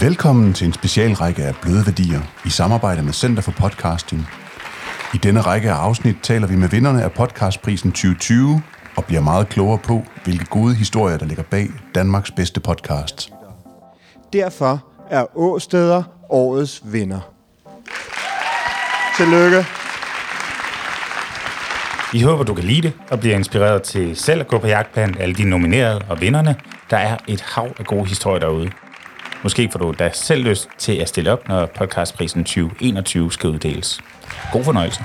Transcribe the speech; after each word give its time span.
Velkommen 0.00 0.52
til 0.52 0.66
en 0.66 0.72
specialrække 0.72 1.42
af 1.42 1.54
Bløde 1.62 1.86
Værdier 1.86 2.20
i 2.44 2.50
samarbejde 2.50 3.02
med 3.02 3.12
Center 3.12 3.42
for 3.42 3.52
Podcasting. 3.52 4.28
I 5.14 5.16
denne 5.16 5.40
række 5.40 5.70
af 5.70 5.74
afsnit 5.74 6.16
taler 6.22 6.46
vi 6.46 6.56
med 6.56 6.68
vinderne 6.68 7.02
af 7.02 7.12
podcastprisen 7.12 7.92
2020 7.92 8.62
og 8.96 9.04
bliver 9.04 9.20
meget 9.20 9.48
klogere 9.48 9.78
på, 9.78 10.02
hvilke 10.24 10.44
gode 10.44 10.74
historier, 10.74 11.16
der 11.16 11.26
ligger 11.26 11.42
bag 11.42 11.68
Danmarks 11.94 12.30
bedste 12.30 12.60
podcast. 12.60 13.32
Derfor 14.32 14.84
er 15.10 15.38
Åsteder 15.38 16.02
årets 16.30 16.82
vinder. 16.84 17.20
Tillykke. 19.16 19.66
Vi 22.12 22.20
håber, 22.22 22.44
du 22.44 22.54
kan 22.54 22.64
lide 22.64 22.82
det 22.82 22.92
og 23.10 23.20
bliver 23.20 23.36
inspireret 23.36 23.82
til 23.82 24.16
selv 24.16 24.40
at 24.40 24.48
gå 24.48 24.58
på 24.58 24.66
jagt 24.66 24.92
blandt 24.92 25.20
alle 25.20 25.34
de 25.34 25.44
nominerede 25.44 26.00
og 26.08 26.20
vinderne. 26.20 26.56
Der 26.90 26.96
er 26.96 27.16
et 27.28 27.40
hav 27.40 27.68
af 27.78 27.84
gode 27.84 28.04
historier 28.04 28.40
derude. 28.40 28.70
Måske 29.42 29.68
får 29.72 29.78
du 29.78 29.94
da 29.98 30.10
selv 30.12 30.44
lyst 30.44 30.68
til 30.78 30.92
at 30.92 31.08
stille 31.08 31.32
op, 31.32 31.48
når 31.48 31.66
podcastprisen 31.66 32.44
2021 32.44 33.32
skal 33.32 33.50
uddeles. 33.50 34.00
God 34.52 34.64
fornøjelse. 34.64 35.04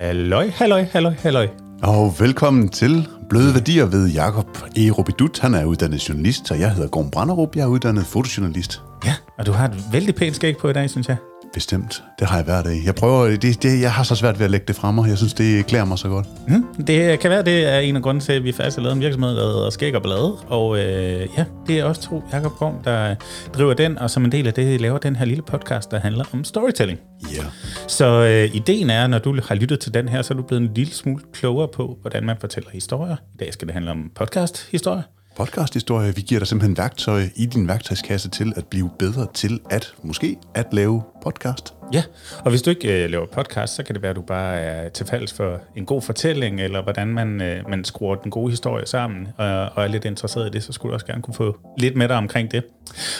Halløj, 0.00 0.50
halløj, 0.50 0.84
halløj, 0.92 1.14
halløj. 1.22 1.48
Og 1.82 2.14
velkommen 2.20 2.68
til 2.68 3.08
Bløde 3.28 3.54
Værdier 3.54 3.86
ved 3.86 4.08
Jakob 4.08 4.58
E. 4.76 4.90
Robidut. 4.90 5.38
Han 5.38 5.54
er 5.54 5.64
uddannet 5.64 6.08
journalist, 6.08 6.50
og 6.50 6.60
jeg 6.60 6.74
hedder 6.74 6.88
Gorm 6.88 7.10
Branderup. 7.10 7.56
Jeg 7.56 7.62
er 7.62 7.66
uddannet 7.66 8.06
fotojournalist. 8.06 8.82
Ja, 9.04 9.14
og 9.38 9.46
du 9.46 9.52
har 9.52 9.68
et 9.68 9.84
vældig 9.92 10.14
pænt 10.14 10.36
skæg 10.36 10.56
på 10.56 10.68
i 10.68 10.72
dag, 10.72 10.90
synes 10.90 11.08
jeg. 11.08 11.16
Bestemt. 11.56 12.04
Det 12.18 12.26
har 12.26 12.36
jeg 12.36 12.44
hver 12.44 12.62
dag. 12.62 12.82
Jeg 12.84 12.94
prøver, 12.94 13.36
det, 13.36 13.62
det, 13.62 13.80
jeg 13.80 13.92
har 13.92 14.02
så 14.02 14.14
svært 14.14 14.38
ved 14.38 14.44
at 14.44 14.50
lægge 14.50 14.66
det 14.66 14.76
frem, 14.76 14.98
og 14.98 15.08
jeg 15.08 15.18
synes, 15.18 15.34
det 15.34 15.66
klæder 15.66 15.84
mig 15.84 15.98
så 15.98 16.08
godt. 16.08 16.26
Mm, 16.48 16.84
det 16.84 17.20
kan 17.20 17.30
være, 17.30 17.42
det 17.42 17.74
er 17.74 17.78
en 17.78 17.96
af 17.96 18.02
grunden 18.02 18.20
til, 18.20 18.32
at 18.32 18.44
vi 18.44 18.52
faktisk 18.52 18.76
har 18.76 18.82
lavet 18.82 18.94
en 18.96 19.00
virksomhed, 19.00 19.36
der 19.36 19.46
hedder 19.46 19.70
Skæg 19.70 19.96
og 19.96 20.02
Blade. 20.02 20.36
Og 20.46 20.78
øh, 20.78 21.28
ja, 21.38 21.44
det 21.66 21.78
er 21.78 21.84
også 21.84 22.02
to 22.02 22.22
Jakob 22.32 22.52
Gorm, 22.52 22.74
der 22.84 23.14
driver 23.54 23.74
den, 23.74 23.98
og 23.98 24.10
som 24.10 24.24
en 24.24 24.32
del 24.32 24.46
af 24.46 24.54
det 24.54 24.80
laver 24.80 24.98
den 24.98 25.16
her 25.16 25.24
lille 25.24 25.42
podcast, 25.42 25.90
der 25.90 26.00
handler 26.00 26.24
om 26.32 26.44
storytelling. 26.44 26.98
Ja. 27.36 27.44
Så 27.88 28.06
øh, 28.06 28.56
ideen 28.56 28.90
er, 28.90 29.06
når 29.06 29.18
du 29.18 29.40
har 29.48 29.54
lyttet 29.54 29.80
til 29.80 29.94
den 29.94 30.08
her, 30.08 30.22
så 30.22 30.34
er 30.34 30.36
du 30.36 30.42
blevet 30.42 30.62
en 30.62 30.74
lille 30.74 30.92
smule 30.92 31.22
klogere 31.32 31.68
på, 31.68 31.98
hvordan 32.00 32.24
man 32.24 32.36
fortæller 32.40 32.70
historier. 32.70 33.16
I 33.34 33.36
dag 33.40 33.52
skal 33.52 33.66
det 33.66 33.74
handle 33.74 33.90
om 33.90 34.10
podcast-historier. 34.14 35.02
Podcasthistorie, 35.36 36.14
vi 36.14 36.20
giver 36.20 36.38
dig 36.38 36.48
simpelthen 36.48 36.76
værktøj 36.76 37.22
i 37.34 37.46
din 37.46 37.68
værktøjskasse 37.68 38.30
til 38.30 38.52
at 38.56 38.66
blive 38.66 38.90
bedre 38.98 39.26
til 39.34 39.60
at, 39.70 39.94
måske, 40.02 40.36
at 40.54 40.66
lave 40.72 41.02
podcast. 41.22 41.74
Ja, 41.92 42.02
og 42.44 42.50
hvis 42.50 42.62
du 42.62 42.70
ikke 42.70 43.04
øh, 43.04 43.10
laver 43.10 43.26
podcast, 43.26 43.74
så 43.74 43.82
kan 43.82 43.94
det 43.94 44.02
være, 44.02 44.10
at 44.10 44.16
du 44.16 44.22
bare 44.22 44.60
er 44.60 44.88
tilfalds 44.88 45.32
for 45.32 45.60
en 45.76 45.86
god 45.86 46.02
fortælling, 46.02 46.60
eller 46.60 46.82
hvordan 46.82 47.08
man, 47.08 47.42
øh, 47.42 47.68
man 47.68 47.84
skruer 47.84 48.14
den 48.14 48.30
gode 48.30 48.50
historie 48.50 48.86
sammen, 48.86 49.28
og, 49.36 49.46
og 49.46 49.84
er 49.84 49.86
lidt 49.86 50.04
interesseret 50.04 50.46
i 50.46 50.50
det, 50.50 50.62
så 50.62 50.72
skulle 50.72 50.90
du 50.90 50.94
også 50.94 51.06
gerne 51.06 51.22
kunne 51.22 51.34
få 51.34 51.58
lidt 51.78 51.96
med 51.96 52.08
dig 52.08 52.16
omkring 52.16 52.50
det. 52.50 52.64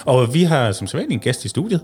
Og 0.05 0.35
vi 0.35 0.43
har 0.43 0.73
som 0.73 0.87
sædvanlig 0.87 1.15
en 1.15 1.21
gæst 1.21 1.45
i 1.45 1.49
studiet. 1.49 1.81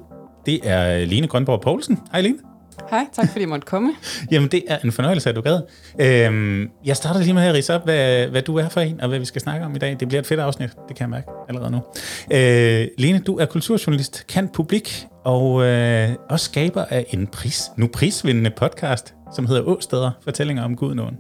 Det 0.47 0.61
er 0.65 0.99
øh, 0.99 1.09
Line 1.09 1.27
Grønborg 1.27 1.61
Poulsen. 1.61 1.99
Hej 2.13 2.21
Line. 2.21 2.52
Hej, 2.91 3.07
tak 3.13 3.29
fordi 3.29 3.41
jeg 3.41 3.49
måtte 3.49 3.67
komme. 3.67 3.93
Jamen, 4.31 4.49
det 4.49 4.63
er 4.69 4.79
en 4.85 4.93
fornøjelse, 4.93 5.31
at 5.31 5.37
du 5.37 5.41
gad. 5.41 5.61
Øhm, 5.99 6.69
jeg 6.85 6.97
starter 6.97 7.21
lige 7.21 7.35
med 7.35 7.43
at 7.43 7.55
rise 7.55 7.75
op, 7.75 7.85
hvad, 7.85 8.27
hvad 8.27 8.43
du 8.43 8.57
er 8.57 8.69
for 8.69 8.81
en, 8.81 9.01
og 9.01 9.09
hvad 9.09 9.19
vi 9.19 9.25
skal 9.25 9.41
snakke 9.41 9.67
om 9.67 9.77
i 9.77 9.79
dag. 9.79 9.97
Det 10.01 10.09
bliver 10.09 10.21
et 10.21 10.27
fedt 10.27 10.41
afsnit, 10.41 10.71
det 10.89 10.97
kan 10.97 11.05
jeg 11.05 11.11
mærke 11.11 11.27
allerede 11.49 11.71
nu. 11.71 11.81
Øh, 12.33 12.89
Lene, 12.99 13.19
du 13.19 13.37
er 13.37 13.47
kulturjournalist, 13.47 14.27
kan 14.27 14.49
publik, 14.49 15.07
og 15.25 15.65
øh, 15.65 16.11
også 16.31 16.45
skaber 16.45 16.85
af 16.85 17.07
en 17.11 17.27
pris, 17.27 17.63
nu 17.77 17.87
prisvindende 17.87 18.51
podcast, 18.57 19.15
som 19.35 19.47
hedder 19.47 19.63
Åsteder, 19.63 20.11
fortællinger 20.25 20.65
om 20.65 20.77
Gudnåen. 20.77 21.17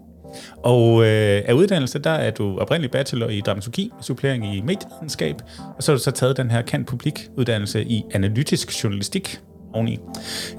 Og 0.56 1.03
øh, 1.03 1.43
af 1.47 1.53
uddannelse, 1.53 1.98
der 1.98 2.10
er 2.10 2.31
du 2.31 2.59
oprindelig 2.59 2.91
bachelor 2.91 3.28
i 3.28 3.41
dramaturgi, 3.41 3.91
supplering 4.00 4.54
i 4.54 4.60
medievidenskab, 4.60 5.37
og 5.77 5.82
så 5.82 5.93
har 5.93 5.97
du 5.97 6.03
så 6.03 6.10
taget 6.10 6.37
den 6.37 6.50
her 6.50 6.62
kan 6.62 6.84
publik 6.84 7.28
uddannelse 7.37 7.84
i 7.84 8.03
analytisk 8.15 8.84
journalistik, 8.84 9.41
oveni. 9.72 9.99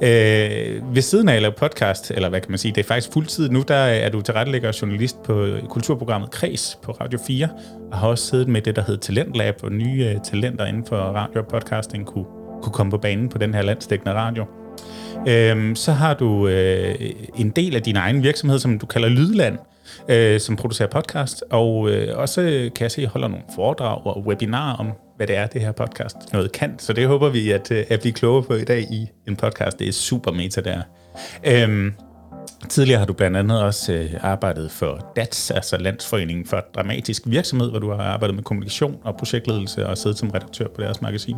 Øh, 0.02 0.96
ved 0.96 1.02
siden 1.02 1.30
af 1.30 1.36
at 1.36 1.42
lave 1.42 1.54
podcast, 1.58 2.12
eller 2.12 2.30
hvad 2.30 2.42
kan 2.42 2.52
man 2.52 2.58
sige, 2.58 2.72
det 2.72 2.84
er 2.84 2.88
faktisk 2.88 3.14
fuldtid 3.14 3.50
nu, 3.50 3.64
der 3.68 3.76
er 3.76 4.10
du 4.10 4.22
tilrettelægger 4.22 4.68
og 4.68 4.82
journalist 4.82 5.24
på 5.24 5.48
kulturprogrammet 5.70 6.32
Kreds 6.32 6.80
på 6.84 6.92
Radio 6.92 7.20
4, 7.28 7.50
og 7.92 7.98
har 7.98 8.08
også 8.08 8.26
siddet 8.26 8.48
med 8.48 8.62
det, 8.62 8.76
der 8.76 8.82
hedder 8.82 9.00
Talentlab, 9.00 9.60
hvor 9.60 9.70
nye 9.70 10.06
øh, 10.06 10.22
talenter 10.24 10.66
inden 10.66 10.86
for 10.86 10.98
radio 10.98 11.42
og 11.42 11.48
podcasting 11.48 12.06
kunne, 12.06 12.26
kunne 12.62 12.74
komme 12.74 12.92
på 12.92 12.98
banen 12.98 13.30
på 13.30 13.38
den 13.38 13.54
her 13.54 13.62
landstækkende 13.62 14.14
radio. 14.14 14.46
Øh, 15.28 15.76
så 15.76 15.92
har 15.92 16.14
du 16.14 16.48
øh, 16.48 16.96
en 17.36 17.50
del 17.50 17.76
af 17.76 17.82
din 17.82 17.96
egen 17.96 18.24
virksomhed, 18.24 18.60
som 18.60 18.80
du 18.80 18.86
kalder 18.86 19.10
Lydland, 19.10 19.58
øh, 20.10 20.40
som 20.40 20.56
producerer 20.56 20.90
podcast, 20.90 21.44
og 21.52 21.90
øh, 21.90 22.18
også 22.18 22.42
kan 22.76 22.84
jeg 22.84 22.92
se, 22.92 23.08
holder 23.08 23.28
nogle 23.28 23.46
foredrag 23.56 24.06
og 24.06 24.26
webinarer 24.28 24.78
om, 24.78 24.92
hvad 25.18 25.28
det 25.28 25.38
er, 25.38 25.48
det 25.48 25.62
her 25.62 25.72
podcast 25.72 26.16
noget 26.34 26.52
kan. 26.52 26.80
Så 26.80 26.94
det 26.94 27.08
håber 27.08 27.30
vi 27.30 27.52
at, 27.52 27.72
øh, 27.72 27.86
at 27.90 28.00
blive 28.00 28.14
klogere 28.14 28.44
på 28.44 28.54
i 28.54 28.64
dag 28.64 28.82
i 28.82 29.08
en 29.28 29.36
podcast. 29.36 29.80
Det 29.80 29.88
er 29.88 29.92
super 29.92 30.32
meta 30.32 30.62
der. 30.62 30.82
Øhm, 31.44 31.94
tidligere 32.70 33.00
har 33.00 33.06
du 33.06 33.14
blandt 33.14 33.38
andet 33.38 33.64
også 33.64 33.94
øh, 33.94 34.10
arbejdet 34.22 34.72
for 34.72 35.14
DATS, 35.16 35.52
altså 35.52 35.78
Landsforeningen 35.78 36.46
for 36.46 36.64
Dramatisk 36.76 37.22
Virksomhed, 37.26 37.70
hvor 37.70 37.80
du 37.80 37.92
har 37.92 38.04
arbejdet 38.04 38.36
med 38.36 38.44
kommunikation 38.44 38.98
og 39.04 39.18
projektledelse 39.18 39.88
og 39.88 39.98
siddet 39.98 40.18
som 40.18 40.30
redaktør 40.30 40.68
på 40.76 40.82
deres 40.82 41.02
magasin. 41.02 41.36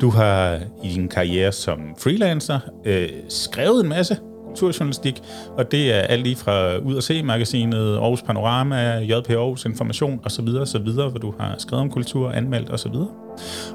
Du 0.00 0.10
har 0.10 0.60
i 0.84 0.88
din 0.88 1.08
karriere 1.08 1.52
som 1.52 1.78
freelancer 1.98 2.58
øh, 2.84 3.08
skrevet 3.28 3.82
en 3.82 3.88
masse 3.88 4.18
kulturjournalistik, 4.54 5.22
og 5.58 5.70
det 5.70 5.92
er 5.94 5.98
alt 5.98 6.22
lige 6.22 6.36
fra 6.36 6.76
Ud 6.76 6.94
og 6.94 7.02
Se-magasinet, 7.02 7.96
Aarhus 7.96 8.22
Panorama, 8.22 8.98
JP 8.98 9.30
Aarhus 9.30 9.64
Information 9.64 10.20
osv., 10.24 10.48
osv., 10.48 10.90
hvor 10.92 11.18
du 11.20 11.34
har 11.38 11.54
skrevet 11.58 11.82
om 11.82 11.90
kultur, 11.90 12.30
anmeldt 12.30 12.70
osv. 12.70 12.94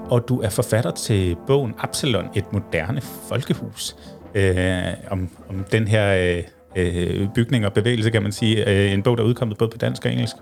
Og 0.09 0.29
du 0.29 0.41
er 0.41 0.49
forfatter 0.49 0.91
til 0.91 1.35
bogen 1.47 1.73
Absalon, 1.79 2.25
et 2.35 2.53
moderne 2.53 3.01
folkehus, 3.01 3.95
øh, 4.35 4.83
om, 5.11 5.29
om 5.49 5.65
den 5.71 5.87
her 5.87 6.35
øh, 6.35 6.43
øh, 6.75 7.27
bygning 7.35 7.65
og 7.65 7.73
bevægelse, 7.73 8.09
kan 8.09 8.23
man 8.23 8.31
sige. 8.31 8.69
Øh, 8.69 8.93
en 8.93 9.03
bog, 9.03 9.17
der 9.17 9.23
er 9.23 9.27
udkommet 9.27 9.57
både 9.57 9.71
på 9.71 9.77
dansk 9.77 10.05
og 10.05 10.11
engelsk. 10.11 10.35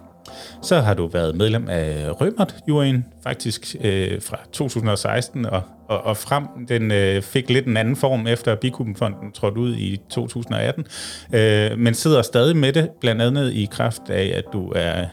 Så 0.61 0.79
har 0.79 0.93
du 0.93 1.07
været 1.07 1.35
medlem 1.35 1.69
af 1.69 2.21
Rømert-juryen, 2.21 3.05
faktisk 3.23 3.75
øh, 3.83 4.21
fra 4.21 4.37
2016 4.51 5.45
og, 5.45 5.61
og, 5.89 6.01
og 6.01 6.17
frem. 6.17 6.43
Den 6.69 6.91
øh, 6.91 7.21
fik 7.21 7.49
lidt 7.49 7.65
en 7.65 7.77
anden 7.77 7.95
form 7.95 8.27
efter 8.27 8.55
Bikubenfonden 8.55 9.31
trådte 9.31 9.59
ud 9.59 9.75
i 9.75 9.99
2018, 10.09 10.85
øh, 11.33 11.79
men 11.79 11.93
sidder 11.93 12.21
stadig 12.21 12.57
med 12.57 12.73
det, 12.73 12.89
blandt 13.01 13.21
andet 13.21 13.53
i 13.53 13.67
kraft 13.71 14.01
af, 14.09 14.33
at 14.35 14.43
du 14.53 14.71
er 14.75 15.05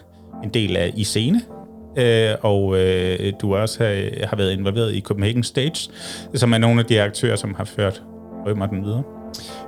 en 0.45 0.51
del 0.51 0.77
af 0.77 0.93
ISCENE, 0.97 1.41
øh, 1.99 2.35
og 2.41 2.79
øh, 2.79 3.33
du 3.41 3.57
også 3.57 3.85
har, 3.85 4.27
har 4.27 4.37
været 4.37 4.53
involveret 4.53 4.95
i 4.95 5.01
Copenhagen 5.01 5.43
Stage, 5.43 5.91
som 6.35 6.53
er 6.53 6.59
nogle 6.59 6.81
af 6.81 6.87
de 6.87 7.03
aktører, 7.03 7.37
som 7.37 7.55
har 7.55 7.65
ført 7.65 8.03
den 8.71 8.85
videre. 8.85 9.03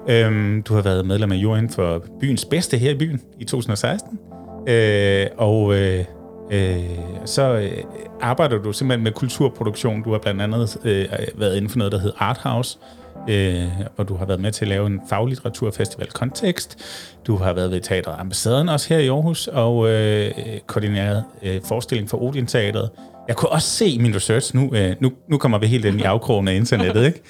Øhm, 0.08 0.62
du 0.62 0.74
har 0.74 0.82
været 0.82 1.06
medlem 1.06 1.32
af 1.32 1.36
juryen 1.36 1.70
for 1.70 2.04
byens 2.20 2.44
bedste 2.44 2.78
her 2.78 2.90
i 2.90 2.94
byen 2.94 3.20
i 3.40 3.44
2016. 3.44 4.18
Øh, 4.66 5.26
og 5.36 5.74
øh, 5.74 6.04
øh, 6.50 6.78
så 7.24 7.42
øh, 7.42 7.84
arbejder 8.20 8.58
du 8.58 8.72
simpelthen 8.72 9.04
med 9.04 9.12
kulturproduktion. 9.12 10.02
Du 10.02 10.12
har 10.12 10.18
blandt 10.18 10.42
andet 10.42 10.76
øh, 10.84 11.08
været 11.34 11.56
inden 11.56 11.70
for 11.70 11.78
noget, 11.78 11.92
der 11.92 11.98
hedder 11.98 12.16
Art 12.18 12.38
House, 12.38 12.78
øh, 13.28 13.64
hvor 13.94 14.04
du 14.04 14.16
har 14.16 14.26
været 14.26 14.40
med 14.40 14.52
til 14.52 14.64
at 14.64 14.68
lave 14.68 14.86
en 14.86 15.00
faglitteraturfestival 15.08 16.08
Kontekst. 16.10 16.78
Du 17.26 17.36
har 17.36 17.52
været 17.52 17.70
ved 17.70 17.80
Teatret 17.80 18.14
Ambassaden 18.18 18.68
også 18.68 18.94
her 18.94 19.00
i 19.00 19.08
Aarhus, 19.08 19.46
og 19.48 19.88
øh, 19.88 20.30
koordineret 20.66 21.24
øh, 21.42 21.60
forestilling 21.64 22.10
for 22.10 22.22
Odin 22.22 22.46
Teatret. 22.46 22.90
Jeg 23.28 23.36
kunne 23.36 23.52
også 23.52 23.68
se 23.68 23.86
i 23.86 23.98
min 23.98 24.14
research, 24.14 24.56
nu, 24.56 24.70
øh, 24.74 24.96
nu, 25.00 25.12
nu 25.28 25.38
kommer 25.38 25.58
vi 25.58 25.66
helt 25.66 25.84
ind 25.84 26.00
i 26.00 26.04
afkrogen 26.14 26.48
af 26.48 26.54
internettet, 26.54 27.06
ikke? 27.06 27.22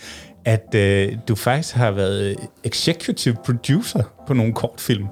at 0.44 0.74
øh, 0.74 1.16
du 1.28 1.34
faktisk 1.34 1.74
har 1.74 1.90
været 1.90 2.36
executive 2.64 3.36
producer 3.44 4.02
på 4.26 4.34
nogle 4.34 4.52
kortfilm. 4.52 5.06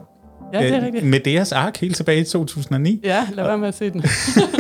Ja, 0.61 0.67
det 0.67 0.75
er 0.75 0.85
rigtigt. 0.85 1.05
Med 1.05 1.21
deres 1.21 1.53
ark 1.53 1.77
helt 1.81 1.97
tilbage 1.97 2.21
i 2.21 2.25
2009. 2.25 3.01
Ja, 3.05 3.27
lad 3.35 3.45
være 3.45 3.59
med 3.59 3.69
at 3.69 3.75
se 3.75 3.91
den. 3.91 4.05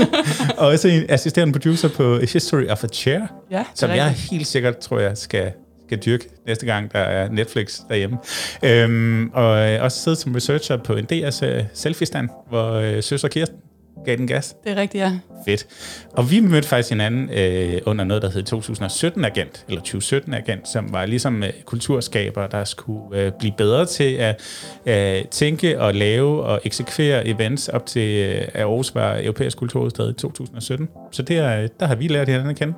og 0.58 0.66
også 0.66 0.88
en 0.88 1.02
assisterende 1.08 1.52
producer 1.52 1.88
på 1.88 2.18
History 2.18 2.66
of 2.66 2.84
a 2.84 2.86
Chair, 2.86 3.20
Ja, 3.50 3.64
som 3.74 3.90
er 3.90 3.94
jeg 3.94 4.06
rigtigt. 4.08 4.30
helt 4.30 4.46
sikkert 4.46 4.78
tror 4.78 4.98
jeg 4.98 5.18
skal, 5.18 5.52
skal 5.86 5.98
dyrke 5.98 6.28
næste 6.46 6.66
gang, 6.66 6.92
der 6.92 6.98
er 6.98 7.28
Netflix 7.30 7.80
derhjemme. 7.88 8.16
Øhm, 8.62 9.30
og 9.32 9.72
øh, 9.72 9.82
også 9.82 10.02
siddet 10.02 10.18
som 10.18 10.34
researcher 10.34 10.76
på 10.76 10.92
en 10.92 11.06
uh, 11.12 11.64
selfie-stand, 11.74 12.28
hvor 12.48 12.72
øh, 12.72 13.02
søster 13.02 13.28
Kirsten 13.28 13.58
gav 14.04 14.16
den 14.16 14.26
gas. 14.26 14.56
Det 14.64 14.72
er 14.72 14.76
rigtigt, 14.76 15.02
ja. 15.02 15.12
Fedt. 15.46 15.66
Og 16.12 16.30
vi 16.30 16.40
mødte 16.40 16.68
faktisk 16.68 16.88
hinanden 16.88 17.30
øh, 17.30 17.80
under 17.86 18.04
noget, 18.04 18.22
der 18.22 18.30
hed 18.30 18.52
2017-agent, 18.52 19.64
eller 19.68 19.82
2017-agent, 19.82 20.68
som 20.68 20.92
var 20.92 21.06
ligesom 21.06 21.42
øh, 21.42 21.50
kulturskaber, 21.64 22.46
der 22.46 22.64
skulle 22.64 23.20
øh, 23.20 23.32
blive 23.38 23.52
bedre 23.58 23.86
til 23.86 24.14
at 24.14 24.40
øh, 24.86 25.24
tænke 25.30 25.80
og 25.80 25.94
lave 25.94 26.42
og 26.42 26.60
eksekvere 26.64 27.26
events 27.26 27.68
op 27.68 27.86
til, 27.86 28.08
øh, 28.08 28.48
at 28.54 28.60
Aarhus 28.60 28.94
var 28.94 29.18
europæisk 29.22 29.58
kulturhovedstad 29.58 30.10
i 30.10 30.12
2017. 30.12 30.88
Så 31.12 31.22
der, 31.22 31.68
der 31.80 31.86
har 31.86 31.94
vi 31.94 32.08
lært 32.08 32.28
hinanden 32.28 32.50
at 32.50 32.56
kende. 32.56 32.74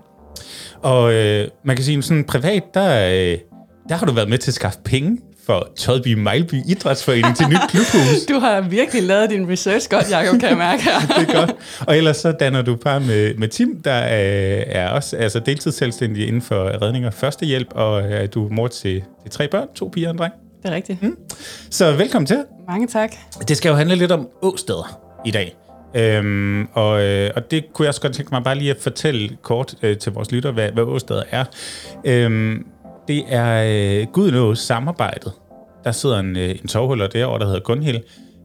Og 0.82 1.14
øh, 1.14 1.48
man 1.64 1.76
kan 1.76 1.84
sige, 1.84 2.02
sådan 2.02 2.24
privat, 2.24 2.62
der, 2.74 3.08
øh, 3.08 3.38
der 3.88 3.94
har 3.94 4.06
du 4.06 4.12
været 4.12 4.28
med 4.28 4.38
til 4.38 4.50
at 4.50 4.54
skaffe 4.54 4.78
penge 4.84 5.18
for 5.46 5.68
Todby 5.76 6.14
Mejlby 6.14 6.54
Idrætsforening 6.66 7.36
til 7.36 7.48
nyt 7.48 7.58
klubhus. 7.68 8.24
Du 8.28 8.38
har 8.38 8.60
virkelig 8.60 9.02
lavet 9.02 9.30
din 9.30 9.50
research 9.50 9.88
godt, 9.90 10.10
Jacob, 10.10 10.40
kan 10.40 10.48
jeg 10.48 10.58
mærke 10.58 10.82
her. 10.82 11.00
det 11.18 11.28
er 11.28 11.46
godt. 11.46 11.54
Og 11.86 11.96
ellers 11.96 12.16
så 12.16 12.32
danner 12.32 12.62
du 12.62 12.76
par 12.76 12.98
med, 12.98 13.34
med 13.34 13.48
Tim, 13.48 13.82
der 13.84 14.04
øh, 14.04 14.64
er 14.66 14.88
også 14.88 15.16
altså 15.16 15.40
deltidsselvstændig 15.40 16.28
inden 16.28 16.42
for 16.42 16.82
redning 16.82 17.06
og 17.06 17.14
førstehjælp, 17.14 17.68
og 17.70 18.12
øh, 18.12 18.28
du 18.34 18.46
er 18.46 18.50
mor 18.50 18.68
til, 18.68 19.02
til 19.22 19.30
tre 19.30 19.48
børn, 19.48 19.68
to 19.74 19.90
piger 19.92 20.08
og 20.08 20.12
en 20.12 20.18
dreng. 20.18 20.32
Det 20.62 20.70
er 20.70 20.74
rigtigt. 20.74 21.02
Mm. 21.02 21.16
Så 21.70 21.92
velkommen 21.92 22.26
til. 22.26 22.44
Mange 22.68 22.86
tak. 22.86 23.12
Det 23.48 23.56
skal 23.56 23.68
jo 23.68 23.74
handle 23.74 23.94
lidt 23.94 24.12
om 24.12 24.28
åsteder 24.42 25.00
i 25.24 25.30
dag. 25.30 25.56
Øhm, 25.96 26.68
og, 26.72 27.02
øh, 27.02 27.30
og 27.36 27.50
det 27.50 27.64
kunne 27.72 27.84
jeg 27.84 27.88
også 27.88 28.00
godt 28.00 28.14
tænke 28.14 28.30
mig 28.34 28.44
bare 28.44 28.54
lige 28.54 28.70
at 28.70 28.76
fortælle 28.80 29.36
kort 29.42 29.74
øh, 29.82 29.98
til 29.98 30.12
vores 30.12 30.32
lytter, 30.32 30.52
hvad, 30.52 30.70
hvad 30.70 30.84
åsteder 30.84 31.22
er. 31.30 31.44
Øhm, 32.04 32.66
det 33.08 33.24
er 33.28 33.64
øh, 34.00 34.06
Gudnås 34.12 34.58
samarbejdet. 34.58 35.32
Der 35.84 35.92
sidder 35.92 36.18
en, 36.18 36.36
øh, 36.36 36.50
en 36.50 36.68
tovhuller 36.68 37.06
derovre, 37.06 37.38
der 37.38 37.46
hedder 37.46 37.60
Gunhild. 37.60 38.00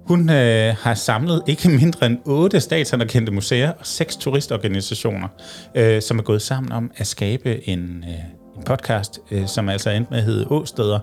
Hun 0.07 0.29
øh, 0.29 0.75
har 0.79 0.93
samlet 0.93 1.43
ikke 1.47 1.69
mindre 1.81 2.05
end 2.05 2.17
otte 2.25 2.59
statsanerkendte 2.59 3.31
museer 3.31 3.71
og 3.71 3.85
seks 3.85 4.15
turistorganisationer, 4.15 5.27
øh, 5.75 6.01
som 6.01 6.19
er 6.19 6.23
gået 6.23 6.41
sammen 6.41 6.71
om 6.71 6.91
at 6.95 7.07
skabe 7.07 7.69
en, 7.69 8.05
øh, 8.07 8.13
en 8.13 8.40
podcast, 8.65 9.19
øh, 9.31 9.47
som 9.47 9.69
altså 9.69 9.89
endte 9.89 10.11
med 10.11 10.19
at 10.19 10.25
hedde 10.25 10.47
Åsteder. 10.49 10.99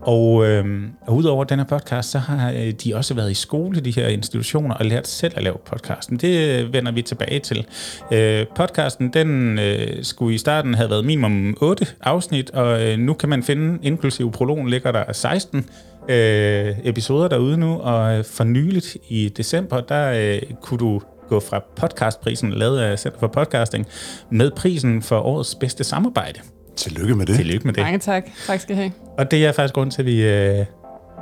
Og, 0.00 0.46
øh, 0.46 0.64
og 1.06 1.16
udover 1.16 1.44
den 1.44 1.58
her 1.58 1.66
podcast, 1.66 2.10
så 2.10 2.18
har 2.18 2.50
øh, 2.50 2.72
de 2.84 2.94
også 2.94 3.14
været 3.14 3.30
i 3.30 3.34
skole, 3.34 3.80
de 3.80 3.90
her 3.90 4.08
institutioner, 4.08 4.74
og 4.74 4.84
lært 4.84 5.08
selv 5.08 5.32
at 5.36 5.42
lave 5.42 5.56
podcasten. 5.66 6.16
Det 6.16 6.60
øh, 6.60 6.72
vender 6.72 6.92
vi 6.92 7.02
tilbage 7.02 7.40
til. 7.40 7.66
Øh, 8.12 8.46
podcasten, 8.54 9.12
den 9.12 9.58
øh, 9.58 10.04
skulle 10.04 10.34
i 10.34 10.38
starten 10.38 10.74
have 10.74 10.90
været 10.90 11.04
minimum 11.04 11.56
8 11.60 11.86
afsnit, 12.00 12.50
og 12.50 12.82
øh, 12.82 12.98
nu 12.98 13.14
kan 13.14 13.28
man 13.28 13.42
finde, 13.42 13.78
inklusive 13.82 14.32
prologen, 14.32 14.68
ligger 14.68 14.92
der 14.92 15.12
16 15.12 15.66
øh, 16.08 16.74
episoder 16.84 17.28
derude 17.28 17.56
nu, 17.56 17.78
og 17.78 18.18
øh, 18.18 18.24
for 18.24 18.44
nyligt 18.44 18.96
i 19.08 19.28
december, 19.28 19.80
der 19.80 20.12
øh, 20.12 20.42
kunne 20.62 20.78
du 20.78 21.00
gå 21.28 21.40
fra 21.40 21.62
podcastprisen, 21.76 22.52
lavet 22.52 22.78
af 22.78 22.98
Center 22.98 23.18
for 23.18 23.26
Podcasting, 23.26 23.86
med 24.30 24.50
prisen 24.50 25.02
for 25.02 25.18
årets 25.18 25.54
bedste 25.54 25.84
samarbejde. 25.84 26.40
Tillykke 26.76 27.14
med 27.14 27.26
det. 27.26 27.36
Tillykke 27.36 27.66
med 27.66 27.74
det. 27.74 27.82
Mange 27.82 27.98
tak. 27.98 28.24
Tak 28.46 28.60
skal 28.60 28.76
I 28.76 28.78
have. 28.78 28.92
Og 29.18 29.30
det 29.30 29.46
er 29.46 29.52
faktisk 29.52 29.74
grund 29.74 29.90
til, 29.90 30.02
at 30.02 30.06
vi, 30.06 30.22
øh, 30.22 30.64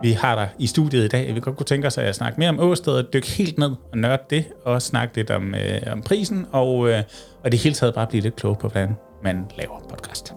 vi 0.02 0.12
har 0.12 0.34
dig 0.34 0.48
i 0.58 0.66
studiet 0.66 1.04
i 1.04 1.08
dag. 1.08 1.34
Vi 1.34 1.40
godt 1.40 1.56
kunne 1.56 1.66
tænke 1.66 1.86
os 1.86 1.98
at 1.98 2.14
snakke 2.14 2.38
mere 2.38 2.48
om 2.48 2.60
Åsted, 2.60 3.04
dykke 3.12 3.30
helt 3.30 3.58
ned 3.58 3.70
og 3.92 3.98
nørde 3.98 4.22
det, 4.30 4.44
og 4.64 4.82
snakke 4.82 5.16
lidt 5.16 5.30
om, 5.30 5.54
øh, 5.54 5.80
om 5.92 6.02
prisen, 6.02 6.46
og, 6.52 6.90
øh, 6.90 7.02
og 7.44 7.52
det 7.52 7.60
hele 7.60 7.74
taget 7.74 7.94
bare 7.94 8.06
blive 8.06 8.22
lidt 8.22 8.36
klog 8.36 8.58
på, 8.58 8.68
hvordan 8.68 8.96
man 9.24 9.44
laver 9.58 9.80
podcast. 9.90 10.34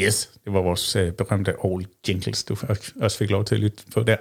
Yes, 0.00 0.30
det 0.44 0.52
var 0.52 0.60
vores 0.60 0.96
øh, 0.96 1.12
berømte 1.12 1.54
All 1.64 1.86
Jingles, 2.08 2.44
du 2.44 2.56
også 3.00 3.18
fik 3.18 3.30
lov 3.30 3.44
til 3.44 3.54
at 3.54 3.60
lytte 3.60 3.82
på 3.94 4.02
der. 4.02 4.16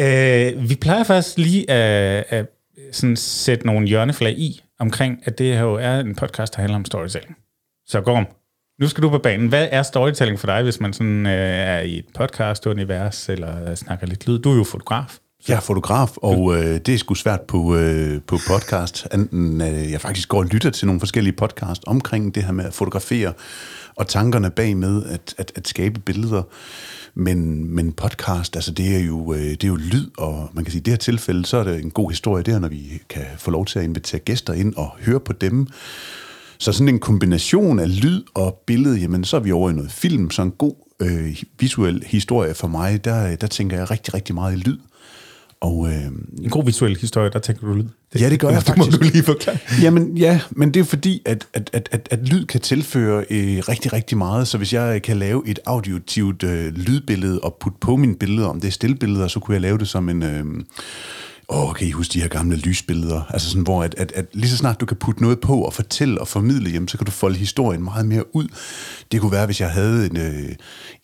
Øh, 0.00 0.68
vi 0.68 0.74
plejer 0.74 1.04
faktisk 1.04 1.38
lige 1.38 1.70
at, 1.70 2.24
at 2.28 2.46
sådan 2.92 3.16
sætte 3.16 3.66
nogle 3.66 3.88
hjørneflag 3.88 4.38
i, 4.38 4.62
omkring, 4.80 5.18
at 5.24 5.38
det 5.38 5.54
her 5.54 5.62
jo 5.62 5.74
er 5.74 6.00
en 6.00 6.14
podcast, 6.14 6.54
der 6.54 6.60
handler 6.60 6.76
om 6.76 6.84
storytelling. 6.84 7.36
Så 7.86 8.00
Gorm, 8.00 8.26
nu 8.80 8.88
skal 8.88 9.02
du 9.02 9.10
på 9.10 9.18
banen. 9.18 9.48
Hvad 9.48 9.68
er 9.70 9.82
storytelling 9.82 10.38
for 10.38 10.46
dig, 10.46 10.62
hvis 10.62 10.80
man 10.80 10.92
sådan 10.92 11.26
øh, 11.26 11.32
er 11.32 11.80
i 11.80 11.98
et 11.98 12.06
podcast-univers, 12.14 13.28
eller 13.28 13.74
snakker 13.74 14.06
lidt 14.06 14.28
lyd? 14.28 14.38
Du 14.38 14.52
er 14.52 14.56
jo 14.56 14.64
fotograf. 14.64 15.18
Jeg 15.48 15.56
er 15.56 15.60
fotograf, 15.60 16.16
og 16.16 16.56
øh, 16.56 16.80
det 16.86 16.88
er 16.88 16.98
sgu 16.98 17.14
svært 17.14 17.40
på, 17.40 17.76
øh, 17.76 18.20
på 18.26 18.38
podcast. 18.48 19.08
Enten, 19.14 19.60
øh, 19.60 19.92
jeg 19.92 20.00
faktisk 20.00 20.28
går 20.28 20.38
og 20.38 20.44
lytter 20.44 20.70
til 20.70 20.86
nogle 20.86 21.00
forskellige 21.00 21.36
podcast 21.36 21.82
omkring 21.86 22.34
det 22.34 22.44
her 22.44 22.52
med 22.52 22.64
at 22.64 22.74
fotografere, 22.74 23.32
og 23.96 24.08
tankerne 24.08 24.50
bag 24.50 24.76
med 24.76 25.04
at, 25.04 25.34
at, 25.38 25.52
at 25.56 25.68
skabe 25.68 26.00
billeder. 26.00 26.42
Men, 27.14 27.70
men 27.74 27.92
podcast, 27.92 28.56
altså 28.56 28.70
det 28.70 28.96
er, 28.96 29.00
jo, 29.00 29.32
øh, 29.32 29.40
det 29.40 29.64
er 29.64 29.68
jo 29.68 29.76
lyd, 29.76 30.10
og 30.18 30.50
man 30.52 30.64
kan 30.64 30.72
sige, 30.72 30.80
i 30.80 30.82
det 30.82 30.92
her 30.92 30.98
tilfælde, 30.98 31.46
så 31.46 31.56
er 31.56 31.64
det 31.64 31.82
en 31.82 31.90
god 31.90 32.10
historie 32.10 32.42
der, 32.42 32.58
når 32.58 32.68
vi 32.68 33.02
kan 33.08 33.24
få 33.38 33.50
lov 33.50 33.66
til 33.66 33.78
at 33.78 33.84
invitere 33.84 34.20
gæster 34.20 34.52
ind 34.52 34.74
og 34.74 34.90
høre 35.00 35.20
på 35.20 35.32
dem. 35.32 35.66
Så 36.58 36.72
sådan 36.72 36.88
en 36.88 36.98
kombination 36.98 37.78
af 37.78 38.02
lyd 38.02 38.22
og 38.34 38.62
billede, 38.66 38.98
jamen 38.98 39.24
så 39.24 39.36
er 39.36 39.40
vi 39.40 39.52
over 39.52 39.70
i 39.70 39.72
noget 39.72 39.92
film, 39.92 40.30
så 40.30 40.42
en 40.42 40.50
god 40.50 40.74
øh, 41.00 41.42
visuel 41.58 42.04
historie 42.06 42.54
for 42.54 42.68
mig, 42.68 43.04
der, 43.04 43.36
der 43.36 43.46
tænker 43.46 43.76
jeg 43.76 43.90
rigtig, 43.90 44.14
rigtig 44.14 44.34
meget 44.34 44.52
i 44.52 44.56
lyd. 44.56 44.78
Og, 45.60 45.88
øh, 45.88 46.04
en 46.42 46.50
god 46.50 46.64
visuel 46.64 46.96
historie, 46.96 47.30
der 47.30 47.38
tænker 47.38 47.66
du 47.66 47.74
lyd. 47.74 47.84
Det, 48.12 48.20
ja, 48.20 48.30
det 48.30 48.40
gør 48.40 48.48
jeg 48.50 48.56
det 48.56 48.66
faktisk. 48.66 48.92
må 48.92 48.98
du 48.98 49.12
lige 49.12 49.22
forklare. 49.22 49.58
Jamen 49.82 50.18
ja, 50.18 50.40
men 50.50 50.74
det 50.74 50.80
er 50.80 50.84
fordi, 50.84 51.22
at, 51.26 51.46
at, 51.52 51.70
at, 51.72 51.88
at, 51.92 52.08
at 52.10 52.28
lyd 52.28 52.46
kan 52.46 52.60
tilføre 52.60 53.24
øh, 53.30 53.62
rigtig, 53.68 53.92
rigtig 53.92 54.18
meget. 54.18 54.48
Så 54.48 54.58
hvis 54.58 54.72
jeg 54.72 55.02
kan 55.02 55.16
lave 55.16 55.42
et 55.46 55.58
auditivt 55.66 56.42
øh, 56.42 56.74
lydbillede 56.74 57.40
og 57.40 57.56
putte 57.60 57.78
på 57.80 57.96
mine 57.96 58.16
billeder, 58.16 58.48
om 58.48 58.60
det 58.60 58.68
er 58.68 58.72
stillbilleder, 58.72 59.28
så 59.28 59.40
kunne 59.40 59.52
jeg 59.54 59.60
lave 59.62 59.78
det 59.78 59.88
som 59.88 60.08
en... 60.08 60.22
Øh, 60.22 60.44
Åh, 61.48 61.68
oh, 61.68 61.74
kan 61.74 61.86
I 61.86 61.90
huske 61.90 62.12
de 62.12 62.20
her 62.20 62.28
gamle 62.28 62.56
lysbilleder? 62.56 63.22
Altså 63.30 63.48
sådan, 63.48 63.62
hvor 63.62 63.82
at, 63.82 63.94
at, 63.98 64.12
at 64.12 64.26
lige 64.32 64.50
så 64.50 64.56
snart 64.56 64.80
du 64.80 64.86
kan 64.86 64.96
putte 64.96 65.22
noget 65.22 65.40
på 65.40 65.60
og 65.60 65.72
fortælle 65.72 66.20
og 66.20 66.28
formidle, 66.28 66.70
jamen, 66.70 66.88
så 66.88 66.98
kan 66.98 67.04
du 67.04 67.10
folde 67.10 67.36
historien 67.36 67.84
meget 67.84 68.06
mere 68.06 68.36
ud. 68.36 68.48
Det 69.12 69.20
kunne 69.20 69.32
være, 69.32 69.46
hvis 69.46 69.60
jeg 69.60 69.70
havde 69.70 70.06
en, 70.06 70.16
øh, 70.16 70.52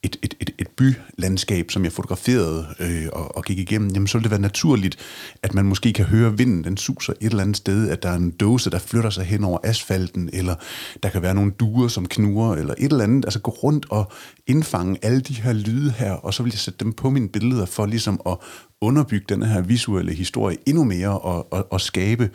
et, 0.03 0.17
et, 0.23 0.35
et, 0.41 0.51
et 0.59 0.69
bylandskab, 0.69 1.71
som 1.71 1.85
jeg 1.85 1.93
fotograferede 1.93 2.67
øh, 2.81 3.07
og, 3.13 3.37
og 3.37 3.45
gik 3.45 3.59
igennem, 3.59 3.91
jamen 3.91 4.07
så 4.07 4.19
ville 4.19 4.25
det 4.25 4.31
være 4.31 4.41
naturligt, 4.41 4.97
at 5.43 5.55
man 5.55 5.65
måske 5.65 5.93
kan 5.93 6.05
høre 6.05 6.39
vinden, 6.39 6.65
den 6.65 6.77
suser 6.77 7.13
et 7.13 7.31
eller 7.31 7.43
andet 7.43 7.57
sted, 7.57 7.91
at 7.91 8.03
der 8.03 8.09
er 8.09 8.17
en 8.17 8.31
dåse, 8.31 8.71
der 8.71 8.79
flytter 8.79 9.11
sig 9.11 9.25
hen 9.25 9.45
over 9.45 9.59
asfalten, 9.65 10.31
eller 10.33 10.55
der 11.03 11.09
kan 11.09 11.23
være 11.23 11.35
nogle 11.35 11.51
duer, 11.51 11.89
som 11.89 12.07
knurrer, 12.07 12.57
eller 12.57 12.75
et 12.79 12.93
eller 12.93 13.05
andet. 13.05 13.25
Altså 13.25 13.41
gå 13.41 13.51
rundt 13.51 13.87
og 13.91 14.13
indfange 14.47 14.99
alle 15.03 15.21
de 15.21 15.35
her 15.35 15.53
lyde 15.53 15.91
her, 15.91 16.13
og 16.13 16.35
så 16.35 16.43
vil 16.43 16.51
jeg 16.53 16.59
sætte 16.59 16.85
dem 16.85 16.93
på 16.93 17.11
mine 17.11 17.29
billeder 17.29 17.67
for 17.67 17.87
ligesom 17.87 18.21
at 18.27 18.37
underbygge 18.81 19.27
den 19.29 19.43
her 19.43 19.63
visuelle 19.63 20.15
historie 20.15 20.57
endnu 20.67 20.85
mere 20.85 21.21
og, 21.21 21.53
og, 21.53 21.73
og 21.73 21.81
skabe 21.81 22.31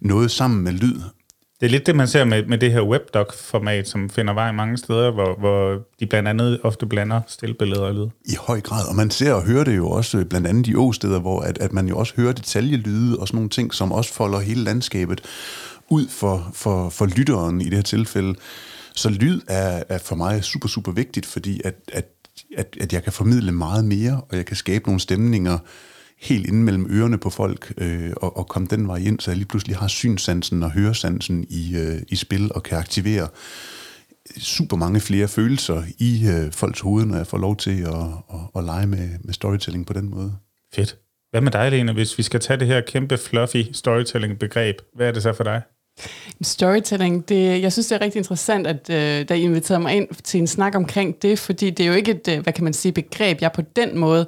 noget 0.00 0.30
sammen 0.30 0.64
med 0.64 0.72
lyd. 0.72 1.00
Det 1.60 1.66
er 1.66 1.70
lidt 1.70 1.86
det, 1.86 1.96
man 1.96 2.08
ser 2.08 2.24
med, 2.24 2.46
med 2.46 2.58
det 2.58 2.72
her 2.72 2.82
webdoc-format, 2.82 3.88
som 3.88 4.10
finder 4.10 4.34
vej 4.34 4.52
mange 4.52 4.76
steder, 4.76 5.10
hvor, 5.10 5.38
hvor 5.38 5.86
de 6.00 6.06
blandt 6.06 6.28
andet 6.28 6.60
ofte 6.62 6.86
blander 6.86 7.20
stillbilleder 7.26 7.82
og 7.82 7.94
lyd. 7.94 8.06
I 8.24 8.36
høj 8.40 8.60
grad, 8.60 8.88
og 8.88 8.96
man 8.96 9.10
ser 9.10 9.32
og 9.32 9.42
hører 9.42 9.64
det 9.64 9.76
jo 9.76 9.88
også 9.88 10.24
blandt 10.24 10.46
andet 10.46 10.66
i 10.66 10.74
åsteder, 10.74 11.20
hvor 11.20 11.40
at, 11.40 11.58
at 11.58 11.72
man 11.72 11.88
jo 11.88 11.98
også 11.98 12.14
hører 12.16 12.32
detaljelyde 12.32 13.18
og 13.18 13.28
sådan 13.28 13.36
nogle 13.36 13.50
ting, 13.50 13.74
som 13.74 13.92
også 13.92 14.14
folder 14.14 14.40
hele 14.40 14.64
landskabet 14.64 15.20
ud 15.88 16.08
for, 16.08 16.50
for, 16.54 16.88
for 16.88 17.06
lytteren 17.06 17.60
i 17.60 17.64
det 17.64 17.74
her 17.74 17.82
tilfælde. 17.82 18.34
Så 18.94 19.10
lyd 19.10 19.40
er, 19.48 19.82
er 19.88 19.98
for 19.98 20.16
mig 20.16 20.44
super, 20.44 20.68
super 20.68 20.92
vigtigt, 20.92 21.26
fordi 21.26 21.60
at, 21.64 21.74
at, 21.92 22.06
at, 22.56 22.76
at 22.80 22.92
jeg 22.92 23.02
kan 23.02 23.12
formidle 23.12 23.52
meget 23.52 23.84
mere, 23.84 24.20
og 24.28 24.36
jeg 24.36 24.46
kan 24.46 24.56
skabe 24.56 24.84
nogle 24.86 25.00
stemninger, 25.00 25.58
helt 26.20 26.46
inden 26.46 26.64
mellem 26.64 26.86
ørerne 26.90 27.18
på 27.18 27.30
folk 27.30 27.72
øh, 27.78 28.12
og, 28.16 28.36
og 28.36 28.48
komme 28.48 28.68
den 28.70 28.88
vej 28.88 28.96
ind, 28.96 29.20
så 29.20 29.30
jeg 29.30 29.38
lige 29.38 29.48
pludselig 29.48 29.76
har 29.76 29.88
synsansen 29.88 30.62
og 30.62 30.70
høresansen 30.70 31.46
i, 31.48 31.76
øh, 31.76 32.02
i 32.08 32.16
spil 32.16 32.52
og 32.54 32.62
kan 32.62 32.78
aktivere 32.78 33.28
super 34.38 34.76
mange 34.76 35.00
flere 35.00 35.28
følelser 35.28 35.82
i 35.98 36.28
øh, 36.28 36.52
folks 36.52 36.80
hoved, 36.80 37.04
når 37.04 37.16
jeg 37.16 37.26
får 37.26 37.38
lov 37.38 37.56
til 37.56 37.80
at, 37.80 37.94
at, 38.34 38.40
at 38.56 38.64
lege 38.64 38.86
med, 38.86 39.08
med 39.24 39.34
storytelling 39.34 39.86
på 39.86 39.92
den 39.92 40.10
måde. 40.10 40.36
Fedt. 40.74 40.96
Hvad 41.30 41.40
med 41.40 41.52
dig, 41.52 41.70
Lene, 41.70 41.92
hvis 41.92 42.18
vi 42.18 42.22
skal 42.22 42.40
tage 42.40 42.60
det 42.60 42.66
her 42.66 42.80
kæmpe 42.80 43.18
fluffy 43.18 43.72
storytelling-begreb? 43.72 44.76
Hvad 44.94 45.08
er 45.08 45.12
det 45.12 45.22
så 45.22 45.32
for 45.32 45.44
dig? 45.44 45.62
Storytelling, 46.42 47.28
det, 47.28 47.62
jeg 47.62 47.72
synes, 47.72 47.86
det 47.86 47.96
er 47.96 48.00
rigtig 48.00 48.18
interessant, 48.18 48.66
at 48.66 48.90
øh, 48.90 49.28
da 49.28 49.34
I 49.34 49.42
inviterede 49.42 49.82
mig 49.82 49.94
ind 49.94 50.08
til 50.24 50.40
en 50.40 50.46
snak 50.46 50.74
omkring 50.74 51.22
det, 51.22 51.38
fordi 51.38 51.70
det 51.70 51.84
er 51.84 51.88
jo 51.88 51.94
ikke 51.94 52.10
et, 52.10 52.28
øh, 52.28 52.40
hvad 52.40 52.52
kan 52.52 52.64
man 52.64 52.72
sige, 52.72 52.92
begreb, 52.92 53.40
jeg 53.40 53.52
på 53.52 53.62
den 53.76 53.98
måde 53.98 54.26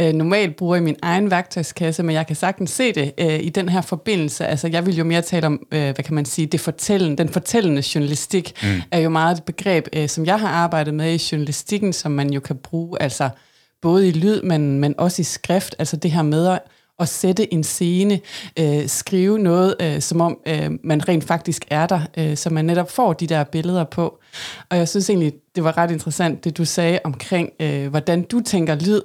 øh, 0.00 0.12
normalt 0.12 0.56
bruger 0.56 0.76
i 0.76 0.80
min 0.80 0.96
egen 1.02 1.30
værktøjskasse, 1.30 2.02
men 2.02 2.14
jeg 2.14 2.26
kan 2.26 2.36
sagtens 2.36 2.70
se 2.70 2.92
det 2.92 3.12
øh, 3.18 3.40
i 3.42 3.48
den 3.48 3.68
her 3.68 3.80
forbindelse. 3.80 4.46
Altså, 4.46 4.68
jeg 4.68 4.86
vil 4.86 4.96
jo 4.96 5.04
mere 5.04 5.22
tale 5.22 5.46
om, 5.46 5.66
øh, 5.72 5.80
hvad 5.80 6.04
kan 6.04 6.14
man 6.14 6.24
sige, 6.24 6.46
det 6.46 6.60
fortællende, 6.60 7.16
den 7.16 7.28
fortællende 7.28 7.82
journalistik, 7.94 8.52
mm. 8.62 8.82
er 8.90 8.98
jo 8.98 9.08
meget 9.08 9.36
et 9.36 9.44
begreb, 9.44 9.88
øh, 9.92 10.08
som 10.08 10.26
jeg 10.26 10.40
har 10.40 10.48
arbejdet 10.48 10.94
med 10.94 11.14
i 11.14 11.28
journalistikken, 11.32 11.92
som 11.92 12.12
man 12.12 12.30
jo 12.30 12.40
kan 12.40 12.56
bruge, 12.56 13.02
altså 13.02 13.28
både 13.82 14.08
i 14.08 14.12
lyd, 14.12 14.42
men, 14.42 14.80
men 14.80 14.94
også 14.98 15.20
i 15.20 15.24
skrift, 15.24 15.74
altså 15.78 15.96
det 15.96 16.10
her 16.10 16.22
med 16.22 16.46
at 16.46 16.58
at 16.98 17.08
sætte 17.08 17.54
en 17.54 17.64
scene, 17.64 18.20
øh, 18.58 18.88
skrive 18.88 19.38
noget, 19.38 19.74
øh, 19.80 20.00
som 20.00 20.20
om 20.20 20.38
øh, 20.46 20.70
man 20.84 21.08
rent 21.08 21.24
faktisk 21.24 21.64
er 21.70 21.86
der, 21.86 22.00
øh, 22.18 22.36
så 22.36 22.50
man 22.50 22.64
netop 22.64 22.90
får 22.90 23.12
de 23.12 23.26
der 23.26 23.44
billeder 23.44 23.84
på. 23.84 24.18
Og 24.70 24.76
jeg 24.76 24.88
synes 24.88 25.10
egentlig, 25.10 25.32
det 25.54 25.64
var 25.64 25.78
ret 25.78 25.90
interessant, 25.90 26.44
det 26.44 26.56
du 26.56 26.64
sagde 26.64 26.98
omkring, 27.04 27.50
øh, 27.60 27.88
hvordan 27.88 28.22
du 28.22 28.40
tænker 28.40 28.74
lyd, 28.74 29.00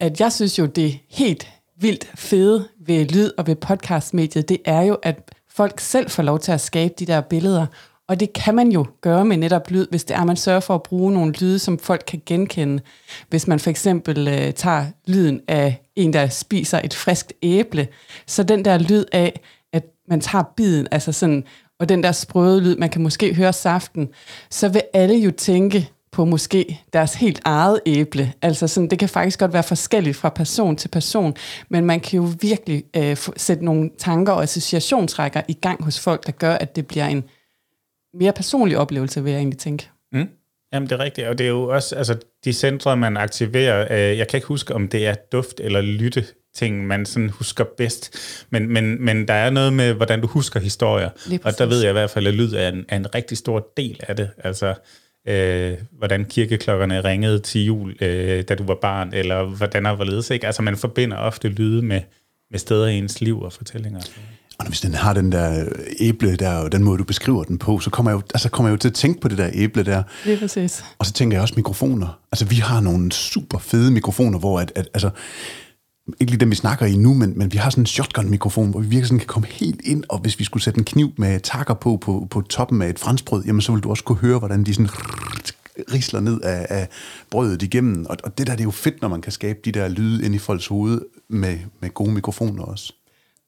at 0.00 0.20
jeg 0.20 0.32
synes 0.32 0.58
jo, 0.58 0.66
det 0.66 0.98
helt 1.10 1.48
vildt 1.80 2.10
fede 2.14 2.68
ved 2.86 3.04
lyd 3.04 3.30
og 3.38 3.46
ved 3.46 3.56
podcastmediet, 3.56 4.48
det 4.48 4.58
er 4.64 4.82
jo, 4.82 4.94
at 5.02 5.34
folk 5.50 5.80
selv 5.80 6.10
får 6.10 6.22
lov 6.22 6.38
til 6.38 6.52
at 6.52 6.60
skabe 6.60 6.94
de 6.98 7.06
der 7.06 7.20
billeder, 7.20 7.66
og 8.12 8.20
det 8.20 8.32
kan 8.32 8.54
man 8.54 8.72
jo 8.72 8.86
gøre 9.00 9.24
med 9.24 9.36
netop 9.36 9.70
lyd, 9.70 9.86
hvis 9.90 10.04
det 10.04 10.16
er, 10.16 10.20
at 10.20 10.26
man 10.26 10.36
sørger 10.36 10.60
for 10.60 10.74
at 10.74 10.82
bruge 10.82 11.12
nogle 11.12 11.32
lyde, 11.32 11.58
som 11.58 11.78
folk 11.78 12.04
kan 12.06 12.22
genkende. 12.26 12.82
Hvis 13.28 13.46
man 13.46 13.60
for 13.60 13.70
eksempel 13.70 14.28
øh, 14.28 14.52
tager 14.52 14.86
lyden 15.06 15.40
af 15.48 15.82
en, 15.96 16.12
der 16.12 16.28
spiser 16.28 16.80
et 16.84 16.94
friskt 16.94 17.32
æble, 17.42 17.88
så 18.26 18.42
den 18.42 18.64
der 18.64 18.78
lyd 18.78 19.04
af, 19.12 19.40
at 19.72 19.84
man 20.08 20.20
tager 20.20 20.44
biden, 20.56 20.88
altså 20.90 21.12
sådan, 21.12 21.44
og 21.80 21.88
den 21.88 22.02
der 22.02 22.12
sprøde 22.12 22.60
lyd, 22.60 22.76
man 22.76 22.90
kan 22.90 23.02
måske 23.02 23.34
høre 23.34 23.52
saften, 23.52 24.08
så 24.50 24.68
vil 24.68 24.82
alle 24.94 25.14
jo 25.14 25.30
tænke 25.30 25.90
på 26.10 26.24
måske 26.24 26.80
deres 26.92 27.14
helt 27.14 27.40
eget 27.44 27.80
æble. 27.86 28.32
Altså 28.42 28.68
sådan, 28.68 28.90
det 28.90 28.98
kan 28.98 29.08
faktisk 29.08 29.38
godt 29.38 29.52
være 29.52 29.62
forskelligt 29.62 30.16
fra 30.16 30.28
person 30.28 30.76
til 30.76 30.88
person, 30.88 31.34
men 31.68 31.84
man 31.84 32.00
kan 32.00 32.16
jo 32.16 32.28
virkelig 32.40 32.84
øh, 32.96 33.16
sætte 33.36 33.64
nogle 33.64 33.90
tanker 33.98 34.32
og 34.32 34.42
associationsrækker 34.42 35.42
i 35.48 35.54
gang 35.54 35.84
hos 35.84 36.00
folk, 36.00 36.26
der 36.26 36.32
gør, 36.32 36.54
at 36.54 36.76
det 36.76 36.86
bliver 36.86 37.06
en 37.06 37.24
mere 38.14 38.32
personlig 38.32 38.78
oplevelse, 38.78 39.22
vil 39.22 39.30
jeg 39.30 39.38
egentlig 39.38 39.58
tænke. 39.58 39.88
Mm. 40.12 40.28
Jamen, 40.72 40.88
det 40.88 40.94
er 41.00 41.04
rigtigt, 41.04 41.26
og 41.26 41.38
det 41.38 41.44
er 41.44 41.48
jo 41.48 41.68
også, 41.68 41.96
altså, 41.96 42.18
de 42.44 42.52
centre, 42.52 42.96
man 42.96 43.16
aktiverer, 43.16 43.86
øh, 43.90 44.18
jeg 44.18 44.28
kan 44.28 44.36
ikke 44.36 44.46
huske, 44.46 44.74
om 44.74 44.88
det 44.88 45.06
er 45.06 45.14
duft 45.32 45.60
eller 45.60 45.80
lytte 45.80 46.24
ting, 46.54 46.86
man 46.86 47.06
sådan 47.06 47.28
husker 47.30 47.64
bedst, 47.76 48.16
men, 48.50 48.68
men, 48.72 49.04
men 49.04 49.28
der 49.28 49.34
er 49.34 49.50
noget 49.50 49.72
med, 49.72 49.92
hvordan 49.92 50.20
du 50.20 50.26
husker 50.26 50.60
historier, 50.60 51.10
og 51.44 51.58
der 51.58 51.66
ved 51.66 51.80
jeg 51.80 51.90
i 51.90 51.92
hvert 51.92 52.10
fald, 52.10 52.26
at 52.26 52.34
lyd 52.34 52.52
er 52.52 52.68
en, 52.68 52.84
er 52.88 52.96
en 52.96 53.14
rigtig 53.14 53.38
stor 53.38 53.72
del 53.76 54.00
af 54.08 54.16
det, 54.16 54.30
altså, 54.38 54.74
øh, 55.28 55.78
hvordan 55.92 56.24
kirkeklokkerne 56.24 57.00
ringede 57.00 57.38
til 57.38 57.64
jul, 57.64 57.96
øh, 58.00 58.42
da 58.42 58.54
du 58.54 58.64
var 58.64 58.78
barn, 58.82 59.12
eller 59.14 59.44
hvordan 59.44 59.84
der 59.84 59.90
var 59.90 60.04
ledes, 60.04 60.30
ikke? 60.30 60.46
Altså, 60.46 60.62
man 60.62 60.76
forbinder 60.76 61.16
ofte 61.16 61.48
lyde 61.48 61.82
med, 61.82 62.00
med 62.50 62.58
steder 62.58 62.86
i 62.86 62.98
ens 62.98 63.20
liv 63.20 63.42
og 63.42 63.52
fortællinger. 63.52 64.00
Og 64.62 64.68
hvis 64.68 64.80
den 64.80 64.94
har 64.94 65.14
den 65.14 65.32
der 65.32 65.64
æble 66.00 66.36
der, 66.36 66.54
og 66.54 66.72
den 66.72 66.84
måde, 66.84 66.98
du 66.98 67.04
beskriver 67.04 67.44
den 67.44 67.58
på, 67.58 67.80
så 67.80 67.90
kommer 67.90 68.10
jeg 68.10 68.16
jo, 68.16 68.22
altså 68.34 68.48
kommer 68.48 68.68
jeg 68.68 68.72
jo 68.72 68.78
til 68.78 68.88
at 68.88 68.94
tænke 68.94 69.20
på 69.20 69.28
det 69.28 69.38
der 69.38 69.50
æble 69.52 69.84
der. 69.84 70.02
Det 70.24 70.32
er 70.32 70.38
præcis. 70.38 70.84
Og 70.98 71.06
så 71.06 71.12
tænker 71.12 71.36
jeg 71.36 71.42
også 71.42 71.54
mikrofoner. 71.56 72.18
Altså, 72.32 72.44
vi 72.44 72.56
har 72.56 72.80
nogle 72.80 73.12
super 73.12 73.58
fede 73.58 73.90
mikrofoner, 73.90 74.38
hvor 74.38 74.60
at, 74.60 74.72
at 74.74 74.88
altså, 74.94 75.10
ikke 76.20 76.32
lige 76.32 76.40
dem, 76.40 76.50
vi 76.50 76.56
snakker 76.56 76.86
i 76.86 76.96
nu, 76.96 77.14
men, 77.14 77.38
men 77.38 77.52
vi 77.52 77.58
har 77.58 77.70
sådan 77.70 77.82
en 77.82 77.86
shotgun-mikrofon, 77.86 78.70
hvor 78.70 78.80
vi 78.80 78.86
virkelig 78.86 79.06
sådan 79.06 79.18
kan 79.18 79.26
komme 79.26 79.48
helt 79.50 79.80
ind, 79.84 80.04
og 80.08 80.18
hvis 80.18 80.38
vi 80.38 80.44
skulle 80.44 80.62
sætte 80.62 80.78
en 80.78 80.84
kniv 80.84 81.12
med 81.16 81.40
takker 81.40 81.74
på, 81.74 81.96
på, 81.96 82.26
på 82.30 82.40
toppen 82.40 82.82
af 82.82 82.88
et 82.88 82.98
franskbrød, 82.98 83.44
jamen 83.44 83.60
så 83.60 83.72
vil 83.72 83.82
du 83.82 83.90
også 83.90 84.04
kunne 84.04 84.18
høre, 84.18 84.38
hvordan 84.38 84.64
de 84.64 84.74
sådan 84.74 84.88
risler 85.92 86.20
ned 86.20 86.40
af, 86.40 86.66
af 86.70 86.88
brødet 87.30 87.62
igennem. 87.62 88.06
Og, 88.06 88.16
og 88.24 88.38
det 88.38 88.46
der, 88.46 88.52
det 88.52 88.60
er 88.60 88.64
jo 88.64 88.70
fedt, 88.70 89.02
når 89.02 89.08
man 89.08 89.20
kan 89.20 89.32
skabe 89.32 89.58
de 89.64 89.72
der 89.72 89.88
lyde 89.88 90.24
ind 90.24 90.34
i 90.34 90.38
folks 90.38 90.66
hoved 90.66 91.00
med, 91.28 91.58
med 91.80 91.90
gode 91.90 92.12
mikrofoner 92.12 92.62
også. 92.62 92.92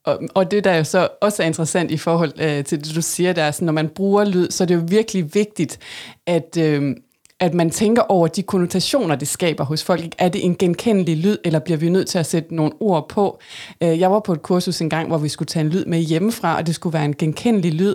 Og, 0.05 0.23
og 0.35 0.51
det, 0.51 0.65
der 0.65 0.77
jo 0.77 0.85
så 0.85 1.09
også 1.21 1.43
er 1.43 1.47
interessant 1.47 1.91
i 1.91 1.97
forhold 1.97 2.33
øh, 2.41 2.65
til 2.65 2.85
det, 2.85 2.95
du 2.95 3.03
siger, 3.03 3.33
der 3.33 3.43
er 3.43 3.51
sådan, 3.51 3.67
når 3.67 3.73
man 3.73 3.89
bruger 3.89 4.25
lyd, 4.25 4.51
så 4.51 4.65
er 4.65 4.67
det 4.67 4.75
jo 4.75 4.83
virkelig 4.89 5.35
vigtigt, 5.35 5.79
at, 6.27 6.57
øh, 6.61 6.97
at 7.45 7.55
man 7.55 7.71
tænker 7.71 8.03
over 8.03 8.29
de 8.29 8.43
konnotationer, 8.43 9.17
det 9.17 9.29
skaber 9.29 9.65
hos 9.65 9.85
folk. 9.85 10.15
Er 10.19 10.29
det 10.29 10.45
en 10.45 10.57
genkendelig 10.57 11.17
lyd, 11.17 11.37
eller 11.45 11.59
bliver 11.59 11.79
vi 11.79 11.89
nødt 11.89 12.09
til 12.09 12.19
at 12.19 12.27
sætte 12.27 12.55
nogle 12.55 12.73
ord 12.81 13.09
på? 13.09 13.39
Øh, 13.81 14.01
jeg 14.01 14.11
var 14.11 14.21
på 14.21 14.33
et 14.33 14.43
kursus 14.43 14.81
en 14.81 14.91
gang, 14.91 15.09
hvor 15.09 15.19
vi 15.19 15.29
skulle 15.29 15.47
tage 15.47 15.65
en 15.65 15.71
lyd 15.71 15.85
med 15.85 15.99
hjemmefra, 15.99 16.57
og 16.57 16.67
det 16.67 16.75
skulle 16.75 16.95
være 16.95 17.05
en 17.05 17.15
genkendelig 17.15 17.73
lyd. 17.73 17.95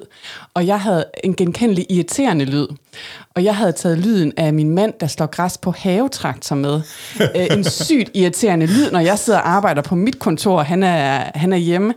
Og 0.54 0.68
jeg 0.68 0.80
havde 0.80 1.06
en 1.24 1.36
genkendelig 1.36 1.86
irriterende 1.90 2.46
lyd. 2.46 2.68
Og 3.36 3.44
jeg 3.44 3.56
havde 3.56 3.72
taget 3.72 3.98
lyden 3.98 4.34
af 4.38 4.54
min 4.54 4.70
mand, 4.70 4.94
der 5.00 5.08
slår 5.08 5.26
græs 5.26 5.58
på 5.58 5.72
havetraktor 5.72 6.56
med. 6.56 6.82
Øh, 7.36 7.58
en 7.58 7.64
sygt 7.64 8.12
irriterende 8.14 8.66
lyd, 8.66 8.92
når 8.92 9.00
jeg 9.00 9.20
sidder 9.20 9.40
og 9.40 9.50
arbejder 9.50 9.82
på 9.82 9.96
mit 9.96 10.20
kontor, 10.20 10.58
og 10.58 10.66
han 10.66 10.84
er, 10.84 11.32
han 11.36 11.54
er 11.54 11.58
hjemme. 11.58 11.94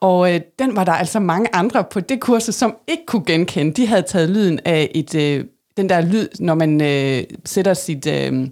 Og 0.00 0.34
øh, 0.34 0.40
den 0.58 0.76
var 0.76 0.84
der 0.84 0.92
altså 0.92 1.20
mange 1.20 1.48
andre 1.52 1.84
på 1.84 2.00
det 2.00 2.20
kursus, 2.20 2.54
som 2.54 2.76
ikke 2.88 3.06
kunne 3.06 3.24
genkende. 3.26 3.72
De 3.72 3.86
havde 3.86 4.02
taget 4.02 4.30
lyden 4.30 4.60
af 4.64 4.90
et 4.94 5.14
øh, 5.14 5.44
den 5.76 5.88
der 5.88 6.00
lyd, 6.00 6.28
når 6.40 6.54
man 6.54 6.80
øh, 6.80 7.24
sætter 7.44 7.74
sit 7.74 8.06
øh, 8.06 8.48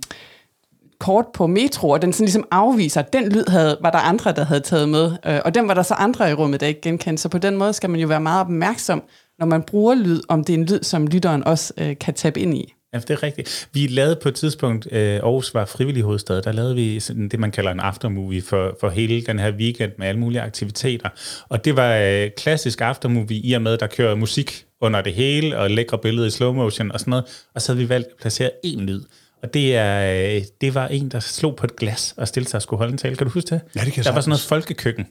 kort 0.98 1.26
på 1.34 1.46
metro, 1.46 1.88
og 1.90 2.02
den 2.02 2.12
sådan 2.12 2.24
ligesom 2.24 2.46
afviser, 2.50 3.02
den 3.02 3.28
lyd 3.28 3.44
havde, 3.48 3.78
var 3.80 3.90
der 3.90 3.98
andre, 3.98 4.32
der 4.32 4.44
havde 4.44 4.60
taget 4.60 4.88
med, 4.88 5.12
øh, 5.26 5.40
og 5.44 5.54
den 5.54 5.68
var 5.68 5.74
der 5.74 5.82
så 5.82 5.94
andre 5.94 6.30
i 6.30 6.34
rummet, 6.34 6.60
der 6.60 6.66
ikke 6.66 6.80
genkendte. 6.80 7.22
Så 7.22 7.28
på 7.28 7.38
den 7.38 7.56
måde 7.56 7.72
skal 7.72 7.90
man 7.90 8.00
jo 8.00 8.08
være 8.08 8.20
meget 8.20 8.40
opmærksom, 8.40 9.02
når 9.38 9.46
man 9.46 9.62
bruger 9.62 9.94
lyd, 9.94 10.20
om 10.28 10.44
det 10.44 10.54
er 10.54 10.58
en 10.58 10.64
lyd, 10.64 10.82
som 10.82 11.06
lytteren 11.06 11.44
også 11.44 11.74
øh, 11.78 11.98
kan 12.00 12.14
tabe 12.14 12.40
ind 12.40 12.54
i. 12.54 12.74
Ja, 12.94 12.98
det 12.98 13.10
er 13.10 13.22
rigtigt. 13.22 13.68
Vi 13.72 13.86
lavede 13.86 14.16
på 14.22 14.28
et 14.28 14.34
tidspunkt, 14.34 14.88
øh, 14.92 15.14
Aarhus 15.14 15.54
var 15.54 15.64
frivillig 15.64 16.02
hovedstad, 16.02 16.42
der 16.42 16.52
lavede 16.52 16.74
vi 16.74 17.00
sådan 17.00 17.28
det, 17.28 17.40
man 17.40 17.50
kalder 17.50 17.70
en 17.70 17.80
aftermovie 17.80 18.42
for, 18.42 18.76
for 18.80 18.90
hele 18.90 19.22
den 19.22 19.38
her 19.38 19.52
weekend 19.52 19.92
med 19.98 20.06
alle 20.06 20.20
mulige 20.20 20.40
aktiviteter. 20.40 21.08
Og 21.48 21.64
det 21.64 21.76
var 21.76 21.96
øh, 21.96 22.30
klassisk 22.36 22.80
aftermovie 22.80 23.36
i 23.36 23.52
og 23.52 23.62
med, 23.62 23.78
der 23.78 23.86
kører 23.86 24.14
musik 24.14 24.66
under 24.80 25.00
det 25.00 25.14
hele, 25.14 25.58
og 25.58 25.70
lækre 25.70 25.98
billeder 25.98 26.26
i 26.26 26.30
slow 26.30 26.52
motion 26.52 26.92
og 26.92 27.00
sådan 27.00 27.10
noget. 27.10 27.24
Og 27.54 27.62
så 27.62 27.72
havde 27.72 27.82
vi 27.82 27.88
valgt 27.88 28.08
at 28.08 28.16
placere 28.20 28.50
én 28.66 28.80
lyd. 28.80 29.02
Og 29.42 29.54
det, 29.54 29.76
er, 29.76 30.34
øh, 30.36 30.42
det 30.60 30.74
var 30.74 30.88
en, 30.88 31.08
der 31.08 31.20
slog 31.20 31.56
på 31.56 31.66
et 31.66 31.76
glas 31.76 32.14
og 32.16 32.28
stillede 32.28 32.50
sig 32.50 32.58
og 32.58 32.62
skulle 32.62 32.78
holde 32.78 32.92
en 32.92 32.98
tale. 32.98 33.16
Kan 33.16 33.26
du 33.26 33.32
huske 33.32 33.50
det? 33.50 33.60
Ja, 33.76 33.80
det 33.84 33.92
kan 33.92 34.04
Der 34.04 34.12
var 34.12 34.20
sådan 34.20 34.28
noget 34.28 34.40
folkekøkken. 34.40 35.06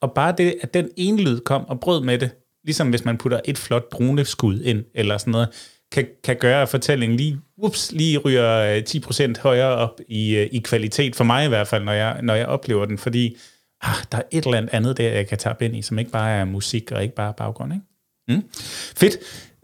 Og 0.00 0.12
bare 0.12 0.34
det, 0.38 0.54
at 0.62 0.74
den 0.74 0.88
ene 0.96 1.22
lyd 1.22 1.40
kom 1.40 1.68
og 1.68 1.80
brød 1.80 2.04
med 2.04 2.18
det, 2.18 2.30
ligesom 2.64 2.90
hvis 2.90 3.04
man 3.04 3.18
putter 3.18 3.40
et 3.44 3.58
flot 3.58 3.92
droneskud 3.92 4.60
ind, 4.60 4.84
eller 4.94 5.18
sådan 5.18 5.30
noget, 5.30 5.48
kan, 5.94 6.06
kan 6.24 6.36
gøre, 6.36 6.62
at 6.62 6.68
fortællingen 6.68 7.16
lige, 7.16 7.40
ups, 7.56 7.92
lige 7.92 8.18
ryger 8.18 8.76
øh, 8.76 8.82
10% 8.88 9.40
højere 9.40 9.68
op 9.68 10.00
i, 10.08 10.36
øh, 10.36 10.48
i 10.52 10.58
kvalitet, 10.58 11.16
for 11.16 11.24
mig 11.24 11.44
i 11.44 11.48
hvert 11.48 11.68
fald, 11.68 11.84
når 11.84 11.92
jeg, 11.92 12.18
når 12.22 12.34
jeg 12.34 12.46
oplever 12.46 12.84
den, 12.84 12.98
fordi 12.98 13.36
ah, 13.82 13.96
der 14.12 14.18
er 14.18 14.22
et 14.30 14.44
eller 14.44 14.68
andet 14.72 14.96
der, 14.96 15.12
jeg 15.12 15.26
kan 15.26 15.38
tage 15.38 15.54
ind 15.60 15.76
i, 15.76 15.82
som 15.82 15.98
ikke 15.98 16.10
bare 16.10 16.30
er 16.30 16.44
musik 16.44 16.92
og 16.92 17.02
ikke 17.02 17.14
bare 17.14 17.32
baggrund. 17.36 17.72
Ikke? 17.72 17.84
Mm. 18.28 18.48
Fedt. 18.96 19.16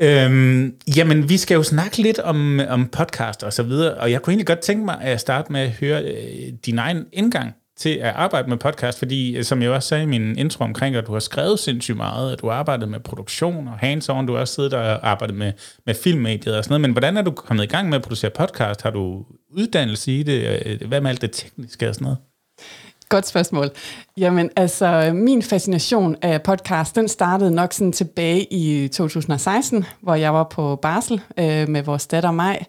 Øhm, 0.03 0.75
jamen, 0.97 1.29
vi 1.29 1.37
skal 1.37 1.55
jo 1.55 1.63
snakke 1.63 1.99
lidt 1.99 2.19
om, 2.19 2.61
om 2.69 2.89
podcast 2.89 3.43
og 3.43 3.53
så 3.53 3.63
videre, 3.63 3.95
og 3.95 4.11
jeg 4.11 4.23
kunne 4.23 4.33
egentlig 4.33 4.47
godt 4.47 4.61
tænke 4.61 4.85
mig 4.85 5.01
at 5.01 5.21
starte 5.21 5.53
med 5.53 5.61
at 5.61 5.71
høre 5.71 6.03
øh, 6.03 6.53
din 6.67 6.79
egen 6.79 7.07
indgang 7.13 7.55
til 7.81 7.91
at 7.91 8.15
arbejde 8.15 8.49
med 8.49 8.57
podcast, 8.57 8.99
fordi 8.99 9.37
øh, 9.37 9.45
som 9.45 9.63
jeg 9.63 9.71
også 9.71 9.89
sagde 9.89 10.03
i 10.03 10.07
min 10.07 10.39
intro 10.39 10.65
omkring, 10.65 10.97
at 10.97 11.07
du 11.07 11.13
har 11.13 11.21
skrevet 11.21 11.59
sindssygt 11.59 11.97
meget, 11.97 12.33
at 12.33 12.41
du 12.41 12.49
har 12.49 12.55
arbejdet 12.55 12.89
med 12.89 13.01
produktion 13.01 13.69
og 13.69 13.75
hands-on, 13.75 14.27
du 14.27 14.33
har 14.33 14.41
også 14.41 14.55
siddet 14.55 14.75
og 14.75 15.11
arbejdet 15.11 15.37
med, 15.37 15.53
med 15.87 15.95
filmmediet 15.95 16.57
og 16.57 16.65
sådan 16.65 16.73
noget, 16.73 16.81
men 16.81 16.93
hvordan 16.93 17.17
er 17.17 17.23
du 17.23 17.31
kommet 17.31 17.65
i 17.65 17.67
gang 17.67 17.89
med 17.89 17.97
at 17.97 18.03
producere 18.03 18.31
podcast? 18.31 18.83
Har 18.83 18.91
du 18.91 19.25
uddannelse 19.51 20.13
i 20.13 20.23
det? 20.23 20.67
Øh, 20.67 20.79
øh, 20.81 20.89
hvad 20.89 21.01
med 21.01 21.11
alt 21.11 21.23
det 21.23 21.33
tekniske 21.33 21.89
og 21.89 21.95
sådan 21.95 22.05
noget? 22.05 22.19
Godt 23.11 23.27
spørgsmål. 23.27 23.71
Jamen, 24.17 24.51
altså, 24.57 25.11
min 25.15 25.43
fascination 25.43 26.17
af 26.23 26.43
podcast, 26.43 26.97
den 26.97 27.09
startede 27.09 27.51
nok 27.51 27.73
sådan 27.73 27.93
tilbage 27.93 28.53
i 28.53 28.89
2016, 28.89 29.85
hvor 30.01 30.15
jeg 30.15 30.35
var 30.35 30.45
på 30.45 30.77
barsel 30.77 31.21
øh, 31.39 31.69
med 31.69 31.83
vores 31.83 32.07
datter 32.07 32.31
Maj, 32.31 32.65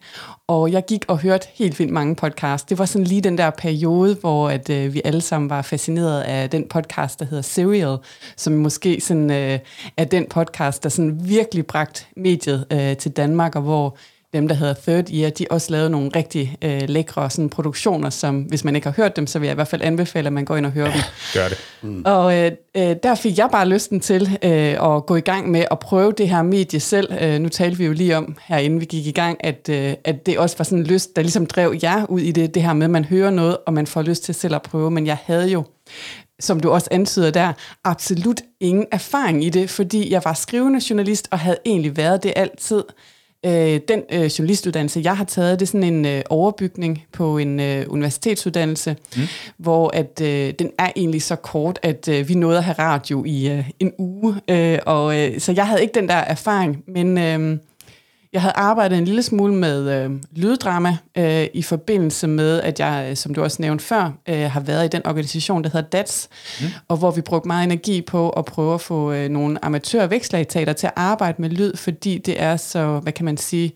og 0.48 0.72
jeg 0.72 0.86
gik 0.86 1.06
og 1.08 1.18
hørte 1.18 1.48
helt 1.54 1.80
vildt 1.80 1.92
mange 1.94 2.16
podcasts. 2.16 2.66
Det 2.66 2.80
var 2.80 2.86
sådan 2.86 3.08
lige 3.08 3.22
den 3.22 3.38
der 3.38 3.50
periode, 3.50 4.18
hvor 4.22 4.50
at, 4.50 4.70
øh, 4.70 4.94
vi 4.94 5.02
alle 5.06 5.22
sammen 5.22 5.50
var 5.50 5.62
fascineret 5.62 6.22
af 6.22 6.50
den 6.50 6.68
podcast, 6.68 7.20
der 7.20 7.26
hedder 7.26 7.42
Serial, 7.42 7.98
som 8.38 8.54
måske 8.54 9.02
sådan, 9.02 9.32
øh, 9.32 9.60
er 9.98 10.06
den 10.06 10.26
podcast, 10.30 10.84
der 10.84 10.90
sådan 10.90 11.20
virkelig 11.24 11.66
bragt 11.66 12.08
mediet 12.18 12.66
øh, 12.72 12.98
til 12.98 13.12
Danmark, 13.12 13.56
og 13.56 13.62
hvor 13.62 13.98
dem, 14.34 14.48
der 14.48 14.56
hedder 14.56 14.74
Third 14.74 15.14
Year, 15.14 15.30
de 15.30 15.46
også 15.50 15.72
lavet 15.72 15.92
nogle 15.92 16.12
rigtig 16.16 16.58
øh, 16.62 16.82
lækre 16.88 17.30
sådan, 17.30 17.50
produktioner, 17.50 18.10
som 18.10 18.42
hvis 18.42 18.64
man 18.64 18.76
ikke 18.76 18.88
har 18.88 18.94
hørt 18.98 19.16
dem, 19.16 19.28
så 19.28 19.40
vil 19.40 19.46
jeg 19.46 19.54
i 19.54 19.56
hvert 19.56 19.68
fald 19.68 19.82
anbefale, 19.82 20.28
at 20.28 20.34
man 20.34 20.46
går 20.46 20.58
ind 20.58 20.66
og 20.66 20.72
hører 20.72 20.88
ja, 20.88 20.94
dem. 20.94 21.02
Gør 21.34 21.48
det. 21.48 21.58
Mm. 21.82 22.02
Og 22.06 22.38
øh, 22.38 22.52
øh, 22.78 22.96
der 23.04 23.16
fik 23.16 23.38
jeg 23.38 23.50
bare 23.52 23.68
lysten 23.68 24.00
til 24.00 24.38
øh, 24.44 24.96
at 24.96 25.06
gå 25.06 25.16
i 25.16 25.22
gang 25.22 25.52
med 25.52 25.66
at 25.72 25.80
prøve 25.80 26.12
det 26.12 26.30
her 26.30 26.42
medie 26.42 26.80
selv. 26.80 27.14
Øh, 27.22 27.40
nu 27.40 27.50
talte 27.50 27.78
vi 27.78 27.86
jo 27.86 27.92
lige 27.94 28.18
om, 28.18 28.36
herinde 28.48 28.80
vi 28.80 28.86
gik 28.86 29.08
i 29.08 29.12
gang, 29.12 29.38
at, 29.46 29.70
øh, 29.70 29.94
at 30.04 30.26
det 30.26 30.38
også 30.38 30.58
var 30.58 30.66
sådan 30.66 30.78
en 30.78 30.86
lyst, 30.86 31.16
der 31.16 31.22
ligesom 31.22 31.46
drev 31.46 31.80
jer 31.84 32.06
ud 32.06 32.20
i 32.20 32.32
det, 32.32 32.54
det 32.54 32.64
her 32.64 32.74
med, 32.74 32.84
at 32.84 32.92
man 32.92 33.06
hører 33.06 33.30
noget, 33.30 33.58
og 33.66 33.74
man 33.74 33.88
får 33.88 34.02
lyst 34.02 34.24
til 34.24 34.36
selv 34.36 34.56
at 34.56 34.62
prøve. 34.62 34.92
Men 34.92 35.08
jeg 35.08 35.18
havde 35.26 35.48
jo 35.48 35.64
som 36.42 36.60
du 36.60 36.70
også 36.72 36.88
antyder 36.92 37.32
der, 37.32 37.54
absolut 37.84 38.42
ingen 38.60 38.86
erfaring 38.92 39.44
i 39.44 39.50
det, 39.50 39.70
fordi 39.70 40.12
jeg 40.12 40.22
var 40.26 40.34
skrivende 40.34 40.82
journalist 40.90 41.28
og 41.32 41.40
havde 41.40 41.58
egentlig 41.66 41.98
været 41.98 42.24
det 42.24 42.34
altid. 42.36 42.84
Øh, 43.46 43.80
den 43.88 44.04
øh, 44.12 44.26
journalistuddannelse, 44.26 45.02
jeg 45.04 45.18
har 45.18 45.24
taget, 45.24 45.60
det 45.60 45.66
er 45.66 45.68
sådan 45.68 45.94
en 45.94 46.06
øh, 46.06 46.22
overbygning 46.30 47.06
på 47.14 47.38
en 47.38 47.60
øh, 47.60 47.86
universitetsuddannelse, 47.90 48.96
mm. 49.16 49.22
hvor 49.58 49.92
at 49.94 50.22
øh, 50.22 50.54
den 50.60 50.72
er 50.80 50.92
egentlig 50.96 51.22
så 51.22 51.36
kort, 51.36 51.80
at 51.84 52.08
øh, 52.08 52.30
vi 52.30 52.34
nåede 52.34 52.58
at 52.58 52.64
have 52.64 52.76
radio 52.80 53.24
i 53.26 53.50
øh, 53.50 53.70
en 53.80 53.92
uge. 53.98 54.36
Øh, 54.48 54.80
og 54.86 55.20
øh, 55.20 55.40
Så 55.40 55.52
jeg 55.52 55.68
havde 55.68 55.82
ikke 55.82 55.94
den 56.00 56.08
der 56.08 56.16
erfaring, 56.16 56.84
men 56.88 57.18
øh, 57.18 57.58
Jeg 58.34 58.42
havde 58.42 58.54
arbejdet 58.56 58.98
en 58.98 59.06
lille 59.06 59.24
smule 59.24 59.54
med 59.54 60.04
øh, 60.04 60.12
lyddrama 60.32 60.98
øh, 61.18 61.48
i 61.54 61.62
forbindelse 61.62 62.28
med, 62.28 62.62
at 62.62 62.80
jeg, 62.80 63.08
øh, 63.10 63.16
som 63.16 63.34
du 63.34 63.44
også 63.44 63.62
nævnte 63.62 63.86
før, 63.86 64.12
øh, 64.30 64.52
har 64.52 64.60
været 64.60 64.86
i 64.86 64.88
den 64.88 65.08
organisation, 65.08 65.64
der 65.64 65.70
hedder 65.70 65.90
DATS, 65.90 66.30
mm. 66.62 66.68
og 66.88 66.98
hvor 66.98 67.12
vi 67.12 67.22
brugte 67.22 67.48
meget 67.48 67.64
energi 67.64 68.02
på 68.02 68.30
at 68.30 68.46
prøve 68.46 68.74
at 68.74 68.82
få 68.82 69.12
øh, 69.12 69.30
nogle 69.30 69.66
amatør 69.66 70.08
vækslagteater 70.08 70.74
til 70.74 70.88
at 70.88 70.94
arbejde 70.96 71.42
med 71.42 71.50
lyd, 71.50 71.76
fordi 71.76 72.18
det 72.18 72.42
er 72.42 72.58
så, 72.58 73.00
hvad 73.00 73.14
kan 73.14 73.26
man 73.26 73.38
sige, 73.38 73.72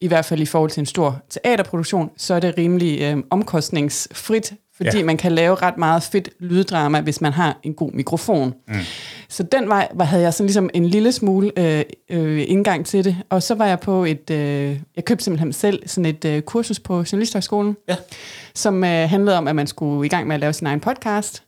i 0.00 0.06
hvert 0.06 0.24
fald 0.24 0.40
i 0.40 0.46
forhold 0.46 0.70
til 0.70 0.80
en 0.80 0.86
stor 0.86 1.22
teaterproduktion, 1.30 2.10
så 2.16 2.34
er 2.34 2.40
det 2.40 2.54
rimelig 2.58 3.00
øh, 3.00 3.16
omkostningsfrit 3.30 4.52
fordi 4.82 4.98
ja. 4.98 5.04
man 5.04 5.16
kan 5.16 5.32
lave 5.32 5.54
ret 5.54 5.78
meget 5.78 6.02
fedt 6.02 6.28
lyddrama, 6.40 7.00
hvis 7.00 7.20
man 7.20 7.32
har 7.32 7.58
en 7.62 7.74
god 7.74 7.92
mikrofon. 7.92 8.54
Mm. 8.68 8.74
Så 9.28 9.42
den 9.42 9.68
vej 9.68 9.88
var, 9.94 10.04
havde 10.04 10.22
jeg 10.22 10.34
sådan 10.34 10.46
ligesom 10.46 10.70
en 10.74 10.86
lille 10.86 11.12
smule 11.12 11.52
øh, 11.56 11.84
øh, 12.10 12.44
indgang 12.48 12.86
til 12.86 13.04
det. 13.04 13.16
Og 13.30 13.42
så 13.42 13.54
var 13.54 13.66
jeg 13.66 13.80
på 13.80 14.04
et, 14.04 14.30
øh, 14.30 14.80
jeg 14.96 15.04
købte 15.04 15.24
simpelthen 15.24 15.52
selv 15.52 15.88
sådan 15.88 16.06
et 16.06 16.24
øh, 16.24 16.42
kursus 16.42 16.80
på 16.80 16.94
Journalisthøjskolen, 17.12 17.76
ja. 17.88 17.96
som 18.54 18.84
øh, 18.84 18.90
handlede 18.90 19.38
om, 19.38 19.48
at 19.48 19.56
man 19.56 19.66
skulle 19.66 20.06
i 20.06 20.08
gang 20.08 20.26
med 20.26 20.34
at 20.34 20.40
lave 20.40 20.52
sin 20.52 20.66
egen 20.66 20.80
podcast. 20.80 21.42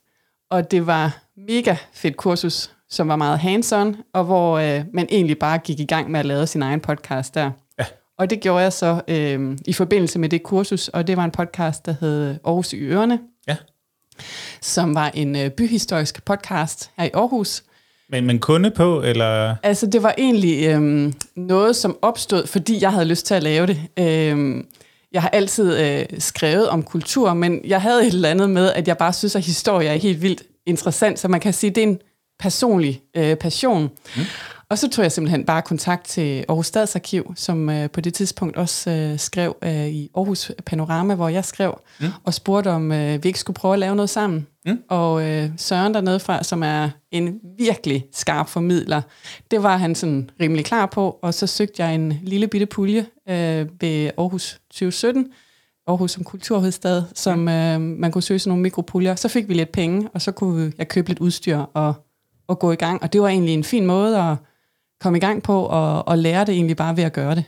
Og 0.50 0.70
det 0.70 0.86
var 0.86 1.18
mega 1.48 1.76
fedt 1.92 2.16
kursus, 2.16 2.70
som 2.90 3.08
var 3.08 3.16
meget 3.16 3.38
hands-on, 3.38 3.96
og 4.14 4.24
hvor 4.24 4.58
øh, 4.58 4.84
man 4.94 5.06
egentlig 5.10 5.38
bare 5.38 5.58
gik 5.58 5.80
i 5.80 5.84
gang 5.84 6.10
med 6.10 6.20
at 6.20 6.26
lave 6.26 6.46
sin 6.46 6.62
egen 6.62 6.80
podcast 6.80 7.34
der. 7.34 7.50
Og 8.20 8.30
det 8.30 8.40
gjorde 8.40 8.62
jeg 8.62 8.72
så 8.72 9.00
øh, 9.08 9.58
i 9.66 9.72
forbindelse 9.72 10.18
med 10.18 10.28
det 10.28 10.42
kursus, 10.42 10.88
og 10.88 11.06
det 11.06 11.16
var 11.16 11.24
en 11.24 11.30
podcast, 11.30 11.86
der 11.86 11.94
hed 12.00 12.36
Aarhus 12.44 12.72
i 12.72 12.76
Ørene, 12.76 13.18
ja. 13.48 13.56
som 14.60 14.94
var 14.94 15.10
en 15.14 15.36
øh, 15.36 15.50
byhistorisk 15.50 16.24
podcast 16.24 16.90
her 16.98 17.04
i 17.04 17.10
Aarhus. 17.14 17.62
Men, 18.08 18.26
men 18.26 18.38
kunde 18.38 18.70
på, 18.70 19.02
eller? 19.02 19.56
Altså, 19.62 19.86
det 19.86 20.02
var 20.02 20.14
egentlig 20.18 20.66
øh, 20.66 21.12
noget, 21.36 21.76
som 21.76 21.98
opstod, 22.02 22.46
fordi 22.46 22.82
jeg 22.82 22.92
havde 22.92 23.06
lyst 23.06 23.26
til 23.26 23.34
at 23.34 23.42
lave 23.42 23.66
det. 23.66 23.78
Øh, 23.98 24.64
jeg 25.12 25.22
har 25.22 25.28
altid 25.28 25.78
øh, 25.80 26.06
skrevet 26.18 26.68
om 26.68 26.82
kultur, 26.82 27.34
men 27.34 27.60
jeg 27.64 27.82
havde 27.82 28.06
et 28.06 28.14
eller 28.14 28.30
andet 28.30 28.50
med, 28.50 28.72
at 28.72 28.88
jeg 28.88 28.98
bare 28.98 29.12
synes, 29.12 29.36
at 29.36 29.42
historie 29.42 29.88
er 29.88 29.94
helt 29.96 30.22
vildt 30.22 30.42
interessant, 30.66 31.18
så 31.18 31.28
man 31.28 31.40
kan 31.40 31.52
sige, 31.52 31.70
at 31.70 31.74
det 31.74 31.82
er 31.82 31.88
en 31.88 31.98
personlig 32.38 33.02
øh, 33.16 33.36
passion. 33.36 33.90
Mm. 34.16 34.22
Og 34.70 34.78
så 34.78 34.90
tog 34.90 35.02
jeg 35.02 35.12
simpelthen 35.12 35.44
bare 35.44 35.62
kontakt 35.62 36.06
til 36.06 36.44
Aarhus 36.48 36.66
Stadsarkiv, 36.66 37.32
som 37.36 37.70
øh, 37.70 37.90
på 37.90 38.00
det 38.00 38.14
tidspunkt 38.14 38.56
også 38.56 38.90
øh, 38.90 39.18
skrev 39.18 39.56
øh, 39.62 39.88
i 39.88 40.10
Aarhus 40.16 40.52
Panorama, 40.66 41.14
hvor 41.14 41.28
jeg 41.28 41.44
skrev, 41.44 41.80
mm. 42.00 42.06
og 42.24 42.34
spurgte, 42.34 42.68
om 42.68 42.92
øh, 42.92 43.22
vi 43.22 43.28
ikke 43.28 43.38
skulle 43.38 43.54
prøve 43.54 43.72
at 43.72 43.78
lave 43.78 43.96
noget 43.96 44.10
sammen. 44.10 44.46
Mm. 44.66 44.78
Og 44.88 45.28
øh, 45.28 45.50
Søren 45.56 45.94
dernede 45.94 46.20
fra, 46.20 46.42
som 46.42 46.62
er 46.62 46.90
en 47.10 47.40
virkelig 47.58 48.06
skarp 48.12 48.48
formidler, 48.48 49.02
det 49.50 49.62
var 49.62 49.76
han 49.76 49.94
sådan 49.94 50.30
rimelig 50.40 50.64
klar 50.64 50.86
på, 50.86 51.18
og 51.22 51.34
så 51.34 51.46
søgte 51.46 51.82
jeg 51.82 51.94
en 51.94 52.20
lille 52.22 52.48
bitte 52.48 52.66
pulje 52.66 53.06
øh, 53.28 53.66
ved 53.80 54.10
Aarhus 54.18 54.60
2017, 54.70 55.26
Aarhus 55.86 56.10
som 56.10 56.24
kulturhovedstad, 56.24 57.02
som 57.14 57.48
øh, 57.48 57.80
man 57.80 58.12
kunne 58.12 58.22
søge 58.22 58.38
sådan 58.38 58.50
nogle 58.50 58.62
mikropuljer. 58.62 59.14
Så 59.14 59.28
fik 59.28 59.48
vi 59.48 59.54
lidt 59.54 59.72
penge, 59.72 60.08
og 60.14 60.22
så 60.22 60.32
kunne 60.32 60.72
jeg 60.78 60.88
købe 60.88 61.08
lidt 61.08 61.18
udstyr 61.18 61.58
og, 61.58 61.94
og 62.48 62.58
gå 62.58 62.72
i 62.72 62.76
gang. 62.76 63.02
Og 63.02 63.12
det 63.12 63.22
var 63.22 63.28
egentlig 63.28 63.54
en 63.54 63.64
fin 63.64 63.86
måde 63.86 64.18
at 64.18 64.36
komme 65.00 65.18
i 65.18 65.20
gang 65.20 65.42
på 65.42 65.62
og, 65.62 66.08
og 66.08 66.18
lære 66.18 66.44
det 66.44 66.54
egentlig 66.54 66.76
bare 66.76 66.96
ved 66.96 67.04
at 67.04 67.12
gøre 67.12 67.34
det. 67.34 67.44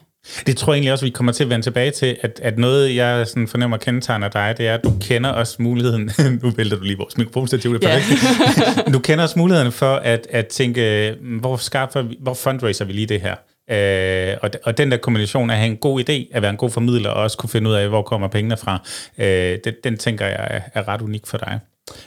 Det 0.46 0.56
tror 0.56 0.72
jeg 0.72 0.76
egentlig 0.76 0.92
også, 0.92 1.04
vi 1.04 1.10
kommer 1.10 1.32
til 1.32 1.44
at 1.44 1.50
vende 1.50 1.64
tilbage 1.64 1.90
til, 1.90 2.16
at, 2.20 2.40
at 2.42 2.58
noget, 2.58 2.96
jeg 2.96 3.26
sådan 3.26 3.48
fornemmer 3.48 3.76
kendetegner 3.76 4.28
dig, 4.28 4.54
det 4.58 4.68
er, 4.68 4.74
at 4.74 4.84
du 4.84 4.92
kender 5.00 5.30
også 5.30 5.56
muligheden, 5.58 6.10
nu 6.42 6.50
vælter 6.50 6.76
du 6.76 6.84
lige 6.84 6.98
vores 6.98 7.18
mikrofonstativ, 7.18 7.74
det 7.74 7.84
er 7.84 7.90
yeah. 7.90 8.92
du 8.94 8.98
kender 8.98 9.24
også 9.24 9.38
muligheden 9.38 9.72
for 9.72 9.94
at, 9.94 10.26
at 10.30 10.46
tænke, 10.46 11.14
hvor 11.40 11.56
skaffer 11.56 12.02
vi, 12.02 12.16
hvor 12.20 12.34
fundraiser 12.34 12.84
vi 12.84 12.92
lige 12.92 13.06
det 13.06 13.20
her? 13.20 13.34
Øh, 13.70 14.36
og, 14.42 14.50
og 14.64 14.78
den 14.78 14.90
der 14.90 14.96
kombination 14.96 15.50
af 15.50 15.54
at 15.54 15.58
have 15.58 15.70
en 15.70 15.76
god 15.76 16.00
idé, 16.00 16.36
at 16.36 16.42
være 16.42 16.50
en 16.50 16.56
god 16.56 16.70
formidler, 16.70 17.10
og 17.10 17.22
også 17.22 17.38
kunne 17.38 17.50
finde 17.50 17.70
ud 17.70 17.74
af, 17.74 17.88
hvor 17.88 18.02
kommer 18.02 18.28
pengene 18.28 18.56
fra, 18.56 18.82
øh, 19.18 19.58
den, 19.64 19.74
den 19.84 19.98
tænker 19.98 20.26
jeg 20.26 20.46
er, 20.50 20.60
er 20.74 20.88
ret 20.88 21.02
unik 21.02 21.26
for 21.26 21.38
dig. 21.38 21.60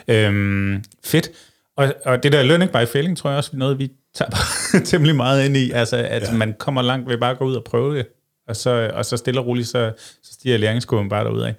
Øh, 0.08 0.80
fedt. 1.06 1.30
Og, 1.78 1.94
og 2.06 2.24
det 2.24 2.32
der 2.32 2.44
learning 2.44 2.72
by 2.72 2.88
failing, 2.92 3.18
tror 3.18 3.30
jeg 3.30 3.38
også 3.38 3.50
er 3.54 3.58
noget, 3.58 3.80
vi 3.80 3.92
tager 4.16 4.32
temmelig 4.86 5.16
meget 5.16 5.46
ind 5.46 5.58
i. 5.58 5.72
Altså, 5.72 5.98
at 5.98 6.22
ja. 6.22 6.34
man 6.34 6.56
kommer 6.60 6.82
langt 6.82 7.10
ved 7.10 7.18
bare 7.18 7.32
at 7.32 7.38
gå 7.38 7.46
ud 7.46 7.56
og 7.56 7.64
prøve 7.64 7.98
det. 7.98 8.08
Og 8.48 8.56
så, 8.56 8.92
og 8.94 9.06
så 9.06 9.18
stille 9.18 9.40
og 9.40 9.46
roligt, 9.46 9.68
så, 9.68 9.94
så 10.24 10.34
stiger 10.34 10.58
læringskurven 10.58 11.10
bare 11.10 11.24
derudad. 11.24 11.54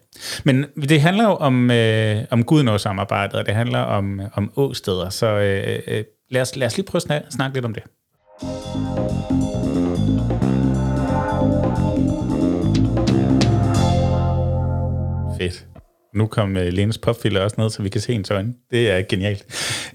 Men 0.45 0.65
det 0.89 1.01
handler 1.01 1.25
jo 1.25 1.35
om, 1.35 1.71
øh, 1.71 2.25
om 2.31 2.45
Gudnå-samarbejdet, 2.45 3.35
og 3.35 3.47
det 3.47 3.55
handler 3.55 3.79
om, 3.79 4.21
om 4.35 4.53
åsteder. 4.57 5.09
Så 5.11 5.27
øh, 5.27 5.79
øh, 5.87 6.05
lad, 6.31 6.43
os, 6.43 6.57
lad 6.57 6.67
os 6.67 6.77
lige 6.77 6.87
prøve 6.87 6.99
at 6.99 7.03
snakke, 7.03 7.27
snakke 7.31 7.57
lidt 7.57 7.65
om 7.65 7.75
det. 7.75 7.83
Fedt. 15.39 15.67
Nu 16.15 16.27
kom 16.27 16.57
øh, 16.57 16.73
Lenes 16.73 16.99
popfilter 16.99 17.41
også 17.41 17.57
ned, 17.59 17.71
så 17.71 17.83
vi 17.83 17.89
kan 17.89 18.01
se 18.01 18.13
hendes 18.13 18.31
øjne. 18.31 18.55
Det 18.71 18.91
er 18.91 19.03
genialt. 19.03 19.45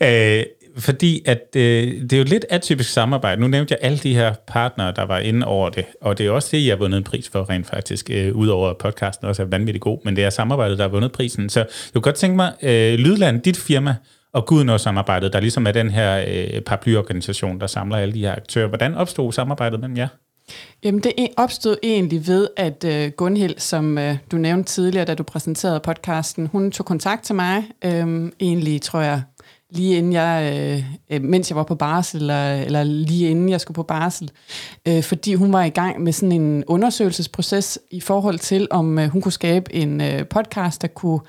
Øh, 0.03 0.43
fordi 0.77 1.21
at 1.25 1.47
øh, 1.55 2.01
det 2.01 2.13
er 2.13 2.17
jo 2.17 2.23
lidt 2.23 2.45
atypisk 2.49 2.93
samarbejde. 2.93 3.41
Nu 3.41 3.47
nævnte 3.47 3.71
jeg 3.71 3.79
alle 3.81 3.97
de 3.97 4.13
her 4.13 4.33
partnere, 4.47 4.93
der 4.95 5.03
var 5.03 5.19
inde 5.19 5.45
over 5.45 5.69
det, 5.69 5.85
og 6.01 6.17
det 6.17 6.25
er 6.25 6.31
også 6.31 6.49
det, 6.51 6.65
jeg 6.65 6.71
har 6.71 6.77
vundet 6.77 6.97
en 6.97 7.03
pris 7.03 7.29
for 7.29 7.49
rent 7.49 7.67
faktisk, 7.67 8.09
øh, 8.09 8.35
udover 8.35 8.69
at 8.69 8.77
podcasten 8.77 9.27
også 9.27 9.41
er 9.41 9.47
vanvittigt 9.47 9.83
god, 9.83 9.99
men 10.05 10.15
det 10.15 10.23
er 10.23 10.29
samarbejdet, 10.29 10.77
der 10.77 10.83
har 10.83 10.89
vundet 10.89 11.11
prisen. 11.11 11.49
Så 11.49 11.59
jeg 11.59 11.67
kunne 11.93 12.01
godt 12.01 12.15
tænke 12.15 12.35
mig, 12.35 12.53
øh, 12.61 12.93
Lydland, 12.93 13.41
dit 13.41 13.57
firma, 13.57 13.95
og 14.33 14.45
Guden 14.45 14.79
samarbejdet, 14.79 15.33
der 15.33 15.39
ligesom 15.39 15.67
er 15.67 15.71
den 15.71 15.89
her 15.89 16.25
øh, 16.27 16.61
paraplyorganisation, 16.61 17.59
der 17.59 17.67
samler 17.67 17.97
alle 17.97 18.13
de 18.13 18.19
her 18.19 18.35
aktører. 18.35 18.67
Hvordan 18.67 18.95
opstod 18.95 19.31
samarbejdet 19.31 19.79
mellem 19.79 19.97
jer? 19.97 20.07
Jamen, 20.83 21.01
det 21.03 21.13
e- 21.19 21.33
opstod 21.37 21.75
egentlig 21.83 22.27
ved, 22.27 22.47
at 22.57 22.83
øh, 22.83 23.11
Gunhild, 23.11 23.55
som 23.57 23.97
øh, 23.97 24.17
du 24.31 24.37
nævnte 24.37 24.69
tidligere, 24.71 25.05
da 25.05 25.15
du 25.15 25.23
præsenterede 25.23 25.79
podcasten, 25.79 26.47
hun 26.47 26.71
tog 26.71 26.85
kontakt 26.85 27.23
til 27.23 27.35
mig, 27.35 27.63
øh, 27.85 28.31
egentlig, 28.39 28.81
tror 28.81 29.01
jeg, 29.01 29.21
lige 29.71 29.97
inden 29.97 30.13
jeg, 30.13 30.83
uh, 31.15 31.21
mens 31.21 31.49
jeg 31.49 31.55
var 31.55 31.63
på 31.63 31.75
barsel, 31.75 32.21
eller, 32.21 32.53
eller 32.53 32.83
lige 32.83 33.29
inden 33.29 33.49
jeg 33.49 33.61
skulle 33.61 33.75
på 33.75 33.83
barsel, 33.83 34.31
uh, 34.89 35.03
fordi 35.03 35.33
hun 35.33 35.53
var 35.53 35.63
i 35.63 35.69
gang 35.69 36.03
med 36.03 36.13
sådan 36.13 36.31
en 36.31 36.63
undersøgelsesproces 36.67 37.79
i 37.91 37.99
forhold 38.01 38.39
til, 38.39 38.67
om 38.71 38.97
uh, 38.97 39.03
hun 39.03 39.21
kunne 39.21 39.31
skabe 39.31 39.75
en 39.75 40.01
uh, 40.01 40.27
podcast, 40.29 40.81
der 40.81 40.87
kunne 40.87 41.19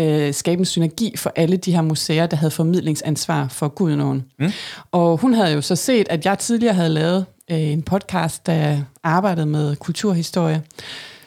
uh, 0.00 0.34
skabe 0.34 0.58
en 0.58 0.64
synergi 0.64 1.16
for 1.16 1.32
alle 1.36 1.56
de 1.56 1.72
her 1.72 1.82
museer, 1.82 2.26
der 2.26 2.36
havde 2.36 2.50
formidlingsansvar 2.50 3.48
for 3.48 3.68
Gudnåen. 3.68 4.24
Mm. 4.38 4.52
Og 4.92 5.16
hun 5.16 5.34
havde 5.34 5.52
jo 5.52 5.60
så 5.60 5.76
set, 5.76 6.06
at 6.10 6.24
jeg 6.24 6.38
tidligere 6.38 6.74
havde 6.74 6.88
lavet 6.88 7.26
øh, 7.50 7.60
en 7.60 7.82
podcast, 7.82 8.46
der 8.46 8.78
arbejdede 9.02 9.46
med 9.46 9.76
kulturhistorie. 9.76 10.62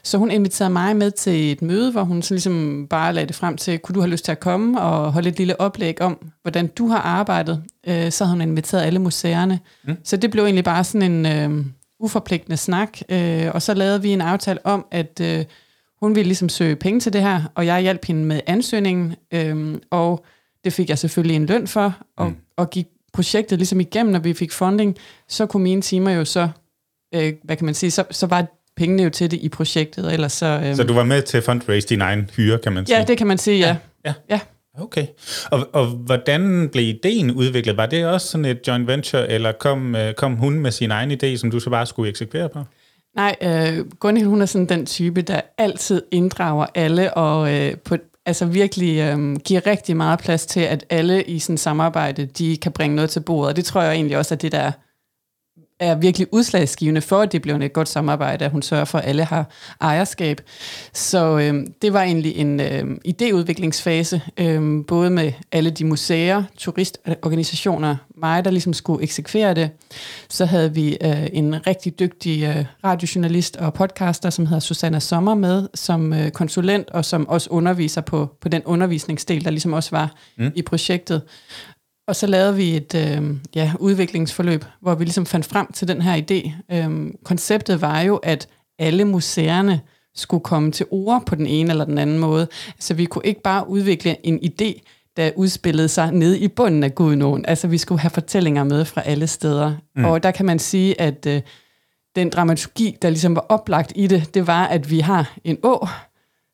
Så 0.03 0.17
hun 0.17 0.31
inviterede 0.31 0.73
mig 0.73 0.95
med 0.95 1.11
til 1.11 1.51
et 1.51 1.61
møde, 1.61 1.91
hvor 1.91 2.03
hun 2.03 2.21
så 2.21 2.33
ligesom 2.33 2.87
bare 2.89 3.13
lagde 3.13 3.27
det 3.27 3.35
frem 3.35 3.57
til, 3.57 3.79
kunne 3.79 3.93
du 3.93 3.99
have 3.99 4.11
lyst 4.11 4.25
til 4.25 4.31
at 4.31 4.39
komme 4.39 4.81
og 4.81 5.13
holde 5.13 5.29
et 5.29 5.37
lille 5.37 5.61
oplæg 5.61 6.01
om, 6.01 6.31
hvordan 6.41 6.67
du 6.67 6.87
har 6.87 6.99
arbejdet. 6.99 7.63
Øh, 7.87 8.11
så 8.11 8.25
havde 8.25 8.37
hun 8.37 8.41
inviteret 8.41 8.83
alle 8.83 8.99
museerne. 8.99 9.59
Mm. 9.83 9.95
Så 10.03 10.17
det 10.17 10.31
blev 10.31 10.43
egentlig 10.43 10.63
bare 10.63 10.83
sådan 10.83 11.11
en 11.11 11.25
øh, 11.25 11.65
uforpligtende 11.99 12.57
snak. 12.57 12.97
Øh, 13.09 13.47
og 13.53 13.61
så 13.61 13.73
lavede 13.73 14.01
vi 14.01 14.09
en 14.09 14.21
aftale 14.21 14.65
om, 14.65 14.85
at 14.91 15.19
øh, 15.21 15.45
hun 16.01 16.15
ville 16.15 16.27
ligesom 16.27 16.49
søge 16.49 16.75
penge 16.75 16.99
til 16.99 17.13
det 17.13 17.21
her, 17.21 17.43
og 17.55 17.65
jeg 17.65 17.81
hjalp 17.81 18.05
hende 18.05 18.25
med 18.25 18.41
ansøgningen. 18.47 19.15
Øh, 19.33 19.75
og 19.91 20.25
det 20.63 20.73
fik 20.73 20.89
jeg 20.89 20.99
selvfølgelig 20.99 21.35
en 21.35 21.45
løn 21.45 21.67
for, 21.67 21.97
og, 22.17 22.27
mm. 22.27 22.35
og 22.57 22.69
gik 22.69 22.87
projektet 23.13 23.57
ligesom 23.57 23.79
igennem, 23.79 24.11
når 24.11 24.19
vi 24.19 24.33
fik 24.33 24.51
funding, 24.51 24.97
så 25.27 25.45
kunne 25.45 25.63
mine 25.63 25.81
timer 25.81 26.11
jo 26.11 26.25
så, 26.25 26.49
øh, 27.15 27.33
hvad 27.43 27.55
kan 27.55 27.65
man 27.65 27.73
sige, 27.73 27.91
så, 27.91 28.03
så 28.11 28.27
var 28.27 28.45
pengene 28.81 29.03
jo 29.03 29.09
til 29.09 29.31
det 29.31 29.39
i 29.41 29.49
projektet. 29.49 30.05
Og 30.05 30.13
ellers 30.13 30.33
så, 30.33 30.61
øh, 30.65 30.75
så 30.75 30.83
du 30.83 30.93
var 30.93 31.03
med 31.03 31.21
til 31.21 31.37
at 31.37 31.43
fundraise 31.43 31.87
din 31.87 32.01
egen 32.01 32.29
hyre, 32.35 32.57
kan 32.57 32.73
man 32.73 32.85
sige? 32.85 32.97
Ja, 32.97 33.03
det 33.03 33.17
kan 33.17 33.27
man 33.27 33.37
sige, 33.37 33.59
ja. 33.59 33.75
ja. 34.05 34.13
ja. 34.29 34.39
Okay. 34.79 35.07
Og, 35.51 35.67
og 35.73 35.85
hvordan 35.85 36.69
blev 36.71 36.87
ideen 36.87 37.31
udviklet? 37.31 37.77
Var 37.77 37.85
det 37.85 38.05
også 38.05 38.27
sådan 38.27 38.45
et 38.45 38.59
joint 38.67 38.87
venture, 38.87 39.29
eller 39.29 39.51
kom, 39.51 39.95
øh, 39.95 40.13
kom 40.13 40.35
hun 40.35 40.59
med 40.59 40.71
sin 40.71 40.91
egen 40.91 41.11
idé, 41.11 41.37
som 41.37 41.51
du 41.51 41.59
så 41.59 41.69
bare 41.69 41.85
skulle 41.85 42.09
eksekvere 42.09 42.49
på? 42.49 42.59
Nej, 43.15 43.35
øh, 43.41 43.85
Gunhild, 43.99 44.27
hun 44.27 44.41
er 44.41 44.45
sådan 44.45 44.69
den 44.69 44.85
type, 44.85 45.21
der 45.21 45.41
altid 45.57 46.01
inddrager 46.11 46.65
alle, 46.75 47.13
og 47.13 47.53
øh, 47.53 47.77
på, 47.77 47.95
altså 48.25 48.45
virkelig 48.45 48.99
øhm, 48.99 49.39
giver 49.39 49.67
rigtig 49.67 49.97
meget 49.97 50.19
plads 50.19 50.45
til, 50.45 50.59
at 50.59 50.85
alle 50.89 51.23
i 51.23 51.39
sådan 51.39 51.57
samarbejde, 51.57 52.25
de 52.25 52.57
kan 52.57 52.71
bringe 52.71 52.95
noget 52.95 53.09
til 53.09 53.19
bordet. 53.19 53.49
Og 53.49 53.55
det 53.55 53.65
tror 53.65 53.81
jeg 53.81 53.93
egentlig 53.93 54.17
også, 54.17 54.33
at 54.33 54.41
det 54.41 54.51
der 54.51 54.71
er 55.81 55.95
virkelig 55.95 56.27
udslagsgivende 56.31 57.01
for, 57.01 57.21
at 57.21 57.31
det 57.31 57.41
bliver 57.41 57.59
et 57.59 57.73
godt 57.73 57.89
samarbejde, 57.89 58.45
at 58.45 58.51
hun 58.51 58.61
sørger 58.61 58.85
for, 58.85 58.97
at 58.97 59.05
alle 59.07 59.23
har 59.23 59.49
ejerskab. 59.81 60.41
Så 60.93 61.39
øh, 61.39 61.65
det 61.81 61.93
var 61.93 62.01
egentlig 62.01 62.35
en 62.35 62.59
øh, 62.59 62.97
idéudviklingsfase, 63.07 64.21
øh, 64.37 64.85
både 64.87 65.09
med 65.09 65.31
alle 65.51 65.69
de 65.69 65.85
museer, 65.85 66.43
turistorganisationer, 66.57 67.95
mig, 68.15 68.45
der 68.45 68.51
ligesom 68.51 68.73
skulle 68.73 69.03
eksekvere 69.03 69.53
det. 69.53 69.69
Så 70.29 70.45
havde 70.45 70.73
vi 70.73 70.97
øh, 71.01 71.27
en 71.33 71.67
rigtig 71.67 71.99
dygtig 71.99 72.43
øh, 72.43 72.65
radiojournalist 72.83 73.57
og 73.57 73.73
podcaster, 73.73 74.29
som 74.29 74.45
hedder 74.45 74.59
Susanna 74.59 74.99
Sommer 74.99 75.35
med, 75.35 75.67
som 75.73 76.13
øh, 76.13 76.31
konsulent, 76.31 76.89
og 76.89 77.05
som 77.05 77.29
også 77.29 77.49
underviser 77.49 78.01
på, 78.01 78.29
på 78.41 78.49
den 78.49 78.61
undervisningsdel, 78.65 79.43
der 79.43 79.49
ligesom 79.49 79.73
også 79.73 79.91
var 79.91 80.15
mm. 80.37 80.51
i 80.55 80.61
projektet. 80.61 81.21
Og 82.07 82.15
så 82.15 82.27
lavede 82.27 82.55
vi 82.55 82.75
et 82.75 82.95
øh, 82.95 83.37
ja, 83.55 83.73
udviklingsforløb, 83.79 84.65
hvor 84.81 84.95
vi 84.95 85.03
ligesom 85.03 85.25
fandt 85.25 85.45
frem 85.45 85.71
til 85.71 85.87
den 85.87 86.01
her 86.01 86.21
idé. 86.21 86.51
Øh, 86.75 87.13
konceptet 87.23 87.81
var 87.81 88.01
jo, 88.01 88.15
at 88.15 88.47
alle 88.79 89.05
museerne 89.05 89.81
skulle 90.15 90.43
komme 90.43 90.71
til 90.71 90.85
ord 90.91 91.25
på 91.25 91.35
den 91.35 91.47
ene 91.47 91.71
eller 91.71 91.85
den 91.85 91.97
anden 91.97 92.19
måde. 92.19 92.47
Så 92.79 92.93
vi 92.93 93.05
kunne 93.05 93.25
ikke 93.25 93.41
bare 93.41 93.69
udvikle 93.69 94.25
en 94.25 94.39
idé, 94.43 94.81
der 95.17 95.31
udspillede 95.35 95.87
sig 95.87 96.11
nede 96.11 96.39
i 96.39 96.47
bunden 96.47 96.83
af 96.83 96.95
Gudnåen. 96.95 97.45
Altså 97.45 97.67
vi 97.67 97.77
skulle 97.77 98.01
have 98.01 98.09
fortællinger 98.09 98.63
med 98.63 98.85
fra 98.85 99.01
alle 99.01 99.27
steder. 99.27 99.75
Mm. 99.95 100.05
Og 100.05 100.23
der 100.23 100.31
kan 100.31 100.45
man 100.45 100.59
sige, 100.59 101.01
at 101.01 101.25
øh, 101.25 101.41
den 102.15 102.29
dramaturgi, 102.29 102.97
der 103.01 103.09
ligesom 103.09 103.35
var 103.35 103.45
oplagt 103.49 103.93
i 103.95 104.07
det, 104.07 104.33
det 104.33 104.47
var, 104.47 104.65
at 104.65 104.89
vi 104.89 104.99
har 104.99 105.33
en 105.43 105.57
å, 105.63 105.87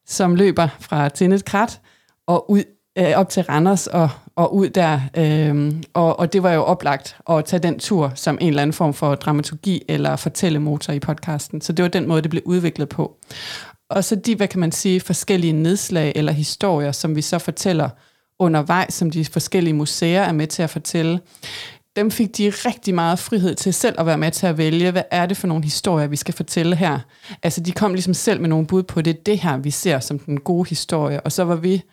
som 0.05 0.35
løber 0.35 0.67
fra 0.79 1.09
Tinnet 1.09 1.45
Krat 1.45 1.79
og 2.27 2.51
ud 2.51 2.63
øh, 2.97 3.11
op 3.15 3.29
til 3.29 3.43
Randers 3.43 3.87
og, 3.87 4.09
og 4.35 4.55
ud 4.55 4.69
der. 4.69 4.99
Øh, 5.17 5.73
og, 5.93 6.19
og 6.19 6.33
det 6.33 6.43
var 6.43 6.53
jo 6.53 6.63
oplagt 6.63 7.17
at 7.29 7.45
tage 7.45 7.59
den 7.59 7.79
tur 7.79 8.11
som 8.15 8.37
en 8.41 8.47
eller 8.47 8.61
anden 8.61 8.73
form 8.73 8.93
for 8.93 9.15
dramaturgi 9.15 9.81
eller 9.87 10.15
fortællemotor 10.15 10.93
i 10.93 10.99
podcasten. 10.99 11.61
Så 11.61 11.73
det 11.73 11.83
var 11.83 11.89
den 11.89 12.07
måde, 12.07 12.21
det 12.21 12.29
blev 12.29 12.43
udviklet 12.45 12.89
på. 12.89 13.17
Og 13.89 14.03
så 14.03 14.15
de, 14.15 14.35
hvad 14.35 14.47
kan 14.47 14.59
man 14.59 14.71
sige, 14.71 14.99
forskellige 14.99 15.53
nedslag 15.53 16.13
eller 16.15 16.31
historier, 16.31 16.91
som 16.91 17.15
vi 17.15 17.21
så 17.21 17.39
fortæller 17.39 17.89
undervejs, 18.39 18.93
som 18.93 19.11
de 19.11 19.25
forskellige 19.25 19.73
museer 19.73 20.23
er 20.23 20.31
med 20.31 20.47
til 20.47 20.63
at 20.63 20.69
fortælle 20.69 21.19
dem 21.97 22.11
fik 22.11 22.37
de 22.37 22.49
rigtig 22.49 22.95
meget 22.95 23.19
frihed 23.19 23.55
til 23.55 23.73
selv 23.73 23.95
at 23.99 24.05
være 24.05 24.17
med 24.17 24.31
til 24.31 24.47
at 24.47 24.57
vælge, 24.57 24.91
hvad 24.91 25.03
er 25.11 25.25
det 25.25 25.37
for 25.37 25.47
nogle 25.47 25.63
historier, 25.63 26.07
vi 26.07 26.15
skal 26.15 26.33
fortælle 26.33 26.75
her. 26.75 26.99
Altså, 27.43 27.61
de 27.61 27.71
kom 27.71 27.93
ligesom 27.93 28.13
selv 28.13 28.41
med 28.41 28.49
nogle 28.49 28.67
bud 28.67 28.83
på, 28.83 29.01
det 29.01 29.25
det 29.25 29.39
her, 29.39 29.57
vi 29.57 29.71
ser 29.71 29.99
som 29.99 30.19
den 30.19 30.39
gode 30.39 30.69
historie, 30.69 31.21
og 31.21 31.31
så 31.31 31.43
var 31.43 31.55
vi 31.55 31.83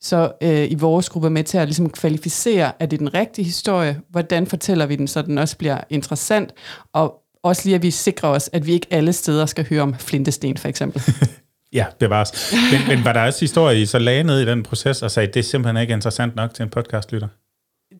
så 0.00 0.32
øh, 0.42 0.70
i 0.70 0.74
vores 0.74 1.08
gruppe 1.08 1.30
med 1.30 1.44
til 1.44 1.58
at 1.58 1.68
ligesom 1.68 1.90
kvalificere, 1.90 2.72
er 2.82 2.86
det 2.86 3.00
den 3.00 3.14
rigtige 3.14 3.44
historie, 3.44 4.00
hvordan 4.10 4.46
fortæller 4.46 4.86
vi 4.86 4.96
den, 4.96 5.08
så 5.08 5.22
den 5.22 5.38
også 5.38 5.56
bliver 5.56 5.80
interessant, 5.90 6.52
og 6.92 7.22
også 7.42 7.62
lige, 7.64 7.74
at 7.74 7.82
vi 7.82 7.90
sikrer 7.90 8.28
os, 8.28 8.50
at 8.52 8.66
vi 8.66 8.72
ikke 8.72 8.86
alle 8.90 9.12
steder 9.12 9.46
skal 9.46 9.68
høre 9.68 9.82
om 9.82 9.94
flintesten, 9.94 10.56
for 10.56 10.68
eksempel. 10.68 11.02
ja, 11.72 11.86
det 12.00 12.10
var 12.10 12.20
også. 12.20 12.56
Men, 12.72 12.96
men 12.96 13.04
var 13.04 13.12
der 13.12 13.26
også 13.26 13.40
historie, 13.40 13.82
I 13.82 13.86
så 13.86 13.98
lagde 13.98 14.24
ned 14.24 14.40
i 14.40 14.46
den 14.46 14.62
proces, 14.62 15.02
og 15.02 15.10
sagde, 15.10 15.26
det 15.26 15.36
er 15.36 15.44
simpelthen 15.44 15.82
ikke 15.82 15.94
interessant 15.94 16.36
nok 16.36 16.54
til 16.54 16.62
en 16.62 16.70
podcastlytter? 16.70 17.28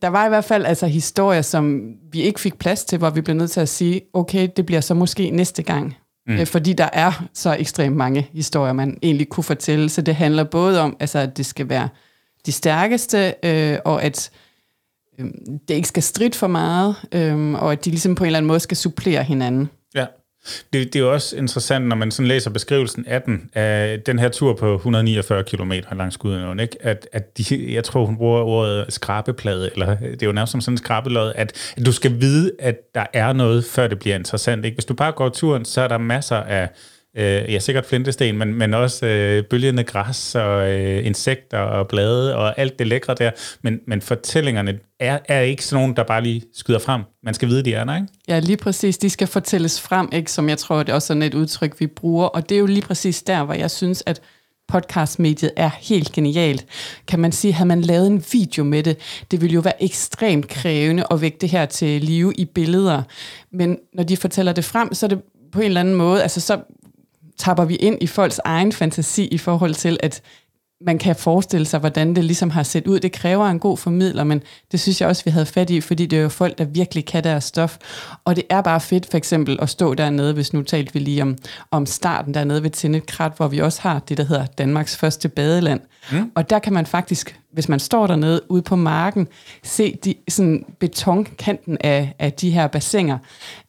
der 0.03 0.09
var 0.09 0.27
i 0.27 0.29
hvert 0.29 0.45
fald 0.45 0.65
altså 0.67 0.87
historier, 0.87 1.43
som 1.43 1.93
vi 2.13 2.23
ikke 2.23 2.41
fik 2.41 2.59
plads 2.59 2.85
til, 2.85 2.99
hvor 2.99 3.11
vi 3.11 3.21
blev 3.21 3.37
nødt 3.37 3.51
til 3.51 3.61
at 3.61 3.69
sige, 3.69 4.01
okay, 4.13 4.49
det 4.57 4.67
bliver 4.67 4.81
så 4.81 4.95
måske 4.95 5.31
næste 5.31 5.63
gang. 5.63 5.97
Mm. 6.27 6.35
Øh, 6.35 6.47
fordi 6.47 6.73
der 6.73 6.89
er 6.93 7.27
så 7.35 7.57
ekstremt 7.59 7.97
mange 7.97 8.29
historier, 8.33 8.73
man 8.73 8.99
egentlig 9.03 9.29
kunne 9.29 9.45
fortælle. 9.45 9.89
Så 9.89 10.03
det 10.03 10.15
handler 10.15 10.45
både 10.45 10.81
om, 10.81 10.97
altså, 11.01 11.19
at 11.19 11.37
det 11.37 11.47
skal 11.47 11.69
være 11.69 11.89
de 12.47 12.53
stærkeste, 12.53 13.35
øh, 13.43 13.79
og 13.85 14.03
at 14.03 14.31
øh, 15.19 15.27
det 15.69 15.75
ikke 15.75 15.89
skal 15.89 16.03
stride 16.03 16.39
for 16.39 16.47
meget, 16.47 16.97
øh, 17.13 17.53
og 17.53 17.73
at 17.73 17.85
de 17.85 17.91
ligesom 17.91 18.15
på 18.15 18.25
en 18.25 18.27
eller 18.27 18.39
anden 18.39 18.49
måde 18.49 18.61
skal 18.61 18.77
supplere 18.77 19.23
hinanden. 19.23 19.71
Det, 20.73 20.93
det 20.93 20.97
er 20.97 21.01
jo 21.01 21.13
også 21.13 21.37
interessant, 21.37 21.87
når 21.87 21.97
man 21.97 22.11
sådan 22.11 22.29
læser 22.29 22.51
beskrivelsen 22.51 23.05
af 23.07 23.23
den, 23.23 23.51
af 23.55 24.01
den 24.01 24.19
her 24.19 24.29
tur 24.29 24.55
på 24.55 24.75
149 24.75 25.45
km 25.45 25.73
langs 25.93 26.17
Gudenåen, 26.17 26.61
ikke? 26.61 26.77
At, 26.81 27.09
at 27.13 27.39
de, 27.39 27.75
jeg 27.75 27.85
tror, 27.85 28.07
hun 28.07 28.17
bruger 28.17 28.41
ordet 28.41 28.85
skrabeplade, 28.89 29.71
eller 29.73 29.97
det 29.97 30.23
er 30.23 30.27
jo 30.27 30.33
nærmest 30.33 30.53
som 30.53 30.61
sådan 30.61 30.75
en 30.75 30.79
skrabelod, 30.79 31.33
at, 31.35 31.73
at 31.77 31.87
du 31.87 31.93
skal 31.93 32.21
vide, 32.21 32.53
at 32.59 32.77
der 32.95 33.07
er 33.13 33.33
noget, 33.33 33.65
før 33.65 33.87
det 33.87 33.99
bliver 33.99 34.17
interessant. 34.17 34.65
Ikke? 34.65 34.75
Hvis 34.75 34.85
du 34.85 34.95
bare 34.95 35.13
går 35.13 35.29
turen, 35.29 35.65
så 35.65 35.81
er 35.81 35.89
der 35.89 35.99
masser 35.99 36.37
af 36.37 36.69
øh, 37.17 37.53
ja, 37.53 37.59
sikkert 37.59 37.87
flintesten, 37.87 38.39
men, 38.39 38.55
men 38.55 38.75
også 38.75 39.07
øh, 39.07 39.45
bølgende 39.45 39.85
græs 39.85 40.35
og 40.35 40.73
øh, 40.73 41.07
insekter 41.07 41.59
og 41.59 41.89
blade 41.89 42.37
og 42.37 42.59
alt 42.59 42.79
det 42.79 42.87
lækre 42.87 43.15
der. 43.15 43.31
Men, 43.63 43.81
men 43.87 44.01
fortællingerne 44.01 44.79
er, 45.01 45.19
er 45.29 45.41
ikke 45.41 45.65
sådan 45.65 45.83
nogen, 45.83 45.97
der 45.97 46.03
bare 46.03 46.23
lige 46.23 46.43
skyder 46.55 46.79
frem. 46.79 47.03
Man 47.23 47.35
skal 47.35 47.49
vide, 47.49 47.63
de 47.63 47.75
er 47.75 47.85
der, 47.85 47.97
ikke? 47.97 48.09
Ja, 48.29 48.39
lige 48.39 48.57
præcis. 48.57 48.99
De 48.99 49.11
skal 49.11 49.27
fortælles 49.27 49.81
frem, 49.81 50.09
ikke? 50.13 50.33
som 50.33 50.49
jeg 50.49 50.59
tror, 50.59 50.79
det 50.79 50.89
er 50.89 50.95
også 50.95 51.07
sådan 51.07 51.23
et 51.23 51.35
udtryk, 51.35 51.81
vi 51.81 51.87
bruger. 51.87 52.27
Og 52.27 52.49
det 52.49 52.55
er 52.55 52.59
jo 52.59 52.67
lige 52.67 52.83
præcis 52.83 53.23
der, 53.23 53.45
hvor 53.45 53.55
jeg 53.55 53.71
synes, 53.71 54.03
at 54.07 54.21
podcastmediet 54.69 55.51
er 55.57 55.71
helt 55.81 56.13
genialt. 56.13 56.67
Kan 57.09 57.21
man 57.21 57.33
sige, 57.33 57.53
havde 57.53 57.69
man 57.69 57.81
lavet 57.81 58.07
en 58.07 58.25
video 58.33 58.65
med 58.65 58.83
det, 58.83 58.99
det 59.31 59.41
ville 59.41 59.55
jo 59.55 59.61
være 59.61 59.83
ekstremt 59.83 60.49
krævende 60.49 61.05
at 61.11 61.21
vække 61.21 61.39
det 61.41 61.49
her 61.49 61.67
til 61.67 62.01
live 62.03 62.35
i 62.35 62.45
billeder. 62.45 63.03
Men 63.53 63.79
når 63.95 64.03
de 64.03 64.17
fortæller 64.17 64.53
det 64.53 64.65
frem, 64.65 64.95
så 64.95 65.07
er 65.07 65.09
det 65.09 65.23
på 65.53 65.61
en 65.61 65.67
eller 65.67 65.81
anden 65.81 65.95
måde, 65.95 66.23
altså 66.23 66.41
så 66.41 66.61
tapper 67.39 67.65
vi 67.65 67.75
ind 67.75 67.99
i 68.01 68.07
folks 68.07 68.41
egen 68.45 68.73
fantasi 68.73 69.25
i 69.25 69.39
forhold 69.39 69.75
til, 69.75 69.99
at 70.03 70.23
man 70.81 70.99
kan 70.99 71.17
forestille 71.17 71.67
sig, 71.67 71.81
hvordan 71.81 72.17
det 72.17 72.25
ligesom 72.25 72.51
har 72.51 72.63
set 72.63 72.87
ud. 72.87 73.01
Det 73.01 73.13
kræver 73.13 73.47
en 73.47 73.59
god 73.59 73.77
formidler, 73.77 74.25
men 74.25 74.43
det 74.73 74.81
synes 74.81 75.01
jeg 75.01 75.09
også, 75.09 75.25
vi 75.25 75.31
havde 75.31 75.47
fat 75.47 75.71
i, 75.71 75.81
fordi 75.81 76.07
det 76.07 76.19
er 76.19 76.23
jo 76.23 76.29
folk, 76.29 76.59
der 76.59 76.65
virkelig 76.65 77.05
kan 77.05 77.25
deres 77.25 77.45
stof. 77.45 77.79
Og 78.25 78.37
det 78.37 78.45
er 78.51 78.61
bare 78.61 78.81
fedt 78.81 79.11
for 79.11 79.17
eksempel 79.17 79.59
at 79.63 79.69
stå 79.69 79.95
dernede, 79.95 80.33
hvis 80.33 80.53
nu 80.53 80.63
talte 80.63 80.93
vi 80.93 80.99
lige 80.99 81.23
om, 81.23 81.37
om 81.71 81.87
starten 81.87 82.35
dernede 82.35 82.63
ved 82.63 82.71
Tinnet 82.71 83.07
Krat, 83.07 83.33
hvor 83.37 83.49
vi 83.49 83.59
også 83.59 83.81
har 83.83 83.99
det, 83.99 84.19
der 84.19 84.25
hedder 84.25 84.47
Danmarks 84.47 84.97
første 84.97 85.29
badeland. 85.29 85.81
Mm. 86.13 86.33
Og 86.35 86.51
der 86.51 86.59
kan 86.59 86.73
man 86.73 86.87
faktisk, 86.87 87.41
hvis 87.53 87.69
man 87.69 87.81
står 87.81 88.07
dernede 88.07 88.41
ude 88.49 88.63
på 88.63 88.77
marken, 88.77 89.29
se 89.63 89.99
de, 90.05 90.15
sådan 90.29 90.65
betonkanten 90.79 91.77
af, 91.81 92.15
af 92.19 92.33
de 92.33 92.51
her 92.51 92.67
bassiner. 92.67 93.19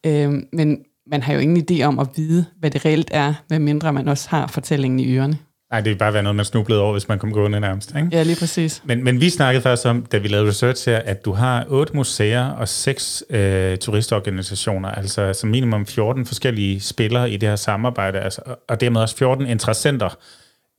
Øhm, 0.04 0.48
men 0.54 0.78
man 1.12 1.24
har 1.24 1.34
jo 1.34 1.40
ingen 1.40 1.66
idé 1.72 1.84
om 1.84 2.00
at 2.00 2.08
vide, 2.16 2.46
hvad 2.60 2.72
det 2.72 2.86
reelt 2.86 3.10
er, 3.12 3.34
medmindre 3.50 3.94
man 3.94 4.08
også 4.08 4.30
har 4.30 4.48
fortællingen 4.48 5.00
i 5.00 5.16
ørerne. 5.16 5.38
Nej, 5.72 5.82
det 5.82 5.92
er 5.92 5.96
bare 5.96 6.14
være 6.14 6.24
noget, 6.24 6.36
man 6.36 6.46
snublede 6.46 6.82
over, 6.82 6.92
hvis 6.92 7.08
man 7.08 7.20
kom 7.20 7.34
gående 7.34 7.60
nærmest. 7.60 7.96
Ikke? 7.96 8.10
Ja, 8.12 8.24
lige 8.24 8.36
præcis. 8.40 8.82
Men, 8.86 9.04
men 9.04 9.22
vi 9.22 9.30
snakkede 9.30 9.62
først 9.62 9.86
om, 9.86 10.06
da 10.06 10.18
vi 10.18 10.28
lavede 10.28 10.50
research 10.50 10.90
her, 10.90 10.98
at 10.98 11.26
du 11.26 11.32
har 11.34 11.66
otte 11.70 11.96
museer 11.96 12.46
og 12.46 12.68
seks 12.68 13.24
øh, 13.30 13.78
turistorganisationer, 13.78 14.90
altså 14.90 15.34
som 15.34 15.50
minimum 15.50 15.86
14 15.86 16.26
forskellige 16.26 16.80
spillere 16.80 17.32
i 17.32 17.38
det 17.38 17.50
her 17.50 17.56
samarbejde, 17.56 18.20
altså, 18.20 18.42
og 18.68 18.82
dermed 18.82 19.02
også 19.02 19.18
14 19.18 19.46
interessenter. 19.46 20.18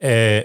Øh, 0.03 0.41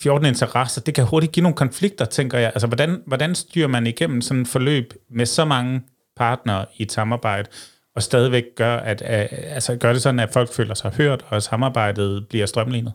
14 0.00 0.26
interesser, 0.26 0.80
det 0.80 0.94
kan 0.94 1.04
hurtigt 1.04 1.32
give 1.32 1.42
nogle 1.42 1.56
konflikter, 1.56 2.04
tænker 2.04 2.38
jeg. 2.38 2.48
Altså, 2.54 2.66
hvordan, 2.66 3.02
hvordan 3.06 3.34
styrer 3.34 3.68
man 3.68 3.86
igennem 3.86 4.20
sådan 4.20 4.42
et 4.42 4.48
forløb 4.48 4.94
med 5.10 5.26
så 5.26 5.44
mange 5.44 5.80
partnere 6.16 6.66
i 6.76 6.82
et 6.82 6.92
samarbejde? 6.92 7.48
Og 7.96 8.02
stadigvæk 8.02 8.44
gør, 8.56 8.76
at, 8.76 9.02
altså 9.04 9.76
gør 9.76 9.92
det 9.92 10.02
sådan, 10.02 10.20
at 10.20 10.32
folk 10.32 10.52
føler 10.52 10.74
sig 10.74 10.92
hørt, 10.96 11.24
og 11.28 11.42
samarbejdet 11.42 12.26
bliver 12.28 12.46
strømlignet? 12.46 12.92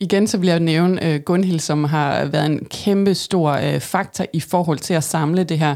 Igen 0.00 0.26
så 0.26 0.38
vil 0.38 0.48
jeg 0.48 0.60
nævne 0.60 1.14
uh, 1.14 1.20
Gunhild, 1.24 1.58
som 1.58 1.84
har 1.84 2.24
været 2.24 2.46
en 2.46 2.64
kæmpe 2.64 3.14
stor 3.14 3.56
uh, 3.56 3.80
faktor 3.80 4.24
i 4.32 4.40
forhold 4.40 4.78
til 4.78 4.94
at 4.94 5.04
samle 5.04 5.44
det 5.44 5.58
her. 5.58 5.74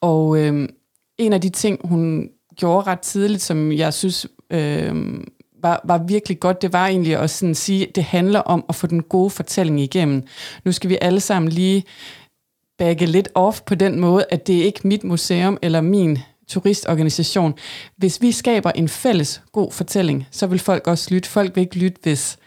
Og 0.00 0.28
uh, 0.28 0.66
en 1.18 1.32
af 1.32 1.40
de 1.40 1.48
ting, 1.48 1.80
hun 1.84 2.28
gjorde 2.56 2.86
ret 2.86 3.00
tidligt, 3.00 3.42
som 3.42 3.72
jeg 3.72 3.94
synes 3.94 4.26
uh, 4.54 4.96
var, 5.62 5.80
var 5.84 6.04
virkelig 6.08 6.40
godt, 6.40 6.62
det 6.62 6.72
var 6.72 6.86
egentlig 6.86 7.16
at 7.16 7.30
sådan 7.30 7.54
sige, 7.54 7.88
at 7.88 7.96
det 7.96 8.04
handler 8.04 8.40
om 8.40 8.64
at 8.68 8.74
få 8.74 8.86
den 8.86 9.02
gode 9.02 9.30
fortælling 9.30 9.80
igennem. 9.80 10.22
Nu 10.64 10.72
skal 10.72 10.90
vi 10.90 10.98
alle 11.00 11.20
sammen 11.20 11.52
lige 11.52 11.84
bagge 12.78 13.06
lidt 13.06 13.28
off 13.34 13.60
på 13.60 13.74
den 13.74 14.00
måde, 14.00 14.24
at 14.30 14.46
det 14.46 14.60
er 14.60 14.64
ikke 14.64 14.88
mit 14.88 15.04
museum 15.04 15.58
eller 15.62 15.80
min 15.80 16.18
turistorganisation. 16.50 17.54
Hvis 17.96 18.22
vi 18.22 18.32
skaber 18.32 18.70
en 18.70 18.88
fælles 18.88 19.42
god 19.52 19.72
fortælling, 19.72 20.26
så 20.30 20.46
vil 20.46 20.58
folk 20.58 20.86
også 20.86 21.14
lytte. 21.14 21.28
Folk 21.28 21.56
vil 21.56 21.62
ikke 21.62 21.78
lytte, 21.78 21.98
hvis 22.02 22.38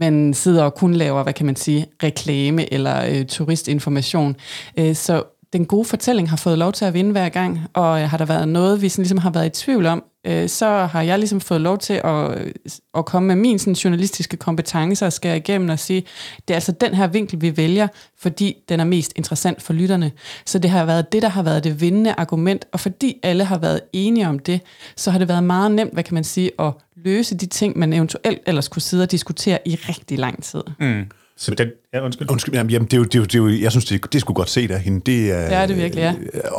man 0.00 0.34
sidder 0.34 0.64
og 0.64 0.74
kun 0.74 0.94
laver, 0.94 1.22
hvad 1.22 1.32
kan 1.32 1.46
man 1.46 1.56
sige, 1.56 1.86
reklame 2.02 2.72
eller 2.72 3.04
øh, 3.04 3.26
turistinformation. 3.26 4.36
Øh, 4.78 4.94
så 4.94 5.22
den 5.52 5.66
gode 5.66 5.84
fortælling 5.84 6.30
har 6.30 6.36
fået 6.36 6.58
lov 6.58 6.72
til 6.72 6.84
at 6.84 6.94
vinde 6.94 7.12
hver 7.12 7.28
gang, 7.28 7.60
og 7.72 8.02
øh, 8.02 8.10
har 8.10 8.16
der 8.16 8.24
været 8.24 8.48
noget, 8.48 8.82
vi 8.82 8.88
sådan 8.88 9.02
ligesom 9.02 9.18
har 9.18 9.30
været 9.30 9.46
i 9.46 9.62
tvivl 9.64 9.86
om, 9.86 10.04
øh, 10.26 10.48
så 10.48 10.68
har 10.68 11.02
jeg 11.02 11.18
ligesom 11.18 11.40
fået 11.40 11.60
lov 11.60 11.78
til 11.78 12.00
at, 12.04 12.38
øh, 12.38 12.52
at 12.94 13.04
komme 13.04 13.26
med 13.26 13.36
min 13.36 13.58
sådan, 13.58 13.74
journalistiske 13.74 14.36
kompetence 14.36 15.06
og 15.06 15.12
skære 15.12 15.36
igennem 15.36 15.68
og 15.68 15.78
sige, 15.78 16.04
det 16.48 16.54
er 16.54 16.56
altså 16.56 16.72
den 16.72 16.94
her 16.94 17.06
vinkel, 17.06 17.40
vi 17.40 17.56
vælger, 17.56 17.88
fordi 18.18 18.56
den 18.68 18.80
er 18.80 18.84
mest 18.84 19.12
interessant 19.16 19.62
for 19.62 19.72
lytterne. 19.72 20.12
Så 20.46 20.58
det 20.58 20.70
har 20.70 20.84
været 20.84 21.12
det, 21.12 21.22
der 21.22 21.28
har 21.28 21.42
været 21.42 21.64
det 21.64 21.80
vindende 21.80 22.14
argument, 22.18 22.64
og 22.72 22.80
fordi 22.80 23.20
alle 23.22 23.44
har 23.44 23.58
været 23.58 23.80
enige 23.92 24.28
om 24.28 24.38
det, 24.38 24.60
så 24.96 25.10
har 25.10 25.18
det 25.18 25.28
været 25.28 25.44
meget 25.44 25.70
nemt, 25.70 25.92
hvad 25.92 26.04
kan 26.04 26.14
man 26.14 26.24
sige, 26.24 26.50
at 26.58 26.72
løse 26.96 27.34
de 27.34 27.46
ting, 27.46 27.78
man 27.78 27.92
eventuelt 27.92 28.40
ellers 28.46 28.68
kunne 28.68 28.82
sidde 28.82 29.02
og 29.02 29.10
diskutere 29.10 29.58
i 29.68 29.74
rigtig 29.74 30.18
lang 30.18 30.42
tid. 30.42 30.62
Mm. 30.80 31.04
Så 31.40 31.54
den, 31.54 31.68
ja, 31.94 32.04
undskyld. 32.04 32.30
Undskyld, 32.30 32.54
jamen, 32.54 32.70
jamen 32.70 32.86
det, 32.86 32.92
er 32.92 32.98
jo, 32.98 33.04
det, 33.04 33.14
er 33.14 33.18
jo, 33.18 33.24
det 33.24 33.34
er 33.34 33.38
jo, 33.38 33.48
jeg 33.48 33.70
synes, 33.70 33.84
det, 33.84 34.12
det 34.12 34.20
skulle 34.20 34.34
godt 34.34 34.50
se 34.50 34.68
af 34.70 34.80
hende. 34.80 35.00
Det 35.06 35.30
er, 35.30 35.44
det 35.44 35.56
er 35.56 35.66
det 35.66 35.76
virkelig, 35.76 36.02
ja. 36.02 36.14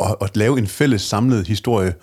At, 0.09 0.15
at 0.21 0.37
lave 0.37 0.57
en 0.57 0.67
fælles 0.67 1.01
samlet 1.01 1.47
historie, 1.47 1.93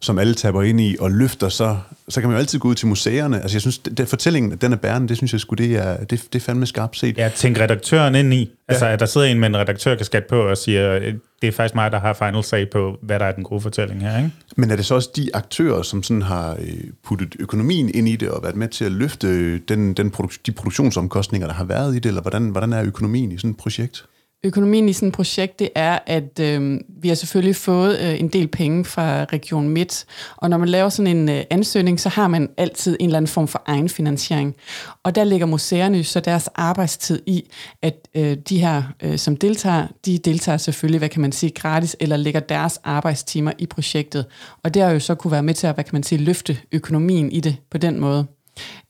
som 0.00 0.18
alle 0.18 0.34
taber 0.34 0.62
ind 0.62 0.80
i 0.80 0.96
og 1.00 1.10
løfter, 1.10 1.48
så, 1.48 1.76
så 2.08 2.20
kan 2.20 2.30
man 2.30 2.36
jo 2.36 2.40
altid 2.40 2.58
gå 2.58 2.68
ud 2.68 2.74
til 2.74 2.86
museerne. 2.86 3.40
Altså 3.40 3.54
jeg 3.54 3.60
synes, 3.60 3.78
den 3.78 4.06
fortællingen, 4.06 4.56
den 4.56 4.72
er 4.72 4.76
bærende, 4.76 5.08
det 5.08 5.16
synes 5.16 5.32
jeg 5.32 5.40
skulle 5.40 5.64
det 5.64 5.76
er, 5.76 5.96
det, 5.96 6.10
det 6.10 6.34
er 6.34 6.40
fandme 6.40 6.66
skarpt 6.66 6.98
set. 6.98 7.18
Ja, 7.18 7.30
tænk 7.36 7.60
redaktøren 7.60 8.14
ind 8.14 8.34
i. 8.34 8.50
Altså, 8.68 8.86
ja. 8.86 8.92
at 8.92 9.00
der 9.00 9.06
sidder 9.06 9.26
en 9.26 9.40
med 9.40 9.48
en 9.48 9.56
redaktørkasket 9.56 10.24
på 10.24 10.40
og 10.40 10.56
siger, 10.56 10.98
det 11.42 11.48
er 11.48 11.52
faktisk 11.52 11.74
mig, 11.74 11.92
der 11.92 12.00
har 12.00 12.12
final 12.12 12.44
say 12.44 12.68
på, 12.72 12.98
hvad 13.02 13.18
der 13.18 13.26
er 13.26 13.32
den 13.32 13.44
gode 13.44 13.60
fortælling 13.60 14.00
her, 14.00 14.16
ikke? 14.16 14.30
Men 14.56 14.70
er 14.70 14.76
det 14.76 14.86
så 14.86 14.94
også 14.94 15.10
de 15.16 15.30
aktører, 15.34 15.82
som 15.82 16.02
sådan 16.02 16.22
har 16.22 16.52
øh, 16.52 16.74
puttet 17.04 17.36
økonomien 17.38 17.90
ind 17.94 18.08
i 18.08 18.16
det 18.16 18.30
og 18.30 18.42
været 18.42 18.56
med 18.56 18.68
til 18.68 18.84
at 18.84 18.92
løfte 18.92 19.58
den, 19.58 19.94
den 19.94 20.12
produ- 20.16 20.40
de 20.46 20.52
produktionsomkostninger, 20.52 21.48
der 21.48 21.54
har 21.54 21.64
været 21.64 21.92
i 21.92 21.98
det, 21.98 22.06
eller 22.06 22.22
hvordan, 22.22 22.48
hvordan 22.48 22.72
er 22.72 22.82
økonomien 22.82 23.32
i 23.32 23.38
sådan 23.38 23.50
et 23.50 23.56
projekt? 23.56 24.04
Økonomien 24.44 24.88
i 24.88 24.92
sådan 24.92 25.08
et 25.08 25.14
projekt, 25.14 25.58
det 25.58 25.68
er, 25.74 25.98
at 26.06 26.40
øh, 26.40 26.80
vi 27.02 27.08
har 27.08 27.14
selvfølgelig 27.14 27.56
fået 27.56 27.98
øh, 27.98 28.20
en 28.20 28.28
del 28.28 28.48
penge 28.48 28.84
fra 28.84 29.24
Region 29.24 29.68
Midt, 29.68 30.04
og 30.36 30.50
når 30.50 30.58
man 30.58 30.68
laver 30.68 30.88
sådan 30.88 31.16
en 31.16 31.28
øh, 31.28 31.44
ansøgning, 31.50 32.00
så 32.00 32.08
har 32.08 32.28
man 32.28 32.48
altid 32.56 32.96
en 33.00 33.06
eller 33.06 33.16
anden 33.16 33.28
form 33.28 33.48
for 33.48 33.62
egenfinansiering. 33.66 34.54
Og 35.02 35.14
der 35.14 35.24
ligger 35.24 35.46
museerne 35.46 36.04
så 36.04 36.20
deres 36.20 36.48
arbejdstid 36.54 37.22
i, 37.26 37.50
at 37.82 38.08
øh, 38.14 38.36
de 38.48 38.60
her, 38.60 38.82
øh, 39.02 39.18
som 39.18 39.36
deltager, 39.36 39.86
de 40.06 40.18
deltager 40.18 40.58
selvfølgelig, 40.58 40.98
hvad 40.98 41.08
kan 41.08 41.22
man 41.22 41.32
sige, 41.32 41.50
gratis, 41.50 41.96
eller 42.00 42.16
lægger 42.16 42.40
deres 42.40 42.80
arbejdstimer 42.84 43.52
i 43.58 43.66
projektet. 43.66 44.26
Og 44.62 44.74
det 44.74 44.82
har 44.82 44.90
jo 44.90 45.00
så 45.00 45.14
kunne 45.14 45.32
være 45.32 45.42
med 45.42 45.54
til 45.54 45.66
at, 45.66 45.74
hvad 45.74 45.84
kan 45.84 45.94
man 45.94 46.02
sige, 46.02 46.18
løfte 46.18 46.58
økonomien 46.72 47.32
i 47.32 47.40
det 47.40 47.56
på 47.70 47.78
den 47.78 48.00
måde. 48.00 48.26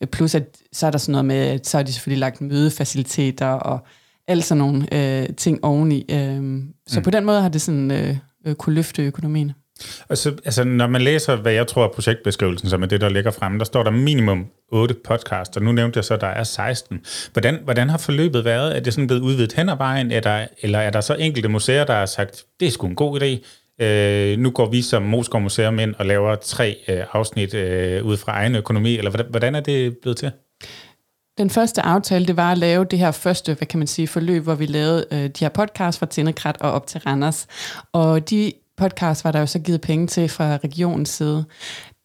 Øh, 0.00 0.08
plus 0.08 0.34
at 0.34 0.56
så 0.72 0.86
er 0.86 0.90
der 0.90 0.98
sådan 0.98 1.12
noget 1.12 1.24
med, 1.24 1.36
at 1.36 1.66
så 1.66 1.76
har 1.76 1.82
de 1.82 1.92
selvfølgelig 1.92 2.20
lagt 2.20 2.40
mødefaciliteter 2.40 3.46
og 3.46 3.80
alt 4.28 4.44
sådan 4.44 4.58
nogle 4.58 4.86
øh, 4.92 5.28
ting 5.36 5.64
oveni. 5.64 6.04
Øh, 6.10 6.62
så 6.86 7.00
mm. 7.00 7.04
på 7.04 7.10
den 7.10 7.24
måde 7.24 7.40
har 7.40 7.48
det 7.48 7.60
sådan 7.60 7.90
øh, 7.90 8.16
øh, 8.46 8.54
kunne 8.54 8.74
løfte 8.74 9.02
økonomien. 9.02 9.52
Og 10.08 10.18
så, 10.18 10.34
altså, 10.44 10.64
når 10.64 10.86
man 10.86 11.02
læser, 11.02 11.36
hvad 11.36 11.52
jeg 11.52 11.66
tror 11.66 11.84
er 11.84 11.88
projektbeskrivelsen, 11.88 12.68
som 12.68 12.82
er 12.82 12.86
det, 12.86 13.00
der 13.00 13.08
ligger 13.08 13.30
fremme, 13.30 13.58
der 13.58 13.64
står 13.64 13.82
der 13.82 13.90
minimum 13.90 14.46
8 14.72 14.94
podcasts, 14.94 15.56
og 15.56 15.62
nu 15.62 15.72
nævnte 15.72 15.96
jeg 15.96 16.04
så, 16.04 16.14
at 16.14 16.20
der 16.20 16.26
er 16.26 16.44
16. 16.44 17.00
Hvordan, 17.32 17.58
hvordan 17.64 17.88
har 17.88 17.98
forløbet 17.98 18.44
været? 18.44 18.76
Er 18.76 18.80
det 18.80 18.92
sådan 18.92 19.06
blevet 19.06 19.22
udvidet 19.22 19.52
hen 19.52 19.68
ad 19.68 19.76
vejen, 19.76 20.10
er 20.10 20.20
der, 20.20 20.46
eller 20.62 20.78
er 20.78 20.90
der 20.90 21.00
så 21.00 21.14
enkelte 21.14 21.48
museer, 21.48 21.84
der 21.84 21.94
har 21.94 22.06
sagt, 22.06 22.44
det 22.60 22.68
er 22.68 22.70
sgu 22.70 22.86
en 22.86 22.94
god 22.94 23.20
idé, 23.20 23.46
Øh, 23.80 24.38
nu 24.38 24.50
går 24.50 24.70
vi 24.70 24.82
som 24.82 25.02
Moskov 25.02 25.40
Museum 25.40 25.78
ind 25.78 25.94
og 25.98 26.06
laver 26.06 26.34
tre 26.34 26.76
øh, 26.88 27.04
afsnit 27.12 27.54
øh, 27.54 28.04
ud 28.04 28.16
fra 28.16 28.32
egen 28.32 28.54
økonomi, 28.54 28.96
eller 28.96 29.10
hvordan, 29.10 29.26
hvordan 29.30 29.54
er 29.54 29.60
det 29.60 29.98
blevet 29.98 30.16
til? 30.16 30.30
Den 31.38 31.50
første 31.50 31.82
aftale, 31.82 32.26
det 32.26 32.36
var 32.36 32.52
at 32.52 32.58
lave 32.58 32.84
det 32.84 32.98
her 32.98 33.10
første, 33.10 33.54
hvad 33.54 33.66
kan 33.66 33.78
man 33.78 33.86
sige, 33.86 34.08
forløb, 34.08 34.42
hvor 34.42 34.54
vi 34.54 34.66
lavede 34.66 35.06
øh, 35.10 35.18
de 35.18 35.44
her 35.44 35.48
podcasts 35.48 35.98
fra 35.98 36.06
Tindekrat 36.06 36.56
og 36.60 36.72
op 36.72 36.86
til 36.86 37.00
Randers. 37.00 37.46
Og 37.92 38.30
de 38.30 38.52
podcasts 38.76 39.24
var 39.24 39.32
der 39.32 39.40
jo 39.40 39.46
så 39.46 39.58
givet 39.58 39.80
penge 39.80 40.06
til 40.06 40.28
fra 40.28 40.56
regionens 40.56 41.08
side. 41.08 41.44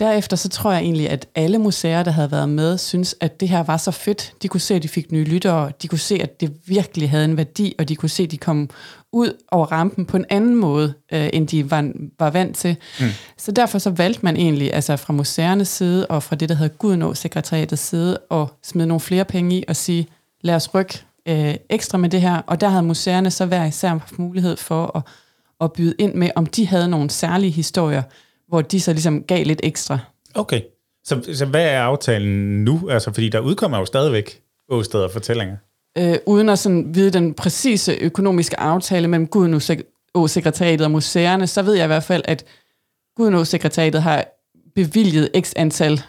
Derefter 0.02 0.38
så 0.38 0.50
tror 0.50 0.72
jeg 0.72 0.82
egentlig, 0.82 1.10
at 1.10 1.28
alle 1.36 1.58
museer, 1.58 2.04
der 2.04 2.12
havde 2.12 2.32
været 2.32 2.50
med, 2.50 2.78
synes, 2.78 3.16
at 3.20 3.40
det 3.40 3.50
her 3.50 3.64
var 3.64 3.78
så 3.78 3.92
fedt. 3.92 4.34
De 4.42 4.48
kunne 4.48 4.62
se, 4.62 4.76
at 4.76 4.84
de 4.84 4.88
fik 4.88 5.12
nye 5.12 5.24
lyttere, 5.24 5.72
de 5.82 5.88
kunne 5.88 6.00
se, 6.00 6.16
at 6.22 6.42
det 6.42 6.54
virkelig 6.66 7.10
havde 7.10 7.26
en 7.26 7.38
værdi, 7.38 7.76
og 7.80 7.90
de 7.90 7.96
kunne 7.96 8.10
se, 8.10 8.24
at 8.24 8.32
de 8.32 8.38
kom 8.38 8.70
ud 9.12 9.34
over 9.52 9.66
rampen 9.66 10.06
på 10.06 10.18
en 10.18 10.26
anden 10.30 10.56
måde, 10.56 10.94
øh, 11.14 11.30
end 11.34 11.48
de 11.48 11.72
var, 11.72 11.92
var 12.20 12.30
vant 12.30 12.58
til. 12.58 12.76
Mm. 13.00 13.06
Så 13.38 13.52
derfor 13.52 13.78
så 13.78 13.90
valgte 13.90 14.20
man 14.24 14.38
egentlig, 14.38 14.74
altså 14.74 14.96
fra 14.96 15.14
museernes 15.14 15.68
side, 15.68 16.08
og 16.08 16.24
fra 16.24 16.36
det, 16.36 16.50
der 16.50 16.56
hedder 16.56 16.76
Gudnå-sekretariatets 16.76 17.82
side, 17.82 18.18
at 18.32 18.48
smide 18.64 18.88
nogle 18.88 19.00
flere 19.00 19.26
penge 19.26 19.58
i 19.58 19.64
og 19.68 19.76
sige, 19.76 20.08
lad 20.42 20.56
os 20.56 20.74
rykke 20.74 21.00
øh, 21.26 21.56
ekstra 21.70 21.98
med 21.98 22.10
det 22.10 22.22
her. 22.22 22.38
Og 22.48 22.62
der 22.62 22.70
havde 22.70 22.84
museerne 22.84 23.32
så 23.32 23.46
hver 23.46 23.66
især 23.66 23.90
haft 23.90 24.20
mulighed 24.20 24.58
for 24.58 24.98
at, 24.98 25.04
at 25.62 25.74
byde 25.74 25.96
ind 26.00 26.14
med, 26.14 26.30
om 26.36 26.46
de 26.46 26.68
havde 26.68 26.88
nogle 26.88 27.10
særlige 27.10 27.52
historier, 27.52 28.04
hvor 28.52 28.62
de 28.62 28.82
så 28.82 28.94
ligesom 28.94 29.24
gav 29.24 29.46
lidt 29.46 29.60
ekstra. 29.64 30.00
Okay. 30.36 30.62
Så, 31.04 31.30
så 31.34 31.46
hvad 31.46 31.66
er 31.66 31.82
aftalen 31.82 32.64
nu? 32.64 32.90
Altså, 32.90 33.14
fordi 33.14 33.30
der 33.30 33.40
udkommer 33.40 33.78
jo 33.78 33.86
stadigvæk 33.86 34.42
åsteder 34.70 35.04
og 35.04 35.12
fortællinger. 35.12 35.56
Øh, 35.98 36.16
uden 36.26 36.50
at 36.50 36.60
sådan 36.60 36.96
vide 36.96 37.12
den 37.12 37.34
præcise 37.34 37.94
økonomiske 38.02 38.60
aftale 38.60 39.08
mellem 39.08 39.28
Gudnå-sekretariatet 39.28 40.86
og 40.86 40.92
museerne, 40.92 41.48
så 41.48 41.62
ved 41.62 41.74
jeg 41.74 41.84
i 41.84 41.88
hvert 41.88 42.04
fald, 42.04 42.24
at 42.26 42.46
Gudnå-sekretariatet 43.16 44.02
har 44.02 44.26
bevilget 44.76 45.30
x 45.42 45.54
antal 45.56 46.02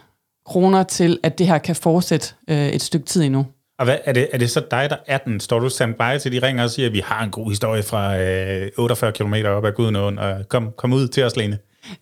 kroner 0.47 0.83
til, 0.83 1.19
at 1.23 1.39
det 1.39 1.47
her 1.47 1.59
kan 1.59 1.77
fortsætte 1.77 2.35
øh, 2.51 2.69
et 2.69 2.83
stykke 2.83 3.07
tid 3.07 3.23
endnu. 3.23 3.47
Og 3.79 3.85
hvad, 3.85 3.99
er, 4.05 4.13
det, 4.13 4.29
er 4.33 4.39
det 4.39 4.51
så 4.51 4.63
dig, 4.71 4.91
der 4.91 4.97
er 5.07 5.19
den? 5.19 5.41
Står 5.41 5.59
du 5.59 5.69
standby 5.69 6.19
til 6.21 6.33
de 6.33 6.47
ringer 6.47 6.65
og 6.65 6.71
siger, 6.71 6.87
at 6.87 6.93
vi 6.93 7.01
har 7.05 7.25
en 7.25 7.31
god 7.31 7.49
historie 7.49 7.83
fra 7.83 8.19
øh, 8.19 8.71
48 8.79 9.13
km 9.13 9.35
op 9.47 9.65
ad 9.65 9.73
Gudnåen, 9.73 10.19
og 10.19 10.49
kom, 10.49 10.73
kom 10.77 10.93
ud 10.93 11.09
til 11.09 11.25
os, 11.25 11.37
Lene? 11.37 11.59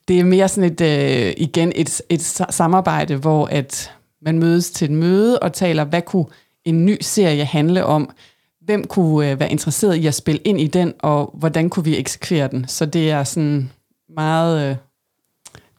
Det 0.08 0.20
er 0.20 0.24
mere 0.24 0.48
sådan 0.48 0.72
et, 0.72 0.80
øh, 0.80 1.34
igen 1.36 1.72
et, 1.74 2.02
et 2.08 2.22
samarbejde, 2.50 3.16
hvor 3.16 3.46
at 3.46 3.92
man 4.22 4.38
mødes 4.38 4.70
til 4.70 4.84
et 4.84 4.90
møde 4.90 5.38
og 5.38 5.52
taler, 5.52 5.84
hvad 5.84 6.02
kunne 6.02 6.26
en 6.64 6.86
ny 6.86 6.96
serie 7.00 7.44
handle 7.44 7.84
om? 7.84 8.10
Hvem 8.60 8.84
kunne 8.84 9.30
øh, 9.30 9.40
være 9.40 9.50
interesseret 9.50 9.94
i 9.96 10.06
at 10.06 10.14
spille 10.14 10.40
ind 10.44 10.60
i 10.60 10.66
den, 10.66 10.92
og 10.98 11.34
hvordan 11.34 11.70
kunne 11.70 11.84
vi 11.84 11.98
eksekvere 11.98 12.48
den? 12.48 12.64
Så 12.68 12.86
det 12.86 13.10
er 13.10 13.24
sådan 13.24 13.70
meget... 14.14 14.70
Øh, 14.70 14.76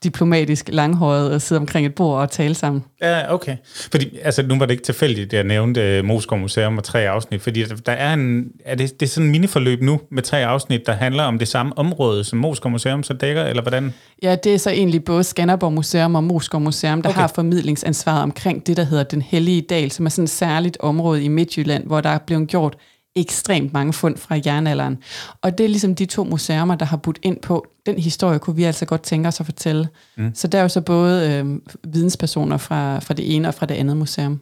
diplomatisk 0.04 0.68
langhåret 0.72 1.32
og 1.32 1.42
sidde 1.42 1.60
omkring 1.60 1.86
et 1.86 1.94
bord 1.94 2.20
og 2.20 2.30
tale 2.30 2.54
sammen. 2.54 2.84
Ja, 3.02 3.34
okay. 3.34 3.56
Fordi, 3.90 4.18
altså, 4.22 4.42
nu 4.42 4.58
var 4.58 4.66
det 4.66 4.72
ikke 4.72 4.84
tilfældigt, 4.84 5.26
at 5.26 5.32
jeg 5.32 5.44
nævnte 5.44 5.98
uh, 5.98 6.04
Moskov 6.04 6.38
Museum 6.38 6.78
og 6.78 6.84
tre 6.84 7.08
afsnit, 7.08 7.42
fordi 7.42 7.64
der 7.64 7.92
er 7.92 8.14
en, 8.14 8.44
er 8.64 8.74
det, 8.74 9.00
det 9.00 9.06
er 9.06 9.10
sådan 9.10 9.26
en 9.26 9.32
miniforløb 9.32 9.82
nu 9.82 10.00
med 10.10 10.22
tre 10.22 10.46
afsnit, 10.46 10.86
der 10.86 10.92
handler 10.92 11.22
om 11.22 11.38
det 11.38 11.48
samme 11.48 11.78
område, 11.78 12.24
som 12.24 12.38
Moskov 12.38 12.72
Museum 12.72 13.02
så 13.02 13.12
dækker, 13.12 13.44
eller 13.44 13.62
hvordan? 13.62 13.94
Ja, 14.22 14.36
det 14.44 14.54
er 14.54 14.58
så 14.58 14.70
egentlig 14.70 15.04
både 15.04 15.24
Skanderborg 15.24 15.72
Museum 15.72 16.14
og 16.14 16.24
Moskov 16.24 16.60
Museum, 16.60 17.02
der 17.02 17.08
okay. 17.08 17.20
har 17.20 17.32
formidlingsansvaret 17.34 18.22
omkring 18.22 18.66
det, 18.66 18.76
der 18.76 18.84
hedder 18.84 19.04
Den 19.04 19.22
Hellige 19.22 19.62
Dal, 19.62 19.90
som 19.90 20.06
er 20.06 20.10
sådan 20.10 20.24
et 20.24 20.30
særligt 20.30 20.76
område 20.80 21.24
i 21.24 21.28
Midtjylland, 21.28 21.86
hvor 21.86 22.00
der 22.00 22.10
er 22.10 22.18
blevet 22.18 22.48
gjort 22.48 22.76
ekstremt 23.14 23.72
mange 23.72 23.92
fund 23.92 24.16
fra 24.16 24.40
jernalderen. 24.46 24.98
Og 25.42 25.58
det 25.58 25.64
er 25.64 25.68
ligesom 25.68 25.94
de 25.94 26.06
to 26.06 26.24
museer, 26.24 26.74
der 26.74 26.86
har 26.86 26.96
budt 26.96 27.18
ind 27.22 27.40
på, 27.42 27.66
den 27.86 27.98
historie 27.98 28.38
kunne 28.38 28.56
vi 28.56 28.64
altså 28.64 28.84
godt 28.86 29.02
tænke 29.02 29.28
os 29.28 29.40
at 29.40 29.46
fortælle. 29.46 29.88
Mm. 30.16 30.30
Så 30.34 30.48
der 30.48 30.58
er 30.58 30.62
jo 30.62 30.68
så 30.68 30.80
både 30.80 31.32
øh, 31.32 31.58
videnspersoner 31.92 32.56
fra, 32.56 32.98
fra 32.98 33.14
det 33.14 33.36
ene 33.36 33.48
og 33.48 33.54
fra 33.54 33.66
det 33.66 33.74
andet 33.74 33.96
museum. 33.96 34.40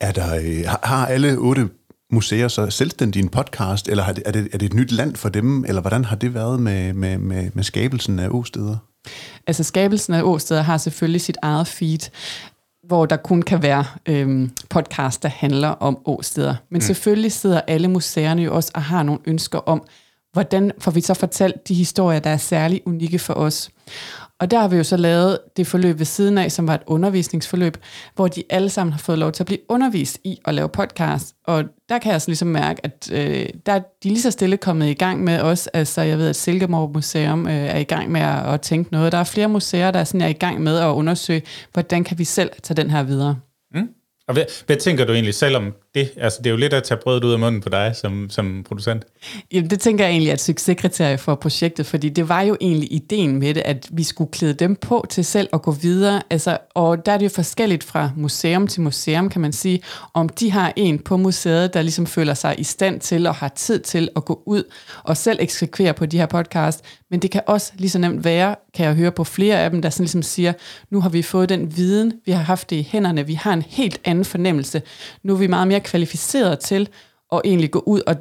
Er 0.00 0.12
der, 0.12 0.36
øh, 0.36 0.64
har 0.82 1.06
alle 1.06 1.36
otte 1.36 1.68
museer 2.10 2.48
så 2.48 2.70
selvstændig 2.70 3.22
en 3.22 3.28
podcast, 3.28 3.88
eller 3.88 4.04
er 4.04 4.12
det, 4.12 4.22
er, 4.26 4.32
det, 4.32 4.48
er 4.52 4.58
det 4.58 4.66
et 4.66 4.74
nyt 4.74 4.92
land 4.92 5.16
for 5.16 5.28
dem, 5.28 5.64
eller 5.64 5.80
hvordan 5.80 6.04
har 6.04 6.16
det 6.16 6.34
været 6.34 6.60
med, 6.60 6.92
med, 6.92 7.18
med, 7.18 7.50
med 7.54 7.64
skabelsen 7.64 8.18
af 8.18 8.28
åsteder? 8.28 8.76
Altså 9.46 9.64
skabelsen 9.64 10.14
af 10.14 10.22
åsteder 10.22 10.62
har 10.62 10.78
selvfølgelig 10.78 11.20
sit 11.20 11.36
eget 11.42 11.66
feed, 11.66 12.10
hvor 12.86 13.06
der 13.06 13.16
kun 13.16 13.42
kan 13.42 13.62
være 13.62 13.84
øhm, 14.06 14.50
podcast, 14.70 15.22
der 15.22 15.28
handler 15.28 15.68
om 15.68 15.98
åsteder. 16.04 16.54
Men 16.70 16.76
mm. 16.76 16.80
selvfølgelig 16.80 17.32
sidder 17.32 17.60
alle 17.60 17.88
museerne 17.88 18.42
jo 18.42 18.54
også 18.54 18.70
og 18.74 18.82
har 18.82 19.02
nogle 19.02 19.20
ønsker 19.26 19.58
om, 19.58 19.82
hvordan 20.36 20.72
får 20.78 20.90
vi 20.90 21.00
så 21.00 21.14
fortalt 21.14 21.68
de 21.68 21.74
historier, 21.74 22.18
der 22.18 22.30
er 22.30 22.36
særlig 22.36 22.82
unikke 22.86 23.18
for 23.18 23.34
os. 23.34 23.70
Og 24.40 24.50
der 24.50 24.60
har 24.60 24.68
vi 24.68 24.76
jo 24.76 24.84
så 24.84 24.96
lavet 24.96 25.38
det 25.56 25.66
forløb 25.66 25.98
ved 25.98 26.06
siden 26.06 26.38
af, 26.38 26.52
som 26.52 26.66
var 26.66 26.74
et 26.74 26.80
undervisningsforløb, 26.86 27.76
hvor 28.14 28.28
de 28.28 28.42
alle 28.50 28.70
sammen 28.70 28.92
har 28.92 28.98
fået 28.98 29.18
lov 29.18 29.32
til 29.32 29.42
at 29.42 29.46
blive 29.46 29.58
undervist 29.68 30.18
i 30.24 30.38
at 30.44 30.54
lave 30.54 30.68
podcast. 30.68 31.34
Og 31.44 31.64
der 31.88 31.98
kan 31.98 32.12
jeg 32.12 32.22
så 32.22 32.28
ligesom 32.28 32.48
mærke, 32.48 32.80
at 32.84 33.10
øh, 33.12 33.46
der 33.66 33.72
er 33.72 33.78
de 34.02 34.08
lige 34.08 34.20
så 34.20 34.30
stille 34.30 34.56
kommet 34.56 34.86
i 34.86 34.94
gang 34.94 35.24
med 35.24 35.40
os. 35.40 35.66
Altså 35.66 36.02
jeg 36.02 36.18
ved, 36.18 36.28
at 36.28 36.36
Silkeborg 36.36 36.90
Museum 36.94 37.46
øh, 37.46 37.52
er 37.52 37.78
i 37.78 37.84
gang 37.84 38.10
med 38.10 38.20
at, 38.20 38.54
at 38.54 38.60
tænke 38.60 38.92
noget. 38.92 39.12
Der 39.12 39.18
er 39.18 39.24
flere 39.24 39.48
museer, 39.48 39.90
der 39.90 40.00
er, 40.00 40.04
sådan, 40.04 40.20
er 40.20 40.28
i 40.28 40.32
gang 40.32 40.62
med 40.62 40.78
at 40.78 40.88
undersøge, 40.88 41.42
hvordan 41.72 42.04
kan 42.04 42.18
vi 42.18 42.24
selv 42.24 42.50
tage 42.62 42.76
den 42.76 42.90
her 42.90 43.02
videre. 43.02 43.36
Mm. 43.74 43.88
Og 44.28 44.34
hvad, 44.34 44.44
hvad 44.66 44.76
tænker 44.76 45.04
du 45.04 45.12
egentlig 45.12 45.34
selv 45.34 45.56
om 45.56 45.74
det? 45.96 46.10
Altså, 46.16 46.38
det 46.38 46.46
er 46.46 46.50
jo 46.50 46.56
lidt 46.56 46.72
at 46.72 46.82
tage 46.82 47.00
brødet 47.02 47.24
ud 47.24 47.32
af 47.32 47.38
munden 47.38 47.60
på 47.60 47.68
dig 47.68 47.92
som, 47.96 48.30
som 48.30 48.64
producent. 48.68 49.04
Jamen, 49.52 49.70
det 49.70 49.80
tænker 49.80 50.04
jeg 50.04 50.10
egentlig 50.10 50.30
er 50.30 50.34
et 50.34 50.40
succeskriterie 50.40 51.18
for 51.18 51.34
projektet, 51.34 51.86
fordi 51.86 52.08
det 52.08 52.28
var 52.28 52.42
jo 52.42 52.56
egentlig 52.60 52.92
ideen 52.92 53.38
med 53.38 53.54
det, 53.54 53.60
at 53.60 53.88
vi 53.92 54.02
skulle 54.02 54.30
klæde 54.30 54.54
dem 54.54 54.76
på 54.76 55.06
til 55.10 55.24
selv 55.24 55.48
at 55.52 55.62
gå 55.62 55.70
videre. 55.70 56.22
Altså, 56.30 56.58
og 56.74 57.06
der 57.06 57.12
er 57.12 57.18
det 57.18 57.24
jo 57.24 57.30
forskelligt 57.30 57.84
fra 57.84 58.10
museum 58.16 58.66
til 58.66 58.80
museum, 58.80 59.28
kan 59.28 59.40
man 59.40 59.52
sige, 59.52 59.80
om 60.14 60.28
de 60.28 60.50
har 60.50 60.72
en 60.76 60.98
på 60.98 61.16
museet, 61.16 61.74
der 61.74 61.82
ligesom 61.82 62.06
føler 62.06 62.34
sig 62.34 62.54
i 62.58 62.64
stand 62.64 63.00
til 63.00 63.26
og 63.26 63.34
har 63.34 63.48
tid 63.48 63.80
til 63.80 64.08
at 64.16 64.24
gå 64.24 64.42
ud 64.46 64.62
og 65.04 65.16
selv 65.16 65.38
eksekvere 65.40 65.94
på 65.94 66.06
de 66.06 66.18
her 66.18 66.26
podcast. 66.26 66.84
Men 67.10 67.20
det 67.20 67.30
kan 67.30 67.42
også 67.46 67.72
lige 67.76 67.90
så 67.90 67.98
nemt 67.98 68.24
være, 68.24 68.54
kan 68.74 68.86
jeg 68.86 68.94
høre 68.94 69.12
på 69.12 69.24
flere 69.24 69.60
af 69.60 69.70
dem, 69.70 69.82
der 69.82 69.90
sådan 69.90 70.04
ligesom 70.04 70.22
siger, 70.22 70.52
nu 70.90 71.00
har 71.00 71.08
vi 71.08 71.22
fået 71.22 71.48
den 71.48 71.76
viden, 71.76 72.12
vi 72.26 72.32
har 72.32 72.42
haft 72.42 72.70
det 72.70 72.76
i 72.76 72.88
hænderne, 72.90 73.26
vi 73.26 73.34
har 73.34 73.52
en 73.52 73.62
helt 73.62 74.00
anden 74.04 74.24
fornemmelse. 74.24 74.82
Nu 75.22 75.32
er 75.34 75.38
vi 75.38 75.46
meget 75.46 75.68
mere 75.68 75.80
kvalificeret 75.86 76.58
til 76.58 76.88
at 77.32 77.40
egentlig 77.44 77.70
gå 77.70 77.82
ud 77.86 78.00
og 78.06 78.16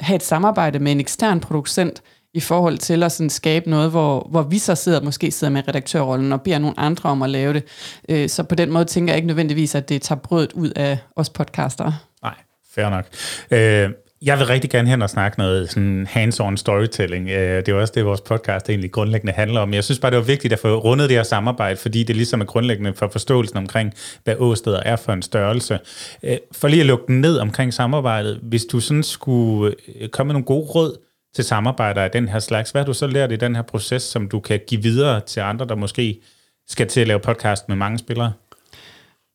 have 0.00 0.16
et 0.16 0.22
samarbejde 0.22 0.78
med 0.78 0.92
en 0.92 1.00
ekstern 1.00 1.40
producent 1.40 2.02
i 2.34 2.40
forhold 2.40 2.78
til 2.78 3.02
at 3.02 3.12
sådan 3.12 3.30
skabe 3.30 3.70
noget, 3.70 3.90
hvor, 3.90 4.28
hvor 4.30 4.42
vi 4.42 4.58
så 4.58 4.74
sidder, 4.74 5.00
måske 5.00 5.30
sidder 5.30 5.52
med 5.52 5.68
redaktørrollen 5.68 6.32
og 6.32 6.42
beder 6.42 6.58
nogle 6.58 6.80
andre 6.80 7.10
om 7.10 7.22
at 7.22 7.30
lave 7.30 7.52
det. 7.52 7.64
Øh, 8.08 8.28
så 8.28 8.42
på 8.42 8.54
den 8.54 8.72
måde 8.72 8.84
tænker 8.84 9.12
jeg 9.12 9.16
ikke 9.16 9.26
nødvendigvis, 9.26 9.74
at 9.74 9.88
det 9.88 10.02
tager 10.02 10.18
brødet 10.18 10.52
ud 10.52 10.70
af 10.76 10.98
os 11.16 11.30
podcaster. 11.30 11.92
Nej, 12.22 12.34
fair 12.74 12.88
nok. 12.88 13.06
Øh, 13.50 13.90
jeg 14.26 14.38
vil 14.38 14.46
rigtig 14.46 14.70
gerne 14.70 14.88
hen 14.88 15.02
og 15.02 15.10
snakke 15.10 15.38
noget 15.38 15.70
sådan 15.70 16.06
hands-on 16.10 16.56
storytelling. 16.56 17.28
Øh, 17.30 17.56
det 17.56 17.68
er 17.68 17.74
også 17.74 17.92
det, 17.96 18.04
vores 18.04 18.20
podcast 18.20 18.68
egentlig 18.68 18.92
grundlæggende 18.92 19.32
handler 19.32 19.60
om. 19.60 19.74
Jeg 19.74 19.84
synes 19.84 19.98
bare, 19.98 20.10
det 20.10 20.18
var 20.18 20.24
vigtigt 20.24 20.52
at 20.52 20.58
få 20.58 20.78
rundet 20.78 21.08
det 21.08 21.16
her 21.16 21.22
samarbejde, 21.22 21.76
fordi 21.76 22.02
det 22.02 22.16
ligesom 22.16 22.40
er 22.40 22.44
grundlæggende 22.44 22.94
for 22.94 23.08
forståelsen 23.08 23.56
omkring, 23.56 23.92
hvad 24.24 24.34
åsteder 24.38 24.80
er 24.80 24.96
for 24.96 25.12
en 25.12 25.22
størrelse. 25.22 25.78
Øh, 26.22 26.36
for 26.52 26.68
lige 26.68 26.80
at 26.80 26.86
lukke 26.86 27.04
den 27.06 27.20
ned 27.20 27.38
omkring 27.38 27.74
samarbejdet, 27.74 28.40
hvis 28.42 28.64
du 28.64 28.80
sådan 28.80 29.02
skulle 29.02 29.74
øh, 30.00 30.08
komme 30.08 30.28
med 30.28 30.34
nogle 30.34 30.46
gode 30.46 30.66
råd 30.66 30.98
til 31.34 31.44
samarbejder 31.44 32.02
af 32.02 32.10
den 32.10 32.28
her 32.28 32.38
slags, 32.38 32.70
hvad 32.70 32.82
har 32.82 32.86
du 32.86 32.94
så 32.94 33.06
lært 33.06 33.32
i 33.32 33.36
den 33.36 33.54
her 33.56 33.62
proces, 33.62 34.02
som 34.02 34.28
du 34.28 34.40
kan 34.40 34.60
give 34.66 34.82
videre 34.82 35.20
til 35.20 35.40
andre, 35.40 35.66
der 35.66 35.74
måske 35.74 36.20
skal 36.68 36.88
til 36.88 37.00
at 37.00 37.06
lave 37.06 37.20
podcast 37.20 37.68
med 37.68 37.76
mange 37.76 37.98
spillere? 37.98 38.32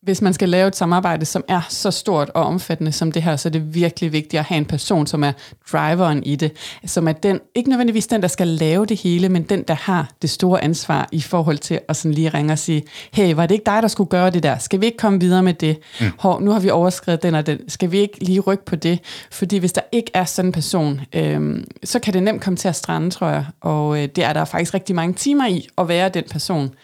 Hvis 0.02 0.22
man 0.22 0.32
skal 0.32 0.48
lave 0.48 0.68
et 0.68 0.76
samarbejde, 0.76 1.24
som 1.24 1.44
er 1.48 1.60
så 1.68 1.90
stort 1.90 2.30
og 2.34 2.44
omfattende 2.44 2.92
som 2.92 3.12
det 3.12 3.22
her, 3.22 3.36
så 3.36 3.48
er 3.48 3.50
det 3.50 3.74
virkelig 3.74 4.12
vigtigt 4.12 4.40
at 4.40 4.44
have 4.44 4.58
en 4.58 4.64
person, 4.64 5.06
som 5.06 5.24
er 5.24 5.32
driveren 5.72 6.22
i 6.24 6.36
det, 6.36 6.52
som 6.86 7.08
er 7.08 7.12
den, 7.12 7.40
ikke 7.54 7.68
nødvendigvis 7.68 8.06
den, 8.06 8.22
der 8.22 8.28
skal 8.28 8.48
lave 8.48 8.86
det 8.86 9.00
hele, 9.00 9.28
men 9.28 9.42
den, 9.42 9.62
der 9.62 9.74
har 9.74 10.10
det 10.22 10.30
store 10.30 10.64
ansvar 10.64 11.08
i 11.12 11.20
forhold 11.20 11.58
til 11.58 11.80
at 11.88 11.96
sådan 11.96 12.14
lige 12.14 12.28
ringe 12.28 12.52
og 12.52 12.58
sige, 12.58 12.82
hey, 13.12 13.34
var 13.34 13.46
det 13.46 13.54
ikke 13.54 13.66
dig, 13.66 13.82
der 13.82 13.88
skulle 13.88 14.10
gøre 14.10 14.30
det 14.30 14.42
der? 14.42 14.58
Skal 14.58 14.80
vi 14.80 14.86
ikke 14.86 14.98
komme 14.98 15.20
videre 15.20 15.42
med 15.42 15.54
det? 15.54 15.78
Mm. 16.00 16.06
Hov, 16.18 16.42
nu 16.42 16.50
har 16.50 16.60
vi 16.60 16.70
overskrevet 16.70 17.22
den 17.22 17.34
og 17.34 17.46
den. 17.46 17.70
Skal 17.70 17.92
vi 17.92 17.98
ikke 17.98 18.24
lige 18.24 18.40
rykke 18.40 18.64
på 18.64 18.76
det? 18.76 18.98
Fordi 19.30 19.58
hvis 19.58 19.72
der 19.72 19.82
ikke 19.92 20.10
er 20.14 20.24
sådan 20.24 20.48
en 20.48 20.52
person, 20.52 21.00
øhm, 21.12 21.64
så 21.84 21.98
kan 21.98 22.14
det 22.14 22.22
nemt 22.22 22.42
komme 22.42 22.56
til 22.56 22.68
at 22.68 22.76
strande, 22.76 23.10
tror 23.10 23.28
jeg. 23.28 23.44
Og 23.60 24.02
øh, 24.02 24.08
det 24.16 24.24
er 24.24 24.32
der 24.32 24.44
faktisk 24.44 24.74
rigtig 24.74 24.96
mange 24.96 25.14
timer 25.14 25.46
i 25.46 25.68
at 25.78 25.88
være 25.88 26.08
den 26.08 26.24
person. 26.30 26.74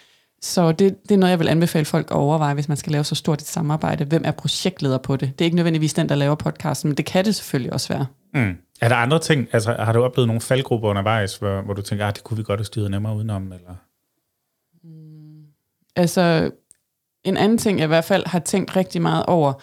Så 0.41 0.71
det, 0.71 1.03
det 1.03 1.11
er 1.11 1.17
noget, 1.17 1.31
jeg 1.31 1.39
vil 1.39 1.47
anbefale 1.47 1.85
folk 1.85 2.11
at 2.11 2.17
overveje, 2.17 2.53
hvis 2.53 2.67
man 2.67 2.77
skal 2.77 2.91
lave 2.91 3.03
så 3.03 3.15
stort 3.15 3.41
et 3.41 3.47
samarbejde. 3.47 4.05
Hvem 4.05 4.21
er 4.25 4.31
projektleder 4.31 4.97
på 4.97 5.15
det? 5.15 5.39
Det 5.39 5.41
er 5.41 5.45
ikke 5.45 5.55
nødvendigvis 5.55 5.93
den, 5.93 6.09
der 6.09 6.15
laver 6.15 6.35
podcasten, 6.35 6.89
men 6.89 6.97
det 6.97 7.05
kan 7.05 7.25
det 7.25 7.35
selvfølgelig 7.35 7.73
også 7.73 7.93
være. 7.93 8.05
Mm. 8.33 8.57
Er 8.81 8.89
der 8.89 8.95
andre 8.95 9.19
ting? 9.19 9.47
Altså, 9.51 9.73
har 9.73 9.93
du 9.93 10.03
oplevet 10.03 10.27
nogle 10.27 10.41
faldgrupper 10.41 10.89
undervejs, 10.89 11.35
hvor, 11.35 11.61
hvor 11.61 11.73
du 11.73 11.81
tænker, 11.81 12.05
at 12.05 12.09
ah, 12.09 12.15
det 12.15 12.23
kunne 12.23 12.37
vi 12.37 12.43
godt 12.43 12.59
have 12.59 12.65
styret 12.65 12.91
nemmere 12.91 13.15
udenom? 13.15 13.43
Eller? 13.43 13.75
Mm. 14.83 15.43
Altså, 15.95 16.51
en 17.23 17.37
anden 17.37 17.57
ting, 17.57 17.79
jeg 17.79 17.85
i 17.85 17.87
hvert 17.87 18.05
fald 18.05 18.25
har 18.25 18.39
tænkt 18.39 18.75
rigtig 18.75 19.01
meget 19.01 19.25
over, 19.25 19.53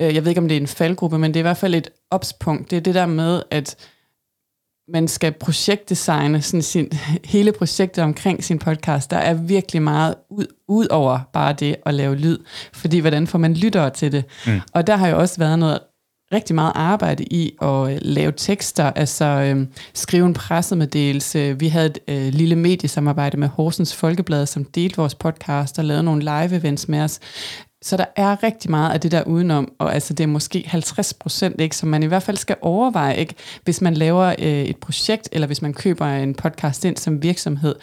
øh, 0.00 0.14
jeg 0.14 0.24
ved 0.24 0.30
ikke, 0.30 0.40
om 0.40 0.48
det 0.48 0.56
er 0.56 0.60
en 0.60 0.66
faldgruppe, 0.66 1.18
men 1.18 1.34
det 1.34 1.36
er 1.36 1.42
i 1.42 1.48
hvert 1.48 1.56
fald 1.56 1.74
et 1.74 1.90
opspunkt. 2.10 2.70
Det 2.70 2.76
er 2.76 2.80
det 2.80 2.94
der 2.94 3.06
med, 3.06 3.42
at 3.50 3.76
man 4.92 5.08
skal 5.08 5.32
projektdesigne 5.32 6.42
sådan 6.42 6.62
sin, 6.62 6.92
hele 7.24 7.52
projektet 7.52 8.04
omkring 8.04 8.44
sin 8.44 8.58
podcast. 8.58 9.10
Der 9.10 9.16
er 9.16 9.34
virkelig 9.34 9.82
meget 9.82 10.14
ud, 10.30 10.46
ud 10.68 10.86
over 10.90 11.20
bare 11.32 11.52
det 11.52 11.76
at 11.86 11.94
lave 11.94 12.16
lyd, 12.16 12.38
fordi 12.72 12.98
hvordan 12.98 13.26
får 13.26 13.38
man 13.38 13.54
lyttere 13.54 13.90
til 13.90 14.12
det? 14.12 14.24
Mm. 14.46 14.60
Og 14.72 14.86
der 14.86 14.96
har 14.96 15.08
jo 15.08 15.18
også 15.18 15.38
været 15.38 15.58
noget 15.58 15.78
rigtig 16.32 16.54
meget 16.54 16.72
arbejde 16.74 17.24
i 17.24 17.56
at 17.62 17.92
øh, 17.92 17.98
lave 18.02 18.32
tekster, 18.36 18.84
altså 18.84 19.24
øh, 19.24 19.66
skrive 19.94 20.26
en 20.26 20.34
pressemeddelelse. 20.34 21.58
Vi 21.58 21.68
havde 21.68 21.86
et 21.86 21.98
øh, 22.08 22.34
lille 22.34 22.56
mediesamarbejde 22.56 23.36
med 23.36 23.48
Horsens 23.48 23.94
Folkeblad, 23.96 24.46
som 24.46 24.64
delte 24.64 24.96
vores 24.96 25.14
podcast 25.14 25.78
og 25.78 25.84
lavede 25.84 26.02
nogle 26.02 26.22
live-events 26.22 26.84
med 26.88 27.00
os. 27.00 27.20
Så 27.82 27.96
der 27.96 28.04
er 28.16 28.42
rigtig 28.42 28.70
meget 28.70 28.92
af 28.92 29.00
det 29.00 29.12
der 29.12 29.22
udenom, 29.22 29.72
og 29.78 29.94
altså 29.94 30.14
det 30.14 30.24
er 30.24 30.28
måske 30.28 30.64
50 30.66 31.14
procent, 31.14 31.60
ikke, 31.60 31.76
som 31.76 31.88
man 31.88 32.02
i 32.02 32.06
hvert 32.06 32.22
fald 32.22 32.36
skal 32.36 32.56
overveje, 32.60 33.16
ikke, 33.16 33.34
hvis 33.64 33.80
man 33.80 33.94
laver 33.94 34.34
øh, 34.38 34.64
et 34.64 34.76
projekt, 34.76 35.28
eller 35.32 35.46
hvis 35.46 35.62
man 35.62 35.74
køber 35.74 36.06
en 36.06 36.34
podcast 36.34 36.84
ind 36.84 36.96
som 36.96 37.22
virksomhed. 37.22 37.74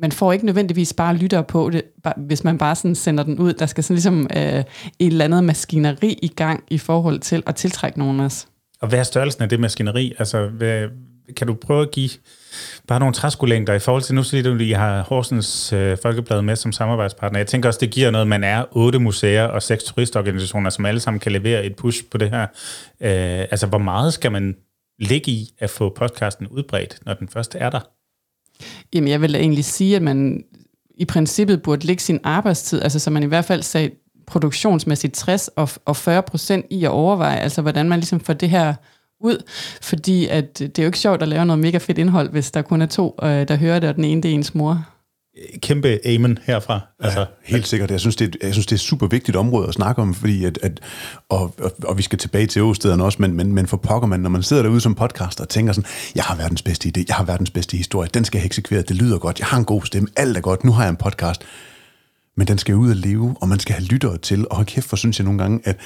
Man 0.00 0.12
får 0.12 0.32
ikke 0.32 0.46
nødvendigvis 0.46 0.92
bare 0.92 1.16
lyttere 1.16 1.44
på 1.44 1.70
det, 1.70 1.82
hvis 2.16 2.44
man 2.44 2.58
bare 2.58 2.74
sådan 2.74 2.94
sender 2.94 3.24
den 3.24 3.38
ud. 3.38 3.52
Der 3.52 3.66
skal 3.66 3.84
sådan 3.84 3.94
ligesom 3.94 4.20
øh, 4.36 4.42
et 4.42 4.64
eller 4.98 5.24
andet 5.24 5.44
maskineri 5.44 6.18
i 6.22 6.28
gang 6.28 6.64
i 6.70 6.78
forhold 6.78 7.20
til 7.20 7.42
at 7.46 7.54
tiltrække 7.54 7.98
nogen 7.98 8.20
os. 8.20 8.48
Og 8.80 8.88
hvad 8.88 8.98
er 8.98 9.02
størrelsen 9.02 9.42
af 9.42 9.48
det 9.48 9.60
maskineri? 9.60 10.12
Altså, 10.18 10.46
hvad, 10.46 10.88
kan 11.36 11.46
du 11.46 11.54
prøve 11.54 11.82
at 11.82 11.90
give 11.90 12.10
bare 12.86 12.98
nogle 12.98 13.14
træskolængder 13.14 13.74
i 13.74 13.78
forhold 13.78 14.02
til, 14.02 14.14
nu 14.14 14.22
siger 14.22 14.42
du, 14.42 14.54
at 14.54 14.60
I 14.60 14.70
har 14.70 15.02
Horsens 15.02 15.72
øh, 15.72 15.98
Folkeblad 16.02 16.42
med 16.42 16.56
som 16.56 16.72
samarbejdspartner. 16.72 17.38
Jeg 17.38 17.46
tænker 17.46 17.68
også, 17.68 17.80
det 17.80 17.90
giver 17.90 18.10
noget, 18.10 18.26
man 18.26 18.44
er 18.44 18.64
otte 18.70 18.98
museer 18.98 19.44
og 19.44 19.62
seks 19.62 19.84
turistorganisationer, 19.84 20.70
som 20.70 20.86
alle 20.86 21.00
sammen 21.00 21.20
kan 21.20 21.32
levere 21.32 21.64
et 21.64 21.76
push 21.76 22.04
på 22.10 22.18
det 22.18 22.30
her. 22.30 22.42
Øh, 23.00 23.46
altså, 23.50 23.66
hvor 23.66 23.78
meget 23.78 24.14
skal 24.14 24.32
man 24.32 24.56
ligge 24.98 25.30
i 25.30 25.50
at 25.58 25.70
få 25.70 25.94
podcasten 25.96 26.46
udbredt, 26.46 26.98
når 27.06 27.14
den 27.14 27.28
først 27.28 27.56
er 27.58 27.70
der? 27.70 27.80
Jamen, 28.94 29.08
jeg 29.08 29.22
vil 29.22 29.34
egentlig 29.34 29.64
sige, 29.64 29.96
at 29.96 30.02
man 30.02 30.44
i 30.96 31.04
princippet 31.04 31.62
burde 31.62 31.86
lægge 31.86 32.02
sin 32.02 32.20
arbejdstid, 32.24 32.82
altså 32.82 32.98
så 32.98 33.10
man 33.10 33.22
i 33.22 33.26
hvert 33.26 33.44
fald 33.44 33.62
sagde 33.62 33.90
produktionsmæssigt 34.26 35.14
60 35.14 35.48
og, 35.48 35.68
og 35.84 35.96
40 35.96 36.22
procent 36.22 36.66
i 36.70 36.84
at 36.84 36.90
overveje, 36.90 37.36
altså 37.36 37.62
hvordan 37.62 37.88
man 37.88 37.98
ligesom 37.98 38.20
får 38.20 38.32
det 38.32 38.50
her 38.50 38.74
ud, 39.20 39.42
fordi 39.82 40.26
at 40.26 40.58
det 40.58 40.78
er 40.78 40.82
jo 40.82 40.88
ikke 40.88 40.98
sjovt 40.98 41.22
at 41.22 41.28
lave 41.28 41.46
noget 41.46 41.58
mega 41.58 41.78
fedt 41.78 41.98
indhold, 41.98 42.30
hvis 42.30 42.50
der 42.50 42.62
kun 42.62 42.82
er 42.82 42.86
to, 42.86 43.14
øh, 43.22 43.48
der 43.48 43.56
hører 43.56 43.78
det, 43.78 43.88
og 43.88 43.96
den 43.96 44.04
ene 44.04 44.22
det 44.22 44.30
er 44.30 44.34
ens 44.34 44.54
mor. 44.54 44.86
Kæmpe 45.62 46.06
amen 46.06 46.38
herfra. 46.42 46.80
Altså, 47.00 47.20
ja, 47.20 47.26
helt 47.42 47.66
sikkert. 47.66 47.90
Jeg 47.90 48.00
synes, 48.00 48.16
det 48.16 48.36
er, 48.42 48.46
jeg 48.46 48.52
synes, 48.52 48.66
det 48.66 48.72
er 48.72 48.76
et 48.76 48.80
super 48.80 49.06
vigtigt 49.06 49.36
område 49.36 49.68
at 49.68 49.74
snakke 49.74 50.02
om, 50.02 50.14
fordi 50.14 50.44
at, 50.44 50.58
at 50.62 50.80
og, 51.28 51.54
og, 51.62 51.72
og 51.84 51.98
vi 51.98 52.02
skal 52.02 52.18
tilbage 52.18 52.46
til 52.46 52.62
åstederne 52.62 53.04
også, 53.04 53.18
men, 53.20 53.32
men, 53.32 53.52
men 53.52 53.66
for 53.66 53.76
pokker 53.76 54.08
man, 54.08 54.20
når 54.20 54.30
man 54.30 54.42
sidder 54.42 54.62
derude 54.62 54.80
som 54.80 54.94
podcaster 54.94 55.44
og 55.44 55.48
tænker 55.48 55.72
sådan, 55.72 55.90
jeg 56.14 56.24
har 56.24 56.36
verdens 56.36 56.62
bedste 56.62 56.92
idé, 56.96 57.04
jeg 57.08 57.16
har 57.16 57.24
verdens 57.24 57.50
bedste 57.50 57.76
historie, 57.76 58.10
den 58.14 58.24
skal 58.24 58.38
jeg 58.38 58.46
eksekvere, 58.46 58.82
det 58.82 58.96
lyder 58.96 59.18
godt, 59.18 59.38
jeg 59.38 59.46
har 59.46 59.58
en 59.58 59.64
god 59.64 59.82
stemme, 59.84 60.08
alt 60.16 60.36
er 60.36 60.40
godt, 60.40 60.64
nu 60.64 60.72
har 60.72 60.82
jeg 60.82 60.90
en 60.90 60.96
podcast. 60.96 61.44
Men 62.38 62.46
den 62.46 62.58
skal 62.58 62.74
ud 62.74 62.90
og 62.90 62.96
leve, 62.96 63.36
og 63.40 63.48
man 63.48 63.58
skal 63.58 63.74
have 63.74 63.84
lyttere 63.84 64.18
til, 64.18 64.46
og 64.50 64.66
kæft, 64.66 64.88
for 64.88 64.96
synes 64.96 65.18
jeg 65.18 65.24
nogle 65.24 65.38
gange, 65.38 65.60
at 65.64 65.76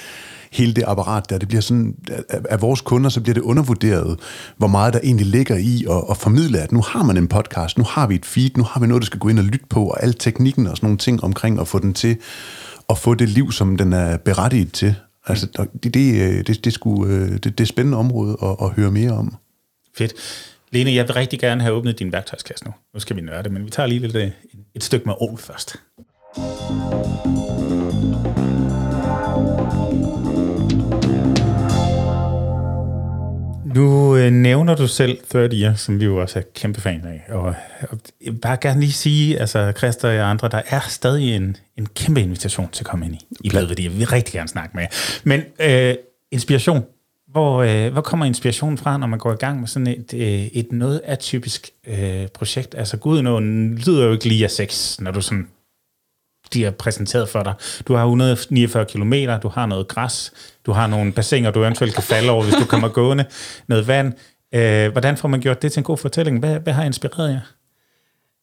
hele 0.50 0.74
det 0.74 0.84
apparat 0.86 1.30
der, 1.30 1.38
det 1.38 1.48
bliver 1.48 1.60
sådan, 1.60 1.94
af 2.28 2.62
vores 2.62 2.80
kunder, 2.80 3.10
så 3.10 3.20
bliver 3.20 3.34
det 3.34 3.40
undervurderet, 3.40 4.20
hvor 4.56 4.66
meget 4.66 4.94
der 4.94 5.00
egentlig 5.02 5.26
ligger 5.26 5.56
i 5.56 5.84
at, 5.90 6.04
at 6.10 6.16
formidle, 6.16 6.60
at 6.60 6.72
nu 6.72 6.80
har 6.80 7.02
man 7.02 7.16
en 7.16 7.28
podcast, 7.28 7.78
nu 7.78 7.84
har 7.84 8.06
vi 8.06 8.14
et 8.14 8.26
feed, 8.26 8.50
nu 8.56 8.62
har 8.62 8.80
vi 8.80 8.86
noget, 8.86 9.02
der 9.02 9.06
skal 9.06 9.18
gå 9.18 9.28
ind 9.28 9.38
og 9.38 9.44
lytte 9.44 9.66
på, 9.70 9.86
og 9.86 10.02
al 10.02 10.14
teknikken 10.14 10.66
og 10.66 10.76
sådan 10.76 10.86
nogle 10.86 10.98
ting 10.98 11.24
omkring 11.24 11.60
at 11.60 11.68
få 11.68 11.78
den 11.78 11.94
til 11.94 12.16
at 12.88 12.98
få 12.98 13.14
det 13.14 13.28
liv, 13.28 13.52
som 13.52 13.76
den 13.76 13.92
er 13.92 14.16
berettiget 14.16 14.72
til. 14.72 14.94
Altså, 15.26 15.66
det, 15.82 15.94
det, 15.94 16.22
øh, 16.22 16.46
det, 16.46 16.64
det, 16.64 16.72
skulle, 16.72 17.14
øh, 17.14 17.32
det, 17.32 17.44
det 17.44 17.60
er 17.60 17.64
et 17.64 17.68
spændende 17.68 17.98
område 17.98 18.36
at, 18.42 18.56
at 18.62 18.70
høre 18.70 18.90
mere 18.90 19.12
om. 19.12 19.36
Fedt. 19.96 20.12
Lene, 20.72 20.94
jeg 20.94 21.08
vil 21.08 21.14
rigtig 21.14 21.40
gerne 21.40 21.62
have 21.62 21.74
åbnet 21.74 21.98
din 21.98 22.12
værktøjskasse 22.12 22.64
nu. 22.64 22.72
Nu 22.94 23.00
skal 23.00 23.16
vi 23.16 23.20
nørde, 23.20 23.50
men 23.50 23.64
vi 23.64 23.70
tager 23.70 23.86
lige 23.86 24.00
lidt, 24.00 24.16
øh, 24.16 24.30
et, 24.74 24.84
stykke 24.84 25.06
med 25.06 25.14
ord 25.18 25.38
først. 25.38 25.76
Nu 33.74 34.16
øh, 34.16 34.30
nævner 34.30 34.74
du 34.74 34.86
selv 34.86 35.18
30 35.30 35.56
Year, 35.56 35.74
som 35.74 36.00
vi 36.00 36.04
jo 36.04 36.20
også 36.20 36.38
er 36.38 36.42
kæmpe 36.54 36.80
fan 36.80 37.04
af. 37.04 37.34
Og, 37.34 37.54
og 37.90 37.98
jeg 38.24 38.32
vil 38.32 38.38
bare 38.38 38.56
gerne 38.60 38.80
lige 38.80 38.92
sige, 38.92 39.38
altså 39.40 39.72
Christa 39.76 40.22
og 40.22 40.30
andre, 40.30 40.48
der 40.48 40.62
er 40.66 40.80
stadig 40.80 41.36
en, 41.36 41.56
en 41.76 41.86
kæmpe 41.86 42.20
invitation 42.20 42.68
til 42.72 42.82
at 42.82 42.86
komme 42.86 43.06
ind 43.06 43.14
i, 43.14 43.18
i 43.40 43.48
Bladværdier. 43.48 43.90
Vi 43.90 43.96
vil 43.96 44.06
rigtig 44.06 44.32
gerne 44.32 44.48
snakke 44.48 44.76
med 44.76 44.82
jer. 44.82 44.88
Men 45.24 45.42
øh, 45.60 45.94
inspiration. 46.30 46.84
Hvor, 47.28 47.62
øh, 47.62 47.92
hvor 47.92 48.00
kommer 48.00 48.26
inspirationen 48.26 48.78
fra, 48.78 48.98
når 48.98 49.06
man 49.06 49.18
går 49.18 49.32
i 49.32 49.36
gang 49.36 49.60
med 49.60 49.68
sådan 49.68 49.86
et, 49.86 50.14
øh, 50.14 50.46
et 50.46 50.72
noget 50.72 51.00
atypisk 51.04 51.70
øh, 51.86 52.26
projekt? 52.34 52.74
Altså 52.78 52.96
Gudenåen 52.96 53.78
lyder 53.78 54.04
jo 54.04 54.12
ikke 54.12 54.24
lige 54.24 54.44
af 54.44 54.50
sex, 54.50 55.00
når 55.00 55.10
du 55.10 55.20
sådan 55.20 55.48
de 56.54 56.64
har 56.64 56.70
præsenteret 56.70 57.28
for 57.28 57.42
dig. 57.42 57.54
Du 57.88 57.94
har 57.94 58.02
149 58.02 58.84
km, 58.84 59.12
du 59.42 59.48
har 59.48 59.66
noget 59.66 59.88
græs, 59.88 60.32
du 60.66 60.72
har 60.72 60.86
nogle 60.86 61.12
bassiner, 61.12 61.50
du 61.50 61.60
eventuelt 61.60 61.94
kan 61.94 62.02
falde 62.02 62.30
over, 62.30 62.44
hvis 62.44 62.54
du 62.54 62.64
kommer 62.64 62.88
gående, 62.88 63.24
noget 63.66 63.86
vand. 63.86 64.12
Øh, 64.54 64.92
hvordan 64.92 65.16
får 65.16 65.28
man 65.28 65.40
gjort 65.40 65.62
det 65.62 65.72
til 65.72 65.80
en 65.80 65.84
god 65.84 65.98
fortælling? 65.98 66.38
Hvad, 66.38 66.60
hvad 66.60 66.72
har 66.72 66.84
inspireret 66.84 67.30
jer? 67.30 67.40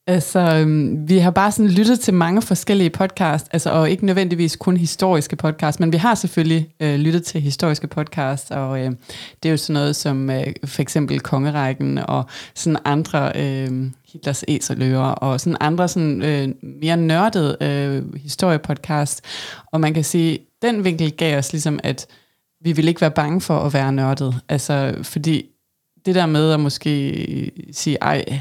Altså, 0.09 0.39
øhm, 0.39 1.09
vi 1.09 1.17
har 1.17 1.31
bare 1.31 1.51
sådan 1.51 1.71
lyttet 1.71 1.99
til 1.99 2.13
mange 2.13 2.41
forskellige 2.41 2.89
podcast, 2.89 3.47
altså, 3.51 3.69
og 3.69 3.89
ikke 3.89 4.05
nødvendigvis 4.05 4.55
kun 4.55 4.77
historiske 4.77 5.35
podcast, 5.35 5.79
men 5.79 5.91
vi 5.91 5.97
har 5.97 6.15
selvfølgelig 6.15 6.69
øh, 6.79 6.95
lyttet 6.95 7.23
til 7.23 7.41
historiske 7.41 7.87
podcast, 7.87 8.51
og 8.51 8.79
øh, 8.79 8.91
det 9.43 9.49
er 9.49 9.51
jo 9.51 9.57
sådan 9.57 9.73
noget 9.73 9.95
som 9.95 10.29
øh, 10.29 10.43
for 10.65 10.81
eksempel 10.81 11.19
Kongerækken 11.19 11.97
og 11.97 12.25
sådan 12.55 12.77
andre 12.85 13.31
øh, 13.35 13.91
Hitlers 14.13 14.43
æseløer 14.47 14.99
og 14.99 15.39
sådan 15.39 15.57
andre 15.59 15.87
sådan, 15.87 16.21
øh, 16.21 16.49
mere 16.81 16.97
nørdede 16.97 17.57
øh, 17.61 18.15
historiepodcast. 18.15 19.21
Og 19.65 19.81
man 19.81 19.93
kan 19.93 20.03
sige, 20.03 20.39
den 20.61 20.83
vinkel 20.83 21.11
gav 21.11 21.37
os 21.37 21.51
ligesom, 21.51 21.79
at 21.83 22.07
vi 22.61 22.71
ville 22.71 22.89
ikke 22.89 23.01
være 23.01 23.11
bange 23.11 23.41
for 23.41 23.59
at 23.59 23.73
være 23.73 23.91
nørdet. 23.91 24.35
Altså, 24.49 24.95
fordi 25.03 25.45
det 26.05 26.15
der 26.15 26.25
med 26.25 26.51
at 26.51 26.59
måske 26.59 27.51
sige, 27.71 27.97
ej, 28.01 28.39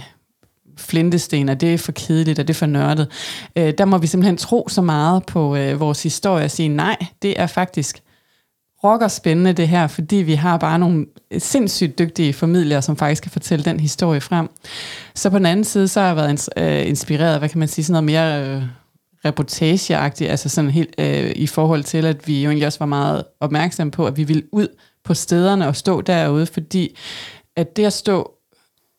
flintesten, 0.77 1.49
det 1.49 1.75
er 1.75 1.79
for 1.79 1.93
kedeligt, 1.93 2.39
og 2.39 2.49
det 2.49 2.55
er 2.55 2.59
for 2.59 2.67
nørdet. 2.67 3.09
Øh, 3.57 3.75
der 3.79 3.85
må 3.85 3.99
vi 3.99 4.07
simpelthen 4.07 4.37
tro 4.37 4.69
så 4.69 4.83
meget 4.83 5.27
på 5.27 5.57
øh, 5.57 5.81
vores 5.81 6.03
historie 6.03 6.45
og 6.45 6.51
sige, 6.51 6.69
nej, 6.69 6.97
det 7.23 7.41
er 7.41 7.47
faktisk 7.47 8.03
rocker 8.85 9.09
spændende 9.09 9.53
det 9.53 9.69
her, 9.69 9.87
fordi 9.87 10.17
vi 10.17 10.35
har 10.35 10.57
bare 10.57 10.79
nogle 10.79 11.07
sindssygt 11.39 11.99
dygtige 11.99 12.33
formidlere, 12.33 12.83
som 12.83 12.97
faktisk 12.97 13.23
kan 13.23 13.33
fortælle 13.33 13.65
den 13.65 13.81
historie 13.81 14.21
frem. 14.21 14.49
Så 15.15 15.31
på 15.31 15.39
den 15.39 15.47
anden 15.47 15.65
side, 15.65 15.89
så 15.89 16.01
har 16.01 16.07
jeg 16.07 16.17
været 16.17 16.49
øh, 16.57 16.89
inspireret, 16.89 17.39
hvad 17.39 17.49
kan 17.49 17.59
man 17.59 17.69
sige, 17.69 17.85
sådan 17.85 18.05
noget 18.05 18.05
mere 18.05 18.57
øh, 18.57 18.63
reportageagtigt, 19.25 20.31
altså 20.31 20.49
sådan 20.49 20.71
helt 20.71 20.95
øh, 20.99 21.33
i 21.37 21.47
forhold 21.47 21.85
til, 21.85 22.07
at 22.07 22.29
vi 22.29 22.43
jo 22.43 22.51
egentlig 22.51 22.67
også 22.67 22.79
var 22.79 22.87
meget 22.87 23.25
opmærksomme 23.41 23.91
på, 23.91 24.07
at 24.07 24.17
vi 24.17 24.25
ville 24.25 24.55
ud 24.55 24.69
på 25.05 25.15
stederne 25.15 25.69
og 25.69 25.77
stå 25.77 26.01
derude, 26.01 26.47
fordi 26.47 26.97
at 27.57 27.77
det 27.77 27.85
at 27.85 27.93
stå 27.93 28.38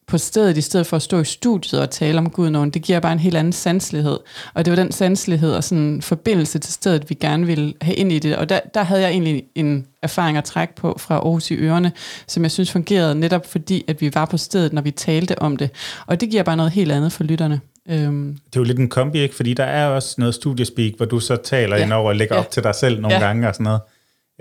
på 0.10 0.18
stedet, 0.18 0.58
i 0.58 0.62
stedet 0.62 0.88
for 0.88 0.96
at 0.96 1.02
stå 1.02 1.20
i 1.20 1.26
studiet 1.26 1.82
og 1.82 1.90
tale 1.90 2.18
om 2.18 2.30
Gud 2.30 2.50
nogen, 2.50 2.70
det 2.70 2.82
giver 2.82 3.00
bare 3.00 3.14
en 3.14 3.20
helt 3.20 3.38
anden 3.38 3.54
sanselighed. 3.54 4.18
Og 4.54 4.66
det 4.66 4.72
var 4.72 4.76
den 4.76 4.92
sanselighed 4.92 5.52
og 5.54 5.64
sådan 5.64 6.02
forbindelse 6.02 6.60
til 6.60 6.74
stedet, 6.74 7.10
vi 7.10 7.16
gerne 7.16 7.46
ville 7.46 7.74
have 7.82 7.96
ind 7.96 8.12
i 8.12 8.20
det. 8.20 8.36
Og 8.36 8.50
der, 8.50 8.60
der 8.74 8.84
havde 8.84 9.02
jeg 9.02 9.10
egentlig 9.12 9.44
en 9.56 9.86
erfaring 10.04 10.38
at 10.38 10.44
trække 10.44 10.76
på 10.76 10.96
fra 11.00 11.16
Aarhus 11.16 11.52
i 11.52 11.56
Ørene, 11.56 11.92
som 12.28 12.44
jeg 12.44 12.52
synes 12.52 12.72
fungerede 12.72 13.16
netop 13.16 13.46
fordi, 13.46 13.84
at 13.88 14.02
vi 14.02 14.12
var 14.14 14.26
på 14.26 14.38
stedet, 14.38 14.74
når 14.74 14.82
vi 14.82 14.92
talte 14.92 15.40
om 15.42 15.58
det. 15.58 15.70
Og 16.08 16.22
det 16.22 16.30
giver 16.30 16.44
bare 16.44 16.58
noget 16.58 16.72
helt 16.72 16.92
andet 16.92 17.12
for 17.12 17.24
lytterne. 17.24 17.62
Øhm, 17.90 18.38
Det 18.46 18.56
er 18.56 18.60
jo 18.60 18.64
lidt 18.64 18.80
en 18.80 18.90
kombi, 18.90 19.20
ikke? 19.20 19.36
Fordi 19.36 19.54
der 19.54 19.64
er 19.64 19.88
også 19.88 20.16
noget 20.18 20.36
studiespeak, 20.36 20.94
hvor 20.98 21.06
du 21.06 21.20
så 21.20 21.36
taler 21.36 21.76
ja. 21.76 21.80
Ja. 21.80 21.86
ind 21.86 21.94
over 21.94 22.10
og 22.10 22.16
lægger 22.16 22.36
Ja. 22.36 22.42
op 22.42 22.52
til 22.52 22.64
dig 22.64 22.76
selv 22.76 23.02
nogle 23.02 23.16
Ja. 23.18 23.22
gange 23.26 23.48
og 23.48 23.54
sådan 23.56 23.64
noget. 23.64 23.82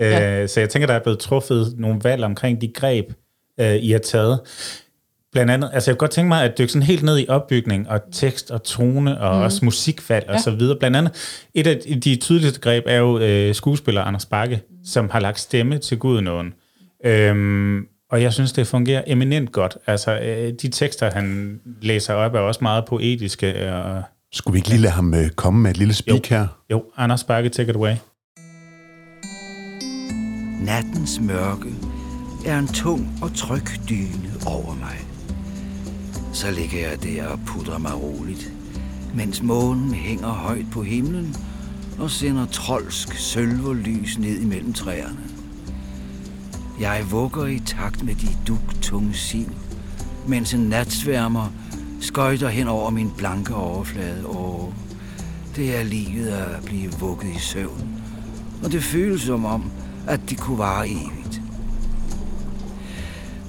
Øh, 0.01 0.07
Ja. 0.11 0.47
Så 0.47 0.59
jeg 0.59 0.69
tænker, 0.69 0.87
der 0.87 0.93
er 0.93 1.03
blevet 1.03 1.19
truffet 1.19 1.73
nogle 1.77 1.99
valg 2.03 2.23
omkring 2.23 2.61
de 2.61 2.67
greb, 2.75 3.05
øh, 3.59 3.75
I 3.75 3.91
har 3.91 3.99
taget. 3.99 4.39
Blandt 5.31 5.51
andet, 5.51 5.69
altså 5.73 5.91
jeg 5.91 5.95
kunne 5.97 5.99
godt 6.07 6.11
tænke 6.11 6.27
mig 6.27 6.43
at 6.43 6.57
dykke 6.57 6.71
sådan 6.73 6.83
helt 6.87 7.03
ned 7.03 7.19
i 7.19 7.25
opbygning 7.29 7.89
og 7.89 8.01
tekst 8.11 8.51
og 8.51 8.63
tone 8.63 9.21
og 9.21 9.35
mm. 9.37 9.41
også 9.43 9.65
musikvalg 9.65 10.25
og 10.27 10.33
Ja. 10.35 10.41
så 10.41 10.51
videre. 10.51 10.77
Blandt 10.79 10.97
andet, 10.97 11.11
et 11.53 11.67
af 11.67 11.77
de 12.03 12.15
tydeligste 12.15 12.59
greb 12.59 12.83
er 12.87 12.97
jo 12.97 13.19
øh, 13.19 13.55
skuespiller 13.55 14.01
Anders 14.01 14.25
Bakke, 14.25 14.55
mm. 14.69 14.75
som 14.85 15.09
har 15.09 15.19
lagt 15.19 15.39
stemme 15.39 15.77
til 15.77 15.97
Gudnåen. 15.97 16.53
Øhm, 17.05 17.85
og 18.11 18.21
jeg 18.21 18.33
synes, 18.33 18.51
det 18.51 18.67
fungerer 18.67 19.03
eminent 19.07 19.51
godt. 19.51 19.77
Altså, 19.87 20.19
øh, 20.19 20.53
de 20.61 20.67
tekster, 20.69 21.11
han 21.11 21.59
læser 21.81 22.13
op, 22.13 22.35
er 22.35 22.39
også 22.39 22.59
meget 22.61 22.85
poetiske. 22.85 23.73
Og, 23.73 24.03
Skulle 24.33 24.53
vi 24.53 24.57
ikke 24.57 24.69
lige 24.69 24.81
lade 24.81 24.93
ham 24.93 25.13
øh, 25.13 25.29
komme 25.29 25.61
med 25.61 25.71
et 25.71 25.77
lille 25.77 25.93
speak 25.93 26.25
her? 26.25 26.47
jo, 26.71 26.83
Anders 26.97 27.23
Bakke, 27.23 27.49
take 27.49 27.69
it 27.69 27.75
away. 27.75 27.93
Nattens 30.65 31.19
mørke 31.21 31.69
er 32.45 32.59
en 32.59 32.67
tung 32.67 33.19
og 33.21 33.35
tryg 33.35 33.63
dyne 33.89 34.31
over 34.45 34.75
mig. 34.75 34.98
Så 36.39 36.51
ligger 36.51 36.89
jeg 36.89 37.03
der 37.03 37.27
og 37.27 37.39
pudrer 37.45 37.77
mig 37.77 38.01
roligt, 38.01 38.51
mens 39.13 39.41
månen 39.41 39.93
hænger 39.93 40.27
højt 40.27 40.65
på 40.71 40.83
himlen 40.83 41.35
og 41.97 42.11
sender 42.11 42.45
trolsk 42.45 43.13
sølverlys 43.13 44.19
ned 44.19 44.39
imellem 44.39 44.73
træerne. 44.73 45.19
Jeg 46.79 47.05
vugger 47.11 47.45
i 47.45 47.59
takt 47.65 48.03
med 48.03 48.15
de 48.15 48.27
dugtunge 48.47 49.13
siv, 49.13 49.51
mens 50.27 50.53
en 50.53 50.59
natsværmer 50.59 51.53
skøjter 52.01 52.49
hen 52.49 52.67
over 52.67 52.89
min 52.89 53.11
blanke 53.17 53.55
overflade. 53.55 54.25
Og 54.25 54.73
det 55.55 55.77
er 55.77 55.83
livet 55.83 56.27
at 56.27 56.65
blive 56.65 56.91
vugget 56.99 57.35
i 57.35 57.39
søvn, 57.39 58.01
og 58.63 58.71
det 58.71 58.83
føles 58.83 59.21
som 59.21 59.45
om, 59.45 59.71
at 60.07 60.19
det 60.29 60.37
kunne 60.37 60.57
vare 60.57 60.89
evigt. 60.89 61.41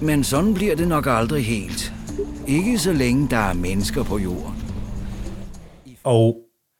Men 0.00 0.24
sådan 0.24 0.54
bliver 0.54 0.76
det 0.76 0.88
nok 0.88 1.06
aldrig 1.06 1.46
helt. 1.46 1.94
Ikke 2.50 2.78
så 2.78 2.92
længe 2.92 3.28
der 3.30 3.36
er 3.36 3.54
mennesker 3.54 4.04
på 4.04 4.18
jorden. 4.18 4.54
Og 6.04 6.36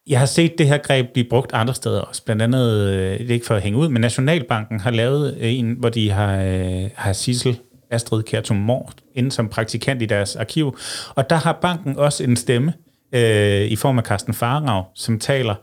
jeg 0.06 0.18
har 0.18 0.26
set 0.26 0.58
det 0.58 0.66
her 0.66 0.78
greb 0.78 1.06
blive 1.12 1.26
brugt 1.30 1.52
andre 1.52 1.74
steder 1.74 2.00
også. 2.00 2.24
Blandt 2.24 2.42
andet, 2.42 2.88
øh, 2.88 3.18
det 3.18 3.30
er 3.30 3.34
ikke 3.34 3.46
for 3.46 3.54
at 3.54 3.62
hænge 3.62 3.78
ud, 3.78 3.88
men 3.88 4.00
Nationalbanken 4.00 4.80
har 4.80 4.90
lavet 4.90 5.36
øh, 5.40 5.54
en, 5.54 5.72
hvor 5.72 5.88
de 5.88 6.10
har, 6.10 6.42
øh, 6.42 6.90
har 6.94 7.12
Sissel 7.12 7.58
Astrid 7.90 8.22
Kjertum 8.22 8.56
Mort 8.56 8.94
inde 9.14 9.32
som 9.32 9.48
praktikant 9.48 10.02
i 10.02 10.06
deres 10.06 10.36
arkiv. 10.36 10.78
Og 11.14 11.30
der 11.30 11.36
har 11.36 11.58
banken 11.62 11.96
også 11.96 12.24
en 12.24 12.36
stemme 12.36 12.72
øh, 13.14 13.64
i 13.64 13.76
form 13.76 13.98
af 13.98 14.04
Carsten 14.04 14.34
Farag, 14.34 14.84
som 14.94 15.18
taler. 15.18 15.54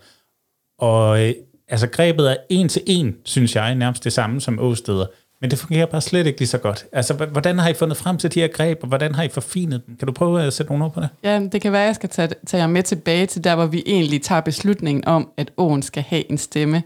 Og 0.80 1.28
øh, 1.28 1.34
altså 1.68 1.88
grebet 1.88 2.32
er 2.32 2.36
en 2.50 2.70
til 2.70 2.82
en, 2.86 3.16
synes 3.26 3.56
jeg, 3.56 3.76
nærmest 3.76 4.04
det 4.04 4.14
samme 4.14 4.42
som 4.42 4.60
Åsteder. 4.60 5.06
Men 5.42 5.52
det 5.52 5.60
fungerer 5.60 5.86
bare 5.86 6.02
slet 6.02 6.28
ikke 6.28 6.40
lige 6.40 6.48
så 6.48 6.58
godt. 6.58 6.86
Altså, 6.92 7.14
hvordan 7.14 7.60
har 7.60 7.70
I 7.70 7.74
fundet 7.74 7.98
frem 7.98 8.18
til 8.18 8.34
de 8.34 8.40
her 8.40 8.48
greb, 8.48 8.80
og 8.82 8.88
hvordan 8.88 9.16
har 9.16 9.24
I 9.24 9.30
forfinet 9.30 9.82
dem? 9.88 9.96
Kan 9.98 10.06
du 10.06 10.12
prøve 10.12 10.44
at 10.44 10.54
sætte 10.54 10.72
nogle 10.72 10.86
ord 10.86 10.94
på 10.94 11.02
det? 11.02 11.10
Ja, 11.24 11.42
det 11.52 11.62
kan 11.62 11.72
være, 11.72 11.82
at 11.82 11.88
jeg 11.88 11.96
skal 11.96 12.10
tage, 12.10 12.30
tage 12.48 12.62
jer 12.62 12.68
med 12.68 12.84
tilbage 12.84 13.26
til 13.26 13.44
der, 13.44 13.56
hvor 13.56 13.66
vi 13.66 13.84
egentlig 13.86 14.22
tager 14.22 14.42
beslutningen 14.42 15.08
om, 15.08 15.30
at 15.38 15.52
åen 15.58 15.82
skal 15.82 16.04
have 16.04 16.32
en 16.32 16.38
stemme. 16.38 16.84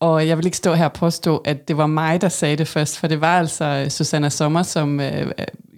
Og 0.00 0.28
jeg 0.28 0.36
vil 0.36 0.46
ikke 0.46 0.56
stå 0.56 0.74
her 0.74 0.84
og 0.84 0.92
påstå, 0.92 1.36
at 1.36 1.68
det 1.68 1.76
var 1.76 1.86
mig, 1.86 2.20
der 2.20 2.28
sagde 2.28 2.56
det 2.56 2.68
først, 2.68 2.98
for 2.98 3.06
det 3.06 3.20
var 3.20 3.38
altså 3.38 3.64
øh, 3.64 3.90
Susanna 3.90 4.28
Sommer, 4.28 4.62
som 4.62 5.00
øh, 5.00 5.20
øh, 5.20 5.26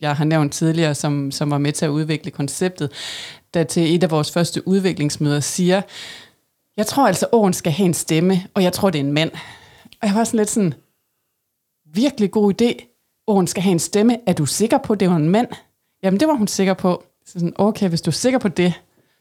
jeg 0.00 0.16
har 0.16 0.24
nævnt 0.24 0.52
tidligere, 0.52 0.94
som, 0.94 1.30
som 1.30 1.50
var 1.50 1.59
med 1.59 1.72
til 1.72 1.84
at 1.84 1.88
udvikle 1.88 2.30
konceptet, 2.30 2.90
der 3.55 3.64
til 3.64 3.94
et 3.94 4.02
af 4.02 4.11
vores 4.11 4.32
første 4.32 4.68
udviklingsmøder 4.68 5.40
siger, 5.40 5.82
jeg 6.76 6.86
tror 6.86 7.07
altså, 7.07 7.26
åen 7.32 7.52
skal 7.52 7.72
have 7.72 7.86
en 7.86 7.94
stemme, 7.94 8.42
og 8.55 8.62
jeg 8.62 8.72
tror, 8.72 8.90
det 8.90 8.98
er 8.98 9.05
en 9.05 9.12
mand. 9.12 9.30
Og 10.02 10.09
jeg 10.09 10.14
var 10.14 10.24
sådan 10.24 10.38
lidt 10.38 10.50
sådan, 10.50 10.74
virkelig 11.95 12.30
god 12.30 12.62
idé. 12.62 12.90
Åen 13.26 13.47
skal 13.47 13.62
have 13.62 13.72
en 13.72 13.78
stemme. 13.78 14.16
Er 14.26 14.32
du 14.32 14.47
sikker 14.47 14.78
på, 14.78 14.92
at 14.92 15.01
det 15.01 15.11
var 15.11 15.16
en 15.16 15.28
mand? 15.28 15.49
Jamen, 16.03 16.20
det 16.20 16.28
var 16.28 16.34
hun 16.34 16.47
sikker 16.47 16.74
på. 16.74 17.03
Så 17.26 17.32
sådan, 17.32 17.53
okay, 17.57 17.88
hvis 17.88 18.03
du 18.03 18.11
er 18.11 18.12
sikker 18.12 18.38
på 18.38 18.49
det, 18.49 18.74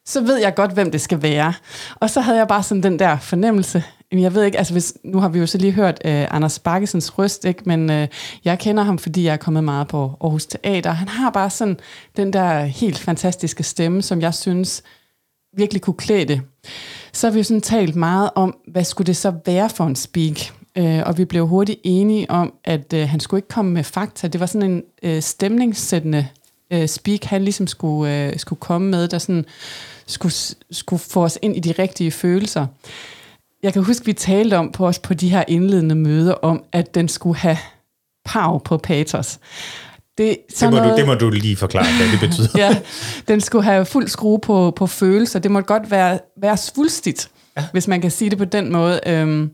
så 0.05 0.21
ved 0.21 0.37
jeg 0.37 0.55
godt, 0.55 0.71
hvem 0.71 0.91
det 0.91 1.01
skal 1.01 1.21
være. 1.21 1.53
Og 1.95 2.09
så 2.09 2.21
havde 2.21 2.37
jeg 2.37 2.47
bare 2.47 2.63
sådan 2.63 2.83
den 2.83 2.99
der 2.99 3.17
fornemmelse. 3.17 3.83
Jamen, 4.11 4.23
Jeg 4.23 4.33
ved 4.35 4.43
ikke, 4.43 4.57
altså 4.57 4.73
hvis, 4.73 4.93
nu 5.03 5.19
har 5.19 5.29
vi 5.29 5.39
jo 5.39 5.45
så 5.45 5.57
lige 5.57 5.71
hørt 5.71 6.01
øh, 6.05 6.35
Anders 6.35 6.59
Bakkesens 6.59 7.17
røst, 7.17 7.45
ikke? 7.45 7.63
men 7.65 7.89
øh, 7.89 8.07
jeg 8.45 8.59
kender 8.59 8.83
ham, 8.83 8.97
fordi 8.97 9.23
jeg 9.23 9.33
er 9.33 9.37
kommet 9.37 9.63
meget 9.63 9.87
på 9.87 10.17
Aarhus 10.21 10.45
Teater. 10.45 10.91
Han 10.91 11.07
har 11.07 11.29
bare 11.29 11.49
sådan 11.49 11.79
den 12.17 12.33
der 12.33 12.59
helt 12.63 12.97
fantastiske 12.97 13.63
stemme, 13.63 14.01
som 14.01 14.21
jeg 14.21 14.33
synes 14.33 14.83
virkelig 15.57 15.81
kunne 15.81 15.93
klæde 15.93 16.25
det. 16.25 16.41
Så 17.13 17.27
har 17.27 17.31
vi 17.31 17.39
jo 17.39 17.43
sådan 17.43 17.61
talt 17.61 17.95
meget 17.95 18.29
om, 18.35 18.57
hvad 18.67 18.83
skulle 18.83 19.07
det 19.07 19.17
så 19.17 19.33
være 19.45 19.69
for 19.69 19.85
en 19.85 19.95
speak? 19.95 20.37
Øh, 20.77 21.01
og 21.05 21.17
vi 21.17 21.25
blev 21.25 21.47
hurtigt 21.47 21.79
enige 21.83 22.31
om, 22.31 22.53
at 22.63 22.93
øh, 22.93 23.09
han 23.09 23.19
skulle 23.19 23.37
ikke 23.37 23.47
komme 23.47 23.71
med 23.71 23.83
fakta. 23.83 24.27
Det 24.27 24.39
var 24.39 24.45
sådan 24.45 24.71
en 24.71 24.83
øh, 25.03 25.21
stemningssættende 25.21 26.27
øh, 26.73 26.87
speak, 26.87 27.23
han 27.23 27.43
ligesom 27.43 27.67
skulle, 27.67 28.25
øh, 28.25 28.39
skulle 28.39 28.59
komme 28.59 28.89
med, 28.89 29.07
der 29.07 29.17
sådan 29.17 29.45
skulle, 30.05 30.33
skulle 30.71 30.99
få 30.99 31.23
os 31.23 31.39
ind 31.41 31.55
i 31.55 31.59
de 31.59 31.71
rigtige 31.71 32.11
følelser. 32.11 32.67
Jeg 33.63 33.73
kan 33.73 33.83
huske, 33.83 34.05
vi 34.05 34.13
talte 34.13 34.57
om 34.57 34.71
på 34.71 34.87
os 34.87 34.99
på 34.99 35.13
de 35.13 35.29
her 35.29 35.43
indledende 35.47 35.95
møder, 35.95 36.33
om 36.33 36.63
at 36.71 36.95
den 36.95 37.07
skulle 37.07 37.37
have 37.37 37.57
pav 38.25 38.63
på 38.63 38.77
patos. 38.77 39.39
Det, 40.17 40.37
Det 40.59 40.71
må, 40.71 40.77
du, 40.77 40.95
det 40.97 41.05
må 41.05 41.13
du 41.13 41.29
lige 41.29 41.55
forklare, 41.55 41.85
hvad 41.97 42.11
det 42.11 42.29
betyder. 42.29 42.49
ja, 42.65 42.77
den 43.27 43.41
skulle 43.41 43.63
have 43.63 43.85
fuld 43.85 44.07
skrue 44.07 44.39
på, 44.39 44.73
på 44.75 44.87
følelser. 44.87 45.39
Det 45.39 45.51
måtte 45.51 45.67
godt 45.67 45.91
være, 45.91 46.19
være 46.41 46.57
svulstigt, 46.57 47.29
ja. 47.57 47.65
hvis 47.71 47.87
man 47.87 48.01
kan 48.01 48.11
sige 48.11 48.29
det 48.29 48.37
på 48.37 48.45
den 48.45 48.71
måde. 48.71 48.99
Øhm, 49.05 49.51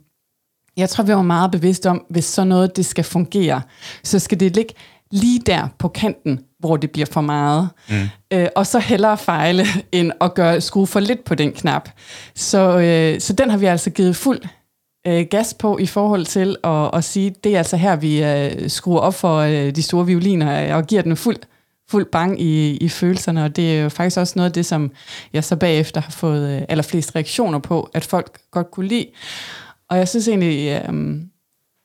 jeg 0.79 0.89
tror, 0.89 1.03
vi 1.03 1.13
var 1.13 1.21
meget 1.21 1.51
bevidste 1.51 1.89
om, 1.89 2.05
hvis 2.09 2.25
sådan 2.25 2.47
noget 2.47 2.75
det 2.75 2.85
skal 2.85 3.03
fungere, 3.03 3.61
så 4.03 4.19
skal 4.19 4.39
det 4.39 4.55
ligge 4.55 4.73
lige 5.11 5.39
der 5.45 5.67
på 5.77 5.87
kanten, 5.87 6.39
hvor 6.59 6.77
det 6.77 6.91
bliver 6.91 7.05
for 7.11 7.21
meget. 7.21 7.69
Mm. 7.89 7.95
Øh, 8.33 8.47
og 8.55 8.67
så 8.67 8.79
hellere 8.79 9.17
fejle, 9.17 9.65
end 9.91 10.11
at 10.21 10.33
gøre, 10.33 10.61
skrue 10.61 10.87
for 10.87 10.99
lidt 10.99 11.23
på 11.25 11.35
den 11.35 11.51
knap. 11.51 11.89
Så, 12.35 12.79
øh, 12.79 13.21
så 13.21 13.33
den 13.33 13.49
har 13.49 13.57
vi 13.57 13.65
altså 13.65 13.89
givet 13.89 14.15
fuld 14.15 14.39
øh, 15.07 15.25
gas 15.31 15.53
på 15.53 15.77
i 15.77 15.85
forhold 15.85 16.25
til 16.25 16.55
at, 16.63 16.89
at 16.93 17.03
sige, 17.03 17.35
det 17.43 17.53
er 17.53 17.57
altså 17.57 17.77
her, 17.77 17.95
vi 17.95 18.23
øh, 18.23 18.69
skruer 18.69 18.99
op 18.99 19.13
for 19.13 19.37
øh, 19.37 19.75
de 19.75 19.83
store 19.83 20.05
violiner 20.05 20.69
øh, 20.69 20.75
og 20.75 20.87
giver 20.87 21.01
den 21.01 21.17
fuld, 21.17 21.37
fuld 21.89 22.05
bang 22.05 22.41
i, 22.41 22.77
i 22.77 22.89
følelserne. 22.89 23.43
Og 23.43 23.55
det 23.55 23.77
er 23.77 23.83
jo 23.83 23.89
faktisk 23.89 24.17
også 24.17 24.33
noget 24.35 24.49
af 24.49 24.53
det, 24.53 24.65
som 24.65 24.91
jeg 25.33 25.43
så 25.43 25.55
bagefter 25.55 26.01
har 26.01 26.11
fået 26.11 26.55
øh, 26.55 26.61
allerflest 26.69 27.15
reaktioner 27.15 27.59
på, 27.59 27.89
at 27.93 28.05
folk 28.05 28.39
godt 28.51 28.71
kunne 28.71 28.87
lide. 28.87 29.05
Og 29.89 29.97
jeg 29.97 30.07
synes 30.07 30.27
egentlig, 30.27 30.81
øh, 30.89 31.21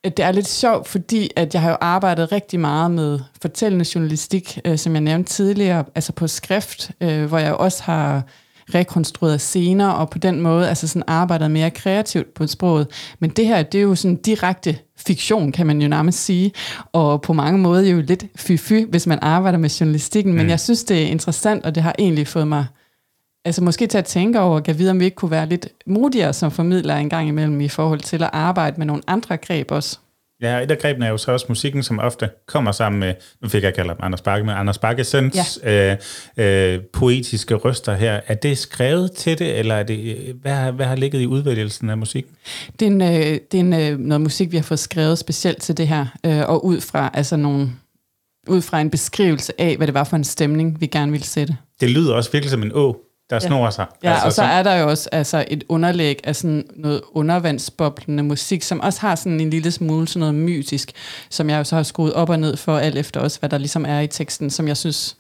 at 0.05 0.17
det 0.17 0.25
er 0.25 0.33
lidt 0.33 0.49
sjovt, 0.49 0.89
fordi 0.89 1.31
at 1.37 1.55
jeg 1.55 1.63
har 1.63 1.71
jo 1.71 1.77
arbejdet 1.81 2.33
rigtig 2.33 2.61
meget 2.61 2.91
med 2.91 3.19
fortællende 3.43 3.85
journalistik, 3.95 4.59
øh, 4.65 4.79
som 4.79 4.93
jeg 4.93 5.01
nævnte 5.01 5.33
tidligere, 5.33 5.85
altså 5.95 6.13
på 6.13 6.27
skrift, 6.27 6.91
øh, 7.01 7.25
hvor 7.25 7.39
jeg 7.39 7.55
også 7.55 7.83
har 7.83 8.23
rekonstrueret 8.75 9.41
scener, 9.41 9.89
og 9.89 10.11
på 10.11 10.19
den 10.19 10.41
måde 10.41 10.69
altså 10.69 10.89
sådan 10.89 11.03
arbejdet 11.07 11.51
mere 11.51 11.71
kreativt 11.71 12.35
på 12.35 12.47
sproget. 12.47 12.87
Men 13.19 13.31
det 13.31 13.47
her, 13.47 13.63
det 13.63 13.79
er 13.79 13.83
jo 13.83 13.95
sådan 13.95 14.17
direkte 14.17 14.79
fiktion, 14.97 15.53
kan 15.53 15.67
man 15.67 15.83
jo 15.83 15.89
nærmest 15.89 16.25
sige, 16.25 16.53
og 16.93 17.23
på 17.23 17.33
mange 17.33 17.59
måder 17.59 17.91
jo 17.91 18.01
lidt 18.01 18.25
fy-fy, 18.37 18.91
hvis 18.91 19.07
man 19.07 19.19
arbejder 19.23 19.59
med 19.59 19.71
journalistikken, 19.71 20.35
men 20.35 20.51
jeg 20.51 20.61
synes, 20.61 20.85
det 20.85 21.03
er 21.03 21.07
interessant, 21.07 21.65
og 21.65 21.75
det 21.75 21.83
har 21.83 21.95
egentlig 21.99 22.27
fået 22.29 22.49
mig 22.49 22.67
altså 23.45 23.65
måske 23.65 23.87
til 23.87 23.99
at 23.99 24.05
tænke 24.05 24.41
over, 24.41 24.61
at 24.69 24.79
vide, 24.79 24.91
om 24.91 25.01
vi 25.01 25.05
ikke 25.05 25.15
kunne 25.15 25.31
være 25.31 25.49
lidt 25.49 25.69
modigere 25.87 26.33
som 26.33 26.51
formidlere 26.51 27.01
en 27.01 27.11
gang 27.11 27.29
imellem 27.29 27.61
i 27.61 27.69
forhold 27.69 28.01
til 28.01 28.23
at 28.23 28.31
arbejde 28.33 28.77
med 28.79 28.87
nogle 28.87 29.03
andre 29.07 29.37
greb 29.37 29.71
også. 29.71 29.99
Ja, 30.43 30.63
et 30.63 30.71
af 30.71 30.79
grebene 30.79 31.07
er 31.07 31.11
jo 31.11 31.17
så 31.17 31.33
også 31.33 31.47
musikken, 31.49 31.83
som 31.83 31.99
ofte 31.99 32.31
kommer 32.47 32.73
sammen 32.73 33.01
med, 33.01 33.15
nu 33.43 33.49
fik 33.49 33.63
jeg 33.63 33.75
kaldt 33.75 33.93
Anders 34.01 34.21
Bakke, 34.21 34.47
men 34.47 34.55
Anders 34.55 34.79
Bakkesens 34.79 35.59
ja. 35.65 35.99
øh, 36.37 36.75
øh, 36.75 36.81
poetiske 36.93 37.55
røster 37.55 37.95
her. 37.95 38.21
Er 38.27 38.35
det 38.35 38.59
skrevet 38.59 39.13
til 39.13 39.39
det, 39.39 39.59
eller 39.59 39.75
er 39.75 39.83
det, 39.83 40.17
hvad, 40.43 40.53
har, 40.53 40.71
hvad 40.71 40.87
har 40.87 40.97
ligget 40.97 41.21
i 41.21 41.27
udvælgelsen 41.27 41.91
af 41.91 41.99
musikken? 41.99 42.33
Det 42.81 42.87
er, 42.87 42.91
en, 42.91 43.03
øh, 43.03 43.39
det 43.53 43.55
er 43.55 43.59
en, 43.59 43.73
øh, 43.73 43.99
noget 43.99 44.21
musik, 44.21 44.53
vi 44.53 44.57
har 44.57 44.65
fået 44.65 44.81
skrevet 44.81 45.19
specielt 45.19 45.63
til 45.63 45.77
det 45.77 45.89
her, 45.89 46.07
øh, 46.27 46.49
og 46.49 46.65
ud 46.65 46.81
fra, 46.81 47.11
altså 47.15 47.37
nogle, 47.37 47.71
ud 48.49 48.63
fra 48.63 48.81
en 48.81 48.91
beskrivelse 48.91 49.61
af, 49.61 49.77
hvad 49.77 49.87
det 49.87 49.95
var 49.95 50.05
for 50.05 50.17
en 50.17 50.25
stemning, 50.25 50.81
vi 50.81 50.87
gerne 50.87 51.13
ville 51.13 51.27
sætte. 51.27 51.57
Det 51.81 51.91
lyder 51.91 52.15
også 52.15 52.33
virkelig 52.33 52.51
som 52.51 52.63
en 52.63 52.73
å, 52.75 52.97
der 53.31 53.39
snor 53.39 53.71
sig. 53.71 53.87
Ja, 54.03 54.11
altså, 54.11 54.27
og 54.27 54.33
så 54.33 54.43
er 54.43 54.63
der 54.63 54.75
jo 54.75 54.89
også 54.89 55.09
altså, 55.13 55.45
et 55.49 55.65
underlæg 55.69 56.21
af 56.25 56.37
sådan 56.37 56.65
noget 56.77 57.01
undervandsboblende 57.13 58.23
musik, 58.23 58.63
som 58.63 58.81
også 58.81 59.01
har 59.01 59.15
sådan 59.15 59.41
en 59.41 59.51
lille 59.51 59.71
smule 59.71 60.09
sådan 60.09 60.21
noget 60.21 60.35
mytisk, 60.35 60.93
som 61.31 61.51
jeg 61.51 61.59
jo 61.59 61.65
så 61.65 61.77
har 61.77 61.83
skruet 61.83 62.13
op 62.13 62.31
og 62.31 62.41
ned 62.41 62.57
for 62.57 62.79
alt 62.79 62.97
efter 62.97 63.21
også, 63.21 63.39
hvad 63.39 63.49
der 63.49 63.59
ligesom 63.59 63.85
er 63.85 64.01
i 64.01 64.07
teksten, 64.07 64.51
som 64.51 64.69
jeg 64.69 64.77
synes 64.77 65.17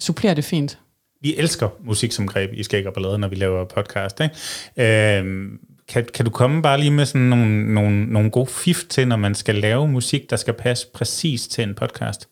supplerer 0.00 0.34
det 0.34 0.44
fint. 0.44 0.78
Vi 1.20 1.36
elsker 1.36 1.68
musik 1.84 2.12
som 2.12 2.28
greb 2.28 2.50
i 2.52 2.62
Skæg 2.62 2.86
og 2.86 2.94
Ballade, 2.94 3.18
når 3.18 3.28
vi 3.28 3.34
laver 3.34 3.64
podcast. 3.64 4.20
Ikke? 4.20 5.18
Øhm, 5.18 5.58
kan, 5.88 6.06
kan 6.14 6.24
du 6.24 6.30
komme 6.30 6.62
bare 6.62 6.80
lige 6.80 6.90
med 6.90 7.06
sådan 7.06 7.20
nogle, 7.20 7.74
nogle, 7.74 8.06
nogle 8.06 8.30
gode 8.30 8.46
fif 8.46 8.84
til, 8.90 9.08
når 9.08 9.16
man 9.16 9.34
skal 9.34 9.54
lave 9.54 9.88
musik, 9.88 10.30
der 10.30 10.36
skal 10.36 10.54
passe 10.54 10.86
præcis 10.94 11.48
til 11.48 11.64
en 11.64 11.74
podcast? 11.74 12.28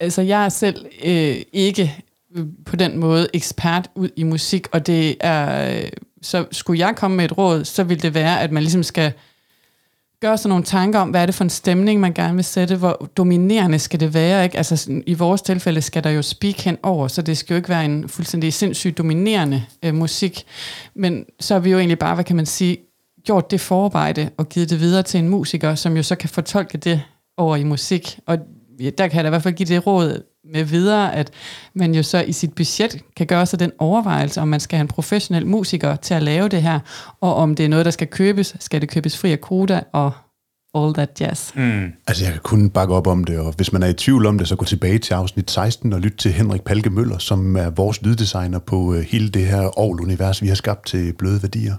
Altså, 0.00 0.22
jeg 0.22 0.44
er 0.44 0.48
selv 0.48 0.86
øh, 1.04 1.36
ikke 1.52 2.04
på 2.66 2.76
den 2.76 2.98
måde 2.98 3.28
ekspert 3.34 3.90
ud 3.94 4.08
i 4.16 4.22
musik, 4.22 4.66
og 4.72 4.86
det 4.86 5.16
er, 5.20 5.80
så 6.22 6.46
skulle 6.52 6.86
jeg 6.86 6.96
komme 6.96 7.16
med 7.16 7.24
et 7.24 7.38
råd, 7.38 7.64
så 7.64 7.84
ville 7.84 8.02
det 8.02 8.14
være, 8.14 8.40
at 8.40 8.52
man 8.52 8.62
ligesom 8.62 8.82
skal 8.82 9.12
gøre 10.20 10.38
sig 10.38 10.48
nogle 10.48 10.64
tanker 10.64 10.98
om, 10.98 11.10
hvad 11.10 11.22
er 11.22 11.26
det 11.26 11.34
for 11.34 11.44
en 11.44 11.50
stemning, 11.50 12.00
man 12.00 12.12
gerne 12.12 12.34
vil 12.34 12.44
sætte, 12.44 12.76
hvor 12.76 13.10
dominerende 13.16 13.78
skal 13.78 14.00
det 14.00 14.14
være, 14.14 14.44
ikke? 14.44 14.56
Altså 14.56 14.76
sådan, 14.76 15.02
i 15.06 15.14
vores 15.14 15.42
tilfælde 15.42 15.82
skal 15.82 16.04
der 16.04 16.10
jo 16.10 16.22
speak 16.22 16.60
hen 16.60 16.78
over, 16.82 17.08
så 17.08 17.22
det 17.22 17.38
skal 17.38 17.54
jo 17.54 17.56
ikke 17.56 17.68
være 17.68 17.84
en 17.84 18.08
fuldstændig 18.08 18.52
sindssygt 18.52 18.98
dominerende 18.98 19.64
øh, 19.82 19.94
musik, 19.94 20.44
men 20.94 21.24
så 21.40 21.54
er 21.54 21.58
vi 21.58 21.70
jo 21.70 21.78
egentlig 21.78 21.98
bare, 21.98 22.14
hvad 22.14 22.24
kan 22.24 22.36
man 22.36 22.46
sige, 22.46 22.76
gjort 23.24 23.50
det 23.50 23.60
forarbejde 23.60 24.30
og 24.36 24.48
givet 24.48 24.70
det 24.70 24.80
videre 24.80 25.02
til 25.02 25.20
en 25.20 25.28
musiker, 25.28 25.74
som 25.74 25.96
jo 25.96 26.02
så 26.02 26.14
kan 26.14 26.28
fortolke 26.28 26.78
det 26.78 27.02
over 27.36 27.56
i 27.56 27.64
musik, 27.64 28.18
og 28.26 28.38
ja, 28.80 28.90
der 28.90 29.08
kan 29.08 29.16
jeg 29.16 29.24
da 29.24 29.28
i 29.28 29.30
hvert 29.30 29.42
fald 29.42 29.54
give 29.54 29.66
det 29.66 29.86
råd 29.86 30.22
med 30.52 30.64
videre, 30.64 31.14
at 31.14 31.30
man 31.74 31.94
jo 31.94 32.02
så 32.02 32.20
i 32.20 32.32
sit 32.32 32.52
budget 32.52 33.02
kan 33.16 33.26
gøre 33.26 33.46
sig 33.46 33.60
den 33.60 33.72
overvejelse, 33.78 34.40
om 34.40 34.48
man 34.48 34.60
skal 34.60 34.76
have 34.76 34.82
en 34.82 34.88
professionel 34.88 35.46
musiker 35.46 35.96
til 35.96 36.14
at 36.14 36.22
lave 36.22 36.48
det 36.48 36.62
her, 36.62 36.80
og 37.20 37.34
om 37.34 37.54
det 37.54 37.64
er 37.64 37.68
noget, 37.68 37.84
der 37.84 37.90
skal 37.90 38.06
købes, 38.06 38.56
skal 38.60 38.80
det 38.80 38.90
købes 38.90 39.18
fri 39.18 39.32
af 39.32 39.40
koda 39.40 39.80
og 39.92 40.12
all 40.74 40.94
that 40.94 41.20
jazz. 41.20 41.54
Mm. 41.54 41.92
Altså, 42.06 42.24
jeg 42.24 42.32
kan 42.32 42.42
kun 42.42 42.70
bakke 42.70 42.94
op 42.94 43.06
om 43.06 43.24
det, 43.24 43.38
og 43.38 43.52
hvis 43.56 43.72
man 43.72 43.82
er 43.82 43.86
i 43.86 43.94
tvivl 43.94 44.26
om 44.26 44.38
det, 44.38 44.48
så 44.48 44.56
gå 44.56 44.64
tilbage 44.64 44.98
til 44.98 45.14
afsnit 45.14 45.50
16 45.50 45.92
og 45.92 46.00
lyt 46.00 46.14
til 46.18 46.32
Henrik 46.32 46.62
Palke 46.62 46.90
Møller, 46.90 47.18
som 47.18 47.56
er 47.56 47.70
vores 47.70 48.02
lyddesigner 48.02 48.58
på 48.58 48.94
øh, 48.94 49.00
hele 49.00 49.28
det 49.28 49.46
her 49.46 49.60
Aarhus-univers, 49.60 50.42
vi 50.42 50.48
har 50.48 50.54
skabt 50.54 50.86
til 50.86 51.12
bløde 51.12 51.42
værdier. 51.42 51.74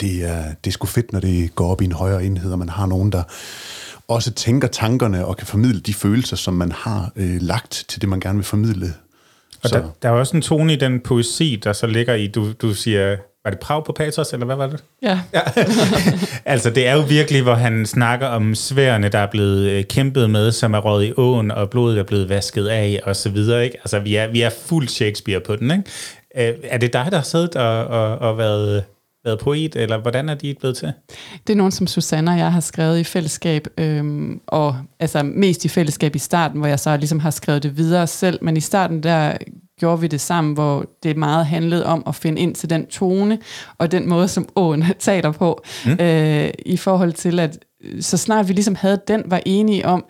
Det 0.00 0.24
er, 0.30 0.44
det 0.64 0.70
er 0.70 0.72
sgu 0.72 0.86
fedt, 0.86 1.12
når 1.12 1.20
det 1.20 1.54
går 1.54 1.70
op 1.70 1.82
i 1.82 1.84
en 1.84 1.92
højere 1.92 2.24
enhed, 2.24 2.52
og 2.52 2.58
man 2.58 2.68
har 2.68 2.86
nogen, 2.86 3.12
der 3.12 3.22
også 4.10 4.30
tænker 4.32 4.68
tankerne 4.68 5.26
og 5.26 5.36
kan 5.36 5.46
formidle 5.46 5.80
de 5.80 5.94
følelser, 5.94 6.36
som 6.36 6.54
man 6.54 6.72
har 6.72 7.10
øh, 7.16 7.36
lagt 7.40 7.84
til 7.88 8.00
det, 8.00 8.08
man 8.08 8.20
gerne 8.20 8.38
vil 8.38 8.44
formidle. 8.44 8.86
Og 9.62 9.68
Så- 9.68 9.78
der, 9.78 9.84
der 10.02 10.08
er 10.08 10.12
også 10.12 10.36
en 10.36 10.42
tone 10.42 10.72
i 10.72 10.76
den 10.76 11.00
poesi, 11.00 11.60
der 11.64 11.72
så 11.72 11.86
ligger 11.86 12.14
i, 12.14 12.26
du, 12.26 12.52
du 12.52 12.74
siger, 12.74 13.16
var 13.44 13.50
det 13.50 13.60
Prag 13.60 13.84
på 13.84 13.92
Patos, 13.92 14.32
eller 14.32 14.46
hvad 14.46 14.56
var 14.56 14.66
det? 14.66 14.84
Ja. 15.02 15.20
Ja. 15.34 15.40
altså, 16.52 16.70
det 16.70 16.86
er 16.86 16.94
jo 16.94 17.00
virkelig, 17.00 17.42
hvor 17.42 17.54
han 17.54 17.86
snakker 17.86 18.26
om 18.26 18.54
sværene, 18.54 19.08
der 19.08 19.18
er 19.18 19.26
blevet 19.30 19.70
øh, 19.70 19.84
kæmpet 19.84 20.30
med, 20.30 20.52
som 20.52 20.74
er 20.74 20.78
røget 20.78 21.06
i 21.08 21.12
åen, 21.16 21.50
og 21.50 21.70
blodet 21.70 21.98
er 21.98 22.02
blevet 22.02 22.28
vasket 22.28 22.66
af, 22.66 23.00
og 23.04 23.16
så 23.16 23.28
videre, 23.28 23.64
ikke? 23.64 23.76
Altså, 23.78 23.98
vi 23.98 24.14
er, 24.14 24.30
vi 24.30 24.40
er 24.40 24.50
fuld 24.66 24.88
Shakespeare 24.88 25.40
på 25.40 25.56
den, 25.56 25.70
ikke? 25.70 26.50
Øh, 26.50 26.54
er 26.64 26.78
det 26.78 26.92
dig, 26.92 27.08
der 27.10 27.16
har 27.16 27.24
siddet 27.24 27.56
og, 27.56 27.84
og, 27.86 28.18
og 28.18 28.38
været, 28.38 28.84
været 29.24 29.38
poet, 29.40 29.76
eller 29.76 29.98
hvordan 29.98 30.28
er 30.28 30.34
de 30.34 30.54
blevet 30.60 30.76
til? 30.76 30.92
Det 31.46 31.52
er 31.52 31.56
nogen, 31.56 31.72
som 31.72 31.86
Susanne 31.86 32.30
og 32.30 32.38
jeg 32.38 32.52
har 32.52 32.60
skrevet 32.60 32.98
i 32.98 33.04
fællesskab, 33.04 33.66
øhm, 33.78 34.40
og 34.46 34.76
altså 35.00 35.22
mest 35.22 35.64
i 35.64 35.68
fællesskab 35.68 36.16
i 36.16 36.18
starten, 36.18 36.58
hvor 36.58 36.68
jeg 36.68 36.80
så 36.80 36.96
ligesom 36.96 37.20
har 37.20 37.30
skrevet 37.30 37.62
det 37.62 37.76
videre 37.76 38.06
selv, 38.06 38.38
men 38.42 38.56
i 38.56 38.60
starten 38.60 39.02
der 39.02 39.36
gjorde 39.80 40.00
vi 40.00 40.06
det 40.06 40.20
sammen, 40.20 40.54
hvor 40.54 40.84
det 41.02 41.16
meget 41.16 41.46
handlede 41.46 41.86
om 41.86 42.02
at 42.06 42.14
finde 42.14 42.40
ind 42.40 42.54
til 42.54 42.70
den 42.70 42.86
tone, 42.86 43.38
og 43.78 43.92
den 43.92 44.08
måde, 44.08 44.28
som 44.28 44.48
åen 44.56 44.84
taler 44.98 45.32
på, 45.32 45.62
mm. 45.86 45.96
øh, 46.00 46.50
i 46.66 46.76
forhold 46.76 47.12
til, 47.12 47.40
at 47.40 47.58
så 48.00 48.16
snart 48.16 48.48
vi 48.48 48.52
ligesom 48.52 48.74
havde 48.74 49.00
den, 49.08 49.22
var 49.26 49.40
enige 49.46 49.86
om, 49.86 50.04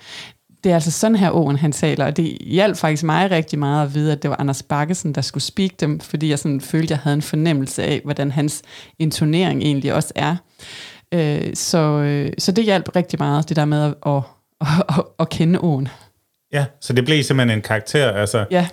det 0.64 0.70
er 0.70 0.74
altså 0.74 0.90
sådan 0.90 1.16
her 1.16 1.30
åen, 1.30 1.56
han 1.56 1.72
taler, 1.72 2.06
og 2.06 2.16
det 2.16 2.38
hjalp 2.40 2.76
faktisk 2.76 3.02
mig 3.02 3.30
rigtig 3.30 3.58
meget 3.58 3.86
at 3.86 3.94
vide, 3.94 4.12
at 4.12 4.22
det 4.22 4.30
var 4.30 4.36
Anders 4.40 4.62
Bakkesen, 4.62 5.14
der 5.14 5.20
skulle 5.20 5.44
speak 5.44 5.70
dem, 5.80 6.00
fordi 6.00 6.30
jeg 6.30 6.38
sådan 6.38 6.60
følte, 6.60 6.92
jeg 6.92 6.98
havde 6.98 7.14
en 7.14 7.22
fornemmelse 7.22 7.82
af, 7.82 8.00
hvordan 8.04 8.30
hans 8.30 8.62
intonering 8.98 9.62
egentlig 9.62 9.94
også 9.94 10.12
er. 10.14 10.36
Øh, 11.14 11.54
så, 11.54 11.78
øh, 11.78 12.32
så 12.38 12.52
det 12.52 12.64
hjalp 12.64 12.96
rigtig 12.96 13.18
meget, 13.18 13.48
det 13.48 13.56
der 13.56 13.64
med 13.64 13.82
at, 13.82 13.94
at, 14.06 14.22
at, 14.88 15.04
at 15.18 15.28
kende 15.28 15.60
åen. 15.60 15.88
Ja, 16.52 16.64
så 16.80 16.92
det 16.92 17.04
blev 17.04 17.22
simpelthen 17.22 17.58
en 17.58 17.62
karakter, 17.62 18.10
altså... 18.10 18.44
Ja, 18.50 18.66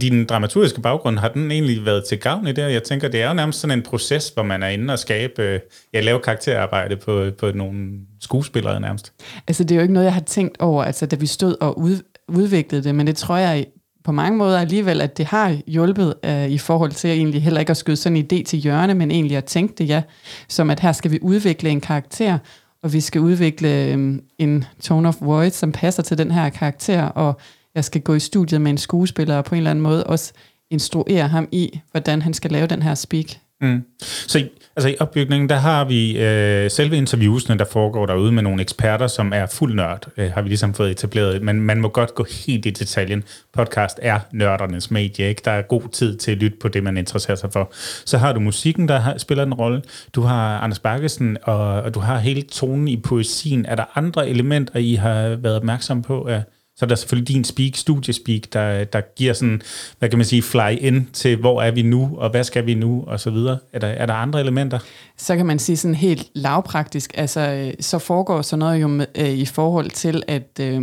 Din 0.00 0.26
dramaturgiske 0.26 0.80
baggrund, 0.80 1.18
har 1.18 1.28
den 1.28 1.50
egentlig 1.50 1.84
været 1.84 2.04
til 2.04 2.18
gavn 2.18 2.46
i 2.46 2.52
det? 2.52 2.72
Jeg 2.72 2.82
tænker, 2.82 3.08
det 3.08 3.22
er 3.22 3.28
jo 3.28 3.34
nærmest 3.34 3.60
sådan 3.60 3.78
en 3.78 3.82
proces, 3.82 4.28
hvor 4.28 4.42
man 4.42 4.62
er 4.62 4.68
inde 4.68 4.92
og 4.92 4.98
skabe, 4.98 5.42
øh, 5.42 5.60
ja, 5.94 6.00
lave 6.00 6.20
karakterarbejde 6.20 6.96
på, 6.96 7.30
på 7.38 7.52
nogle 7.52 7.90
skuespillere 8.28 8.80
nærmest. 8.80 9.12
altså 9.48 9.64
det 9.64 9.70
er 9.70 9.76
jo 9.76 9.82
ikke 9.82 9.94
noget, 9.94 10.06
jeg 10.06 10.14
har 10.14 10.20
tænkt 10.20 10.60
over, 10.60 10.84
altså 10.84 11.06
da 11.06 11.16
vi 11.16 11.26
stod 11.26 11.56
og 11.60 11.78
ud, 11.78 12.02
udviklede 12.28 12.84
det, 12.84 12.94
men 12.94 13.06
det 13.06 13.16
tror 13.16 13.36
jeg 13.36 13.66
på 14.04 14.12
mange 14.12 14.38
måder 14.38 14.60
alligevel, 14.60 15.00
at 15.00 15.18
det 15.18 15.26
har 15.26 15.56
hjulpet 15.66 16.14
uh, 16.26 16.50
i 16.50 16.58
forhold 16.58 16.92
til 16.92 17.10
egentlig 17.10 17.42
heller 17.42 17.60
ikke 17.60 17.70
at 17.70 17.76
skyde 17.76 17.96
sådan 17.96 18.16
en 18.16 18.24
idé 18.24 18.42
til 18.42 18.58
hjørne, 18.58 18.94
men 18.94 19.10
egentlig 19.10 19.36
at 19.36 19.44
tænke 19.44 19.74
det, 19.78 19.88
ja, 19.88 20.02
som 20.48 20.70
at 20.70 20.80
her 20.80 20.92
skal 20.92 21.10
vi 21.10 21.18
udvikle 21.22 21.70
en 21.70 21.80
karakter, 21.80 22.38
og 22.82 22.92
vi 22.92 23.00
skal 23.00 23.20
udvikle 23.20 23.94
um, 23.94 24.20
en 24.38 24.64
tone 24.82 25.08
of 25.08 25.16
voice, 25.20 25.58
som 25.58 25.72
passer 25.72 26.02
til 26.02 26.18
den 26.18 26.30
her 26.30 26.48
karakter, 26.48 27.02
og 27.02 27.40
jeg 27.74 27.84
skal 27.84 28.00
gå 28.00 28.14
i 28.14 28.20
studiet 28.20 28.60
med 28.60 28.70
en 28.70 28.78
skuespiller, 28.78 29.36
og 29.36 29.44
på 29.44 29.54
en 29.54 29.56
eller 29.56 29.70
anden 29.70 29.82
måde 29.82 30.04
også 30.04 30.32
instruere 30.70 31.28
ham 31.28 31.48
i, 31.52 31.80
hvordan 31.90 32.22
han 32.22 32.34
skal 32.34 32.50
lave 32.50 32.66
den 32.66 32.82
her 32.82 32.94
speak. 32.94 33.26
Mm. 33.60 33.82
Så 34.02 34.48
altså 34.78 34.88
i 34.88 34.96
opbygningen, 35.00 35.48
der 35.48 35.56
har 35.56 35.84
vi 35.84 36.18
øh, 36.18 36.70
selve 36.70 36.96
interviewsene, 36.96 37.58
der 37.58 37.64
foregår 37.64 38.06
derude 38.06 38.32
med 38.32 38.42
nogle 38.42 38.62
eksperter, 38.62 39.06
som 39.06 39.32
er 39.32 39.46
fuld 39.46 39.74
nørd, 39.74 40.06
øh, 40.16 40.32
har 40.32 40.42
vi 40.42 40.48
ligesom 40.48 40.74
fået 40.74 40.90
etableret. 40.90 41.42
Men 41.42 41.60
man 41.60 41.80
må 41.80 41.88
godt 41.88 42.14
gå 42.14 42.26
helt 42.46 42.66
i 42.66 42.70
detaljen. 42.70 43.24
Podcast 43.52 43.98
er 44.02 44.20
nørdernes 44.32 44.90
medie, 44.90 45.28
ikke? 45.28 45.42
Der 45.44 45.50
er 45.50 45.62
god 45.62 45.82
tid 45.92 46.16
til 46.16 46.32
at 46.32 46.38
lytte 46.38 46.56
på 46.60 46.68
det, 46.68 46.82
man 46.82 46.96
interesserer 46.96 47.36
sig 47.36 47.52
for. 47.52 47.72
Så 48.04 48.18
har 48.18 48.32
du 48.32 48.40
musikken, 48.40 48.88
der 48.88 48.98
har, 48.98 49.18
spiller 49.18 49.44
en 49.44 49.54
rolle. 49.54 49.82
Du 50.14 50.20
har 50.22 50.58
Anders 50.58 50.78
Bakkesen, 50.78 51.36
og, 51.42 51.82
og 51.82 51.94
du 51.94 52.00
har 52.00 52.18
hele 52.18 52.42
tonen 52.42 52.88
i 52.88 52.96
poesien. 52.96 53.66
Er 53.66 53.74
der 53.74 53.84
andre 53.94 54.28
elementer, 54.28 54.78
I 54.78 54.94
har 54.94 55.36
været 55.36 55.56
opmærksom 55.56 56.02
på? 56.02 56.28
Øh? 56.30 56.40
Så 56.78 56.84
er 56.84 56.88
der 56.88 56.94
selvfølgelig 56.94 57.28
din 57.28 57.44
speak, 57.44 57.74
studiespeak, 57.74 58.42
der, 58.52 58.84
der 58.84 59.00
giver 59.16 59.32
sådan, 59.32 59.62
hvad 59.98 60.08
kan 60.08 60.18
man 60.18 60.24
sige, 60.24 60.42
fly 60.42 60.76
in 60.80 61.08
til, 61.12 61.36
hvor 61.36 61.62
er 61.62 61.70
vi 61.70 61.82
nu, 61.82 62.16
og 62.18 62.30
hvad 62.30 62.44
skal 62.44 62.66
vi 62.66 62.74
nu, 62.74 63.04
og 63.06 63.20
så 63.20 63.30
videre. 63.30 63.58
Er 63.72 63.78
der, 63.78 63.88
er 63.88 64.06
der 64.06 64.14
andre 64.14 64.40
elementer? 64.40 64.78
så 65.16 65.36
kan 65.36 65.46
man 65.46 65.58
sige 65.58 65.76
sådan 65.76 65.94
helt 65.94 66.26
lavpraktisk, 66.34 67.12
altså 67.14 67.40
øh, 67.40 67.74
så 67.80 67.98
foregår 67.98 68.42
sådan 68.42 68.58
noget 68.58 68.80
jo 68.80 68.88
med, 68.88 69.06
øh, 69.14 69.28
i 69.28 69.44
forhold 69.44 69.90
til, 69.90 70.22
at, 70.28 70.60
øh, 70.60 70.82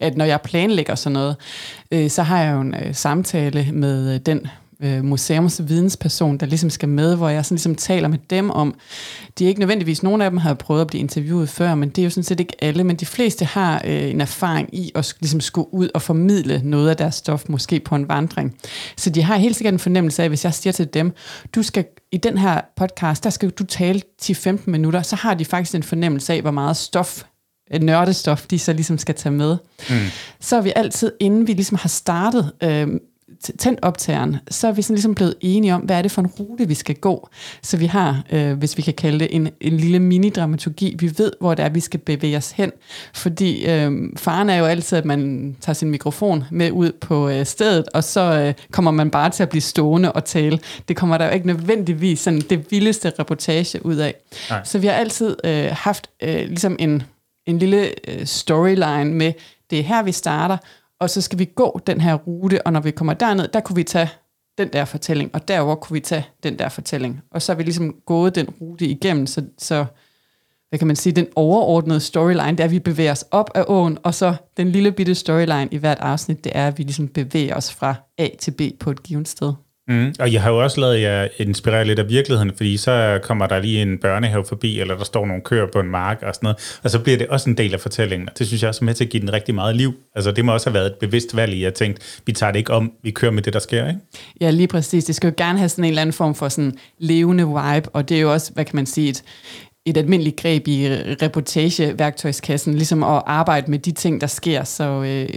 at 0.00 0.16
når 0.16 0.24
jeg 0.24 0.40
planlægger 0.40 0.94
sådan 0.94 1.12
noget, 1.12 1.36
øh, 1.92 2.10
så 2.10 2.22
har 2.22 2.42
jeg 2.42 2.54
jo 2.54 2.60
en 2.60 2.74
øh, 2.74 2.94
samtale 2.94 3.68
med 3.72 4.14
øh, 4.14 4.20
den 4.20 4.46
øh, 4.80 5.04
museumsvidensperson, 5.04 6.36
der 6.36 6.46
ligesom 6.46 6.70
skal 6.70 6.88
med, 6.88 7.16
hvor 7.16 7.28
jeg 7.28 7.44
sådan 7.44 7.54
ligesom 7.54 7.74
taler 7.74 8.08
med 8.08 8.18
dem 8.30 8.50
om, 8.50 8.74
de 9.38 9.44
er 9.44 9.48
ikke 9.48 9.60
nødvendigvis, 9.60 10.02
nogen 10.02 10.20
af 10.20 10.30
dem 10.30 10.36
har 10.36 10.54
prøvet 10.54 10.80
at 10.80 10.86
blive 10.86 11.00
interviewet 11.00 11.48
før, 11.48 11.74
men 11.74 11.88
det 11.88 11.98
er 11.98 12.04
jo 12.04 12.10
sådan 12.10 12.24
set 12.24 12.40
ikke 12.40 12.64
alle, 12.64 12.84
men 12.84 12.96
de 12.96 13.06
fleste 13.06 13.44
har 13.44 13.82
øh, 13.84 14.10
en 14.10 14.20
erfaring 14.20 14.74
i 14.74 14.92
at 14.94 15.14
ligesom 15.20 15.40
skulle 15.40 15.74
ud 15.74 15.88
og 15.94 16.02
formidle 16.02 16.60
noget 16.64 16.90
af 16.90 16.96
deres 16.96 17.14
stof, 17.14 17.48
måske 17.48 17.80
på 17.80 17.94
en 17.94 18.08
vandring. 18.08 18.56
Så 18.96 19.10
de 19.10 19.22
har 19.22 19.36
helt 19.36 19.56
sikkert 19.56 19.74
en 19.74 19.78
fornemmelse 19.78 20.22
af, 20.22 20.28
hvis 20.28 20.44
jeg 20.44 20.54
siger 20.54 20.72
til 20.72 20.94
dem, 20.94 21.12
du 21.54 21.62
skal 21.62 21.84
i 22.12 22.16
den 22.16 22.38
her 22.38 22.60
podcast, 22.76 23.24
der 23.24 23.30
skal 23.30 23.50
du 23.50 23.64
tale 23.64 24.02
10-15 24.22 24.60
minutter, 24.66 25.02
så 25.02 25.16
har 25.16 25.34
de 25.34 25.44
faktisk 25.44 25.74
en 25.74 25.82
fornemmelse 25.82 26.32
af, 26.32 26.40
hvor 26.40 26.50
meget 26.50 26.76
stof 26.76 27.24
øh, 27.74 27.80
nørdestof, 27.80 28.46
de 28.46 28.58
så 28.58 28.72
ligesom 28.72 28.98
skal 28.98 29.14
tage 29.14 29.32
med. 29.32 29.56
Mm. 29.90 29.96
Så 30.40 30.56
er 30.56 30.60
vi 30.60 30.72
altid, 30.76 31.12
inden 31.20 31.46
vi 31.46 31.52
ligesom 31.52 31.78
har 31.80 31.88
startet 31.88 32.52
øh, 32.62 32.88
tændt 33.58 33.80
optageren, 33.82 34.36
så 34.50 34.68
er 34.68 34.72
vi 34.72 34.82
sådan 34.82 34.94
ligesom 34.94 35.14
blevet 35.14 35.34
enige 35.40 35.74
om, 35.74 35.80
hvad 35.80 35.98
er 35.98 36.02
det 36.02 36.10
for 36.10 36.22
en 36.22 36.26
rute, 36.26 36.68
vi 36.68 36.74
skal 36.74 36.94
gå. 36.94 37.28
Så 37.62 37.76
vi 37.76 37.86
har, 37.86 38.22
øh, 38.32 38.58
hvis 38.58 38.76
vi 38.76 38.82
kan 38.82 38.94
kalde 38.94 39.18
det, 39.18 39.28
en, 39.30 39.48
en 39.60 39.76
lille 39.76 39.98
mini-dramaturgi. 39.98 40.94
Vi 40.98 41.12
ved, 41.18 41.32
hvor 41.40 41.54
det 41.54 41.64
er, 41.64 41.68
vi 41.68 41.80
skal 41.80 42.00
bevæge 42.00 42.36
os 42.36 42.50
hen. 42.50 42.72
Fordi 43.14 43.66
øh, 43.66 43.92
faren 44.16 44.50
er 44.50 44.56
jo 44.56 44.64
altid, 44.64 44.98
at 44.98 45.04
man 45.04 45.56
tager 45.60 45.74
sin 45.74 45.90
mikrofon 45.90 46.44
med 46.50 46.70
ud 46.70 46.92
på 47.00 47.28
øh, 47.28 47.46
stedet, 47.46 47.84
og 47.94 48.04
så 48.04 48.20
øh, 48.40 48.54
kommer 48.70 48.90
man 48.90 49.10
bare 49.10 49.30
til 49.30 49.42
at 49.42 49.48
blive 49.48 49.62
stående 49.62 50.12
og 50.12 50.24
tale. 50.24 50.58
Det 50.88 50.96
kommer 50.96 51.18
der 51.18 51.26
jo 51.26 51.32
ikke 51.32 51.46
nødvendigvis 51.46 52.20
sådan 52.20 52.40
det 52.40 52.70
vildeste 52.70 53.12
reportage 53.18 53.86
ud 53.86 53.96
af. 53.96 54.14
Nej. 54.50 54.60
Så 54.64 54.78
vi 54.78 54.86
har 54.86 54.94
altid 54.94 55.36
øh, 55.44 55.68
haft 55.72 56.10
øh, 56.22 56.34
ligesom 56.34 56.76
en, 56.78 57.02
en 57.46 57.58
lille 57.58 58.10
øh, 58.10 58.26
storyline 58.26 59.04
med, 59.04 59.32
det 59.70 59.78
er 59.78 59.82
her, 59.82 60.02
vi 60.02 60.12
starter, 60.12 60.56
og 61.00 61.10
så 61.10 61.20
skal 61.20 61.38
vi 61.38 61.44
gå 61.44 61.80
den 61.86 62.00
her 62.00 62.14
rute, 62.14 62.66
og 62.66 62.72
når 62.72 62.80
vi 62.80 62.90
kommer 62.90 63.14
derned, 63.14 63.48
der 63.48 63.60
kunne 63.60 63.76
vi 63.76 63.84
tage 63.84 64.10
den 64.58 64.68
der 64.72 64.84
fortælling, 64.84 65.30
og 65.34 65.48
derover 65.48 65.74
kunne 65.74 65.94
vi 65.94 66.00
tage 66.00 66.26
den 66.42 66.58
der 66.58 66.68
fortælling. 66.68 67.22
Og 67.30 67.42
så 67.42 67.52
er 67.52 67.56
vi 67.56 67.62
ligesom 67.62 67.94
gået 68.06 68.34
den 68.34 68.48
rute 68.48 68.86
igennem, 68.86 69.26
så, 69.26 69.44
så 69.58 69.86
hvad 70.68 70.78
kan 70.78 70.86
man 70.86 70.96
sige, 70.96 71.12
den 71.12 71.26
overordnede 71.36 72.00
storyline, 72.00 72.50
det 72.50 72.60
er, 72.60 72.64
at 72.64 72.70
vi 72.70 72.78
bevæger 72.78 73.12
os 73.12 73.24
op 73.30 73.50
af 73.54 73.64
åen, 73.68 73.98
og 74.02 74.14
så 74.14 74.34
den 74.56 74.72
lille 74.72 74.92
bitte 74.92 75.14
storyline 75.14 75.68
i 75.70 75.76
hvert 75.76 75.98
afsnit, 76.00 76.44
det 76.44 76.52
er, 76.54 76.68
at 76.68 76.78
vi 76.78 76.82
ligesom 76.82 77.08
bevæger 77.08 77.56
os 77.56 77.72
fra 77.72 77.94
A 78.18 78.28
til 78.38 78.50
B 78.50 78.60
på 78.80 78.90
et 78.90 79.02
givet 79.02 79.28
sted. 79.28 79.52
Mm. 79.88 80.14
Og 80.18 80.32
jeg 80.32 80.42
har 80.42 80.50
jo 80.50 80.62
også 80.62 80.80
lavet 80.80 81.00
jer 81.00 81.28
inspirere 81.38 81.84
lidt 81.84 81.98
af 81.98 82.08
virkeligheden, 82.08 82.52
fordi 82.56 82.76
så 82.76 83.20
kommer 83.22 83.46
der 83.46 83.58
lige 83.58 83.82
en 83.82 83.98
børnehave 83.98 84.44
forbi, 84.44 84.80
eller 84.80 84.96
der 84.96 85.04
står 85.04 85.26
nogle 85.26 85.42
køer 85.42 85.66
på 85.72 85.80
en 85.80 85.88
mark 85.88 86.22
og 86.22 86.34
sådan 86.34 86.46
noget, 86.46 86.78
og 86.82 86.90
så 86.90 86.98
bliver 86.98 87.18
det 87.18 87.28
også 87.28 87.50
en 87.50 87.56
del 87.56 87.74
af 87.74 87.80
fortællingen. 87.80 88.28
Og 88.28 88.38
det 88.38 88.46
synes 88.46 88.62
jeg 88.62 88.68
også 88.68 88.84
er 88.84 88.84
med 88.84 88.94
til 88.94 89.04
at 89.04 89.10
give 89.10 89.20
den 89.20 89.32
rigtig 89.32 89.54
meget 89.54 89.76
liv. 89.76 89.94
Altså 90.14 90.32
det 90.32 90.44
må 90.44 90.52
også 90.52 90.70
have 90.70 90.74
været 90.74 90.86
et 90.86 90.94
bevidst 91.00 91.36
valg 91.36 91.52
i, 91.52 91.56
at 91.56 91.64
jeg 91.64 91.74
tænkte, 91.74 92.02
vi 92.26 92.32
tager 92.32 92.52
det 92.52 92.58
ikke 92.58 92.72
om, 92.72 92.92
vi 93.02 93.10
kører 93.10 93.32
med 93.32 93.42
det, 93.42 93.52
der 93.52 93.58
sker, 93.58 93.88
ikke? 93.88 94.00
Ja, 94.40 94.50
lige 94.50 94.68
præcis. 94.68 95.04
Det 95.04 95.14
skal 95.14 95.28
jo 95.28 95.34
gerne 95.36 95.58
have 95.58 95.68
sådan 95.68 95.84
en 95.84 95.88
eller 95.88 96.02
anden 96.02 96.12
form 96.12 96.34
for 96.34 96.48
sådan 96.48 96.78
levende 96.98 97.44
vibe, 97.46 97.88
og 97.88 98.08
det 98.08 98.16
er 98.16 98.20
jo 98.20 98.32
også, 98.32 98.52
hvad 98.52 98.64
kan 98.64 98.76
man 98.76 98.86
sige, 98.86 99.08
et, 99.08 99.22
et 99.86 99.96
almindeligt 99.96 100.36
greb 100.36 100.68
i 100.68 100.88
reportageværktøjskassen, 101.22 102.74
ligesom 102.74 103.02
at 103.02 103.22
arbejde 103.26 103.70
med 103.70 103.78
de 103.78 103.92
ting, 103.92 104.20
der 104.20 104.26
sker. 104.26 104.64
Så, 104.64 105.02
øh, 105.02 105.28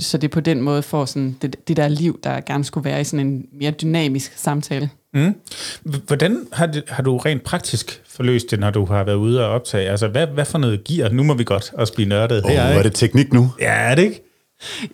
så 0.00 0.18
det 0.18 0.30
på 0.30 0.40
den 0.40 0.60
måde 0.60 0.82
får 0.82 1.04
sådan 1.04 1.36
det, 1.42 1.68
det 1.68 1.76
der 1.76 1.88
liv, 1.88 2.20
der 2.24 2.40
gerne 2.40 2.64
skulle 2.64 2.84
være 2.84 3.00
i 3.00 3.04
sådan 3.04 3.26
en 3.26 3.46
mere 3.60 3.70
dynamisk 3.70 4.32
samtale. 4.36 4.90
Mm. 5.14 5.34
Hvordan 5.82 6.46
har, 6.52 6.66
det, 6.66 6.82
har 6.88 7.02
du 7.02 7.16
rent 7.16 7.42
praktisk 7.42 8.02
forløst 8.08 8.50
det, 8.50 8.60
når 8.60 8.70
du 8.70 8.84
har 8.84 9.04
været 9.04 9.16
ude 9.16 9.46
og 9.46 9.52
optage? 9.52 9.90
Altså, 9.90 10.08
hvad, 10.08 10.26
hvad 10.26 10.44
for 10.44 10.58
noget 10.58 10.84
giver? 10.84 11.08
Nu 11.08 11.22
må 11.22 11.34
vi 11.34 11.44
godt 11.44 11.72
også 11.74 11.94
blive 11.94 12.08
nørdet 12.08 12.42
her, 12.46 12.62
oh, 12.62 12.68
ikke? 12.68 12.78
er 12.78 12.82
det 12.82 12.94
teknik 12.94 13.32
nu? 13.32 13.50
Ja, 13.60 13.72
er 13.72 13.94
det 13.94 14.02
ikke? 14.02 14.22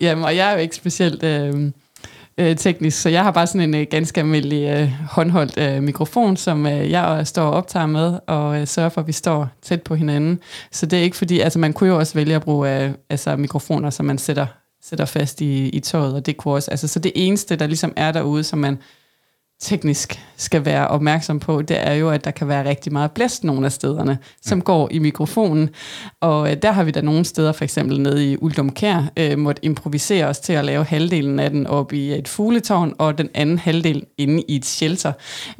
Jamen, 0.01 0.23
og 0.23 0.35
jeg 0.35 0.49
er 0.49 0.53
jo 0.53 0.59
ikke 0.59 0.75
specielt 0.75 1.23
øh, 1.23 1.71
øh, 2.37 2.55
teknisk, 2.55 3.01
så 3.01 3.09
jeg 3.09 3.23
har 3.23 3.31
bare 3.31 3.47
sådan 3.47 3.61
en 3.61 3.81
øh, 3.81 3.87
ganske 3.91 4.19
almindelig 4.19 4.69
øh, 4.69 4.91
håndholdt 5.09 5.57
øh, 5.57 5.83
mikrofon, 5.83 6.37
som 6.37 6.65
øh, 6.65 6.91
jeg 6.91 7.27
står 7.27 7.43
og 7.43 7.51
optager 7.51 7.85
med, 7.85 8.19
og 8.27 8.61
øh, 8.61 8.67
sørger 8.67 8.89
for, 8.89 9.01
at 9.01 9.07
vi 9.07 9.11
står 9.11 9.49
tæt 9.61 9.81
på 9.81 9.95
hinanden. 9.95 10.39
Så 10.71 10.85
det 10.85 10.99
er 10.99 11.03
ikke 11.03 11.17
fordi, 11.17 11.39
altså 11.39 11.59
man 11.59 11.73
kunne 11.73 11.89
jo 11.89 11.97
også 11.97 12.13
vælge 12.13 12.35
at 12.35 12.41
bruge 12.41 12.83
øh, 12.83 12.91
altså, 13.09 13.35
mikrofoner, 13.35 13.89
som 13.89 14.05
man 14.05 14.17
sætter, 14.17 14.45
sætter 14.81 15.05
fast 15.05 15.41
i, 15.41 15.69
i 15.69 15.79
tøjet, 15.79 16.13
og 16.13 16.25
det 16.25 16.37
kunne 16.37 16.53
også, 16.53 16.71
altså 16.71 16.87
så 16.87 16.99
det 16.99 17.11
eneste, 17.15 17.55
der 17.55 17.67
ligesom 17.67 17.93
er 17.95 18.11
derude, 18.11 18.43
som 18.43 18.59
man 18.59 18.77
teknisk 19.59 20.19
skal 20.37 20.65
være 20.65 20.87
opmærksom 20.87 21.39
på, 21.39 21.61
det 21.61 21.87
er 21.87 21.93
jo, 21.93 22.09
at 22.09 22.25
der 22.25 22.31
kan 22.31 22.47
være 22.47 22.69
rigtig 22.69 22.93
meget 22.93 23.11
blæst 23.11 23.43
nogle 23.43 23.65
af 23.65 23.71
stederne, 23.71 24.17
som 24.41 24.61
går 24.61 24.89
i 24.91 24.99
mikrofonen. 24.99 25.69
Og 26.21 26.51
øh, 26.51 26.57
der 26.61 26.71
har 26.71 26.83
vi 26.83 26.91
da 26.91 27.01
nogle 27.01 27.25
steder, 27.25 27.51
for 27.51 27.63
eksempel 27.63 28.01
nede 28.01 28.31
i 28.31 28.37
Uldumkær, 28.37 29.11
øh, 29.17 29.37
måtte 29.37 29.65
improvisere 29.65 30.25
os 30.25 30.39
til 30.39 30.53
at 30.53 30.65
lave 30.65 30.83
halvdelen 30.83 31.39
af 31.39 31.49
den 31.49 31.67
op 31.67 31.93
i 31.93 32.13
et 32.13 32.27
fugletårn, 32.27 32.93
og 32.97 33.17
den 33.17 33.29
anden 33.33 33.59
halvdel 33.59 34.05
inde 34.17 34.43
i 34.47 34.55
et 34.55 34.65
shelter. 34.65 35.13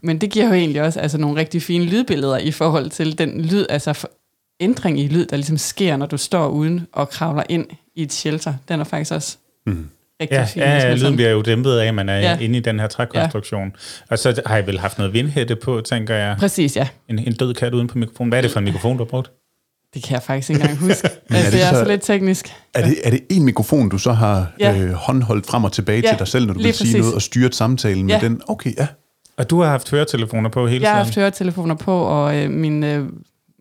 Men 0.03 0.21
det 0.21 0.29
giver 0.29 0.45
jo 0.45 0.53
egentlig 0.53 0.81
også 0.81 0.99
altså, 0.99 1.17
nogle 1.17 1.39
rigtig 1.39 1.61
fine 1.61 1.85
lydbilleder 1.85 2.37
i 2.37 2.51
forhold 2.51 2.89
til 2.89 3.17
den 3.17 3.41
lyd, 3.41 3.65
altså 3.69 4.07
ændring 4.59 4.99
i 4.99 5.07
lyd, 5.07 5.25
der 5.25 5.35
ligesom 5.35 5.57
sker, 5.57 5.97
når 5.97 6.05
du 6.05 6.17
står 6.17 6.47
uden 6.47 6.87
og 6.91 7.09
kravler 7.09 7.43
ind 7.49 7.67
i 7.95 8.01
et 8.01 8.13
shelter. 8.13 8.53
Den 8.67 8.79
er 8.79 8.83
faktisk 8.83 9.11
også 9.11 9.37
mm 9.65 9.89
rigtig 10.21 10.35
ja, 10.35 10.43
fin. 10.43 10.61
Ja, 10.61 10.87
ja 10.87 10.95
lyden 10.95 11.15
bliver 11.15 11.29
jo 11.29 11.41
dæmpet 11.41 11.77
af, 11.77 11.87
at 11.87 11.95
man 11.95 12.09
er 12.09 12.19
ja. 12.19 12.37
inde 12.37 12.57
i 12.57 12.61
den 12.61 12.79
her 12.79 12.87
trækonstruktion. 12.87 13.65
Ja. 13.65 13.71
Og 14.09 14.19
så 14.19 14.41
har 14.45 14.55
jeg 14.55 14.67
vel 14.67 14.79
haft 14.79 14.97
noget 14.97 15.13
vindhætte 15.13 15.55
på, 15.55 15.81
tænker 15.81 16.15
jeg. 16.15 16.35
Præcis, 16.39 16.75
ja. 16.75 16.87
En, 17.09 17.19
en 17.19 17.33
død 17.33 17.53
kat 17.53 17.73
uden 17.73 17.87
på 17.87 17.97
mikrofonen. 17.97 18.29
Hvad 18.29 18.39
er 18.39 18.41
det 18.41 18.51
for 18.51 18.59
en 18.59 18.65
mikrofon, 18.65 18.97
du 18.97 19.03
har 19.03 19.09
brugt? 19.09 19.31
Det 19.93 20.03
kan 20.03 20.13
jeg 20.13 20.23
faktisk 20.23 20.49
ikke 20.49 20.61
engang 20.61 20.79
huske. 20.79 21.09
Men 21.29 21.35
altså, 21.35 21.47
er 21.47 21.51
det, 21.51 21.53
det 21.53 21.63
er 21.63 21.69
så, 21.69 21.79
så 21.79 21.85
lidt 21.85 22.01
teknisk. 22.01 22.53
Er 22.73 22.85
det, 22.85 22.95
er 23.03 23.09
det 23.09 23.19
en 23.29 23.43
mikrofon, 23.43 23.89
du 23.89 23.97
så 23.97 24.11
har 24.11 24.51
ja. 24.59 24.77
øh, 24.77 24.91
håndholdt 24.91 25.47
frem 25.47 25.63
og 25.63 25.71
tilbage 25.71 26.01
ja, 26.01 26.09
til 26.09 26.19
dig 26.19 26.27
selv, 26.27 26.45
når 26.45 26.53
du 26.53 26.59
vil 26.59 26.67
præcis. 26.67 26.87
sige 26.89 26.99
noget, 26.99 27.15
og 27.15 27.21
styret 27.21 27.55
samtalen 27.55 28.05
med 28.05 28.19
den? 28.21 28.41
Okay, 28.47 28.75
ja. 28.77 28.87
Og 29.37 29.49
du 29.49 29.61
har 29.61 29.69
haft 29.69 29.91
høretelefoner 29.91 30.49
på 30.49 30.67
hele 30.67 30.71
tiden? 30.71 30.83
Jeg 30.83 30.91
har 30.91 31.03
haft 31.03 31.15
høretelefoner 31.15 31.75
på, 31.75 32.01
og 32.01 32.35
øh, 32.35 32.51
min, 32.51 32.83
øh, 32.83 33.09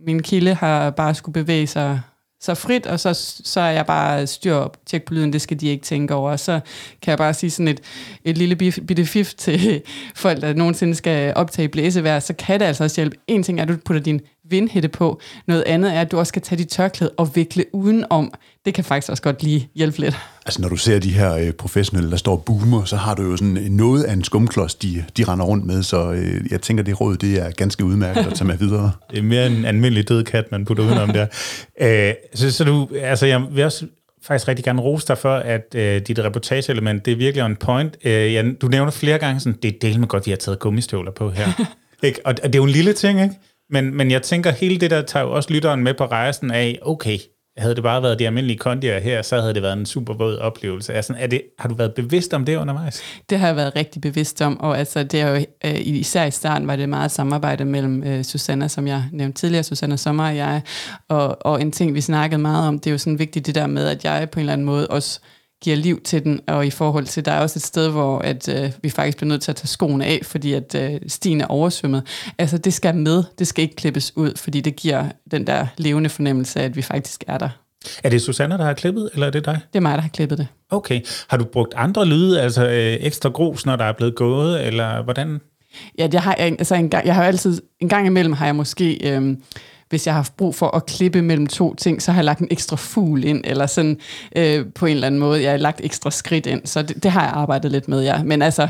min 0.07 0.22
kilde 0.22 0.55
har 0.55 0.90
bare 0.90 1.14
skulle 1.14 1.44
bevæge 1.44 1.66
sig 1.66 2.01
så 2.40 2.55
frit, 2.55 2.86
og 2.86 3.01
så, 3.01 3.14
så 3.44 3.61
er 3.61 3.70
jeg 3.70 3.86
bare 3.86 4.26
styr 4.26 4.55
op, 4.55 4.76
tjek 4.86 5.05
på 5.05 5.14
lyden, 5.14 5.32
det 5.32 5.40
skal 5.40 5.61
de 5.61 5.68
ikke 5.68 5.84
tænke 5.84 6.14
over. 6.14 6.30
Og 6.30 6.40
så 6.40 6.61
kan 7.03 7.11
jeg 7.11 7.18
bare 7.18 7.34
sige 7.34 7.51
sådan 7.51 7.68
et, 7.68 7.80
et 8.24 8.38
lille 8.38 8.57
bitte 8.57 9.07
fif 9.07 9.34
til 9.34 9.82
folk, 10.14 10.40
der 10.40 10.53
nogensinde 10.53 10.94
skal 10.94 11.32
optage 11.36 11.68
blæsevær, 11.68 12.18
så 12.18 12.34
kan 12.34 12.61
det 12.61 12.66
altså 12.66 12.84
også 12.84 13.01
hjælpe. 13.01 13.16
En 13.26 13.42
ting 13.42 13.59
er, 13.59 13.62
at 13.62 13.68
du 13.68 13.76
putter 13.84 14.03
din 14.03 14.20
vindhætte 14.51 14.88
på. 14.88 15.20
Noget 15.46 15.62
andet 15.66 15.94
er, 15.94 16.01
at 16.01 16.12
du 16.12 16.18
også 16.18 16.28
skal 16.28 16.42
tage 16.42 16.59
dit 16.59 16.68
tørklæde 16.68 17.11
og 17.16 17.36
vikle 17.36 17.64
udenom. 17.72 18.32
Det 18.64 18.74
kan 18.74 18.84
faktisk 18.84 19.11
også 19.11 19.22
godt 19.22 19.42
lige 19.42 19.70
hjælpe 19.74 19.99
lidt. 19.99 20.16
Altså 20.46 20.62
når 20.62 20.68
du 20.68 20.76
ser 20.76 20.99
de 20.99 21.11
her 21.11 21.34
øh, 21.34 21.53
professionelle, 21.53 22.11
der 22.11 22.16
står 22.16 22.36
boomer, 22.36 22.84
så 22.84 22.96
har 22.96 23.14
du 23.14 23.22
jo 23.22 23.36
sådan 23.36 23.66
noget 23.70 24.03
af 24.05 24.12
en 24.12 24.24
skumklods, 24.24 24.74
de, 24.74 25.05
de 25.16 25.24
render 25.24 25.44
rundt 25.44 25.64
med, 25.64 25.82
så 25.82 26.12
øh, 26.12 26.40
jeg 26.51 26.61
tænker, 26.61 26.84
det 26.84 27.01
råd, 27.01 27.16
det 27.16 27.38
er 27.38 27.51
ganske 27.51 27.84
udmærket 27.84 28.26
at 28.26 28.34
tage 28.34 28.49
med 28.49 28.59
videre. 28.59 28.92
det 29.11 29.18
er 29.18 29.22
mere 29.22 29.46
en 29.46 29.64
almindelig 29.64 30.09
død 30.09 30.24
kat, 30.24 30.44
man 30.51 30.64
putter 30.64 30.84
udenom 30.84 31.09
der. 31.09 31.26
Æh, 31.80 32.14
så, 32.34 32.51
så 32.51 32.64
du, 32.64 32.88
altså 33.03 33.26
jeg 33.26 33.42
vil 33.51 33.64
også 33.64 33.86
faktisk 34.22 34.49
rigtig 34.49 34.64
gerne 34.64 34.82
rose 34.82 35.09
dig 35.09 35.18
for, 35.18 35.34
at 35.34 35.74
øh, 35.74 36.01
dit 36.01 36.18
reportageelement, 36.18 37.05
det 37.05 37.12
er 37.12 37.16
virkelig 37.16 37.44
on 37.44 37.57
point. 37.57 37.96
Øh, 38.05 38.34
ja, 38.34 38.44
du 38.61 38.68
nævner 38.68 38.90
flere 38.90 39.18
gange 39.18 39.40
sådan, 39.40 39.59
det 39.62 39.74
er 39.74 39.78
del 39.82 40.01
med 40.01 40.09
godt, 40.09 40.26
vi 40.26 40.30
har 40.30 40.36
taget 40.36 40.59
gummistøvler 40.59 41.11
på 41.11 41.30
her. 41.30 41.49
ikke? 42.03 42.20
Og, 42.24 42.34
og 42.42 42.49
det 42.49 42.55
er 42.55 42.59
jo 42.59 42.64
en 42.64 42.70
lille 42.70 42.92
ting, 42.92 43.22
ikke? 43.22 43.34
Men, 43.70 43.96
men 43.96 44.10
jeg 44.10 44.22
tænker, 44.22 44.50
hele 44.50 44.78
det 44.78 44.90
der 44.90 45.02
tager 45.02 45.24
jo 45.24 45.32
også 45.32 45.52
lytteren 45.52 45.84
med 45.84 45.94
på 45.94 46.06
rejsen 46.06 46.50
af, 46.50 46.78
okay, 46.82 47.18
havde 47.58 47.74
det 47.74 47.82
bare 47.82 48.02
været 48.02 48.18
de 48.18 48.26
almindelige 48.26 48.58
kondier 48.58 49.00
her, 49.00 49.22
så 49.22 49.40
havde 49.40 49.54
det 49.54 49.62
været 49.62 49.78
en 49.78 49.86
super 49.86 50.14
våd 50.14 50.36
oplevelse. 50.36 50.94
Altså, 50.94 51.14
er 51.18 51.26
det, 51.26 51.42
har 51.58 51.68
du 51.68 51.74
været 51.74 51.94
bevidst 51.94 52.34
om 52.34 52.44
det 52.44 52.56
undervejs? 52.56 53.02
Det 53.30 53.38
har 53.38 53.46
jeg 53.46 53.56
været 53.56 53.76
rigtig 53.76 54.02
bevidst 54.02 54.42
om, 54.42 54.60
og 54.60 54.78
altså, 54.78 55.02
det 55.02 55.20
er 55.20 55.28
jo, 55.28 55.44
øh, 55.64 55.80
især 55.80 56.24
i 56.24 56.30
starten 56.30 56.68
var 56.68 56.76
det 56.76 56.88
meget 56.88 57.10
samarbejde 57.10 57.64
mellem 57.64 58.02
øh, 58.04 58.24
Susanna, 58.24 58.68
som 58.68 58.86
jeg 58.86 59.04
nævnte 59.12 59.40
tidligere, 59.40 59.62
Susanna 59.62 59.96
Sommer 59.96 60.28
og 60.28 60.36
jeg, 60.36 60.62
og, 61.08 61.46
og 61.46 61.60
en 61.60 61.72
ting, 61.72 61.94
vi 61.94 62.00
snakkede 62.00 62.40
meget 62.40 62.68
om, 62.68 62.78
det 62.78 62.86
er 62.86 62.92
jo 62.92 62.98
sådan 62.98 63.18
vigtigt 63.18 63.46
det 63.46 63.54
der 63.54 63.66
med, 63.66 63.86
at 63.88 64.04
jeg 64.04 64.28
på 64.32 64.38
en 64.38 64.40
eller 64.40 64.52
anden 64.52 64.66
måde 64.66 64.86
også 64.86 65.20
giver 65.62 65.76
liv 65.76 66.00
til 66.02 66.24
den, 66.24 66.40
og 66.46 66.66
i 66.66 66.70
forhold 66.70 67.06
til, 67.06 67.24
der 67.24 67.32
er 67.32 67.40
også 67.40 67.59
et 67.59 67.62
sted, 67.62 67.90
hvor 67.90 68.18
at, 68.18 68.48
øh, 68.48 68.72
vi 68.82 68.90
faktisk 68.90 69.16
bliver 69.18 69.28
nødt 69.28 69.42
til 69.42 69.52
at 69.52 69.56
tage 69.56 69.68
skoene 69.68 70.06
af, 70.06 70.20
fordi 70.22 70.52
at 70.52 70.74
øh, 70.74 71.00
stien 71.09 71.40
er 71.40 71.46
oversvømmet. 71.46 72.02
Altså, 72.38 72.59
det 72.59 72.74
skal 72.74 72.94
med, 72.94 73.24
det 73.38 73.46
skal 73.46 73.62
ikke 73.62 73.76
klippes 73.76 74.16
ud, 74.16 74.32
fordi 74.36 74.61
det 74.61 74.76
giver 74.76 75.04
den 75.30 75.46
der 75.46 75.66
levende 75.76 76.11
fornemmelse 76.11 76.61
af, 76.61 76.64
at 76.64 76.76
vi 76.76 76.82
faktisk 76.82 77.24
er 77.26 77.38
der. 77.38 77.48
Er 78.04 78.09
det 78.09 78.22
Susanne, 78.22 78.59
der 78.59 78.64
har 78.64 78.72
klippet, 78.72 79.11
eller 79.12 79.26
er 79.26 79.30
det 79.30 79.44
dig? 79.44 79.61
Det 79.72 79.78
er 79.78 79.80
mig, 79.80 79.94
der 79.94 80.02
har 80.02 80.09
klippet 80.09 80.38
det. 80.38 80.46
Okay. 80.70 81.00
Har 81.28 81.36
du 81.36 81.44
brugt 81.44 81.74
andre 81.76 82.06
lyde, 82.06 82.40
altså 82.40 82.66
øh, 82.66 82.96
ekstra 83.00 83.28
grus, 83.28 83.66
når 83.66 83.76
der 83.76 83.84
er 83.84 83.92
blevet 83.92 84.14
gået, 84.14 84.66
eller 84.66 85.02
hvordan? 85.02 85.40
Ja, 85.98 86.06
det 86.06 86.20
har 86.20 86.36
jeg, 86.38 86.46
altså 86.46 86.74
en 86.74 86.90
gang, 86.90 87.06
jeg 87.06 87.14
har 87.14 87.24
altid, 87.24 87.62
en 87.80 87.88
gang 87.88 88.06
imellem 88.06 88.32
har 88.32 88.46
jeg 88.46 88.56
måske... 88.56 89.11
Øh, 89.12 89.36
hvis 89.89 90.07
jeg 90.07 90.14
har 90.14 90.18
haft 90.18 90.36
brug 90.36 90.55
for 90.55 90.76
at 90.76 90.86
klippe 90.86 91.22
mellem 91.22 91.47
to 91.47 91.74
ting, 91.74 92.03
så 92.03 92.12
har 92.12 92.18
jeg 92.18 92.24
lagt 92.24 92.41
en 92.41 92.49
ekstra 92.51 92.76
fugl 92.76 93.24
ind, 93.24 93.41
eller 93.45 93.66
sådan 93.66 93.99
øh, 94.36 94.66
på 94.74 94.86
en 94.86 94.95
eller 94.95 95.07
anden 95.07 95.20
måde. 95.20 95.43
Jeg 95.43 95.51
har 95.51 95.59
lagt 95.59 95.80
ekstra 95.84 96.11
skridt 96.11 96.47
ind, 96.47 96.61
så 96.64 96.82
det, 96.82 97.03
det 97.03 97.11
har 97.11 97.22
jeg 97.22 97.32
arbejdet 97.32 97.72
lidt 97.72 97.89
med, 97.89 98.03
ja. 98.03 98.22
Men 98.22 98.43
altså, 98.43 98.68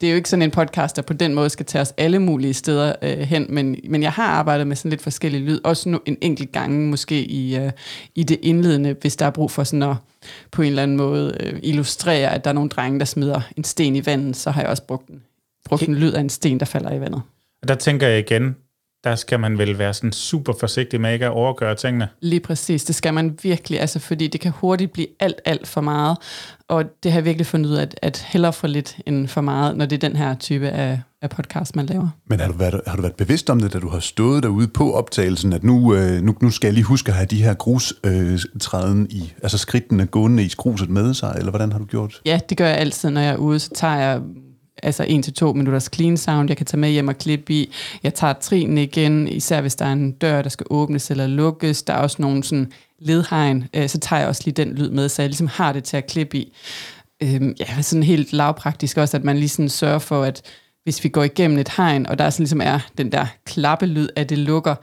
det 0.00 0.06
er 0.06 0.10
jo 0.10 0.16
ikke 0.16 0.28
sådan 0.28 0.42
en 0.42 0.50
podcast, 0.50 0.96
der 0.96 1.02
på 1.02 1.12
den 1.12 1.34
måde 1.34 1.50
skal 1.50 1.66
tage 1.66 1.82
os 1.82 1.94
alle 1.96 2.18
mulige 2.18 2.54
steder 2.54 2.92
øh, 3.02 3.18
hen, 3.18 3.46
men, 3.48 3.76
men 3.88 4.02
jeg 4.02 4.12
har 4.12 4.26
arbejdet 4.26 4.66
med 4.66 4.76
sådan 4.76 4.90
lidt 4.90 5.02
forskellige 5.02 5.44
lyd, 5.44 5.60
også 5.64 5.88
nu, 5.88 6.00
en 6.06 6.16
enkelt 6.20 6.52
gang 6.52 6.88
måske 6.88 7.24
i, 7.24 7.56
øh, 7.56 7.70
i 8.14 8.22
det 8.22 8.38
indledende, 8.42 8.96
hvis 9.00 9.16
der 9.16 9.26
er 9.26 9.30
brug 9.30 9.50
for 9.50 9.64
sådan 9.64 9.82
at 9.82 9.96
på 10.50 10.62
en 10.62 10.68
eller 10.68 10.82
anden 10.82 10.96
måde 10.96 11.36
øh, 11.40 11.60
illustrere, 11.62 12.30
at 12.34 12.44
der 12.44 12.50
er 12.50 12.54
nogle 12.54 12.70
drenge, 12.70 12.98
der 12.98 13.04
smider 13.04 13.40
en 13.56 13.64
sten 13.64 13.96
i 13.96 14.06
vandet, 14.06 14.36
så 14.36 14.50
har 14.50 14.60
jeg 14.60 14.70
også 14.70 14.82
brugt 14.82 15.08
en, 15.08 15.22
brugt 15.64 15.82
en 15.82 15.94
lyd 15.94 16.12
af 16.12 16.20
en 16.20 16.28
sten, 16.28 16.60
der 16.60 16.66
falder 16.66 16.92
i 16.92 17.00
vandet. 17.00 17.22
Og 17.62 17.68
der 17.68 17.74
tænker 17.74 18.08
jeg 18.08 18.18
igen, 18.18 18.56
der 19.04 19.14
skal 19.14 19.40
man 19.40 19.58
vel 19.58 19.78
være 19.78 19.94
sådan 19.94 20.12
super 20.12 20.52
forsigtig 20.60 21.00
med 21.00 21.12
ikke 21.12 21.24
at 21.24 21.32
overgøre 21.32 21.74
tingene. 21.74 22.08
Lige 22.20 22.40
præcis, 22.40 22.84
det 22.84 22.94
skal 22.94 23.14
man 23.14 23.38
virkelig, 23.42 23.80
altså 23.80 23.98
fordi 23.98 24.26
det 24.26 24.40
kan 24.40 24.52
hurtigt 24.52 24.92
blive 24.92 25.06
alt, 25.20 25.40
alt 25.44 25.68
for 25.68 25.80
meget, 25.80 26.18
og 26.68 26.84
det 27.02 27.12
har 27.12 27.18
jeg 27.18 27.24
virkelig 27.24 27.46
fundet 27.46 27.70
ud 27.70 27.74
af, 27.74 27.82
at, 27.82 27.98
at 28.02 28.26
hellere 28.28 28.52
for 28.52 28.66
lidt 28.66 28.96
end 29.06 29.28
for 29.28 29.40
meget, 29.40 29.76
når 29.76 29.86
det 29.86 30.04
er 30.04 30.08
den 30.08 30.16
her 30.16 30.34
type 30.34 30.68
af, 30.68 31.00
af 31.22 31.30
podcast, 31.30 31.76
man 31.76 31.86
laver. 31.86 32.08
Men 32.26 32.40
har 32.40 32.48
du, 32.48 32.58
været, 32.58 32.80
har 32.86 32.96
du 32.96 33.02
været 33.02 33.14
bevidst 33.14 33.50
om 33.50 33.60
det, 33.60 33.72
da 33.72 33.78
du 33.78 33.88
har 33.88 34.00
stået 34.00 34.42
derude 34.42 34.68
på 34.68 34.92
optagelsen, 34.92 35.52
at 35.52 35.64
nu, 35.64 35.94
øh, 35.94 36.22
nu, 36.22 36.34
nu 36.42 36.50
skal 36.50 36.68
jeg 36.68 36.74
lige 36.74 36.84
huske 36.84 37.08
at 37.08 37.14
have 37.14 37.26
de 37.26 37.42
her 37.42 37.54
grustræden 37.54 39.02
øh, 39.02 39.16
i, 39.16 39.32
altså 39.42 39.58
skridtene 39.58 40.06
gående 40.06 40.44
i 40.44 40.48
skruset 40.48 40.90
med 40.90 41.14
sig, 41.14 41.34
eller 41.38 41.50
hvordan 41.50 41.72
har 41.72 41.78
du 41.78 41.84
gjort? 41.84 42.20
Ja, 42.24 42.40
det 42.48 42.58
gør 42.58 42.66
jeg 42.66 42.76
altid, 42.76 43.10
når 43.10 43.20
jeg 43.20 43.32
er 43.32 43.36
ude, 43.36 43.58
så 43.58 43.70
tager 43.74 43.96
jeg 43.96 44.20
altså 44.82 45.02
en 45.02 45.22
til 45.22 45.34
to 45.34 45.52
minutters 45.52 45.90
clean 45.94 46.16
sound, 46.16 46.50
jeg 46.50 46.56
kan 46.56 46.66
tage 46.66 46.80
med 46.80 46.90
hjem 46.90 47.08
og 47.08 47.18
klippe 47.18 47.52
i. 47.52 47.74
Jeg 48.02 48.14
tager 48.14 48.32
trin 48.32 48.78
igen, 48.78 49.28
især 49.28 49.60
hvis 49.60 49.74
der 49.74 49.84
er 49.84 49.92
en 49.92 50.12
dør, 50.12 50.42
der 50.42 50.48
skal 50.48 50.66
åbnes 50.70 51.10
eller 51.10 51.26
lukkes. 51.26 51.82
Der 51.82 51.92
er 51.92 51.98
også 51.98 52.16
nogle 52.20 52.44
sådan 52.44 52.72
ledhegn, 52.98 53.68
øh, 53.74 53.88
så 53.88 53.98
tager 53.98 54.20
jeg 54.20 54.28
også 54.28 54.42
lige 54.44 54.54
den 54.54 54.74
lyd 54.74 54.90
med, 54.90 55.08
så 55.08 55.22
jeg 55.22 55.28
ligesom 55.28 55.46
har 55.46 55.72
det 55.72 55.84
til 55.84 55.96
at 55.96 56.06
klippe 56.06 56.38
i. 56.38 56.52
Øh, 57.22 57.42
ja, 57.60 57.82
sådan 57.82 58.02
helt 58.02 58.32
lavpraktisk 58.32 58.96
også, 58.96 59.16
at 59.16 59.24
man 59.24 59.38
lige 59.38 59.48
sådan 59.48 59.68
sørger 59.68 59.98
for, 59.98 60.22
at 60.22 60.42
hvis 60.84 61.04
vi 61.04 61.08
går 61.08 61.22
igennem 61.22 61.58
et 61.58 61.68
hegn, 61.76 62.06
og 62.06 62.18
der 62.18 62.30
sådan 62.30 62.42
ligesom 62.42 62.60
er 62.60 62.78
den 62.98 63.12
der 63.12 63.26
klappelyd, 63.44 64.08
at 64.16 64.28
det 64.28 64.38
lukker, 64.38 64.74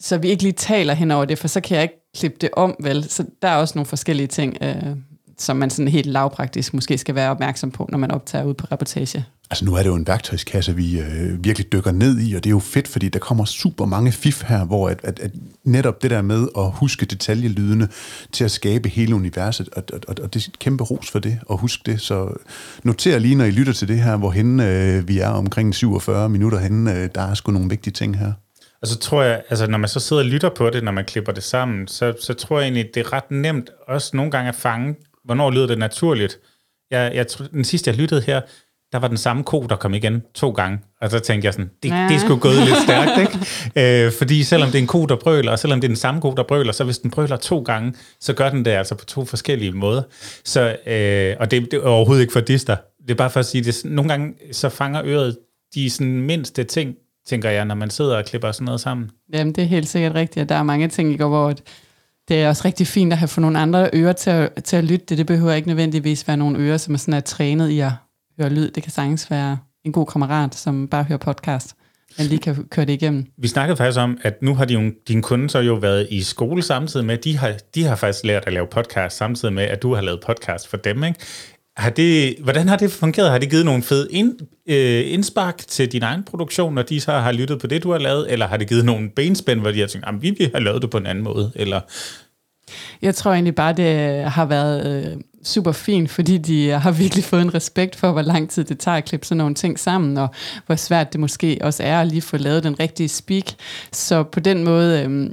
så 0.00 0.18
vi 0.18 0.28
ikke 0.28 0.42
lige 0.42 0.52
taler 0.52 0.94
hen 0.94 1.10
over 1.10 1.24
det, 1.24 1.38
for 1.38 1.48
så 1.48 1.60
kan 1.60 1.74
jeg 1.74 1.82
ikke 1.82 2.10
klippe 2.16 2.38
det 2.40 2.50
om, 2.52 2.76
vel? 2.80 3.04
Så 3.08 3.24
der 3.42 3.48
er 3.48 3.56
også 3.56 3.72
nogle 3.74 3.86
forskellige 3.86 4.26
ting, 4.26 4.56
øh, 4.62 4.96
som 5.38 5.56
man 5.56 5.70
sådan 5.70 5.88
helt 5.88 6.06
lavpraktisk 6.06 6.74
måske 6.74 6.98
skal 6.98 7.14
være 7.14 7.30
opmærksom 7.30 7.70
på, 7.70 7.88
når 7.92 7.98
man 7.98 8.10
optager 8.10 8.44
ud 8.44 8.54
på 8.54 8.66
reportage. 8.72 9.24
Altså 9.50 9.64
nu 9.64 9.74
er 9.74 9.78
det 9.78 9.86
jo 9.86 9.94
en 9.94 10.06
værktøjskasse, 10.06 10.76
vi 10.76 11.00
øh, 11.00 11.44
virkelig 11.44 11.72
dykker 11.72 11.92
ned 11.92 12.20
i, 12.20 12.34
og 12.34 12.44
det 12.44 12.50
er 12.50 12.54
jo 12.54 12.58
fedt, 12.58 12.88
fordi 12.88 13.08
der 13.08 13.18
kommer 13.18 13.44
super 13.44 13.84
mange 13.84 14.12
fif 14.12 14.42
her, 14.42 14.64
hvor 14.64 14.88
at, 14.88 15.00
at, 15.02 15.18
at 15.18 15.30
netop 15.64 16.02
det 16.02 16.10
der 16.10 16.22
med 16.22 16.48
at 16.58 16.70
huske 16.70 17.06
detaljelydene 17.06 17.88
til 18.32 18.44
at 18.44 18.50
skabe 18.50 18.88
hele 18.88 19.14
universet, 19.14 19.68
og, 19.68 19.84
og, 19.92 20.00
og, 20.08 20.14
og 20.22 20.34
det 20.34 20.44
er 20.44 20.48
et 20.48 20.58
kæmpe 20.58 20.84
ros 20.84 21.10
for 21.10 21.18
det, 21.18 21.38
og 21.46 21.58
husk 21.58 21.86
det. 21.86 22.00
Så 22.00 22.32
noter 22.82 23.18
lige, 23.18 23.34
når 23.34 23.44
I 23.44 23.50
lytter 23.50 23.72
til 23.72 23.88
det 23.88 23.98
her, 23.98 24.16
hvor 24.16 24.30
henne 24.30 24.68
øh, 24.68 25.08
vi 25.08 25.18
er 25.18 25.28
omkring 25.28 25.74
47 25.74 26.28
minutter 26.28 26.58
henne, 26.58 26.94
øh, 26.94 27.08
der 27.14 27.22
er 27.22 27.34
sgu 27.34 27.52
nogle 27.52 27.68
vigtige 27.68 27.92
ting 27.92 28.18
her. 28.18 28.32
Og 28.82 28.88
så 28.88 28.98
tror 28.98 29.22
jeg, 29.22 29.42
altså 29.50 29.66
når 29.66 29.78
man 29.78 29.88
så 29.88 30.00
sidder 30.00 30.22
og 30.22 30.28
lytter 30.28 30.50
på 30.56 30.70
det, 30.70 30.84
når 30.84 30.92
man 30.92 31.04
klipper 31.04 31.32
det 31.32 31.42
sammen, 31.42 31.88
så, 31.88 32.14
så 32.20 32.34
tror 32.34 32.58
jeg 32.58 32.64
egentlig, 32.64 32.90
det 32.94 33.00
er 33.00 33.12
ret 33.12 33.30
nemt 33.30 33.70
også 33.88 34.16
nogle 34.16 34.30
gange 34.30 34.48
at 34.48 34.54
fange 34.54 34.94
hvornår 35.24 35.50
lyder 35.50 35.66
det 35.66 35.78
naturligt? 35.78 36.38
Jeg, 36.90 37.12
jeg, 37.14 37.26
den 37.52 37.64
sidste, 37.64 37.90
jeg 37.90 37.98
lyttede 37.98 38.20
her, 38.22 38.40
der 38.92 38.98
var 38.98 39.08
den 39.08 39.16
samme 39.16 39.44
ko, 39.44 39.66
der 39.68 39.76
kom 39.76 39.94
igen 39.94 40.22
to 40.34 40.50
gange. 40.50 40.78
Og 41.00 41.10
så 41.10 41.18
tænkte 41.18 41.46
jeg 41.46 41.54
sådan, 41.54 41.70
det, 41.82 41.88
Ja. 41.88 42.06
det 42.10 42.20
skulle 42.20 42.40
gået 42.40 42.56
lidt 42.56 42.76
stærkt, 42.84 43.10
ikke? 43.20 44.04
Øh, 44.06 44.12
fordi 44.12 44.42
selvom 44.42 44.68
det 44.68 44.78
er 44.78 44.82
en 44.82 44.86
ko, 44.86 45.06
der 45.06 45.16
brøler, 45.16 45.52
og 45.52 45.58
selvom 45.58 45.80
det 45.80 45.86
er 45.86 45.90
den 45.90 45.96
samme 45.96 46.20
ko, 46.20 46.30
der 46.36 46.42
brøler, 46.42 46.72
så 46.72 46.84
hvis 46.84 46.98
den 46.98 47.10
brøler 47.10 47.36
to 47.36 47.62
gange, 47.62 47.94
så 48.20 48.32
gør 48.32 48.50
den 48.50 48.64
det 48.64 48.70
altså 48.70 48.94
på 48.94 49.04
to 49.04 49.24
forskellige 49.24 49.72
måder. 49.72 50.02
Så, 50.44 50.76
øh, 50.86 51.36
og 51.40 51.50
det, 51.50 51.70
det 51.70 51.74
er 51.74 51.86
overhovedet 51.88 52.22
ikke 52.22 52.32
for 52.32 52.40
dister. 52.40 52.76
Det 53.02 53.10
er 53.10 53.14
bare 53.14 53.30
for 53.30 53.40
at 53.40 53.46
sige, 53.46 53.68
er 53.68 53.72
sådan- 53.72 53.90
nogle 53.90 54.08
gange 54.08 54.34
så 54.52 54.68
fanger 54.68 55.02
øret 55.04 55.36
de 55.74 55.90
sådan 55.90 56.20
mindste 56.22 56.64
ting, 56.64 56.94
tænker 57.26 57.50
jeg, 57.50 57.64
når 57.64 57.74
man 57.74 57.90
sidder 57.90 58.16
og 58.16 58.24
klipper 58.24 58.52
sådan 58.52 58.64
noget 58.64 58.80
sammen. 58.80 59.10
Jamen, 59.32 59.52
det 59.54 59.62
er 59.64 59.68
helt 59.68 59.88
sikkert 59.88 60.14
rigtigt, 60.14 60.42
og 60.42 60.48
der 60.48 60.54
er 60.54 60.62
mange 60.62 60.88
ting, 60.88 61.12
ikke, 61.12 61.24
hvor 61.24 61.48
at 61.48 61.62
det 62.28 62.42
er 62.42 62.48
også 62.48 62.62
rigtig 62.64 62.86
fint 62.86 63.12
at 63.12 63.18
have 63.18 63.28
fået 63.28 63.42
nogle 63.42 63.58
andre 63.58 63.90
ører 63.94 64.12
til 64.12 64.30
at, 64.30 64.64
til 64.64 64.76
at 64.76 64.84
lytte 64.84 65.06
det. 65.06 65.18
Det 65.18 65.26
behøver 65.26 65.52
ikke 65.52 65.68
nødvendigvis 65.68 66.28
være 66.28 66.36
nogle 66.36 66.58
ører, 66.58 66.76
som 66.76 66.94
er 66.94 66.98
sådan 66.98 67.14
er 67.14 67.20
trænet 67.20 67.68
i 67.68 67.80
at 67.80 67.92
høre 68.40 68.50
lyd. 68.50 68.70
Det 68.70 68.82
kan 68.82 68.92
sagtens 68.92 69.30
være 69.30 69.58
en 69.84 69.92
god 69.92 70.06
kammerat, 70.06 70.54
som 70.54 70.88
bare 70.88 71.04
hører 71.04 71.18
podcast, 71.18 71.74
men 72.18 72.26
lige 72.26 72.38
kan 72.38 72.64
køre 72.70 72.84
det 72.84 72.92
igennem. 72.92 73.26
Vi 73.38 73.48
snakkede 73.48 73.76
faktisk 73.76 73.98
om, 73.98 74.18
at 74.22 74.42
nu 74.42 74.54
har 74.54 74.64
din, 74.64 74.92
din 75.08 75.22
kunde 75.22 75.50
så 75.50 75.58
jo 75.58 75.74
været 75.74 76.06
i 76.10 76.22
skole 76.22 76.62
samtidig 76.62 77.06
med, 77.06 77.18
de 77.18 77.38
har, 77.38 77.54
de 77.74 77.84
har 77.84 77.96
faktisk 77.96 78.24
lært 78.24 78.44
at 78.46 78.52
lave 78.52 78.66
podcast 78.66 79.16
samtidig 79.16 79.54
med, 79.54 79.64
at 79.64 79.82
du 79.82 79.94
har 79.94 80.02
lavet 80.02 80.20
podcast 80.26 80.68
for 80.68 80.76
dem, 80.76 81.04
ikke? 81.04 81.20
Har 81.76 81.90
det, 81.90 82.36
hvordan 82.42 82.68
har 82.68 82.76
det 82.76 82.92
fungeret? 82.92 83.30
Har 83.30 83.38
det 83.38 83.50
givet 83.50 83.64
nogle 83.64 83.82
fede 83.82 84.08
ind, 84.10 84.38
øh, 84.68 85.12
indspark 85.12 85.58
til 85.58 85.92
din 85.92 86.02
egen 86.02 86.22
produktion, 86.24 86.74
når 86.74 86.82
de 86.82 87.00
så 87.00 87.12
har 87.12 87.32
lyttet 87.32 87.60
på 87.60 87.66
det, 87.66 87.82
du 87.82 87.92
har 87.92 87.98
lavet? 87.98 88.32
Eller 88.32 88.46
har 88.46 88.56
det 88.56 88.68
givet 88.68 88.84
nogle 88.84 89.10
benspænd, 89.10 89.60
hvor 89.60 89.70
de 89.70 89.80
har 89.80 89.86
tænkt, 89.86 90.08
at 90.08 90.22
vi 90.22 90.30
vil 90.30 90.50
have 90.54 90.64
lavet 90.64 90.82
det 90.82 90.90
på 90.90 90.98
en 90.98 91.06
anden 91.06 91.24
måde? 91.24 91.52
Eller, 91.54 91.80
Jeg 93.02 93.14
tror 93.14 93.32
egentlig 93.32 93.54
bare, 93.54 93.72
det 93.72 94.24
har 94.24 94.44
været 94.44 95.06
øh, 95.06 95.20
super 95.44 95.72
fint, 95.72 96.10
fordi 96.10 96.38
de 96.38 96.70
har 96.70 96.90
virkelig 96.90 97.24
fået 97.24 97.42
en 97.42 97.54
respekt 97.54 97.96
for, 97.96 98.12
hvor 98.12 98.22
lang 98.22 98.50
tid 98.50 98.64
det 98.64 98.78
tager 98.78 98.96
at 98.96 99.04
klippe 99.04 99.26
sådan 99.26 99.38
nogle 99.38 99.54
ting 99.54 99.78
sammen, 99.78 100.16
og 100.16 100.28
hvor 100.66 100.76
svært 100.76 101.12
det 101.12 101.20
måske 101.20 101.58
også 101.60 101.82
er 101.82 102.00
at 102.00 102.06
lige 102.06 102.22
få 102.22 102.36
lavet 102.36 102.64
den 102.64 102.80
rigtige 102.80 103.08
speak. 103.08 103.44
Så 103.92 104.22
på 104.22 104.40
den 104.40 104.64
måde, 104.64 105.02
øh, 105.02 105.30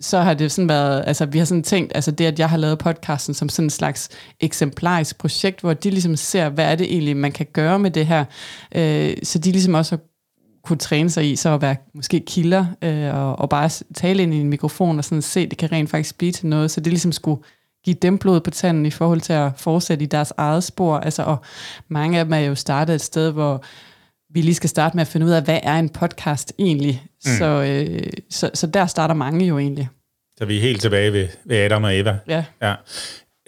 så 0.00 0.20
har 0.20 0.34
det 0.34 0.52
sådan 0.52 0.68
været, 0.68 1.04
altså 1.06 1.26
vi 1.26 1.38
har 1.38 1.44
sådan 1.44 1.62
tænkt, 1.62 1.92
altså 1.94 2.10
det, 2.10 2.24
at 2.24 2.38
jeg 2.38 2.50
har 2.50 2.56
lavet 2.56 2.78
podcasten 2.78 3.34
som 3.34 3.48
sådan 3.48 3.66
en 3.66 3.70
slags 3.70 4.08
eksemplarisk 4.40 5.18
projekt, 5.18 5.60
hvor 5.60 5.74
de 5.74 5.90
ligesom 5.90 6.16
ser, 6.16 6.48
hvad 6.48 6.64
er 6.64 6.74
det 6.74 6.92
egentlig, 6.92 7.16
man 7.16 7.32
kan 7.32 7.46
gøre 7.52 7.78
med 7.78 7.90
det 7.90 8.06
her, 8.06 8.24
øh, 8.74 9.16
så 9.22 9.38
de 9.38 9.52
ligesom 9.52 9.74
også 9.74 9.96
har 9.96 10.00
kunne 10.64 10.78
træne 10.78 11.10
sig 11.10 11.32
i, 11.32 11.36
så 11.36 11.54
at 11.54 11.62
være 11.62 11.76
måske 11.94 12.20
kilder, 12.20 12.66
øh, 12.82 13.14
og, 13.14 13.38
og 13.38 13.48
bare 13.48 13.70
tale 13.94 14.22
ind 14.22 14.34
i 14.34 14.40
en 14.40 14.50
mikrofon, 14.50 14.98
og 14.98 15.04
sådan 15.04 15.22
se, 15.22 15.46
det 15.46 15.58
kan 15.58 15.72
rent 15.72 15.90
faktisk 15.90 16.18
blive 16.18 16.32
til 16.32 16.46
noget, 16.46 16.70
så 16.70 16.80
det 16.80 16.92
ligesom 16.92 17.12
skulle 17.12 17.42
give 17.84 17.96
dem 18.02 18.18
blod 18.18 18.40
på 18.40 18.50
tanden 18.50 18.86
i 18.86 18.90
forhold 18.90 19.20
til 19.20 19.32
at 19.32 19.52
fortsætte 19.56 20.04
i 20.04 20.06
deres 20.06 20.32
eget 20.36 20.64
spor, 20.64 20.98
altså, 20.98 21.22
og 21.22 21.36
mange 21.88 22.18
af 22.18 22.24
dem 22.24 22.32
er 22.32 22.38
jo 22.38 22.54
startet 22.54 22.94
et 22.94 23.00
sted, 23.00 23.30
hvor 23.30 23.62
vi 24.36 24.42
lige 24.42 24.54
skal 24.54 24.70
starte 24.70 24.96
med 24.96 25.00
at 25.02 25.08
finde 25.08 25.26
ud 25.26 25.30
af, 25.30 25.42
hvad 25.42 25.60
er 25.62 25.74
en 25.74 25.88
podcast 25.88 26.52
egentlig, 26.58 27.02
mm. 27.24 27.30
så, 27.38 27.44
øh, 27.46 28.02
så, 28.30 28.50
så 28.54 28.66
der 28.66 28.86
starter 28.86 29.14
mange 29.14 29.46
jo 29.46 29.58
egentlig. 29.58 29.88
så 30.38 30.44
vi 30.44 30.56
er 30.56 30.60
helt 30.60 30.80
tilbage 30.80 31.12
ved, 31.12 31.28
ved 31.44 31.56
Adam 31.56 31.84
og 31.84 31.98
Eva. 31.98 32.18
Ja. 32.28 32.44
Ja. 32.62 32.74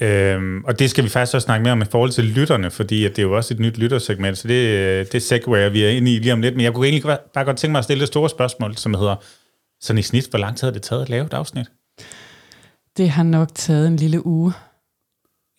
Øhm, 0.00 0.64
og 0.64 0.78
det 0.78 0.90
skal 0.90 1.04
vi 1.04 1.08
faktisk 1.08 1.34
også 1.34 1.44
snakke 1.44 1.62
mere 1.62 1.72
om 1.72 1.82
i 1.82 1.84
forhold 1.84 2.10
til 2.10 2.24
lytterne, 2.24 2.70
fordi 2.70 3.04
at 3.04 3.10
det 3.10 3.18
er 3.18 3.26
jo 3.26 3.36
også 3.36 3.54
et 3.54 3.60
nyt 3.60 3.78
lyttersegment, 3.78 4.38
så 4.38 4.48
det, 4.48 4.54
øh, 4.68 5.06
det 5.12 5.22
segwayer 5.22 5.68
vi 5.68 5.84
er 5.84 5.88
inde 5.88 6.14
i 6.14 6.18
lige 6.18 6.32
om 6.32 6.40
lidt. 6.40 6.56
Men 6.56 6.64
jeg 6.64 6.72
kunne 6.74 6.86
egentlig 6.86 7.02
bare- 7.02 7.18
bare 7.34 7.44
godt 7.44 7.56
tænke 7.56 7.72
mig 7.72 7.78
at 7.78 7.84
stille 7.84 8.00
det 8.00 8.08
store 8.08 8.30
spørgsmål, 8.30 8.76
som 8.76 8.94
hedder, 8.94 9.16
sådan 9.80 9.98
i 9.98 10.02
snit, 10.02 10.26
hvor 10.30 10.38
lang 10.38 10.56
tid 10.56 10.66
har 10.66 10.72
det 10.72 10.82
taget 10.82 11.02
at 11.02 11.08
lave 11.08 11.26
et 11.26 11.32
afsnit? 11.34 11.66
Det 12.96 13.10
har 13.10 13.22
nok 13.22 13.48
taget 13.54 13.86
en 13.86 13.96
lille 13.96 14.26
uge. 14.26 14.52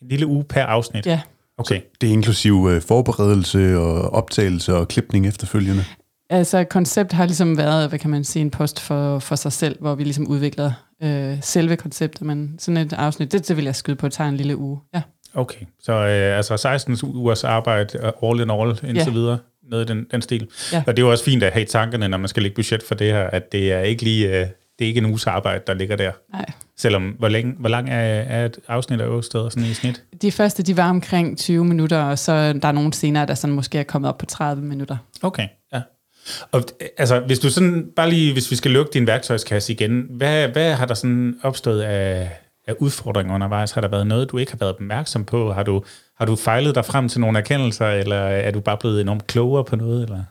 En 0.02 0.08
lille 0.08 0.26
uge 0.26 0.44
per 0.44 0.62
afsnit? 0.62 1.06
Ja. 1.06 1.20
Okay. 1.60 1.80
Det 2.00 2.08
er 2.08 2.12
inklusiv 2.12 2.68
øh, 2.70 2.82
forberedelse 2.82 3.78
og 3.78 4.14
optagelse 4.14 4.74
og 4.76 4.88
klipning 4.88 5.26
efterfølgende. 5.26 5.84
Altså, 6.30 6.64
koncept 6.64 7.12
har 7.12 7.26
ligesom 7.26 7.56
været, 7.56 7.88
hvad 7.88 7.98
kan 7.98 8.10
man 8.10 8.24
sige, 8.24 8.40
en 8.40 8.50
post 8.50 8.80
for, 8.80 9.18
for 9.18 9.36
sig 9.36 9.52
selv, 9.52 9.76
hvor 9.80 9.94
vi 9.94 10.04
ligesom 10.04 10.26
udvikler 10.26 10.72
øh, 11.02 11.38
selve 11.42 11.76
konceptet, 11.76 12.26
men 12.26 12.54
sådan 12.58 12.76
et 12.76 12.92
afsnit, 12.92 13.32
det, 13.32 13.48
det 13.48 13.56
vil 13.56 13.64
jeg 13.64 13.76
skyde 13.76 13.96
på, 13.96 14.06
at 14.06 14.12
tage 14.12 14.28
en 14.28 14.36
lille 14.36 14.56
uge. 14.56 14.78
Ja. 14.94 15.02
Okay, 15.34 15.60
så 15.80 15.92
øh, 15.92 16.36
altså 16.36 16.56
16 16.56 16.98
ugers 17.02 17.44
arbejde, 17.44 17.98
øh, 17.98 18.30
all 18.30 18.40
in 18.40 18.50
all, 18.50 18.70
indtil 18.70 18.96
ja. 18.96 19.10
videre, 19.10 19.38
noget 19.70 19.90
i 19.90 19.92
den, 19.92 20.06
den 20.10 20.22
stil. 20.22 20.48
Ja. 20.72 20.82
Og 20.86 20.96
det 20.96 21.02
er 21.02 21.06
jo 21.06 21.10
også 21.10 21.24
fint 21.24 21.42
at 21.42 21.52
have 21.52 21.62
i 21.62 21.66
tankerne, 21.66 22.08
når 22.08 22.18
man 22.18 22.28
skal 22.28 22.42
lægge 22.42 22.54
budget 22.54 22.82
for 22.82 22.94
det 22.94 23.12
her, 23.12 23.24
at 23.24 23.52
det 23.52 23.72
er 23.72 23.80
ikke 23.80 24.02
lige, 24.02 24.26
øh, 24.28 24.46
det 24.78 24.84
er 24.84 24.86
ikke 24.86 24.98
en 24.98 25.06
uges 25.06 25.26
arbejde, 25.26 25.62
der 25.66 25.74
ligger 25.74 25.96
der. 25.96 26.12
Nej. 26.32 26.46
Selvom, 26.80 27.02
hvor, 27.18 27.28
længe, 27.28 27.54
hvor 27.58 27.68
lang 27.68 27.90
er, 27.90 27.94
er 28.00 28.44
et 28.44 28.58
afsnit 28.68 29.00
af 29.00 29.06
Åsted 29.06 29.50
sådan 29.50 29.70
i 29.70 29.74
snit? 29.74 30.02
De 30.22 30.32
første, 30.32 30.62
de 30.62 30.76
var 30.76 30.90
omkring 30.90 31.38
20 31.38 31.64
minutter, 31.64 32.02
og 32.02 32.18
så 32.18 32.32
er 32.32 32.52
der 32.52 32.72
nogle 32.72 32.92
senere, 32.92 33.26
der 33.26 33.34
sådan 33.34 33.54
måske 33.54 33.78
er 33.78 33.82
kommet 33.82 34.08
op 34.08 34.18
på 34.18 34.26
30 34.26 34.62
minutter. 34.62 34.96
Okay, 35.22 35.48
ja. 35.72 35.80
Og 36.52 36.62
altså, 36.98 37.20
hvis 37.20 37.38
du 37.38 37.50
sådan, 37.50 37.86
bare 37.96 38.10
lige, 38.10 38.32
hvis 38.32 38.50
vi 38.50 38.56
skal 38.56 38.70
lukke 38.70 38.90
din 38.92 39.06
værktøjskasse 39.06 39.72
igen, 39.72 40.06
hvad, 40.10 40.48
hvad 40.48 40.74
har 40.74 40.86
der 40.86 40.94
sådan 40.94 41.34
opstået 41.42 41.82
af, 41.82 42.30
af 42.66 42.74
udfordringer 42.78 43.34
undervejs? 43.34 43.72
Har 43.72 43.80
der 43.80 43.88
været 43.88 44.06
noget, 44.06 44.30
du 44.30 44.38
ikke 44.38 44.52
har 44.52 44.58
været 44.58 44.74
opmærksom 44.74 45.24
på? 45.24 45.52
Har 45.52 45.62
du, 45.62 45.84
har 46.18 46.26
du 46.26 46.36
fejlet 46.36 46.74
dig 46.74 46.84
frem 46.84 47.08
til 47.08 47.20
nogle 47.20 47.38
erkendelser, 47.38 47.86
eller 47.86 48.16
er 48.16 48.50
du 48.50 48.60
bare 48.60 48.76
blevet 48.76 49.00
enormt 49.00 49.26
klogere 49.26 49.64
på 49.64 49.76
noget? 49.76 50.02
Eller? 50.02 50.22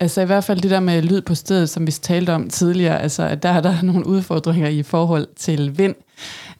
Altså 0.00 0.20
i 0.20 0.24
hvert 0.24 0.44
fald 0.44 0.60
det 0.60 0.70
der 0.70 0.80
med 0.80 1.02
lyd 1.02 1.20
på 1.20 1.34
stedet, 1.34 1.70
som 1.70 1.86
vi 1.86 1.92
talte 1.92 2.32
om 2.32 2.50
tidligere, 2.50 3.02
altså 3.02 3.22
at 3.22 3.42
der 3.42 3.48
er 3.48 3.60
der 3.60 3.82
nogle 3.90 4.06
udfordringer 4.06 4.68
i 4.68 4.82
forhold 4.82 5.28
til 5.36 5.78
vind, 5.78 5.94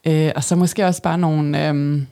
øh, 0.07 0.31
og 0.37 0.45
så 0.45 0.57
måske 0.57 0.87
også 0.87 1.03
bare 1.03 1.19
nogle 1.19 1.69
øh, 1.69 2.03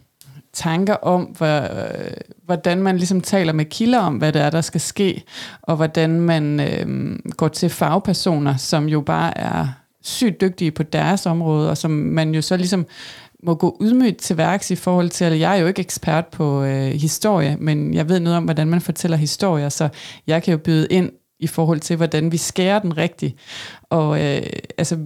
tanker 0.52 0.94
om, 0.94 1.22
hvor, 1.22 1.60
øh, 1.60 2.12
hvordan 2.44 2.82
man 2.82 2.96
ligesom 2.96 3.20
taler 3.20 3.52
med 3.52 3.64
kilder 3.64 3.98
om, 3.98 4.16
hvad 4.16 4.32
det 4.32 4.42
er, 4.42 4.50
der 4.50 4.60
skal 4.60 4.80
ske, 4.80 5.22
og 5.62 5.76
hvordan 5.76 6.20
man 6.20 6.60
øh, 6.60 7.16
går 7.36 7.48
til 7.48 7.70
fagpersoner, 7.70 8.56
som 8.56 8.88
jo 8.88 9.00
bare 9.00 9.38
er 9.38 9.68
sygt 10.02 10.40
dygtige 10.40 10.70
på 10.70 10.82
deres 10.82 11.26
område, 11.26 11.70
og 11.70 11.78
som 11.78 11.90
man 11.90 12.34
jo 12.34 12.42
så 12.42 12.56
ligesom 12.56 12.86
må 13.44 13.54
gå 13.54 13.78
ydmygt 13.80 14.18
til 14.18 14.36
værks 14.36 14.70
i 14.70 14.76
forhold 14.76 15.10
til, 15.10 15.24
at 15.24 15.40
jeg 15.40 15.56
er 15.56 15.60
jo 15.60 15.66
ikke 15.66 15.80
ekspert 15.80 16.26
på 16.26 16.62
øh, 16.62 16.86
historie, 16.86 17.56
men 17.60 17.94
jeg 17.94 18.08
ved 18.08 18.20
noget 18.20 18.36
om, 18.36 18.44
hvordan 18.44 18.68
man 18.68 18.80
fortæller 18.80 19.16
historier, 19.16 19.68
så 19.68 19.88
jeg 20.26 20.42
kan 20.42 20.52
jo 20.52 20.58
byde 20.58 20.86
ind 20.90 21.10
i 21.40 21.46
forhold 21.46 21.80
til, 21.80 21.96
hvordan 21.96 22.32
vi 22.32 22.36
skærer 22.36 22.78
den 22.78 22.96
rigtigt. 22.96 23.36
Og 23.90 24.24
øh, 24.24 24.42
altså, 24.78 24.98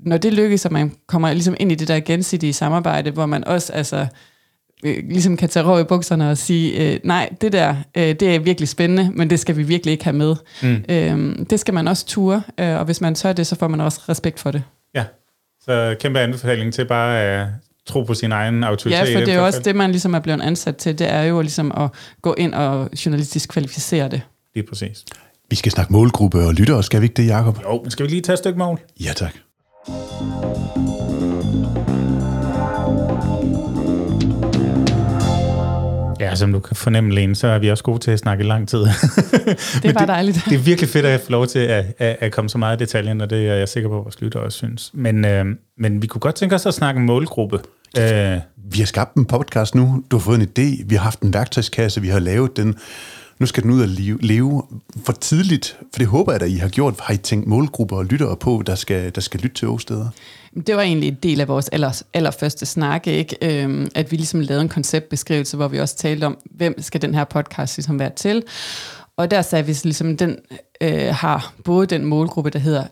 når 0.00 0.16
det 0.16 0.32
lykkes, 0.32 0.66
at 0.66 0.72
man 0.72 0.92
kommer 1.06 1.32
ligesom 1.32 1.56
ind 1.60 1.72
i 1.72 1.74
det 1.74 1.88
der 1.88 2.00
gensidige 2.00 2.52
samarbejde, 2.52 3.10
hvor 3.10 3.26
man 3.26 3.44
også 3.44 3.72
altså, 3.72 4.06
øh, 4.84 4.96
ligesom 5.10 5.36
kan 5.36 5.48
tage 5.48 5.66
røv 5.66 5.80
i 5.80 5.84
bukserne 5.84 6.30
og 6.30 6.38
sige, 6.38 6.94
øh, 6.94 7.00
nej, 7.04 7.28
det 7.40 7.52
der, 7.52 7.76
øh, 7.96 8.02
det 8.02 8.22
er 8.22 8.38
virkelig 8.38 8.68
spændende, 8.68 9.10
men 9.14 9.30
det 9.30 9.40
skal 9.40 9.56
vi 9.56 9.62
virkelig 9.62 9.92
ikke 9.92 10.04
have 10.04 10.16
med. 10.16 10.36
Mm. 10.62 10.84
Øh, 10.88 11.46
det 11.50 11.60
skal 11.60 11.74
man 11.74 11.88
også 11.88 12.06
ture, 12.06 12.42
øh, 12.60 12.78
og 12.78 12.84
hvis 12.84 13.00
man 13.00 13.14
tør 13.14 13.32
det, 13.32 13.46
så 13.46 13.56
får 13.56 13.68
man 13.68 13.80
også 13.80 14.00
respekt 14.08 14.40
for 14.40 14.50
det. 14.50 14.62
Ja, 14.94 15.04
så 15.60 15.96
kæmpe 16.00 16.20
anbefaling 16.20 16.74
til 16.74 16.84
bare 16.84 17.20
at 17.22 17.46
tro 17.88 18.02
på 18.02 18.14
sin 18.14 18.32
egen 18.32 18.64
autoritet. 18.64 19.08
Ja, 19.08 19.16
for 19.16 19.20
det 19.20 19.34
er 19.34 19.38
jo 19.38 19.46
også 19.46 19.60
det, 19.64 19.76
man 19.76 19.90
ligesom 19.90 20.14
er 20.14 20.18
blevet 20.18 20.40
ansat 20.42 20.76
til, 20.76 20.98
det 20.98 21.12
er 21.12 21.22
jo 21.22 21.40
ligesom 21.40 21.72
at 21.76 21.90
gå 22.22 22.34
ind 22.38 22.54
og 22.54 22.90
journalistisk 23.06 23.48
kvalificere 23.48 24.08
det. 24.08 24.20
Lige 24.54 24.66
præcis. 24.68 25.04
Vi 25.50 25.56
skal 25.56 25.72
snakke 25.72 25.92
målgruppe 25.92 26.38
og 26.38 26.54
lyttere, 26.54 26.82
skal 26.82 27.00
vi 27.00 27.04
ikke 27.04 27.22
det, 27.22 27.26
Jacob? 27.28 27.60
Jo, 27.62 27.80
men 27.82 27.90
skal 27.90 28.06
vi 28.06 28.10
lige 28.10 28.22
tage 28.22 28.34
et 28.34 28.38
stykke 28.38 28.58
mål? 28.58 28.80
Ja, 29.00 29.12
tak. 29.12 29.34
Ja, 36.20 36.34
som 36.34 36.52
du 36.52 36.60
kan 36.60 36.76
fornemme, 36.76 37.14
Lene, 37.14 37.34
så 37.34 37.46
er 37.46 37.58
vi 37.58 37.70
også 37.70 37.84
gode 37.84 37.98
til 37.98 38.10
at 38.10 38.18
snakke 38.18 38.44
i 38.44 38.46
lang 38.46 38.68
tid. 38.68 38.78
Det 39.82 39.84
er 39.84 39.92
bare 39.92 40.06
dejligt. 40.06 40.42
det 40.44 40.54
er 40.54 40.58
virkelig 40.58 40.90
fedt 40.90 41.06
at 41.06 41.20
få 41.20 41.30
lov 41.30 41.46
til 41.46 41.58
at, 41.58 41.84
at, 41.98 42.16
at 42.20 42.32
komme 42.32 42.48
så 42.48 42.58
meget 42.58 42.80
i 42.80 42.84
detaljen, 42.84 43.20
og 43.20 43.30
det 43.30 43.48
er 43.48 43.54
jeg 43.54 43.68
sikker 43.68 43.88
på, 43.88 43.98
at 43.98 44.04
vores 44.04 44.20
lytter 44.20 44.40
også 44.40 44.58
synes. 44.58 44.90
Men, 44.94 45.24
øh, 45.24 45.44
men 45.78 46.02
vi 46.02 46.06
kunne 46.06 46.20
godt 46.20 46.34
tænke 46.34 46.54
os 46.54 46.66
at 46.66 46.74
snakke 46.74 47.00
målgruppe. 47.00 47.60
Øh, 47.96 48.38
Vi 48.56 48.78
har 48.78 48.86
skabt 48.86 49.14
en 49.14 49.24
podcast 49.24 49.74
nu. 49.74 50.02
Du 50.10 50.16
har 50.16 50.20
fået 50.24 50.40
en 50.40 50.48
idé. 50.48 50.84
Vi 50.86 50.94
har 50.94 51.02
haft 51.02 51.20
en 51.20 51.32
værktøjskasse. 51.32 52.00
Vi 52.00 52.08
har 52.08 52.18
lavet 52.18 52.56
den. 52.56 52.74
Nu 53.38 53.46
skal 53.46 53.62
den 53.62 53.70
ud 53.70 53.80
og 53.80 53.88
leve, 53.88 54.18
leve 54.20 54.62
for 55.04 55.12
tidligt, 55.12 55.76
for 55.92 55.98
det 55.98 56.06
håber 56.06 56.32
jeg, 56.32 56.42
at 56.42 56.48
I 56.48 56.54
har 56.54 56.68
gjort. 56.68 56.94
Har 57.00 57.14
I 57.14 57.16
tænkt 57.16 57.46
målgrupper 57.46 57.96
og 57.96 58.04
lyttere 58.04 58.36
på, 58.36 58.62
der 58.66 58.74
skal, 58.74 59.14
der 59.14 59.20
skal 59.20 59.40
lytte 59.40 59.56
til 59.56 59.68
Åsteder? 59.68 60.08
Det 60.66 60.76
var 60.76 60.82
egentlig 60.82 61.08
en 61.08 61.18
del 61.22 61.40
af 61.40 61.48
vores 61.48 61.68
aller, 61.68 62.02
allerførste 62.14 62.66
snak, 62.66 63.06
ikke? 63.06 63.36
Øhm, 63.42 63.88
at 63.94 64.12
vi 64.12 64.16
ligesom 64.16 64.40
lavede 64.40 64.62
en 64.62 64.68
konceptbeskrivelse, 64.68 65.56
hvor 65.56 65.68
vi 65.68 65.80
også 65.80 65.96
talte 65.96 66.24
om, 66.24 66.38
hvem 66.50 66.82
skal 66.82 67.02
den 67.02 67.14
her 67.14 67.24
podcast 67.24 67.76
ligesom 67.76 67.98
være 67.98 68.10
til. 68.16 68.42
Og 69.16 69.30
der 69.30 69.42
sagde 69.42 69.66
vi 69.66 69.76
ligesom, 69.84 70.16
den 70.16 70.36
øh, 70.80 71.14
har 71.14 71.54
både 71.64 71.86
den 71.86 72.04
målgruppe, 72.04 72.50
der 72.50 72.58
hedder 72.58 72.84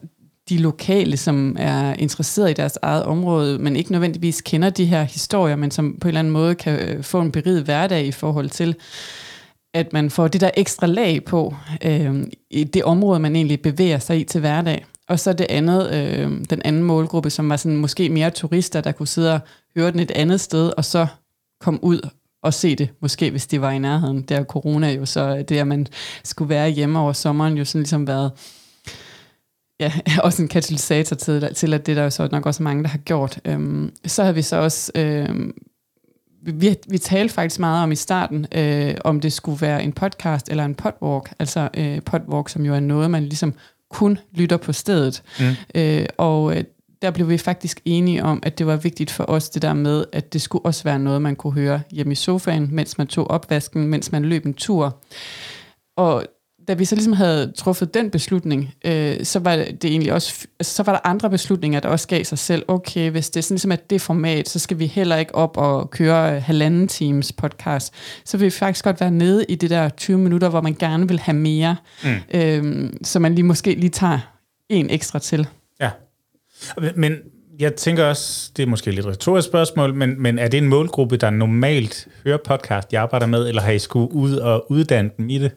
de 0.49 0.59
lokale, 0.59 1.17
som 1.17 1.57
er 1.59 1.95
interesseret 1.95 2.51
i 2.51 2.55
deres 2.55 2.79
eget 2.83 3.03
område, 3.03 3.59
men 3.59 3.77
ikke 3.77 3.93
nødvendigvis 3.93 4.41
kender 4.41 4.71
de 4.71 4.85
her 4.85 5.03
historier, 5.03 5.57
men 5.57 5.71
som 5.71 5.99
på 6.01 6.09
en 6.09 6.09
eller 6.09 6.19
anden 6.19 6.33
måde 6.33 6.55
kan 6.55 6.81
øh, 6.81 7.03
få 7.03 7.21
en 7.21 7.33
beriget 7.33 7.63
hverdag 7.63 8.07
i 8.07 8.13
forhold 8.13 8.51
til, 8.51 8.75
at 9.75 9.93
man 9.93 10.11
får 10.11 10.29
det 10.29 10.41
der 10.41 10.51
ekstra 10.57 10.87
lag 10.87 11.25
på 11.25 11.55
øh, 11.85 12.25
i 12.51 12.65
det 12.65 12.85
område, 12.85 13.21
man 13.21 13.37
egentlig 13.37 13.63
bevæger 13.63 13.99
sig 13.99 14.21
i 14.21 14.25
til 14.25 14.41
hverdag. 14.41 14.87
Og 15.09 15.21
så 15.21 15.33
det 15.33 15.47
andet, 15.51 15.91
øh, 15.95 16.31
den 16.51 16.63
anden 16.65 16.83
målgruppe, 16.83 17.31
som 17.31 17.51
var 17.51 17.57
sådan 17.57 17.77
måske 17.77 18.09
mere 18.09 18.31
turister, 18.31 18.81
der 18.81 18.93
kunne 18.93 19.09
sidde 19.09 19.35
og 19.35 19.41
høre 19.77 19.91
den 19.91 20.01
et 20.01 20.11
andet 20.11 20.41
sted, 20.41 20.73
og 20.77 20.85
så 20.85 21.07
komme 21.61 21.85
ud 21.85 22.09
og 22.43 22.55
se 22.55 22.77
det, 22.77 22.89
måske 23.01 23.31
hvis 23.31 23.47
det 23.47 23.61
var 23.61 23.71
i 23.71 23.79
nærheden. 23.79 24.23
Der 24.23 24.37
er 24.37 24.45
corona 24.45 24.93
jo, 24.93 25.07
så 25.07 25.45
det 25.49 25.59
at 25.59 25.67
man 25.67 25.87
skulle 26.25 26.49
være 26.49 26.71
hjemme 26.71 26.99
over 26.99 27.13
sommeren, 27.13 27.59
jo 27.59 27.65
sådan 27.65 27.81
ligesom 27.81 28.07
været 28.07 28.31
ja, 29.81 29.93
også 30.25 30.43
en 30.43 30.49
katalysator 30.49 31.17
til, 31.17 31.55
til 31.55 31.75
at 31.75 31.87
det 31.87 31.93
er 31.93 31.97
der 31.97 32.03
jo 32.03 32.11
så 32.11 32.29
nok 32.33 32.47
også 32.47 32.63
mange, 32.63 32.83
der 32.83 32.89
har 32.89 32.99
gjort. 32.99 33.41
Øhm, 33.45 33.93
så 34.07 34.23
havde 34.23 34.35
vi 34.35 34.43
så 34.43 34.57
også, 34.57 34.93
øhm, 34.95 35.55
vi, 36.43 36.77
vi 36.89 36.99
talte 36.99 37.35
faktisk 37.35 37.61
meget 37.61 37.83
om 37.83 37.93
i 37.93 37.97
starten, 37.97 38.47
øh, 38.55 38.95
om 39.05 39.21
det 39.21 39.33
skulle 39.33 39.61
være 39.61 39.83
en 39.85 39.93
podcast 39.93 40.49
eller 40.49 40.65
en 40.65 40.75
podwalk, 40.75 41.33
altså 41.39 41.69
øh, 41.75 42.03
podwalk, 42.03 42.49
som 42.49 42.65
jo 42.65 42.75
er 42.75 42.81
noget, 42.81 43.11
man 43.11 43.23
ligesom 43.23 43.55
kun 43.91 44.19
lytter 44.33 44.57
på 44.57 44.73
stedet. 44.73 45.23
Mm. 45.41 45.81
Øh, 45.81 46.07
og 46.19 46.57
øh, 46.57 46.65
der 47.03 47.11
blev 47.11 47.29
vi 47.29 47.39
faktisk 47.39 47.81
enige 47.85 48.25
om, 48.25 48.43
at 48.43 48.59
det 48.59 48.67
var 48.67 48.77
vigtigt 48.77 49.11
for 49.11 49.25
os 49.29 49.51
det 49.51 49.63
der 49.63 49.75
med, 49.75 50.05
at 50.13 50.33
det 50.33 50.43
skulle 50.43 50.65
også 50.65 50.85
være 50.85 50.99
noget, 50.99 51.23
man 51.23 51.37
kunne 51.37 51.53
høre 51.53 51.81
hjemme 51.91 52.13
i 52.13 52.15
sofaen, 52.15 52.69
mens 52.73 52.99
man 52.99 53.07
tog 53.07 53.31
opvasken, 53.31 53.87
mens 53.87 54.13
man 54.13 54.25
løb 54.25 54.47
en 54.47 54.55
tur. 54.55 55.03
Og 55.97 56.27
da 56.69 56.75
vi 56.75 56.85
så 56.85 56.95
ligesom 56.95 57.13
havde 57.13 57.53
truffet 57.57 57.95
den 57.95 58.11
beslutning, 58.11 58.75
øh, 58.85 59.25
så 59.25 59.39
var 59.39 59.57
det 59.57 59.85
egentlig 59.85 60.13
også, 60.13 60.47
altså, 60.61 60.75
så 60.75 60.83
var 60.83 60.93
der 60.93 61.01
andre 61.05 61.31
beslutninger, 61.31 61.81
der 61.81 61.89
også 61.89 62.09
gav 62.09 62.25
sig 62.25 62.39
selv, 62.39 62.65
okay, 62.69 63.11
hvis 63.11 63.31
det 63.31 63.41
er 63.41 63.43
sådan 63.43 63.55
ligesom 63.55 63.73
at 63.73 63.91
det 63.91 64.01
format, 64.01 64.49
så 64.49 64.59
skal 64.59 64.79
vi 64.79 64.87
heller 64.87 65.17
ikke 65.17 65.35
op 65.35 65.57
og 65.57 65.91
køre 65.91 66.41
halvanden 66.41 66.89
times 66.89 67.33
podcast. 67.33 67.95
Så 68.25 68.37
vil 68.37 68.45
vi 68.45 68.51
faktisk 68.51 68.85
godt 68.85 69.01
være 69.01 69.11
nede 69.11 69.45
i 69.49 69.55
det 69.55 69.71
der 69.71 69.89
20 69.89 70.19
minutter, 70.19 70.49
hvor 70.49 70.61
man 70.61 70.75
gerne 70.75 71.09
vil 71.09 71.19
have 71.19 71.37
mere, 71.37 71.77
mm. 72.05 72.11
øh, 72.35 72.91
så 73.03 73.19
man 73.19 73.35
lige 73.35 73.45
måske 73.45 73.75
lige 73.75 73.91
tager 73.91 74.19
en 74.69 74.91
ekstra 74.91 75.19
til. 75.19 75.47
Ja, 75.81 75.91
men 76.97 77.17
jeg 77.59 77.75
tænker 77.75 78.05
også, 78.05 78.51
det 78.57 78.63
er 78.63 78.67
måske 78.67 78.91
lidt 78.91 79.07
retorisk 79.07 79.49
spørgsmål, 79.49 79.95
men, 79.95 80.23
men 80.23 80.39
er 80.39 80.49
det 80.49 80.59
en 80.59 80.69
målgruppe, 80.69 81.17
der 81.17 81.31
normalt 81.31 82.09
hører 82.25 82.39
podcast, 82.45 82.93
jeg 82.93 83.03
arbejder 83.03 83.27
med, 83.27 83.49
eller 83.49 83.63
har 83.63 83.73
I 83.73 83.79
skulle 83.79 84.13
ud 84.13 84.37
og 84.37 84.71
uddanne 84.71 85.11
dem 85.19 85.31
i 85.31 85.39
det? 85.39 85.53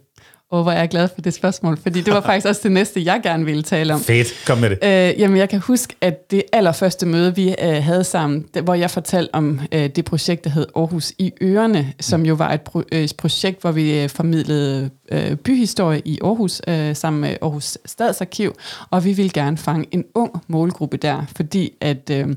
Og 0.51 0.63
hvor 0.63 0.71
er 0.71 0.79
jeg 0.79 0.89
glad 0.89 1.09
for 1.15 1.21
det 1.21 1.33
spørgsmål, 1.33 1.77
fordi 1.77 2.01
det 2.01 2.13
var 2.13 2.21
faktisk 2.21 2.47
også 2.47 2.61
det 2.63 2.71
næste, 2.71 3.05
jeg 3.05 3.19
gerne 3.23 3.45
ville 3.45 3.63
tale 3.63 3.93
om. 3.93 4.01
Fedt, 4.01 4.27
kom 4.47 4.57
med 4.57 4.69
det. 4.69 4.77
Øh, 4.83 5.19
jamen, 5.19 5.37
jeg 5.37 5.49
kan 5.49 5.59
huske, 5.59 5.95
at 6.01 6.31
det 6.31 6.43
allerførste 6.53 7.05
møde, 7.05 7.35
vi 7.35 7.55
øh, 7.61 7.83
havde 7.83 8.03
sammen, 8.03 8.45
det, 8.53 8.63
hvor 8.63 8.73
jeg 8.73 8.91
fortalte 8.91 9.35
om 9.35 9.59
øh, 9.71 9.89
det 9.89 10.05
projekt, 10.05 10.43
der 10.43 10.49
hed 10.49 10.65
Aarhus 10.75 11.13
i 11.17 11.33
Ørene, 11.41 11.93
som 11.99 12.25
jo 12.25 12.33
var 12.33 12.53
et, 12.53 12.61
pro, 12.61 12.83
øh, 12.91 13.09
projekt, 13.17 13.61
hvor 13.61 13.71
vi 13.71 13.99
øh, 14.03 14.09
formidlede 14.09 14.89
øh, 15.11 15.35
byhistorie 15.35 16.01
i 16.05 16.19
Aarhus 16.23 16.61
øh, 16.67 16.95
sammen 16.95 17.21
med 17.21 17.35
Aarhus 17.41 17.77
Stadsarkiv, 17.85 18.55
og 18.89 19.05
vi 19.05 19.13
ville 19.13 19.31
gerne 19.31 19.57
fange 19.57 19.85
en 19.91 20.05
ung 20.15 20.43
målgruppe 20.47 20.97
der, 20.97 21.25
fordi 21.35 21.73
at... 21.81 22.11
Øh, 22.11 22.27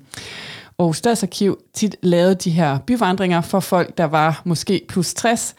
Aarhus 0.79 0.97
Stadsarkiv 0.97 1.59
tit 1.75 1.97
lavede 2.03 2.35
de 2.35 2.51
her 2.51 2.79
byvandringer 2.79 3.41
for 3.41 3.61
folk, 3.61 3.99
der 3.99 4.05
var 4.05 4.43
måske 4.45 4.85
plus 4.89 5.15
60, 5.15 5.55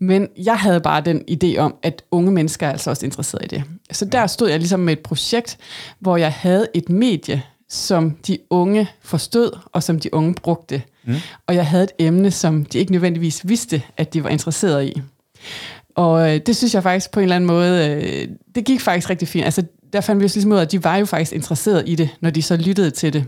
men 0.00 0.28
jeg 0.36 0.56
havde 0.56 0.80
bare 0.80 1.00
den 1.00 1.22
idé 1.30 1.58
om, 1.58 1.74
at 1.82 2.02
unge 2.10 2.32
mennesker 2.32 2.66
er 2.66 2.70
altså 2.70 2.90
også 2.90 3.06
interesseret 3.06 3.44
i 3.44 3.46
det. 3.46 3.64
Så 3.90 4.04
der 4.04 4.26
stod 4.26 4.48
jeg 4.48 4.58
ligesom 4.58 4.80
med 4.80 4.92
et 4.92 4.98
projekt, 4.98 5.58
hvor 6.00 6.16
jeg 6.16 6.32
havde 6.32 6.68
et 6.74 6.88
medie, 6.88 7.42
som 7.68 8.10
de 8.10 8.38
unge 8.50 8.88
forstod, 9.02 9.58
og 9.72 9.82
som 9.82 10.00
de 10.00 10.14
unge 10.14 10.34
brugte. 10.34 10.82
Mm. 11.04 11.14
Og 11.46 11.54
jeg 11.54 11.66
havde 11.66 11.84
et 11.84 11.92
emne, 11.98 12.30
som 12.30 12.64
de 12.64 12.78
ikke 12.78 12.92
nødvendigvis 12.92 13.48
vidste, 13.48 13.82
at 13.96 14.14
de 14.14 14.24
var 14.24 14.30
interesseret 14.30 14.84
i. 14.84 15.02
Og 15.96 16.34
øh, 16.34 16.40
det 16.46 16.56
synes 16.56 16.74
jeg 16.74 16.82
faktisk 16.82 17.10
på 17.10 17.20
en 17.20 17.24
eller 17.24 17.36
anden 17.36 17.48
måde, 17.48 17.88
øh, 17.88 18.28
det 18.54 18.64
gik 18.64 18.80
faktisk 18.80 19.10
rigtig 19.10 19.28
fint. 19.28 19.44
Altså, 19.44 19.62
der 19.92 20.00
fandt 20.00 20.20
vi 20.20 20.24
også 20.24 20.36
ligesom 20.36 20.52
ud 20.52 20.56
af, 20.56 20.62
at 20.62 20.72
de 20.72 20.84
var 20.84 20.96
jo 20.96 21.04
faktisk 21.04 21.32
interesseret 21.32 21.82
i 21.86 21.94
det, 21.94 22.08
når 22.20 22.30
de 22.30 22.42
så 22.42 22.56
lyttede 22.56 22.90
til 22.90 23.12
det. 23.12 23.24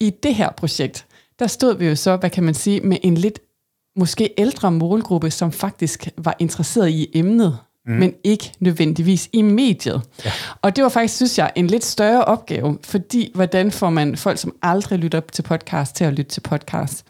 I 0.00 0.10
det 0.22 0.34
her 0.34 0.50
projekt, 0.50 1.06
der 1.38 1.46
stod 1.46 1.78
vi 1.78 1.86
jo 1.86 1.94
så, 1.94 2.16
hvad 2.16 2.30
kan 2.30 2.44
man 2.44 2.54
sige, 2.54 2.80
med 2.80 2.96
en 3.02 3.14
lidt 3.14 3.38
måske 3.96 4.34
ældre 4.38 4.72
målgruppe, 4.72 5.30
som 5.30 5.52
faktisk 5.52 6.08
var 6.16 6.36
interesseret 6.38 6.90
i 6.90 7.10
emnet, 7.14 7.58
mm. 7.86 7.92
men 7.92 8.14
ikke 8.24 8.52
nødvendigvis 8.60 9.28
i 9.32 9.42
mediet. 9.42 10.02
Ja. 10.24 10.30
Og 10.62 10.76
det 10.76 10.84
var 10.84 10.90
faktisk, 10.90 11.16
synes 11.16 11.38
jeg, 11.38 11.52
en 11.54 11.66
lidt 11.66 11.84
større 11.84 12.24
opgave, 12.24 12.78
fordi 12.84 13.30
hvordan 13.34 13.70
får 13.70 13.90
man 13.90 14.16
folk, 14.16 14.38
som 14.38 14.56
aldrig 14.62 14.98
lytter 14.98 15.20
til 15.32 15.42
podcast, 15.42 15.96
til 15.96 16.04
at 16.04 16.12
lytte 16.12 16.30
til 16.30 16.40
podcast? 16.40 17.04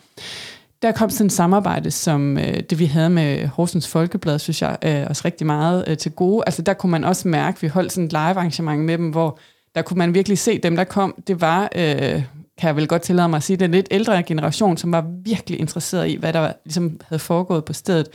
Der 0.82 0.92
kom 0.92 1.10
sådan 1.10 1.26
et 1.26 1.32
samarbejde, 1.32 1.90
som 1.90 2.38
øh, 2.38 2.60
det 2.70 2.78
vi 2.78 2.84
havde 2.84 3.10
med 3.10 3.46
Horsens 3.46 3.88
Folkeblad, 3.88 4.38
synes 4.38 4.62
jeg, 4.62 4.76
øh, 4.84 5.06
også 5.08 5.22
rigtig 5.24 5.46
meget 5.46 5.84
øh, 5.86 5.96
til 5.96 6.12
gode. 6.12 6.42
Altså 6.46 6.62
der 6.62 6.74
kunne 6.74 6.90
man 6.90 7.04
også 7.04 7.28
mærke, 7.28 7.56
at 7.56 7.62
vi 7.62 7.68
holdt 7.68 7.92
sådan 7.92 8.04
et 8.04 8.12
live 8.12 8.20
arrangement 8.20 8.84
med 8.84 8.98
dem, 8.98 9.10
hvor 9.10 9.38
der 9.74 9.82
kunne 9.82 9.98
man 9.98 10.14
virkelig 10.14 10.38
se 10.38 10.58
dem, 10.58 10.76
der 10.76 10.84
kom. 10.84 11.14
Det 11.26 11.40
var, 11.40 11.68
øh, 11.74 12.22
kan 12.58 12.66
jeg 12.66 12.76
vel 12.76 12.88
godt 12.88 13.02
tillade 13.02 13.28
mig 13.28 13.36
at 13.36 13.42
sige, 13.42 13.56
den 13.56 13.70
lidt 13.70 13.88
ældre 13.90 14.22
generation, 14.22 14.76
som 14.76 14.92
var 14.92 15.06
virkelig 15.24 15.60
interesseret 15.60 16.08
i, 16.08 16.16
hvad 16.16 16.32
der 16.32 16.52
ligesom 16.64 17.00
havde 17.08 17.20
foregået 17.20 17.64
på 17.64 17.72
stedet. 17.72 18.08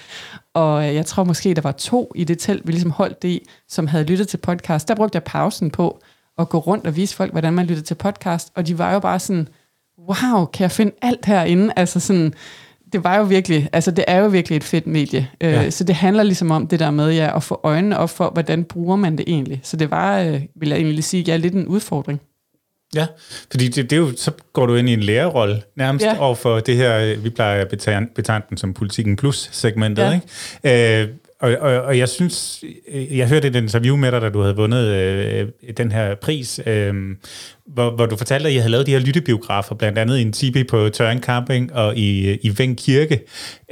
Og 0.53 0.87
øh, 0.87 0.95
jeg 0.95 1.05
tror 1.05 1.23
måske, 1.23 1.53
der 1.53 1.61
var 1.61 1.71
to 1.71 2.11
i 2.15 2.23
det 2.23 2.39
telt, 2.39 2.67
vi 2.67 2.71
ligesom 2.71 2.91
holdt 2.91 3.21
det 3.21 3.29
i, 3.29 3.47
som 3.69 3.87
havde 3.87 4.03
lyttet 4.03 4.27
til 4.27 4.37
podcast. 4.37 4.87
Der 4.87 4.95
brugte 4.95 5.15
jeg 5.15 5.23
pausen 5.23 5.71
på 5.71 5.99
at 6.37 6.49
gå 6.49 6.57
rundt 6.57 6.87
og 6.87 6.95
vise 6.95 7.15
folk, 7.15 7.31
hvordan 7.31 7.53
man 7.53 7.65
lyttede 7.65 7.87
til 7.87 7.95
podcast. 7.95 8.51
Og 8.55 8.67
de 8.67 8.77
var 8.77 8.93
jo 8.93 8.99
bare 8.99 9.19
sådan, 9.19 9.47
wow, 10.09 10.45
kan 10.45 10.63
jeg 10.63 10.71
finde 10.71 10.91
alt 11.01 11.25
herinde? 11.25 11.73
Altså 11.75 11.99
sådan, 11.99 12.33
det 12.93 13.03
var 13.03 13.17
jo 13.17 13.23
virkelig, 13.23 13.69
altså 13.73 13.91
det 13.91 14.05
er 14.07 14.17
jo 14.17 14.27
virkelig 14.27 14.55
et 14.55 14.63
fedt 14.63 14.87
medie. 14.87 15.29
Øh, 15.41 15.51
ja. 15.51 15.69
Så 15.69 15.83
det 15.83 15.95
handler 15.95 16.23
ligesom 16.23 16.51
om 16.51 16.67
det 16.67 16.79
der 16.79 16.91
med 16.91 17.11
ja, 17.13 17.35
at 17.35 17.43
få 17.43 17.59
øjnene 17.63 17.97
op 17.97 18.09
for, 18.09 18.29
hvordan 18.29 18.63
bruger 18.63 18.95
man 18.95 19.17
det 19.17 19.25
egentlig. 19.27 19.59
Så 19.63 19.77
det 19.77 19.91
var, 19.91 20.19
øh, 20.19 20.41
vil 20.55 20.69
jeg 20.69 20.77
egentlig 20.77 21.03
sige, 21.03 21.23
ja, 21.23 21.37
lidt 21.37 21.53
en 21.53 21.67
udfordring. 21.67 22.21
Ja, 22.95 23.07
fordi 23.51 23.67
det, 23.67 23.89
det 23.89 23.93
er 23.93 23.97
jo, 23.97 24.11
så 24.17 24.31
går 24.53 24.65
du 24.65 24.75
ind 24.75 24.89
i 24.89 24.93
en 24.93 24.99
lærerrolle 24.99 25.61
nærmest 25.75 26.05
ja. 26.05 26.19
over 26.19 26.35
for 26.35 26.59
det 26.59 26.77
her, 26.77 26.99
øh, 26.99 27.23
vi 27.23 27.29
plejer 27.29 27.61
at 27.61 27.67
betegne, 27.67 28.07
betegne 28.15 28.45
den 28.49 28.57
som 28.57 28.73
politikken 28.73 29.15
plus 29.15 29.49
segmentet, 29.51 30.03
ja. 30.03 30.19
ikke? 30.63 31.01
Øh, 31.01 31.07
og, 31.41 31.51
og, 31.59 31.81
og 31.81 31.97
jeg 31.97 32.09
synes, 32.09 32.63
jeg 33.11 33.29
hørte 33.29 33.47
et 33.47 33.55
interview 33.55 33.95
med 33.95 34.11
dig, 34.11 34.21
da 34.21 34.29
du 34.29 34.41
havde 34.41 34.55
vundet 34.55 34.87
øh, 34.87 35.47
den 35.77 35.91
her 35.91 36.15
pris, 36.15 36.59
øh, 36.65 36.93
hvor, 37.65 37.91
hvor 37.91 38.05
du 38.05 38.15
fortalte, 38.15 38.47
at 38.47 38.53
I 38.53 38.57
havde 38.57 38.71
lavet 38.71 38.87
de 38.87 38.91
her 38.91 38.99
lyttebiografer, 38.99 39.75
blandt 39.75 39.97
andet 39.97 40.17
i 40.17 40.21
en 40.21 40.31
tipi 40.31 40.63
på 40.63 40.89
Tøren 40.89 41.23
Camping 41.23 41.73
og 41.73 41.97
i, 41.97 42.33
i 42.33 42.57
Veng 42.57 42.77
Kirke. 42.77 43.21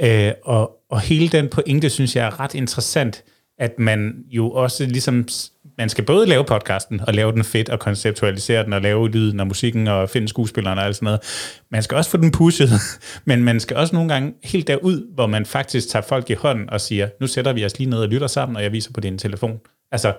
Øh, 0.02 0.32
og, 0.44 0.70
og 0.90 1.00
hele 1.00 1.28
den 1.28 1.48
pointe, 1.48 1.90
synes 1.90 2.16
jeg 2.16 2.26
er 2.26 2.40
ret 2.40 2.54
interessant, 2.54 3.24
at 3.58 3.78
man 3.78 4.14
jo 4.30 4.50
også 4.50 4.86
ligesom 4.86 5.28
man 5.80 5.88
skal 5.88 6.04
både 6.04 6.26
lave 6.26 6.44
podcasten 6.44 7.00
og 7.00 7.14
lave 7.14 7.32
den 7.32 7.44
fedt 7.44 7.68
og 7.68 7.78
konceptualisere 7.78 8.64
den 8.64 8.72
og 8.72 8.80
lave 8.80 9.08
lyden 9.08 9.40
og 9.40 9.46
musikken 9.46 9.88
og 9.88 10.10
finde 10.10 10.28
skuespillerne 10.28 10.80
og 10.80 10.86
alt 10.86 10.96
sådan 10.96 11.06
noget. 11.06 11.20
Man 11.70 11.82
skal 11.82 11.96
også 11.96 12.10
få 12.10 12.16
den 12.16 12.30
pushet, 12.30 12.70
men 13.24 13.44
man 13.44 13.60
skal 13.60 13.76
også 13.76 13.94
nogle 13.94 14.12
gange 14.12 14.34
helt 14.44 14.66
derud, 14.66 15.14
hvor 15.14 15.26
man 15.26 15.46
faktisk 15.46 15.88
tager 15.88 16.02
folk 16.02 16.30
i 16.30 16.34
hånden 16.34 16.70
og 16.70 16.80
siger, 16.80 17.08
nu 17.20 17.26
sætter 17.26 17.52
vi 17.52 17.64
os 17.64 17.78
lige 17.78 17.90
ned 17.90 17.98
og 17.98 18.08
lytter 18.08 18.26
sammen, 18.26 18.56
og 18.56 18.62
jeg 18.62 18.72
viser 18.72 18.92
på 18.92 19.00
din 19.00 19.18
telefon. 19.18 19.60
Altså, 19.92 20.14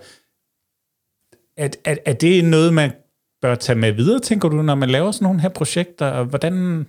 er, 1.57 1.69
er, 1.85 1.95
er 2.05 2.13
det 2.13 2.45
noget, 2.45 2.73
man 2.73 2.91
bør 3.41 3.55
tage 3.55 3.79
med 3.79 3.91
videre, 3.91 4.19
tænker 4.19 4.49
du, 4.49 4.61
når 4.61 4.75
man 4.75 4.89
laver 4.89 5.11
sådan 5.11 5.25
nogle 5.25 5.41
her 5.41 5.49
projekter, 5.49 6.05
og 6.05 6.25
hvordan... 6.25 6.85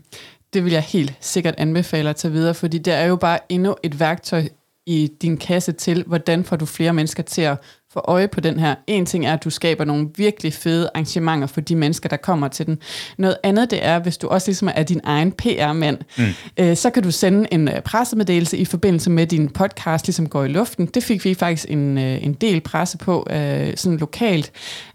Det 0.52 0.64
vil 0.64 0.72
jeg 0.72 0.82
helt 0.82 1.14
sikkert 1.20 1.54
anbefale 1.58 2.10
at 2.10 2.16
tage 2.16 2.32
videre, 2.32 2.54
fordi 2.54 2.78
det 2.78 2.92
er 2.92 3.04
jo 3.04 3.16
bare 3.16 3.38
endnu 3.48 3.76
et 3.82 4.00
værktøj 4.00 4.48
i 4.86 5.10
din 5.22 5.36
kasse 5.36 5.72
til, 5.72 6.04
hvordan 6.06 6.44
får 6.44 6.56
du 6.56 6.66
flere 6.66 6.92
mennesker 6.92 7.22
til 7.22 7.42
at 7.42 7.58
få 7.92 8.00
øje 8.04 8.28
på 8.28 8.40
den 8.40 8.58
her. 8.58 8.74
En 8.86 9.06
ting 9.06 9.26
er, 9.26 9.32
at 9.32 9.44
du 9.44 9.50
skaber 9.50 9.84
nogle 9.84 10.08
virkelig 10.16 10.52
fede 10.52 10.90
arrangementer 10.94 11.46
for 11.46 11.60
de 11.60 11.76
mennesker, 11.76 12.08
der 12.08 12.16
kommer 12.16 12.48
til 12.48 12.66
den. 12.66 12.78
Noget 13.18 13.36
andet 13.42 13.70
det 13.70 13.84
er, 13.84 13.98
hvis 13.98 14.18
du 14.18 14.28
også 14.28 14.48
ligesom 14.48 14.68
er 14.74 14.82
din 14.82 15.00
egen 15.04 15.32
PR-mand, 15.32 15.98
mm. 16.18 16.24
øh, 16.56 16.76
så 16.76 16.90
kan 16.90 17.02
du 17.02 17.10
sende 17.10 17.48
en 17.52 17.68
øh, 17.68 17.80
pressemeddelelse 17.80 18.56
i 18.56 18.64
forbindelse 18.64 19.10
med 19.10 19.26
din 19.26 19.48
podcast, 19.48 20.06
ligesom 20.06 20.28
går 20.28 20.44
i 20.44 20.48
luften. 20.48 20.86
Det 20.86 21.04
fik 21.04 21.24
vi 21.24 21.34
faktisk 21.34 21.66
en, 21.68 21.98
øh, 21.98 22.24
en 22.24 22.32
del 22.32 22.60
presse 22.60 22.98
på, 22.98 23.26
øh, 23.30 23.76
sådan 23.76 23.98
lokalt, 23.98 24.52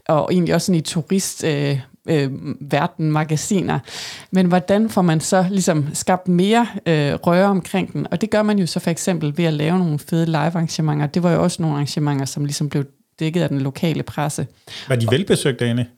og 0.08 0.30
egentlig 0.32 0.56
også 0.56 0.66
sådan 0.66 0.80
i 0.80 0.82
turist... 0.82 1.44
Øh, 1.44 1.80
øh, 2.08 2.32
verden 2.62 3.12
magasiner. 3.12 3.80
Men 4.32 4.46
hvordan 4.46 4.90
får 4.90 5.02
man 5.02 5.20
så 5.20 5.46
ligesom 5.50 5.86
skabt 5.94 6.28
mere 6.28 6.68
øh, 6.86 7.14
røre 7.14 7.46
omkring 7.46 7.94
den? 7.94 8.08
Og 8.12 8.22
det 8.22 8.30
gør 8.30 8.44
man 8.44 8.60
jo 8.60 8.66
så 8.66 8.80
for 8.80 8.92
eksempel 8.92 9.38
ved 9.38 9.46
at 9.46 9.54
lave 9.54 9.80
nogle 9.80 10.00
fede 10.00 10.26
live-arrangementer. 10.26 11.08
Det 11.08 11.24
var 11.24 11.32
jo 11.32 11.44
også 11.44 11.62
nogle 11.62 11.76
arrangementer, 11.76 12.26
som 12.26 12.46
ligesom 12.46 12.70
blev 12.70 12.84
dækket 13.20 13.42
af 13.42 13.50
den 13.50 13.62
lokale 13.62 14.04
presse. 14.04 14.48
Var 14.88 14.96
de 14.96 15.08
velbesøgte 15.12 15.66
egentlig? 15.66 15.90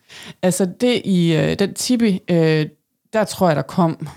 Altså 0.41 0.67
det 0.81 1.01
i 1.05 1.35
øh, 1.35 1.59
den 1.59 1.73
tibi, 1.73 2.19
øh, 2.29 2.65
der 3.13 3.23
tror 3.23 3.47
jeg, 3.47 3.55
der 3.55 3.61
kom 3.61 4.07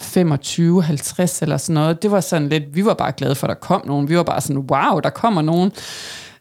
25, 0.00 0.82
50 0.82 1.42
eller 1.42 1.56
sådan 1.56 1.74
noget. 1.74 2.02
Det 2.02 2.10
var 2.10 2.20
sådan 2.20 2.48
lidt, 2.48 2.64
vi 2.74 2.84
var 2.84 2.94
bare 2.94 3.12
glade 3.12 3.34
for, 3.34 3.46
at 3.46 3.48
der 3.48 3.54
kom 3.54 3.86
nogen. 3.86 4.08
Vi 4.08 4.16
var 4.16 4.22
bare 4.22 4.40
sådan, 4.40 4.58
wow, 4.58 5.00
der 5.00 5.10
kommer 5.10 5.42
nogen. 5.42 5.72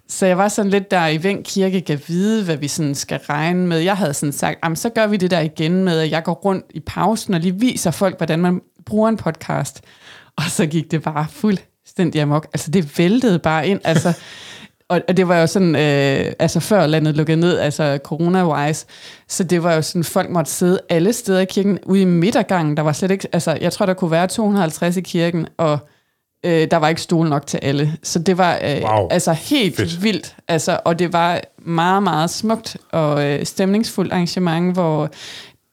Så 0.09 0.25
jeg 0.25 0.37
var 0.37 0.47
sådan 0.47 0.71
lidt 0.71 0.91
der 0.91 1.07
i 1.07 1.23
Veng 1.23 1.45
Kirke, 1.45 1.81
kan 1.81 2.01
vide, 2.07 2.45
hvad 2.45 2.57
vi 2.57 2.67
sådan 2.67 2.95
skal 2.95 3.19
regne 3.19 3.67
med. 3.67 3.77
Jeg 3.77 3.97
havde 3.97 4.13
sådan 4.13 4.33
sagt, 4.33 4.79
så 4.79 4.89
gør 4.89 5.07
vi 5.07 5.17
det 5.17 5.31
der 5.31 5.39
igen 5.39 5.83
med, 5.83 5.99
at 5.99 6.11
jeg 6.11 6.23
går 6.23 6.33
rundt 6.33 6.65
i 6.69 6.79
pausen 6.79 7.33
og 7.33 7.39
lige 7.39 7.59
viser 7.59 7.91
folk, 7.91 8.17
hvordan 8.17 8.39
man 8.39 8.61
bruger 8.85 9.09
en 9.09 9.17
podcast. 9.17 9.81
Og 10.35 10.43
så 10.43 10.65
gik 10.65 10.91
det 10.91 11.03
bare 11.03 11.25
fuldstændig 11.29 12.21
amok. 12.21 12.47
Altså 12.53 12.71
det 12.71 12.97
væltede 12.97 13.39
bare 13.39 13.67
ind. 13.67 13.79
Altså, 13.83 14.13
og, 14.89 15.01
og 15.07 15.17
det 15.17 15.27
var 15.27 15.39
jo 15.39 15.47
sådan, 15.47 15.75
øh, 15.75 16.33
altså 16.39 16.59
før 16.59 16.87
landet 16.87 17.15
lukkede 17.15 17.37
ned, 17.39 17.57
altså 17.57 17.99
corona-wise, 18.07 18.85
så 19.27 19.43
det 19.43 19.63
var 19.63 19.73
jo 19.73 19.81
sådan, 19.81 20.03
folk 20.03 20.29
måtte 20.29 20.51
sidde 20.51 20.79
alle 20.89 21.13
steder 21.13 21.39
i 21.39 21.45
kirken, 21.45 21.79
ude 21.85 22.01
i 22.01 22.05
midtergangen, 22.05 22.77
der 22.77 22.83
var 22.83 22.91
slet 22.91 23.11
ikke, 23.11 23.27
altså 23.31 23.57
jeg 23.61 23.73
tror, 23.73 23.85
der 23.85 23.93
kunne 23.93 24.11
være 24.11 24.27
250 24.27 24.97
i 24.97 25.01
kirken, 25.01 25.47
og 25.57 25.79
Øh, 26.43 26.67
der 26.71 26.77
var 26.77 26.89
ikke 26.89 27.01
stole 27.01 27.29
nok 27.29 27.47
til 27.47 27.59
alle. 27.61 27.97
Så 28.03 28.19
det 28.19 28.37
var 28.37 28.59
øh, 28.63 28.81
Wow. 28.81 29.07
altså 29.11 29.33
helt 29.33 29.75
Fedt. 29.75 30.03
Vildt. 30.03 30.35
Altså, 30.47 30.79
og 30.85 30.99
det 30.99 31.13
var 31.13 31.41
meget, 31.57 32.03
meget 32.03 32.29
smukt 32.29 32.77
og 32.91 33.25
øh, 33.25 33.45
stemningsfuldt 33.45 34.13
arrangement, 34.13 34.73
hvor 34.73 35.09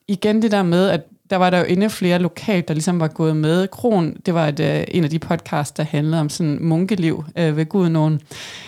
igen 0.08 0.42
det 0.42 0.50
der 0.50 0.62
med, 0.62 0.88
at 0.88 1.00
der 1.30 1.36
var 1.36 1.50
der 1.50 1.58
jo 1.58 1.64
endnu 1.68 1.88
flere 1.88 2.18
lokalt, 2.18 2.68
der 2.68 2.74
ligesom 2.74 3.00
var 3.00 3.08
gået 3.08 3.36
med. 3.36 3.68
Kron, 3.68 4.14
det 4.26 4.34
var 4.34 4.48
et, 4.48 4.60
øh, 4.60 4.84
en 4.88 5.04
af 5.04 5.10
de 5.10 5.18
podcasts, 5.18 5.72
der 5.72 5.82
handlede 5.82 6.20
om 6.20 6.28
sådan 6.28 6.58
munkeliv 6.60 7.24
øh, 7.38 7.56
ved 7.56 7.66
Gud 7.66 7.88
nogen. 7.88 8.20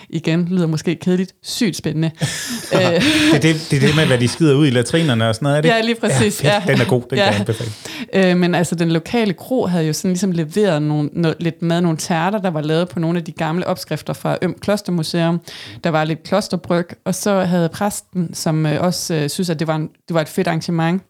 Igen, 0.09 0.47
lyder 0.51 0.67
måske 0.67 0.95
kedeligt. 0.95 1.33
Sygt 1.43 1.75
spændende. 1.75 2.11
øh, 2.73 2.79
Det 2.79 3.01
er 3.35 3.39
det, 3.39 3.67
det 3.71 3.83
er 3.83 3.87
det 3.87 3.95
med, 3.95 4.05
hvad 4.05 4.17
de 4.17 4.27
skider 4.27 4.55
ud 4.55 4.67
i 4.67 4.69
latrinerne 4.69 5.29
og 5.29 5.35
sådan 5.35 5.43
noget, 5.45 5.57
er 5.57 5.61
det? 5.61 5.69
Ja, 5.69 5.81
lige 5.81 5.95
præcis, 5.95 6.43
Ja, 6.43 6.53
ja. 6.53 6.73
Den 6.73 6.81
er 6.81 6.85
god, 6.85 7.01
den 7.09 7.17
Ja. 7.17 7.23
kan 7.23 7.33
jeg 7.33 7.39
anbefale. 7.39 7.71
Øh, 8.31 8.37
men 8.37 8.55
altså, 8.55 8.75
den 8.75 8.91
lokale 8.91 9.33
kro 9.33 9.65
havde 9.65 9.85
jo 9.85 9.93
sådan 9.93 10.11
ligesom 10.11 10.31
leveret 10.31 10.81
nogle, 10.81 11.09
no, 11.13 11.33
lidt 11.39 11.61
med 11.61 11.81
nogle 11.81 11.97
tærter, 11.97 12.39
der 12.39 12.49
var 12.49 12.61
lavet 12.61 12.89
på 12.89 12.99
nogle 12.99 13.17
af 13.19 13.23
de 13.25 13.31
gamle 13.31 13.67
opskrifter 13.67 14.13
fra 14.13 14.37
Øm 14.41 14.55
Klostermuseum. 14.61 15.41
Der 15.83 15.89
var 15.89 16.03
lidt 16.03 16.23
klosterbryg, 16.23 16.87
og 17.05 17.15
så 17.15 17.39
havde 17.43 17.69
præsten, 17.69 18.33
som 18.33 18.65
øh, 18.65 18.81
også 18.81 19.13
øh, 19.13 19.29
synes, 19.29 19.49
at 19.49 19.59
det 19.59 19.67
var, 19.67 19.75
en, 19.75 19.89
det 20.07 20.13
var 20.13 20.21
et 20.21 20.29
fedt 20.29 20.47
arrangement, 20.47 21.01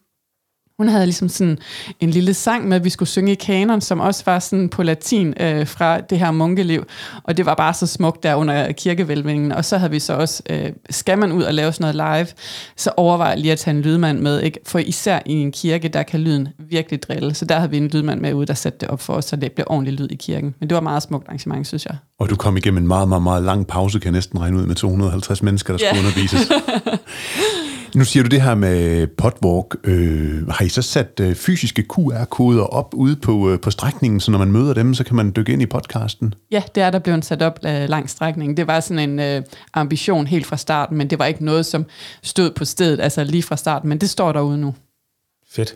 hun 0.80 0.88
havde 0.88 1.06
ligesom 1.06 1.30
sådan 1.30 1.58
en 2.00 2.10
lille 2.10 2.34
sang 2.34 2.68
med, 2.68 2.78
at 2.78 2.84
vi 2.84 2.90
skulle 2.90 3.10
synge 3.10 3.32
i 3.32 3.36
kanon, 3.36 3.82
som 3.82 4.00
også 4.00 4.24
var 4.26 4.40
sådan 4.40 4.70
på 4.70 4.84
latin 4.84 5.34
øh, 5.40 5.68
fra 5.68 6.00
det 6.00 6.20
her 6.20 6.32
munkeliv. 6.32 6.84
Og 7.24 7.38
det 7.38 7.46
var 7.46 7.56
bare 7.56 7.74
så 7.74 7.88
smukt 7.88 8.24
der 8.24 8.36
under 8.36 8.72
kirkevælvingen. 8.72 9.52
Og 9.52 9.66
så 9.66 9.78
havde 9.78 9.92
vi 9.92 10.00
så 10.00 10.14
også, 10.14 10.44
øh, 10.50 10.70
skal 10.90 11.18
man 11.18 11.32
ud 11.32 11.44
og 11.44 11.54
lave 11.54 11.72
sådan 11.74 11.96
noget 11.96 12.18
live, 12.18 12.28
så 12.76 12.92
overvej 12.98 13.36
lige 13.36 13.52
at 13.52 13.60
tage 13.60 13.76
en 13.76 13.82
lydmand 13.82 14.20
med. 14.20 14.42
Ikke? 14.42 14.60
For 14.66 14.80
især 14.80 15.20
i 15.26 15.34
en 15.34 15.52
kirke, 15.52 15.88
der 15.88 16.04
kan 16.04 16.20
lyden 16.20 16.48
virkelig 16.70 17.04
drille. 17.04 17.34
Så 17.34 17.46
der 17.46 17.56
havde 17.56 17.70
vi 17.72 17.78
en 17.78 17.88
lydmand 17.88 18.22
med 18.22 18.34
ude, 18.34 18.46
der 18.46 18.54
satte 18.54 18.80
det 18.80 18.88
op 18.88 19.02
for 19.02 19.14
os, 19.14 19.26
så 19.26 19.36
det 19.36 19.52
blev 19.52 19.66
ordentlig 19.70 19.94
lyd 19.94 20.08
i 20.12 20.16
kirken. 20.16 20.56
Men 20.60 20.70
det 20.70 20.76
var 20.76 20.80
et 20.80 20.84
meget 20.84 21.04
smukt 21.04 21.28
arrangement, 21.28 21.68
synes 21.68 21.86
jeg. 21.86 21.96
Og 22.20 22.30
du 22.30 22.36
kom 22.36 22.58
igennem 22.58 22.78
en 22.78 22.88
meget, 22.88 23.10
meget, 23.10 23.24
meget 23.24 23.44
lang 23.44 23.68
pause, 23.68 24.00
kan 24.00 24.06
jeg 24.06 24.12
næsten 24.12 24.42
regne 24.42 24.58
ud, 24.58 24.66
med 24.66 24.76
250 24.76 25.44
mennesker, 25.44 25.78
der 25.78 25.86
skulle 25.86 26.00
undervises. 26.00 26.52
Nu 27.96 28.04
siger 28.04 28.24
du 28.24 28.30
det 28.30 28.42
her 28.42 28.56
med 28.56 29.08
potwalk. 29.08 29.76
Øh, 29.84 30.48
har 30.48 30.66
I 30.66 30.70
så 30.70 30.82
sat 30.82 31.20
øh, 31.22 31.36
fysiske 31.36 31.84
QR-koder 31.84 32.64
op 32.64 32.94
ude 32.94 33.16
på, 33.16 33.52
øh, 33.52 33.60
på 33.60 33.72
strækningen, 33.72 34.20
så 34.20 34.32
når 34.32 34.40
man 34.40 34.52
møder 34.52 34.74
dem, 34.74 34.94
så 34.94 35.04
kan 35.04 35.16
man 35.16 35.32
dykke 35.36 35.54
ind 35.54 35.62
i 35.62 35.66
podcasten? 35.66 36.34
Ja, 36.52 36.64
det 36.76 36.84
er 36.84 36.90
der 36.90 37.00
blevet 37.00 37.26
sat 37.26 37.42
op 37.42 37.60
øh, 37.66 37.90
lang 37.90 38.10
strækning. 38.10 38.58
Det 38.58 38.68
var 38.68 38.80
sådan 38.80 39.10
en 39.10 39.20
øh, 39.20 39.44
ambition 39.74 40.28
helt 40.28 40.46
fra 40.46 40.58
starten, 40.58 40.98
men 40.98 41.10
det 41.10 41.20
var 41.20 41.26
ikke 41.26 41.46
noget, 41.46 41.66
som 41.66 41.86
stod 42.24 42.52
på 42.52 42.66
stedet, 42.66 43.00
altså 43.00 43.24
lige 43.24 43.44
fra 43.44 43.58
starten. 43.58 43.90
Men 43.90 43.98
det 43.98 44.10
står 44.10 44.32
derude 44.32 44.58
nu. 44.58 44.76
Fedt. 45.52 45.76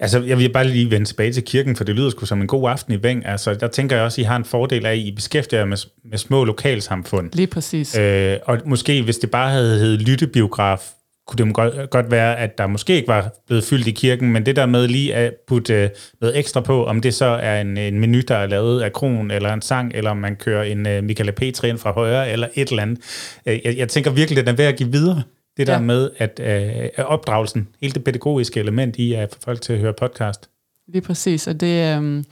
Altså, 0.00 0.22
jeg 0.22 0.38
vil 0.38 0.52
bare 0.52 0.68
lige 0.68 0.90
vende 0.90 1.06
tilbage 1.06 1.32
til 1.32 1.44
kirken, 1.44 1.76
for 1.76 1.84
det 1.84 1.94
lyder 1.94 2.10
sgu 2.10 2.26
som 2.26 2.40
en 2.40 2.46
god 2.46 2.70
aften 2.70 2.92
i 2.92 3.02
Væng. 3.02 3.26
Altså, 3.26 3.54
der 3.54 3.68
tænker 3.68 3.96
jeg 3.96 4.04
også, 4.04 4.20
at 4.20 4.24
I 4.24 4.26
har 4.26 4.36
en 4.36 4.44
fordel 4.44 4.86
af, 4.86 4.90
at 4.90 4.98
I 4.98 5.12
beskæftiger 5.14 5.60
jer 5.60 5.66
med, 5.66 5.76
med 6.04 6.18
små 6.18 6.44
lokalsamfund. 6.44 7.30
Lige 7.32 7.46
præcis. 7.46 7.98
Øh, 7.98 8.36
og 8.46 8.58
måske, 8.66 9.02
hvis 9.02 9.18
det 9.18 9.30
bare 9.30 9.50
havde 9.50 9.78
heddet 9.78 10.02
lyttebiograf, 10.02 10.90
kunne 11.30 11.46
det 11.46 11.54
godt, 11.54 11.90
godt 11.90 12.10
være, 12.10 12.38
at 12.38 12.58
der 12.58 12.66
måske 12.66 12.94
ikke 12.94 13.08
var 13.08 13.32
blevet 13.46 13.64
fyldt 13.64 13.86
i 13.86 13.90
kirken, 13.90 14.32
men 14.32 14.46
det 14.46 14.56
der 14.56 14.66
med 14.66 14.88
lige 14.88 15.14
at 15.14 15.34
putte 15.48 15.74
øh, 15.74 15.88
noget 16.20 16.38
ekstra 16.38 16.60
på, 16.60 16.86
om 16.86 17.00
det 17.00 17.14
så 17.14 17.24
er 17.24 17.60
en, 17.60 17.76
en 17.76 18.00
menu, 18.00 18.20
der 18.28 18.36
er 18.36 18.46
lavet 18.46 18.82
af 18.82 18.92
kron, 18.92 19.30
eller 19.30 19.52
en 19.52 19.62
sang, 19.62 19.92
eller 19.94 20.10
om 20.10 20.16
man 20.16 20.36
kører 20.36 20.62
en 20.62 20.86
uh, 20.86 21.04
Michaela 21.04 21.32
Petri 21.32 21.68
ind 21.68 21.78
fra 21.78 21.92
højre, 21.92 22.30
eller 22.30 22.48
et 22.54 22.68
eller 22.68 22.82
andet. 22.82 22.98
Øh, 23.46 23.58
jeg, 23.64 23.76
jeg 23.76 23.88
tænker 23.88 24.10
virkelig, 24.10 24.38
at 24.38 24.46
den 24.46 24.52
er 24.52 24.56
ved 24.56 24.64
at 24.64 24.76
give 24.76 24.92
videre. 24.92 25.22
Det 25.56 25.66
der 25.66 25.72
Ja. 25.72 25.80
med, 25.80 26.10
at 26.18 26.40
at 26.40 27.06
opdragelsen, 27.06 27.68
hele 27.80 27.92
det 27.92 28.04
pædagogiske 28.04 28.60
element 28.60 28.96
i 28.96 29.14
at 29.14 29.28
få 29.32 29.38
folk 29.44 29.60
til 29.60 29.72
at 29.72 29.78
høre 29.78 29.92
podcast. 29.92 30.48
Lige 30.88 31.02
præcis, 31.02 31.46
og 31.46 31.60
det, 31.60 31.96
øhm, 31.96 32.24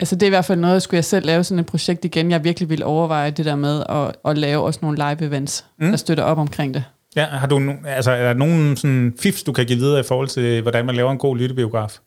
altså 0.00 0.14
det 0.14 0.22
er 0.22 0.26
i 0.26 0.30
hvert 0.30 0.44
fald 0.44 0.60
noget, 0.60 0.82
skulle 0.82 0.98
jeg 0.98 1.04
selv 1.04 1.26
lave 1.26 1.44
sådan 1.44 1.58
et 1.58 1.66
projekt 1.66 2.04
igen, 2.04 2.30
jeg 2.30 2.44
virkelig 2.44 2.68
ville 2.68 2.84
overveje 2.84 3.30
det 3.30 3.44
der 3.44 3.56
med 3.56 3.82
at, 3.88 4.30
at 4.30 4.38
lave 4.38 4.64
også 4.64 4.78
nogle 4.82 4.96
live 4.96 5.28
events, 5.28 5.64
mm. 5.80 5.88
der 5.90 5.96
støtter 5.96 6.24
op 6.24 6.38
omkring 6.38 6.74
det. 6.74 6.84
Ja, 7.16 7.24
har 7.24 7.46
du 7.46 7.72
altså, 7.86 8.10
er 8.10 8.22
der 8.22 8.34
nogen 8.34 8.76
sådan 8.76 9.14
fifs, 9.20 9.42
du 9.42 9.52
kan 9.52 9.66
give 9.66 9.78
videre 9.78 10.00
i 10.00 10.02
forhold 10.08 10.28
til, 10.28 10.62
hvordan 10.62 10.86
man 10.86 10.94
laver 10.94 11.12
en 11.12 11.18
god 11.18 11.36
lyttebiograf? 11.36 11.98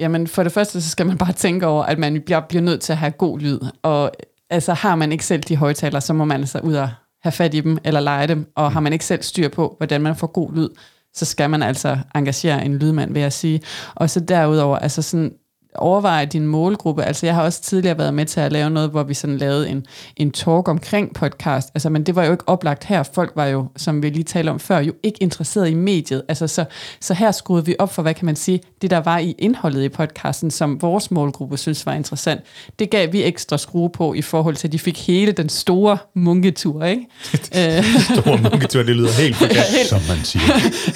Jamen 0.00 0.26
for 0.26 0.42
det 0.42 0.52
første, 0.52 0.80
så 0.80 0.90
skal 0.90 1.06
man 1.06 1.18
bare 1.18 1.32
tænke 1.32 1.66
over, 1.66 1.84
at 1.84 1.98
man 1.98 2.22
bliver, 2.26 2.40
bliver 2.48 2.62
nødt 2.62 2.80
til 2.80 2.92
at 2.92 2.96
have 2.96 3.10
god 3.10 3.38
lyd, 3.38 3.58
og 3.82 4.12
altså 4.50 4.72
har 4.72 4.94
man 4.94 5.12
ikke 5.12 5.24
selv 5.24 5.42
de 5.42 5.56
højtalere, 5.56 6.00
så 6.00 6.12
må 6.12 6.24
man 6.24 6.40
altså 6.40 6.58
ud 6.58 6.74
og 6.74 6.88
have 7.22 7.32
fat 7.32 7.54
i 7.54 7.60
dem, 7.60 7.78
eller 7.84 8.00
lege 8.00 8.26
dem, 8.26 8.52
og 8.56 8.72
har 8.72 8.80
man 8.80 8.92
ikke 8.92 9.04
selv 9.04 9.22
styr 9.22 9.48
på, 9.48 9.74
hvordan 9.78 10.00
man 10.00 10.16
får 10.16 10.26
god 10.26 10.54
lyd, 10.54 10.68
så 11.14 11.24
skal 11.24 11.50
man 11.50 11.62
altså 11.62 11.98
engagere 12.14 12.64
en 12.64 12.78
lydmand, 12.78 13.12
vil 13.12 13.22
jeg 13.22 13.32
sige. 13.32 13.60
Og 13.94 14.10
så 14.10 14.20
derudover, 14.20 14.78
altså 14.78 15.02
sådan, 15.02 15.32
overveje 15.78 16.26
din 16.26 16.46
målgruppe. 16.46 17.04
Altså 17.04 17.26
jeg 17.26 17.34
har 17.34 17.42
også 17.42 17.62
tidligere 17.62 17.98
været 17.98 18.14
med 18.14 18.26
til 18.26 18.40
at 18.40 18.52
lave 18.52 18.70
noget, 18.70 18.90
hvor 18.90 19.02
vi 19.02 19.14
sådan 19.14 19.38
lavede 19.38 19.68
en, 19.68 19.86
en 20.16 20.30
talk 20.30 20.68
omkring 20.68 21.14
podcast. 21.14 21.70
Altså, 21.74 21.90
men 21.90 22.02
det 22.02 22.16
var 22.16 22.24
jo 22.24 22.32
ikke 22.32 22.48
oplagt 22.48 22.84
her. 22.84 23.02
Folk 23.02 23.32
var 23.36 23.46
jo, 23.46 23.66
som 23.76 24.02
vi 24.02 24.10
lige 24.10 24.24
talte 24.24 24.50
om 24.50 24.60
før, 24.60 24.78
jo 24.78 24.92
ikke 25.02 25.22
interesseret 25.22 25.68
i 25.68 25.74
mediet. 25.74 26.22
Altså, 26.28 26.46
så, 26.46 26.64
så 27.00 27.14
her 27.14 27.30
skruede 27.30 27.66
vi 27.66 27.76
op 27.78 27.94
for, 27.94 28.02
hvad 28.02 28.14
kan 28.14 28.26
man 28.26 28.36
sige, 28.36 28.60
det 28.82 28.90
der 28.90 29.00
var 29.00 29.18
i 29.18 29.34
indholdet 29.38 29.82
i 29.82 29.88
podcasten, 29.88 30.50
som 30.50 30.82
vores 30.82 31.10
målgruppe 31.10 31.56
synes 31.56 31.86
var 31.86 31.92
interessant. 31.92 32.40
Det 32.78 32.90
gav 32.90 33.12
vi 33.12 33.24
ekstra 33.24 33.58
skrue 33.58 33.90
på 33.90 34.14
i 34.14 34.22
forhold 34.22 34.56
til, 34.56 34.68
at 34.68 34.72
de 34.72 34.78
fik 34.78 35.06
hele 35.06 35.32
den 35.32 35.48
store 35.48 35.98
munketur, 36.14 36.84
ikke? 36.84 37.06
Øh, 37.56 37.84
Store 37.84 38.38
munketur, 38.50 38.82
det 38.82 38.96
lyder 38.96 39.12
helt 39.12 39.36
forkert. 39.36 39.64
Som 39.88 40.00
man 40.08 40.24
siger. 40.24 40.42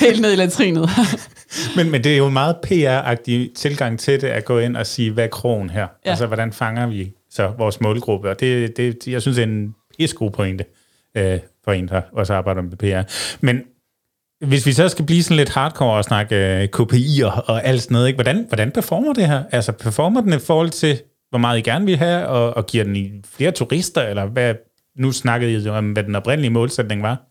Helt 0.06 0.20
ned 0.20 0.32
i 0.32 0.36
latrinet. 0.36 0.90
Men, 1.76 1.90
men 1.90 2.04
det 2.04 2.12
er 2.12 2.16
jo 2.16 2.26
en 2.26 2.32
meget 2.32 2.56
PR-agtig 2.66 3.52
tilgang 3.54 3.98
til 3.98 4.20
det, 4.20 4.28
at 4.28 4.44
gå 4.44 4.58
ind 4.58 4.69
og 4.76 4.86
sige, 4.86 5.10
hvad 5.10 5.24
er 5.24 5.28
krogen 5.28 5.70
her? 5.70 5.80
Ja. 5.80 6.10
Altså, 6.10 6.26
hvordan 6.26 6.52
fanger 6.52 6.86
vi 6.86 7.12
så 7.30 7.52
vores 7.58 7.80
målgruppe? 7.80 8.30
Og 8.30 8.40
det, 8.40 8.76
det 8.76 9.06
jeg 9.06 9.22
synes, 9.22 9.36
det 9.36 9.42
er 9.42 9.46
en 9.46 9.74
pissegod 9.98 10.30
pointe 10.30 10.64
øh, 11.16 11.38
for 11.64 11.72
en, 11.72 11.88
der 11.88 12.02
også 12.12 12.34
arbejder 12.34 12.62
med 12.62 12.76
PR. 12.76 13.12
Men 13.40 13.62
hvis 14.46 14.66
vi 14.66 14.72
så 14.72 14.88
skal 14.88 15.06
blive 15.06 15.22
sådan 15.22 15.36
lidt 15.36 15.48
hardcore 15.48 15.96
og 15.96 16.04
snakke 16.04 16.62
øh, 16.62 16.68
KPI'er 16.76 17.50
og 17.50 17.64
alt 17.64 17.82
sådan 17.82 17.94
noget, 17.94 18.06
ikke? 18.06 18.16
Hvordan, 18.16 18.44
hvordan 18.48 18.70
performer 18.70 19.12
det 19.12 19.26
her? 19.26 19.44
Altså, 19.52 19.72
performer 19.72 20.20
den 20.20 20.32
i 20.32 20.38
forhold 20.38 20.70
til, 20.70 21.00
hvor 21.30 21.38
meget 21.38 21.58
I 21.58 21.62
gerne 21.62 21.84
vil 21.84 21.96
have, 21.96 22.26
og, 22.26 22.56
og 22.56 22.66
giver 22.66 22.84
den 22.84 23.24
flere 23.24 23.50
turister, 23.50 24.02
eller 24.02 24.26
hvad? 24.26 24.54
Nu 24.96 25.12
snakkede 25.12 25.52
I 25.52 25.68
om, 25.68 25.92
hvad 25.92 26.02
den 26.02 26.14
oprindelige 26.14 26.50
målsætning 26.50 27.02
var. 27.02 27.29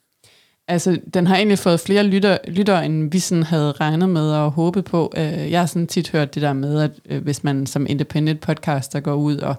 Altså, 0.69 0.97
den 1.13 1.27
har 1.27 1.35
egentlig 1.35 1.59
fået 1.59 1.79
flere 1.79 2.03
lytter, 2.03 2.37
lytter 2.47 2.79
end 2.79 3.11
vi 3.11 3.19
sådan 3.19 3.43
havde 3.43 3.71
regnet 3.71 4.09
med 4.09 4.31
og 4.31 4.51
håbet 4.51 4.85
på. 4.85 5.13
Øh, 5.17 5.51
Jeg 5.51 5.59
har 5.59 5.65
sådan 5.65 5.87
tit 5.87 6.09
hørt 6.09 6.35
det 6.35 6.41
der 6.41 6.53
med, 6.53 6.81
at 6.81 6.91
øh, 7.09 7.23
hvis 7.23 7.43
man 7.43 7.65
som 7.65 7.85
independent 7.89 8.41
podcaster 8.41 8.99
går 8.99 9.13
ud 9.13 9.37
og 9.37 9.55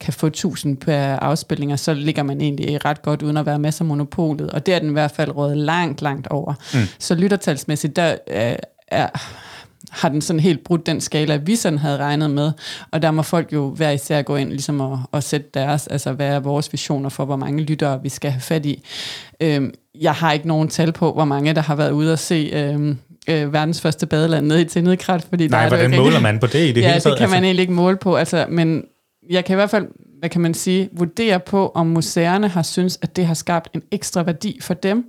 kan 0.00 0.12
få 0.12 0.26
1000 0.26 0.76
per 0.76 1.16
afspilninger, 1.16 1.76
så 1.76 1.94
ligger 1.94 2.22
man 2.22 2.40
egentlig 2.40 2.84
ret 2.84 3.02
godt 3.02 3.22
uden 3.22 3.36
at 3.36 3.46
være 3.46 3.58
med 3.58 3.72
som 3.72 3.86
monopolet. 3.86 4.50
Og 4.50 4.66
det 4.66 4.74
er 4.74 4.78
den 4.78 4.88
i 4.88 4.92
hvert 4.92 5.10
fald 5.10 5.36
rådet 5.36 5.56
langt, 5.56 6.02
langt 6.02 6.26
over. 6.26 6.54
Mm. 6.74 6.80
Så 6.98 7.14
lyttertalsmæssigt, 7.14 7.96
der 7.96 8.14
øh, 8.30 8.56
er 8.88 9.08
har 9.90 10.08
den 10.08 10.20
sådan 10.20 10.40
helt 10.40 10.64
brudt 10.64 10.86
den 10.86 11.00
skala, 11.00 11.36
vi 11.36 11.56
sådan 11.56 11.78
havde 11.78 11.96
regnet 11.96 12.30
med. 12.30 12.52
Og 12.90 13.02
der 13.02 13.10
må 13.10 13.22
folk 13.22 13.52
jo 13.52 13.68
hver 13.70 13.90
især 13.90 14.22
gå 14.22 14.36
ind 14.36 14.48
ligesom 14.48 14.80
og, 14.80 15.00
og 15.12 15.22
sætte 15.22 15.46
deres, 15.54 15.86
altså 15.86 16.12
hvad 16.12 16.26
er 16.28 16.40
vores 16.40 16.72
visioner 16.72 17.08
for, 17.08 17.24
hvor 17.24 17.36
mange 17.36 17.62
lyttere 17.62 18.02
vi 18.02 18.08
skal 18.08 18.30
have 18.30 18.40
fat 18.40 18.66
i. 18.66 18.82
Øhm, 19.40 19.74
jeg 20.00 20.12
har 20.12 20.32
ikke 20.32 20.48
nogen 20.48 20.68
tal 20.68 20.92
på, 20.92 21.12
hvor 21.12 21.24
mange 21.24 21.54
der 21.54 21.60
har 21.60 21.74
været 21.74 21.90
ude 21.90 22.12
og 22.12 22.18
se 22.18 22.50
øhm, 22.52 22.98
øh, 23.28 23.52
verdens 23.52 23.80
første 23.80 24.06
badeland 24.06 24.46
nede 24.46 24.60
i 24.60 24.64
Tindedkrat, 24.64 25.26
fordi 25.28 25.44
der 25.44 25.50
Nej, 25.50 25.64
er 25.64 25.68
det 25.68 25.76
jo 25.76 25.88
hvordan 25.88 26.00
måler 26.00 26.20
man 26.20 26.38
på 26.38 26.46
det 26.46 26.68
i 26.68 26.72
det 26.72 26.80
ja, 26.80 26.88
hele 26.88 27.00
taget? 27.00 27.04
det 27.04 27.18
kan 27.18 27.28
man 27.28 27.36
altså, 27.36 27.44
egentlig 27.44 27.62
ikke 27.62 27.72
måle 27.72 27.96
på, 27.96 28.16
altså, 28.16 28.46
men 28.48 28.84
jeg 29.30 29.44
kan 29.44 29.54
i 29.54 29.56
hvert 29.56 29.70
fald, 29.70 29.88
hvad 30.18 30.30
kan 30.30 30.40
man 30.40 30.54
sige, 30.54 30.88
vurdere 30.92 31.40
på, 31.40 31.72
om 31.74 31.86
museerne 31.86 32.48
har 32.48 32.62
synes, 32.62 32.98
at 33.02 33.16
det 33.16 33.26
har 33.26 33.34
skabt 33.34 33.68
en 33.74 33.82
ekstra 33.90 34.22
værdi 34.22 34.58
for 34.62 34.74
dem, 34.74 35.04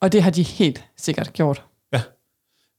og 0.00 0.12
det 0.12 0.22
har 0.22 0.30
de 0.30 0.42
helt 0.42 0.84
sikkert 0.96 1.32
gjort. 1.32 1.62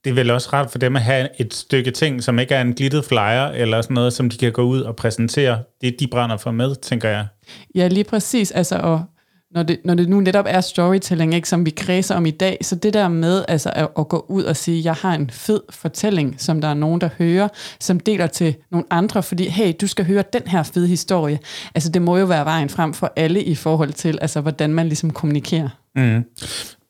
det 0.04 0.10
er 0.10 0.14
vel 0.14 0.30
også 0.30 0.48
rart 0.52 0.70
for 0.70 0.78
dem 0.78 0.96
at 0.96 1.02
have 1.02 1.28
et 1.38 1.54
stykke 1.54 1.90
ting, 1.90 2.22
som 2.22 2.38
ikke 2.38 2.54
er 2.54 2.60
en 2.60 2.74
glittet 2.74 3.04
flyer, 3.04 3.46
eller 3.46 3.82
sådan 3.82 3.94
noget, 3.94 4.12
som 4.12 4.30
de 4.30 4.36
kan 4.36 4.52
gå 4.52 4.62
ud 4.62 4.80
og 4.80 4.96
præsentere. 4.96 5.62
Det, 5.80 6.00
de 6.00 6.06
brænder 6.06 6.36
for 6.36 6.50
med, 6.50 6.74
tænker 6.74 7.08
jeg. 7.08 7.26
Ja, 7.74 7.88
lige 7.88 8.04
præcis. 8.04 8.50
Altså, 8.50 8.76
og 8.76 9.04
når 9.50 9.62
det, 9.62 9.78
når 9.84 9.94
det 9.94 10.08
nu 10.08 10.20
netop 10.20 10.44
er 10.48 10.60
storytelling, 10.60 11.34
ikke, 11.34 11.48
som 11.48 11.66
vi 11.66 11.70
kredser 11.70 12.14
om 12.14 12.26
i 12.26 12.30
dag, 12.30 12.58
så 12.62 12.74
det 12.76 12.94
der 12.94 13.08
med 13.08 13.44
altså, 13.48 13.70
at, 13.74 13.88
at 13.98 14.08
gå 14.08 14.26
ud 14.28 14.44
og 14.44 14.56
sige, 14.56 14.84
jeg 14.84 14.94
har 14.94 15.14
en 15.14 15.30
fed 15.30 15.60
fortælling, 15.70 16.34
som 16.38 16.60
der 16.60 16.68
er 16.68 16.74
nogen, 16.74 17.00
der 17.00 17.08
hører, 17.18 17.48
som 17.80 18.00
deler 18.00 18.26
til 18.26 18.56
nogle 18.70 18.86
andre, 18.90 19.22
fordi 19.22 19.48
hey, 19.48 19.72
du 19.80 19.86
skal 19.86 20.04
høre 20.04 20.24
den 20.32 20.42
her 20.46 20.62
fede 20.62 20.86
historie. 20.86 21.38
Altså, 21.74 21.90
det 21.90 22.02
må 22.02 22.16
jo 22.16 22.24
være 22.24 22.44
vejen 22.44 22.68
frem 22.68 22.94
for 22.94 23.12
alle 23.16 23.42
i 23.42 23.54
forhold 23.54 23.92
til, 23.92 24.18
altså, 24.20 24.40
hvordan 24.40 24.74
man 24.74 24.86
ligesom 24.86 25.10
kommunikerer. 25.10 25.68
Mm. 25.96 26.24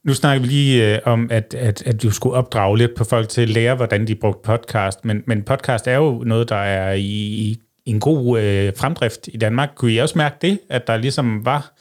Nu 0.04 0.14
snakker 0.14 0.40
vi 0.42 0.48
lige 0.48 0.94
øh, 0.94 0.98
om, 1.04 1.28
at, 1.30 1.54
at, 1.58 1.82
at 1.86 2.02
du 2.02 2.10
skulle 2.10 2.36
opdrage 2.36 2.78
lidt 2.78 2.94
på 2.96 3.04
folk 3.04 3.28
til 3.28 3.40
at 3.40 3.48
lære, 3.48 3.74
hvordan 3.74 4.06
de 4.06 4.14
brugte 4.14 4.40
podcast, 4.44 5.04
men, 5.04 5.22
men 5.26 5.42
podcast 5.42 5.86
er 5.86 5.96
jo 5.96 6.22
noget, 6.26 6.48
der 6.48 6.56
er 6.56 6.92
i, 6.92 7.02
i 7.04 7.58
en 7.86 8.00
god 8.00 8.40
øh, 8.40 8.72
fremdrift 8.76 9.28
i 9.32 9.36
Danmark. 9.36 9.68
Kunne 9.76 9.92
I 9.92 9.98
også 9.98 10.18
mærke 10.18 10.36
det, 10.42 10.58
at 10.70 10.86
der 10.86 10.96
ligesom 10.96 11.44
var 11.44 11.77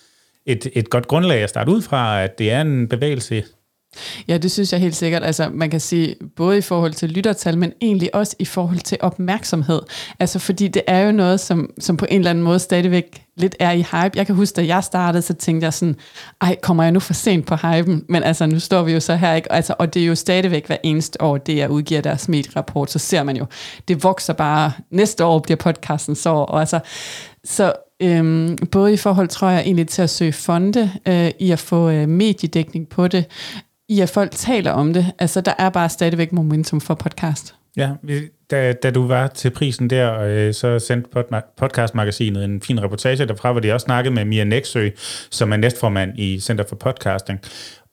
et, 0.47 0.67
et 0.73 0.89
godt 0.89 1.07
grundlag 1.07 1.43
at 1.43 1.49
starte 1.49 1.71
ud 1.71 1.81
fra, 1.81 2.23
at 2.23 2.39
det 2.39 2.51
er 2.51 2.61
en 2.61 2.87
bevægelse 2.87 3.43
Ja, 4.27 4.37
det 4.37 4.51
synes 4.51 4.73
jeg 4.73 4.81
helt 4.81 4.95
sikkert. 4.95 5.23
Altså, 5.23 5.49
man 5.49 5.69
kan 5.69 5.79
sige, 5.79 6.15
både 6.35 6.57
i 6.57 6.61
forhold 6.61 6.93
til 6.93 7.09
lyttertal, 7.09 7.57
men 7.57 7.73
egentlig 7.81 8.15
også 8.15 8.35
i 8.39 8.45
forhold 8.45 8.79
til 8.79 8.97
opmærksomhed. 9.01 9.81
Altså, 10.19 10.39
fordi 10.39 10.67
det 10.67 10.81
er 10.87 10.99
jo 10.99 11.11
noget, 11.11 11.39
som, 11.39 11.69
som 11.79 11.97
på 11.97 12.05
en 12.09 12.17
eller 12.17 12.29
anden 12.29 12.43
måde 12.43 12.59
stadigvæk 12.59 13.21
lidt 13.37 13.55
er 13.59 13.71
i 13.71 13.77
hype. 13.81 14.11
Jeg 14.15 14.25
kan 14.25 14.35
huske, 14.35 14.55
da 14.55 14.65
jeg 14.67 14.83
startede, 14.83 15.21
så 15.21 15.33
tænkte 15.33 15.65
jeg 15.65 15.73
sådan, 15.73 15.95
ej, 16.41 16.55
kommer 16.61 16.83
jeg 16.83 16.91
nu 16.91 16.99
for 16.99 17.13
sent 17.13 17.45
på 17.45 17.55
hypen? 17.55 18.05
Men 18.09 18.23
altså, 18.23 18.45
nu 18.45 18.59
står 18.59 18.83
vi 18.83 18.91
jo 18.91 18.99
så 18.99 19.15
her, 19.15 19.33
ikke? 19.33 19.51
Altså, 19.51 19.75
og 19.79 19.93
det 19.93 20.01
er 20.01 20.05
jo 20.05 20.15
stadigvæk 20.15 20.67
hver 20.67 20.77
eneste 20.83 21.21
år, 21.21 21.37
det 21.37 21.57
jeg 21.57 21.69
udgiver 21.69 22.01
deres 22.01 22.29
medierapport, 22.29 22.91
så 22.91 22.99
ser 22.99 23.23
man 23.23 23.37
jo, 23.37 23.45
det 23.87 24.03
vokser 24.03 24.33
bare. 24.33 24.71
Næste 24.91 25.25
år 25.25 25.39
bliver 25.39 25.57
podcasten 25.57 26.15
så, 26.15 26.29
og 26.29 26.59
altså, 26.59 26.79
så 27.43 27.73
øhm, 28.01 28.57
både 28.71 28.93
i 28.93 28.97
forhold, 28.97 29.27
tror 29.27 29.49
jeg, 29.49 29.61
egentlig 29.61 29.87
til 29.87 30.01
at 30.01 30.09
søge 30.09 30.33
fonde, 30.33 30.91
øh, 31.07 31.31
i 31.39 31.51
at 31.51 31.59
få 31.59 31.89
øh, 31.89 32.09
mediedækning 32.09 32.89
på 32.89 33.07
det, 33.07 33.25
i 33.89 33.99
at 34.01 34.09
folk 34.09 34.31
taler 34.31 34.71
om 34.71 34.93
det. 34.93 35.05
Altså, 35.19 35.41
der 35.41 35.53
er 35.57 35.69
bare 35.69 35.89
stadigvæk 35.89 36.31
momentum 36.31 36.81
for 36.81 36.93
podcast. 36.93 37.55
Ja, 37.77 37.89
da, 38.51 38.73
da 38.73 38.91
du 38.91 39.07
var 39.07 39.27
til 39.27 39.49
prisen 39.49 39.89
der, 39.89 40.19
øh, 40.19 40.53
så 40.53 40.79
sendte 40.79 41.09
podcastmagasinet 41.57 42.43
en 42.43 42.61
fin 42.61 42.83
reportage 42.83 43.25
derfra, 43.25 43.51
hvor 43.51 43.61
de 43.61 43.73
også 43.73 43.85
snakkede 43.85 44.15
med 44.15 44.25
Mia 44.25 44.43
Nexø, 44.43 44.89
som 45.31 45.51
er 45.51 45.57
næstformand 45.57 46.19
i 46.19 46.39
Center 46.39 46.63
for 46.69 46.75
Podcasting. 46.75 47.39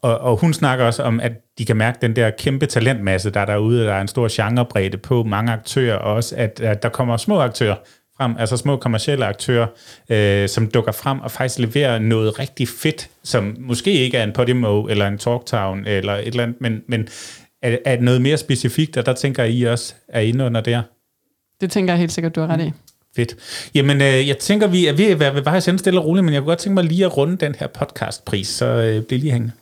Og, 0.03 0.19
og 0.19 0.37
hun 0.37 0.55
snakker 0.55 0.85
også 0.85 1.03
om, 1.03 1.21
at 1.21 1.33
de 1.59 1.65
kan 1.65 1.77
mærke 1.77 1.99
den 2.03 2.17
der 2.17 2.31
kæmpe 2.31 2.67
talentmasse, 2.67 3.31
der 3.31 3.41
er 3.41 3.45
derude. 3.45 3.85
Der 3.85 3.93
er 3.93 4.01
en 4.01 4.09
stor 4.09 4.29
genrebredde 4.31 4.97
på 4.97 5.23
mange 5.23 5.53
aktører, 5.53 5.97
og 5.97 6.15
også 6.15 6.35
at, 6.37 6.61
at 6.61 6.83
der 6.83 6.89
kommer 6.89 7.17
små 7.17 7.41
aktører 7.41 7.77
frem, 8.17 8.35
altså 8.39 8.57
små 8.57 8.77
kommercielle 8.77 9.27
aktører, 9.27 9.67
øh, 10.09 10.49
som 10.49 10.67
dukker 10.67 10.93
frem 10.93 11.21
og 11.21 11.31
faktisk 11.31 11.59
leverer 11.59 11.99
noget 11.99 12.39
rigtig 12.39 12.69
fedt, 12.69 13.09
som 13.23 13.57
måske 13.59 13.93
ikke 13.93 14.17
er 14.17 14.25
en 14.25 14.33
Podimo 14.33 14.87
eller 14.87 15.07
en 15.09 15.19
Talktown 15.19 15.87
eller 15.87 16.15
et 16.15 16.27
eller 16.27 16.43
andet, 16.43 16.61
men, 16.61 16.83
men 16.89 17.09
er, 17.63 17.77
er 17.85 18.01
noget 18.01 18.23
mere 18.23 18.37
specifikt, 18.37 18.97
og 18.97 19.07
der 19.07 19.13
tænker 19.13 19.45
I 19.45 19.63
også 19.63 19.95
er 20.09 20.21
inde 20.21 20.45
under 20.45 20.61
der. 20.61 20.83
Det 21.61 21.71
tænker 21.71 21.93
jeg 21.93 21.99
helt 21.99 22.13
sikkert, 22.13 22.35
du 22.35 22.41
har 22.41 22.49
ret 22.49 22.61
i. 22.67 22.73
Fedt. 23.17 23.37
Jamen, 23.75 24.03
øh, 24.03 24.29
jeg 24.29 24.39
tænker, 24.39 24.67
vi 24.67 24.87
er 24.87 24.93
ved 24.93 25.05
at 25.05 25.21
være 25.21 25.35
ved 25.35 25.43
vejs 25.43 25.69
stille 25.77 26.01
og 26.01 26.07
roligt, 26.07 26.25
men 26.25 26.35
jeg 26.35 26.43
kunne 26.43 26.51
godt 26.51 26.59
tænke 26.59 26.75
mig 26.75 26.85
lige 26.85 27.05
at 27.05 27.17
runde 27.17 27.37
den 27.37 27.55
her 27.55 27.67
podcastpris, 27.67 28.49
så 28.49 28.67
øh, 28.67 29.03
bliv 29.03 29.19
lige 29.19 29.33
hængende. 29.33 29.53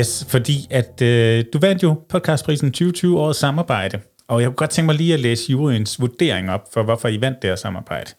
Yes, 0.00 0.26
fordi 0.28 0.66
at 0.70 1.02
øh, 1.02 1.44
du 1.52 1.58
vandt 1.58 1.82
jo 1.82 2.00
podcastprisen 2.08 2.68
2020 2.68 3.20
årets 3.20 3.38
samarbejde, 3.38 3.98
og 4.28 4.40
jeg 4.40 4.48
kunne 4.48 4.56
godt 4.56 4.70
tænke 4.70 4.86
mig 4.86 4.94
lige 4.94 5.14
at 5.14 5.20
læse 5.20 5.52
juryens 5.52 6.00
vurdering 6.00 6.50
op 6.50 6.60
for, 6.72 6.82
hvorfor 6.82 7.08
I 7.08 7.20
vandt 7.20 7.42
det 7.42 7.50
her 7.50 7.56
samarbejde. 7.56 8.10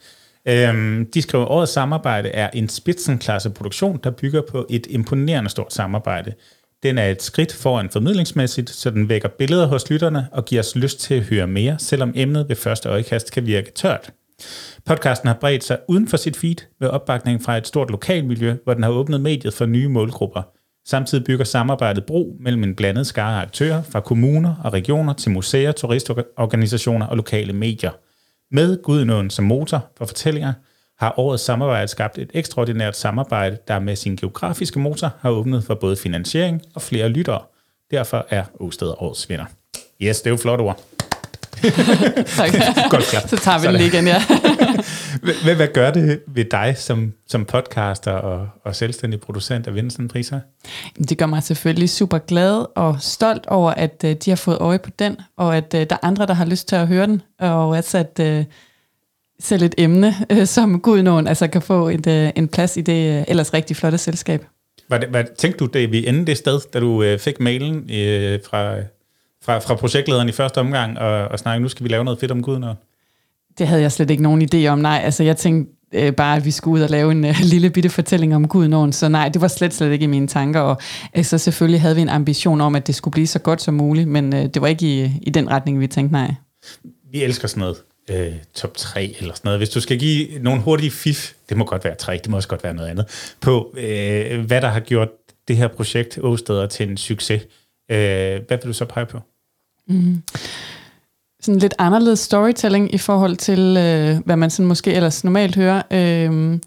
Øhm, 0.46 1.10
de 1.14 1.22
skriver, 1.22 1.46
at 1.46 1.52
årets 1.52 1.72
samarbejde 1.72 2.30
er 2.30 2.50
en 2.54 2.70
spidsenklasse 2.70 3.50
produktion, 3.50 4.00
der 4.04 4.12
bygger 4.12 4.42
på 4.52 4.66
et 4.70 4.88
imponerende 4.90 5.50
stort 5.50 5.74
samarbejde. 5.74 6.34
Den 6.84 6.98
er 6.98 7.08
et 7.08 7.22
skridt 7.22 7.54
foran 7.54 7.90
formidlingsmæssigt, 7.90 8.70
så 8.70 8.90
den 8.90 9.10
vækker 9.10 9.30
billeder 9.30 9.68
hos 9.68 9.90
lytterne 9.90 10.28
og 10.32 10.46
giver 10.46 10.62
os 10.62 10.76
lyst 10.76 11.00
til 11.00 11.14
at 11.14 11.24
høre 11.24 11.48
mere, 11.48 11.76
selvom 11.80 12.12
emnet 12.16 12.50
ved 12.50 12.56
første 12.56 12.90
øjekast 12.90 13.32
kan 13.32 13.46
virke 13.46 13.72
tørt. 13.76 14.12
Podcasten 14.86 15.28
har 15.28 15.38
bredt 15.42 15.64
sig 15.64 15.78
uden 15.88 16.08
for 16.08 16.18
sit 16.18 16.38
feed 16.38 16.56
med 16.80 16.90
opbakning 16.90 17.44
fra 17.44 17.58
et 17.58 17.68
stort 17.68 17.92
lokalmiljø, 17.92 18.56
hvor 18.64 18.74
den 18.74 18.84
har 18.84 18.90
åbnet 18.90 19.22
mediet 19.22 19.54
for 19.54 19.66
nye 19.66 19.88
målgrupper. 19.88 20.42
Samtidig 20.86 21.24
bygger 21.24 21.46
samarbejdet 21.46 22.06
bro 22.06 22.36
mellem 22.40 22.64
en 22.64 22.76
blandet 22.76 23.08
skare 23.08 23.38
af 23.38 23.42
aktører 23.42 23.82
fra 23.84 24.00
kommuner 24.00 24.56
og 24.64 24.74
regioner 24.74 25.14
til 25.14 25.32
museer, 25.32 25.72
turistorganisationer 25.72 27.06
og 27.06 27.18
lokale 27.18 27.54
medier. 27.54 27.92
Med 28.52 28.84
Gudenåen 28.84 29.30
som 29.30 29.46
motor 29.46 29.86
for 29.98 30.06
fortællinger, 30.06 30.54
har 31.00 31.20
årets 31.20 31.44
samarbejde 31.44 31.88
skabt 31.88 32.18
et 32.18 32.30
ekstraordinært 32.34 32.98
samarbejde, 32.98 33.58
der 33.68 33.80
med 33.80 33.96
sin 33.96 34.16
geografiske 34.16 34.80
motor 34.80 35.14
har 35.20 35.30
åbnet 35.30 35.64
for 35.64 35.76
både 35.76 35.96
finansiering 35.96 36.62
og 36.76 36.82
flere 36.82 37.10
lyttere. 37.10 37.42
Derfor 37.92 38.26
er 38.30 38.44
Osted 38.60 38.94
årets 38.98 39.30
vinder. 39.30 39.46
Yes, 40.02 40.22
det 40.22 40.28
er 40.28 40.32
jo 40.32 40.38
flot 40.38 40.60
ord. 40.60 40.84
Godt 42.89 43.04
klap. 43.04 43.30
Så 43.30 43.38
tager 43.38 43.60
vi 43.60 43.68
den 43.68 43.74
Sådan. 43.74 43.74
lige 43.74 43.88
igen, 43.88 44.08
ja. 44.08 44.24
Hvad, 45.43 45.56
hvad 45.56 45.68
gør 45.74 45.91
det 45.91 46.20
ved 46.28 46.45
dig 46.45 46.76
som, 46.78 47.14
som 47.28 47.45
podcaster 47.45 48.12
og, 48.12 48.47
og 48.66 48.76
selvstændig 48.76 49.20
producent 49.20 49.68
at 49.68 49.76
vinde 49.76 49.91
sådan 49.91 50.06
en 50.06 50.10
pris 50.10 50.30
her? 50.30 50.39
Det 51.10 51.18
gør 51.18 51.26
mig 51.26 51.43
selvfølgelig 51.43 51.89
super 51.89 52.18
glad 52.18 52.66
og 52.76 52.97
stolt 52.99 53.45
over, 53.45 53.72
at 53.72 54.04
øh, 54.06 54.16
de 54.26 54.32
har 54.32 54.36
fået 54.36 54.58
øje 54.58 54.80
på 54.80 54.89
den, 54.99 55.18
og 55.38 55.58
at 55.58 55.74
øh, 55.74 55.86
der 55.89 55.95
er 55.95 56.08
andre, 56.08 56.26
der 56.26 56.34
har 56.34 56.45
lyst 56.45 56.68
til 56.68 56.76
at 56.76 56.88
høre 56.88 57.08
den, 57.08 57.22
og 57.39 57.70
også 57.70 57.97
at 57.97 58.20
øh, 58.22 58.45
selv 59.39 59.64
et 59.64 59.76
emne, 59.78 60.16
som 60.45 60.80
Gudnåen 60.80 61.28
altså 61.28 61.47
kan 61.47 61.62
få 61.62 61.89
et, 61.89 62.32
en 62.36 62.47
plads 62.47 62.78
i 62.78 62.82
det 62.82 63.26
ellers 63.28 63.54
rigtig 63.54 63.76
flotte 63.76 63.97
selskab. 63.97 64.45
Det, 64.91 65.14
var, 65.14 65.26
tænkte 65.38 65.60
du 65.60 65.66
det 65.66 65.91
vi 65.91 66.08
endte 66.08 66.26
det 66.26 66.38
sted, 66.38 66.60
da 66.74 66.80
du 66.80 67.18
fik 67.20 67.39
mailen 67.39 67.89
øh, 67.93 68.39
fra, 68.49 68.76
fra, 69.44 69.60
fra 69.60 69.76
projektlederen 69.76 70.30
i 70.30 70.32
første 70.32 70.58
omgang, 70.58 71.00
og, 71.00 71.28
og 71.28 71.39
snakke, 71.39 71.62
nu 71.62 71.70
skal 71.70 71.84
vi 71.84 71.89
lave 71.89 72.04
noget 72.04 72.20
fedt 72.20 72.32
om 72.32 72.42
Guden? 72.42 72.64
Og... 72.64 72.76
Det 73.58 73.68
havde 73.68 73.82
jeg 73.82 73.92
slet 73.92 74.10
ikke 74.10 74.24
nogen 74.24 74.50
idé 74.54 74.68
om, 74.68 74.80
nej. 74.80 75.02
Altså, 75.04 75.24
jeg 75.24 75.38
tænkte 75.38 75.74
øh, 75.94 76.14
bare, 76.14 76.38
at 76.38 76.46
vi 76.46 76.52
skulle 76.52 76.80
ud 76.80 76.84
og 76.84 76.89
lave 76.89 77.12
en 77.12 77.26
øh, 77.26 77.36
lille 77.54 77.70
bitte 77.70 77.89
fortælling 77.89 78.36
om 78.36 78.48
Gudnåen, 78.48 78.94
så 78.94 79.10
nej, 79.10 79.30
det 79.30 79.42
var 79.42 79.48
slet, 79.48 79.74
slet 79.74 79.92
ikke 79.92 80.04
i 80.04 80.08
mine 80.08 80.28
tanker, 80.28 80.60
og 80.60 80.82
altså, 81.14 81.38
selvfølgelig 81.38 81.82
havde 81.82 81.96
vi 81.96 82.02
en 82.02 82.10
ambition 82.10 82.62
om, 82.62 82.76
at 82.76 82.88
det 82.88 82.96
skulle 82.96 83.12
blive 83.12 83.28
så 83.28 83.39
godt 83.39 83.62
som 83.62 83.74
muligt, 83.74 84.08
men 84.08 84.36
øh, 84.36 84.46
det 84.46 84.62
var 84.62 84.68
ikke 84.68 84.86
i, 84.86 85.12
i 85.22 85.30
den 85.30 85.50
retning, 85.50 85.80
vi 85.80 85.88
tænkte 85.88 86.14
nej. 86.14 86.34
Vi 87.12 87.24
elsker 87.24 87.48
sådan 87.48 87.60
noget. 87.60 87.78
Øh, 88.10 88.34
top 88.54 88.78
3 88.78 89.16
eller 89.20 89.34
sådan 89.34 89.48
noget. 89.48 89.60
Hvis 89.60 89.70
du 89.70 89.80
skal 89.80 90.00
give 90.00 90.39
nogle 90.39 90.62
hurtige 90.62 90.92
fif, 90.92 91.34
det 91.50 91.58
må 91.58 91.66
godt 91.66 91.84
være 91.84 91.96
tre, 91.96 92.14
det 92.14 92.30
må 92.30 92.36
også 92.36 92.50
godt 92.50 92.64
være 92.64 92.74
noget 92.74 92.89
andet, 92.89 93.34
på 93.42 93.76
øh, 93.78 94.46
hvad 94.46 94.62
der 94.62 94.68
har 94.68 94.80
gjort 94.80 95.10
det 95.48 95.58
her 95.58 95.68
projekt 95.68 96.20
Åsteder 96.22 96.68
til 96.68 96.89
en 96.89 96.98
succes. 96.98 97.42
Øh, 97.92 97.98
hvad 98.48 98.58
vil 98.58 98.68
du 98.68 98.74
så 98.74 98.86
pege 98.86 99.06
på? 99.06 99.20
Mm-hmm. 99.92 100.24
sådan 101.42 101.60
lidt 101.60 101.74
anderledes 101.78 102.20
storytelling 102.20 102.94
i 102.94 102.98
forhold 102.98 103.38
til, 103.38 103.60
øh, 103.60 104.26
hvad 104.26 104.36
man 104.36 104.50
sådan 104.50 104.68
måske 104.68 104.94
ellers 104.94 105.24
normalt 105.24 105.56
hører. 105.56 105.82
Øh, 105.92 106.60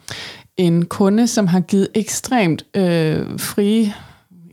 en 0.57 0.87
kunde, 0.87 1.27
som 1.27 1.47
har 1.47 1.61
givet 1.61 1.89
ekstremt 1.95 2.65
øh, 2.77 3.41
frie 3.41 3.95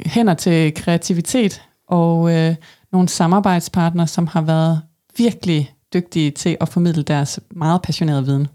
hænder 0.06 0.34
til 0.34 0.74
kreativitet, 0.74 1.62
og 1.88 2.36
øh, 2.36 2.56
nogle 2.92 3.10
samarbejdspartnere, 3.10 4.08
som 4.08 4.28
har 4.28 4.42
været 4.42 4.82
virkelig 5.18 5.74
dygtige 5.94 6.32
til 6.32 6.58
at 6.62 6.70
formidle 6.70 7.04
deres 7.04 7.40
meget 7.52 7.82
passionerede 7.82 8.26
viden. 8.26 8.48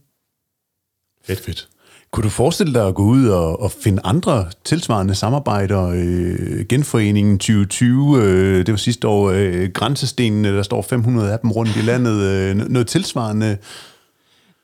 Fedt, 1.25 1.45
fedt. 1.45 1.69
Kunne 2.13 2.25
du 2.25 2.29
forestille 2.29 2.75
dig 2.75 2.87
at 2.87 2.95
gå 2.95 3.03
ud 3.03 3.29
og, 3.29 3.63
og 3.63 3.71
finde 3.71 4.03
andre 4.05 4.47
tilsvarende 4.65 5.15
samarbejder? 5.15 5.93
Øh, 5.95 6.65
Genforeningen 6.69 7.39
2020, 7.39 8.23
øh, 8.23 8.67
det 8.67 8.73
var 8.73 8.77
sidste 8.77 9.09
år, 9.09 9.31
øh, 9.31 9.69
Grænsestenene, 9.75 10.49
øh, 10.49 10.55
der 10.55 10.63
står 10.63 10.83
500 10.83 11.33
af 11.33 11.39
dem 11.39 11.51
rundt 11.51 11.77
i 11.77 11.81
landet. 11.81 12.23
Øh, 12.23 12.57
noget 12.57 12.87
tilsvarende. 12.87 13.59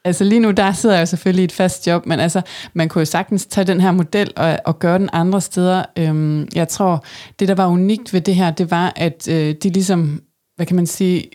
Altså 0.04 0.24
lige 0.24 0.40
nu, 0.40 0.50
der 0.50 0.72
sidder 0.72 0.94
jeg 0.94 1.00
jo 1.00 1.06
selvfølgelig 1.06 1.42
i 1.42 1.44
et 1.44 1.52
fast 1.52 1.86
job, 1.86 2.06
men 2.06 2.20
altså, 2.20 2.42
man 2.74 2.88
kunne 2.88 3.00
jo 3.00 3.06
sagtens 3.06 3.46
tage 3.46 3.66
den 3.66 3.80
her 3.80 3.92
model 3.92 4.32
og, 4.36 4.58
og 4.64 4.78
gøre 4.78 4.98
den 4.98 5.10
andre 5.12 5.40
steder. 5.40 5.84
Øhm, 5.98 6.48
jeg 6.54 6.68
tror, 6.68 7.04
det 7.38 7.48
der 7.48 7.54
var 7.54 7.66
unikt 7.66 8.12
ved 8.12 8.20
det 8.20 8.34
her, 8.34 8.50
det 8.50 8.70
var, 8.70 8.92
at 8.96 9.28
øh, 9.28 9.54
de 9.62 9.68
ligesom, 9.68 10.22
hvad 10.56 10.66
kan 10.66 10.76
man 10.76 10.86
sige, 10.86 11.30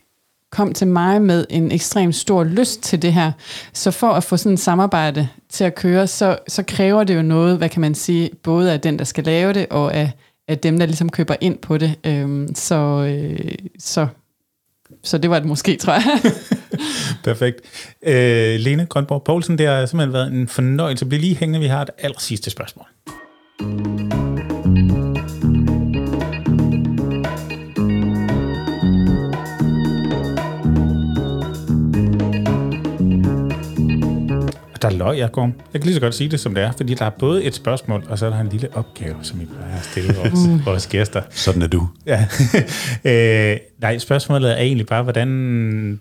kom 0.52 0.74
til 0.74 0.88
mig 0.88 1.22
med 1.22 1.46
en 1.50 1.72
ekstremt 1.72 2.16
stor 2.16 2.44
lyst 2.44 2.84
til 2.84 3.02
det 3.02 3.14
her. 3.14 3.32
Så 3.74 3.92
for 3.92 4.08
at 4.08 4.24
få 4.24 4.38
sådan 4.38 4.54
et 4.54 4.60
samarbejde 4.60 5.28
til 5.50 5.64
at 5.64 5.76
køre, 5.76 6.08
så, 6.08 6.38
så 6.48 6.64
kræver 6.64 7.04
det 7.04 7.16
jo 7.16 7.22
noget, 7.22 7.58
hvad 7.58 7.70
kan 7.70 7.82
man 7.82 7.96
sige, 7.96 8.30
både 8.44 8.74
af 8.74 8.82
den, 8.82 9.00
der 9.00 9.06
skal 9.06 9.24
lave 9.24 9.54
det, 9.54 9.68
og 9.70 9.94
af, 9.94 10.12
af 10.48 10.58
dem, 10.58 10.80
der 10.80 10.86
ligesom 10.86 11.10
køber 11.10 11.36
ind 11.42 11.58
på 11.58 11.78
det. 11.78 11.96
Øhm, 12.04 12.56
så, 12.56 12.76
øh, 12.76 13.56
så, 13.80 14.08
så 15.04 15.18
det 15.18 15.30
var 15.30 15.40
det 15.40 15.48
måske, 15.48 15.78
tror 15.78 15.94
jeg. 15.94 16.20
Perfekt. 17.24 17.62
Øh, 18.04 18.60
Lene 18.60 18.86
Grønborg 18.86 19.24
Poulsen, 19.24 19.58
det 19.58 19.68
har 19.68 19.86
simpelthen 19.86 20.14
været 20.14 20.32
en 20.32 20.48
fornøjelse. 20.48 21.06
Bliv 21.06 21.20
lige 21.20 21.36
hængende, 21.36 21.60
vi 21.60 21.68
har 21.68 21.82
et 21.82 21.90
aller 21.98 22.20
sidste 22.20 22.50
spørgsmål. 22.50 22.86
Mm. 23.60 23.97
Der 34.90 34.98
løg 34.98 35.18
jeg, 35.18 35.32
Gorm. 35.32 35.54
Jeg 35.74 35.82
kan 35.82 35.86
lige 35.86 35.94
så 35.94 36.02
godt 36.02 36.16
sige 36.16 36.30
det, 36.30 36.40
som 36.40 36.56
det 36.56 36.64
er, 36.64 36.72
fordi 36.78 36.94
der 36.94 37.06
er 37.06 37.10
både 37.10 37.44
et 37.44 37.56
spørgsmål, 37.56 38.04
og 38.10 38.20
så 38.20 38.26
er 38.26 38.30
der 38.30 38.40
en 38.40 38.50
lille 38.50 38.68
opgave, 38.74 39.16
som 39.22 39.42
I 39.42 39.46
plejer 39.46 39.78
at 39.78 39.84
stille 39.84 40.14
vores, 40.16 40.66
vores 40.66 40.88
gæster. 40.88 41.22
Sådan 41.30 41.62
er 41.62 41.68
du. 41.68 41.88
Ja. 42.06 42.26
øh, 43.54 43.58
Nej, 43.82 43.98
spørgsmålet 43.98 44.52
er 44.52 44.56
egentlig 44.56 44.86
bare, 44.86 45.04
hvordan 45.04 45.30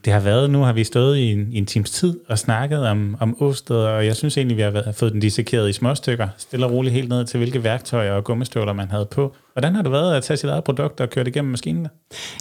det 0.04 0.12
har 0.12 0.20
været. 0.20 0.50
Nu 0.50 0.62
har 0.62 0.72
vi 0.72 0.84
stået 0.84 1.18
i 1.18 1.32
en, 1.32 1.48
i 1.52 1.58
en 1.58 1.66
times 1.66 1.90
tid 1.90 2.18
og 2.28 2.38
snakket 2.38 2.86
om, 2.88 3.16
om 3.20 3.36
Åsted, 3.40 3.76
og 3.76 4.06
jeg 4.06 4.16
synes 4.16 4.36
egentlig, 4.36 4.56
vi 4.56 4.62
har 4.62 4.70
været, 4.70 4.94
fået 4.94 5.12
den 5.12 5.20
dissekeret 5.20 5.68
i 5.70 5.72
småstykker, 5.72 6.28
stille 6.36 6.66
og 6.66 6.72
roligt 6.72 6.94
helt 6.94 7.08
ned 7.08 7.24
til, 7.24 7.38
hvilke 7.38 7.64
værktøjer 7.64 8.12
og 8.12 8.24
gummistøvler 8.24 8.72
man 8.72 8.90
havde 8.90 9.06
på. 9.06 9.34
Hvordan 9.52 9.74
har 9.74 9.82
det 9.82 9.92
været 9.92 10.16
at 10.16 10.22
tage 10.22 10.36
sit 10.36 10.50
eget 10.50 10.64
produkt 10.64 11.00
og 11.00 11.10
køre 11.10 11.24
det 11.24 11.30
igennem 11.30 11.50
maskinen? 11.50 11.88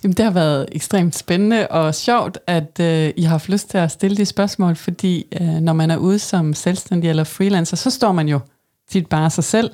Jamen, 0.03 0.15
det 0.17 0.25
har 0.25 0.31
været 0.31 0.65
ekstremt 0.71 1.15
spændende 1.15 1.67
og 1.67 1.95
sjovt, 1.95 2.37
at 2.47 2.79
øh, 2.81 3.13
I 3.17 3.21
har 3.21 3.29
haft 3.29 3.49
lyst 3.49 3.69
til 3.69 3.77
at 3.77 3.91
stille 3.91 4.17
de 4.17 4.25
spørgsmål, 4.25 4.75
fordi 4.75 5.25
øh, 5.41 5.47
når 5.47 5.73
man 5.73 5.91
er 5.91 5.97
ude 5.97 6.19
som 6.19 6.53
selvstændig 6.53 7.09
eller 7.09 7.23
freelancer, 7.23 7.77
så 7.77 7.89
står 7.89 8.11
man 8.11 8.27
jo 8.27 8.39
tit 8.89 9.07
bare 9.07 9.29
sig 9.29 9.43
selv. 9.43 9.71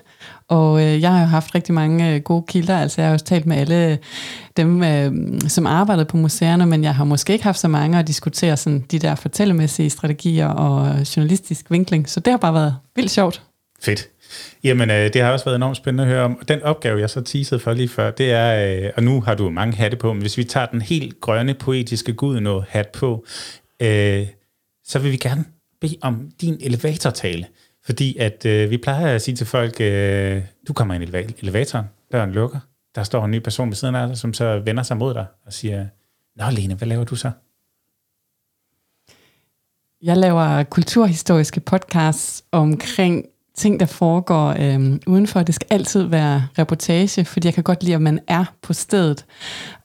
Og 0.47 0.81
øh, 0.81 1.01
jeg 1.01 1.11
har 1.11 1.19
jo 1.19 1.25
haft 1.25 1.55
rigtig 1.55 1.73
mange 1.73 2.15
øh, 2.15 2.21
gode 2.21 2.43
kilder, 2.47 2.77
altså 2.77 3.01
jeg 3.01 3.07
har 3.07 3.13
også 3.13 3.25
talt 3.25 3.45
med 3.45 3.57
alle 3.57 3.91
øh, 3.91 3.97
dem, 4.57 4.83
øh, 4.83 5.41
som 5.47 5.67
arbejdede 5.67 6.05
på 6.05 6.17
museerne, 6.17 6.65
men 6.65 6.83
jeg 6.83 6.95
har 6.95 7.03
måske 7.03 7.33
ikke 7.33 7.45
haft 7.45 7.59
så 7.59 7.67
mange 7.67 7.99
at 7.99 8.07
diskutere 8.07 8.57
sådan, 8.57 8.85
de 8.91 8.99
der 8.99 9.15
fortællemæssige 9.15 9.89
strategier 9.89 10.47
og 10.47 10.99
journalistisk 11.15 11.71
vinkling, 11.71 12.09
så 12.09 12.19
det 12.19 12.31
har 12.31 12.37
bare 12.37 12.53
været 12.53 12.75
vildt 12.95 13.11
sjovt. 13.11 13.41
Fedt. 13.81 14.07
Jamen, 14.63 14.89
øh, 14.89 15.13
det 15.13 15.21
har 15.21 15.31
også 15.31 15.45
været 15.45 15.55
enormt 15.55 15.77
spændende 15.77 16.03
at 16.03 16.09
høre 16.09 16.23
om. 16.23 16.41
Den 16.47 16.61
opgave, 16.61 16.99
jeg 16.99 17.09
så 17.09 17.21
teasede 17.21 17.59
for 17.59 17.73
lige 17.73 17.89
før, 17.89 18.11
det 18.11 18.31
er, 18.31 18.81
øh, 18.83 18.89
og 18.97 19.03
nu 19.03 19.21
har 19.21 19.35
du 19.35 19.49
mange 19.49 19.77
hatte 19.77 19.97
på, 19.97 20.13
men 20.13 20.21
hvis 20.21 20.37
vi 20.37 20.43
tager 20.43 20.65
den 20.65 20.81
helt 20.81 21.21
grønne, 21.21 21.53
poetiske 21.53 22.13
gud 22.13 22.63
hat 22.69 22.87
på, 22.87 23.25
øh, 23.81 24.27
så 24.85 24.99
vil 24.99 25.11
vi 25.11 25.17
gerne 25.17 25.45
bede 25.81 25.97
om 26.01 26.29
din 26.41 26.57
elevatortale. 26.61 27.45
Fordi 27.91 28.17
at 28.17 28.45
øh, 28.45 28.69
vi 28.69 28.77
plejer 28.77 29.15
at 29.15 29.21
sige 29.21 29.35
til 29.35 29.47
folk, 29.47 29.81
øh, 29.81 30.41
du 30.67 30.73
kommer 30.73 30.93
ind 30.93 31.03
i 31.03 31.33
elevatoren, 31.41 31.85
døren 32.11 32.31
lukker, 32.31 32.59
der 32.95 33.03
står 33.03 33.25
en 33.25 33.31
ny 33.31 33.39
person 33.39 33.69
ved 33.69 33.75
siden 33.75 33.95
af 33.95 34.07
dig, 34.07 34.17
som 34.17 34.33
så 34.33 34.59
vender 34.59 34.83
sig 34.83 34.97
mod 34.97 35.13
dig 35.13 35.25
og 35.45 35.53
siger, 35.53 35.85
Nå 36.35 36.45
Lene, 36.51 36.75
hvad 36.75 36.87
laver 36.87 37.03
du 37.03 37.15
så? 37.15 37.31
Jeg 40.01 40.17
laver 40.17 40.63
kulturhistoriske 40.63 41.59
podcasts 41.59 42.43
omkring 42.51 43.25
ting, 43.55 43.79
der 43.79 43.85
foregår 43.85 44.55
øh, 44.59 44.99
udenfor. 45.07 45.43
Det 45.43 45.55
skal 45.55 45.67
altid 45.69 46.03
være 46.03 46.47
reportage, 46.59 47.25
fordi 47.25 47.47
jeg 47.47 47.53
kan 47.53 47.63
godt 47.63 47.83
lide, 47.83 47.95
at 47.95 48.01
man 48.01 48.19
er 48.27 48.45
på 48.61 48.73
stedet. 48.73 49.25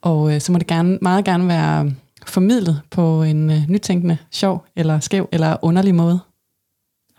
Og 0.03 0.35
øh, 0.35 0.41
så 0.41 0.53
må 0.53 0.59
det 0.59 0.67
gerne, 0.67 0.99
meget 1.03 1.25
gerne 1.25 1.49
være 1.49 1.93
formidlet 2.27 2.81
på 2.91 3.23
en 3.23 3.51
øh, 3.51 3.69
nytænkende, 3.69 4.19
sjov 4.31 4.65
eller 4.77 5.01
skæv 5.01 5.29
eller 5.33 5.57
underlig 5.63 5.95
måde. 5.95 6.21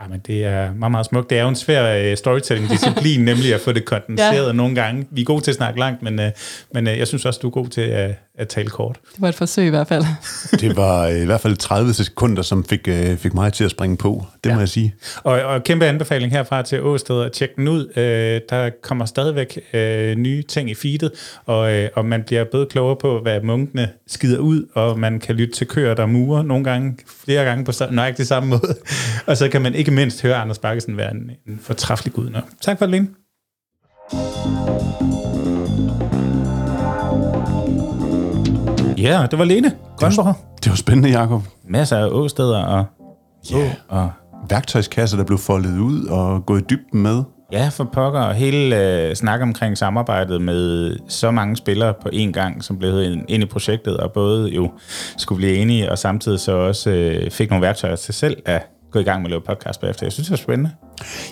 Jamen, 0.02 0.22
det 0.28 0.45
er 0.45 0.74
meget, 0.74 0.91
meget 0.91 1.06
smukt. 1.06 1.30
Det 1.30 1.38
er 1.38 1.41
jo 1.41 1.49
en 1.49 1.56
svær 1.56 2.11
uh, 2.11 2.18
storytelling-disciplin, 2.18 3.26
nemlig 3.32 3.53
at 3.53 3.61
få 3.61 3.72
det 3.72 3.86
kondenseret 3.86 4.48
ja. 4.48 4.52
nogle 4.52 4.76
gange. 4.76 5.07
Vi 5.11 5.22
er 5.22 5.26
gode 5.26 5.41
til 5.41 5.52
at 5.52 5.56
snakke 5.56 5.80
langt, 5.80 6.02
men, 6.02 6.19
uh, 6.19 6.26
men 6.74 6.88
uh, 6.88 6.98
jeg 6.98 7.07
synes 7.07 7.26
også, 7.26 7.40
du 7.40 7.48
er 7.48 7.52
god 7.52 7.68
til 7.68 7.82
at, 7.82 8.15
at 8.38 8.47
tale 8.47 8.69
kort. 8.69 8.99
Det 9.14 9.22
var 9.22 9.30
et 9.30 9.35
forsøg 9.35 9.68
i 9.68 9.69
hvert 9.69 9.88
fald. 9.88 10.03
det 10.61 10.77
var 10.77 11.07
i 11.07 11.26
hvert 11.26 11.41
fald 11.41 11.57
30 11.57 11.93
sekunder, 11.93 12.41
som 12.41 12.65
fik, 12.65 12.88
uh, 12.88 13.18
fik 13.18 13.34
mig 13.34 13.53
til 13.53 13.64
at 13.64 13.72
springe 13.72 13.97
på, 13.97 14.26
det 14.43 14.49
ja. 14.49 14.55
må 14.55 14.61
jeg 14.61 14.69
sige. 14.69 14.95
Og, 15.23 15.41
og 15.41 15.64
kæmpe 15.64 15.85
anbefaling 15.85 16.31
herfra 16.31 16.61
til 16.61 16.81
Åsted 16.81 17.22
at 17.22 17.31
tjekke 17.31 17.55
den 17.55 17.68
ud. 17.68 17.85
Uh, 17.85 18.01
der 18.49 18.69
kommer 18.84 19.05
stadigvæk 19.05 19.59
uh, 19.73 19.80
nye 20.18 20.43
ting 20.43 20.69
i 20.69 20.76
feedet, 20.76 21.11
og, 21.45 21.73
uh, 21.73 21.85
og 21.95 22.05
man 22.05 22.23
bliver 22.23 22.43
både 22.51 22.65
klogere 22.65 22.95
på, 22.95 23.19
hvad 23.22 23.41
munkene 23.41 23.89
skider 24.07 24.39
ud, 24.39 24.65
og 24.73 24.99
man 24.99 25.19
kan 25.19 25.35
lytte 25.35 25.53
til 25.53 25.68
køer, 25.68 25.93
der 25.93 26.05
murer 26.05 26.43
nogle 26.43 26.64
gange, 26.64 26.97
flere 27.26 27.43
gange 27.43 27.65
på 27.65 27.72
nøjagtig 27.91 28.27
samme 28.27 28.49
måde. 28.49 28.76
og 29.27 29.38
så 29.38 29.49
kan 29.49 29.61
man 29.61 29.76
ikke 29.76 29.91
mindst 29.91 30.22
høre 30.22 30.35
Anders 30.35 30.59
Bakkesen 30.59 30.97
være 30.97 31.11
en, 31.11 31.31
en 31.47 31.59
fortræffelig 31.64 32.14
gud. 32.14 32.30
Nå. 32.30 32.39
Tak 32.61 32.77
for 32.77 32.85
det, 32.85 32.91
Lene. 32.91 33.07
Ja, 38.98 39.26
det 39.32 39.40
var 39.40 39.45
Lene 39.45 39.72
Grønborg. 39.98 40.36
Det 40.64 40.69
var 40.69 40.76
spændende, 40.76 41.19
Jacob. 41.19 41.41
Masser 41.68 41.98
af 41.98 42.07
åsteder 42.07 42.64
og, 42.64 42.86
ja. 43.52 43.72
og 43.88 44.11
værktøjskasser, 44.49 45.18
der 45.18 45.24
blev 45.24 45.38
foldet 45.38 45.80
ud 45.80 46.06
og 46.06 46.45
gået 46.45 46.61
i 46.61 46.65
dybden 46.69 47.02
med. 47.02 47.24
Ja, 47.52 47.69
for 47.69 47.84
pokker. 47.84 48.19
Og 48.19 48.34
hele 48.34 48.82
øh, 48.82 49.15
snak 49.15 49.41
omkring 49.41 49.78
samarbejdet 49.78 50.41
med 50.41 50.95
så 51.07 51.32
mange 51.32 51.56
spillere 51.56 51.94
på 52.02 52.10
én 52.14 52.32
gang, 52.32 52.64
som 52.64 52.78
blev 52.78 53.02
ind, 53.28 53.44
i 53.44 53.45
projektet, 53.45 53.98
og 53.98 54.11
både 54.11 54.49
jo 54.49 54.72
skulle 55.18 55.38
blive 55.38 55.56
enige, 55.56 55.91
og 55.91 55.98
samtidig 55.98 56.40
så 56.40 56.52
også 56.52 56.90
øh, 56.90 57.32
fik 57.32 57.49
nogle 57.49 57.65
værktøjer 57.65 57.95
til 57.95 58.14
selv 58.14 58.38
at 58.45 58.68
gå 58.91 58.99
i 58.99 59.03
gang 59.03 59.22
med 59.22 59.28
at 59.28 59.32
lave 59.32 59.41
podcast 59.41 59.82
bagefter. 59.82 60.06
Jeg 60.06 60.11
synes, 60.14 60.28
det 60.28 60.34
er 60.34 60.38
spændende. 60.44 60.72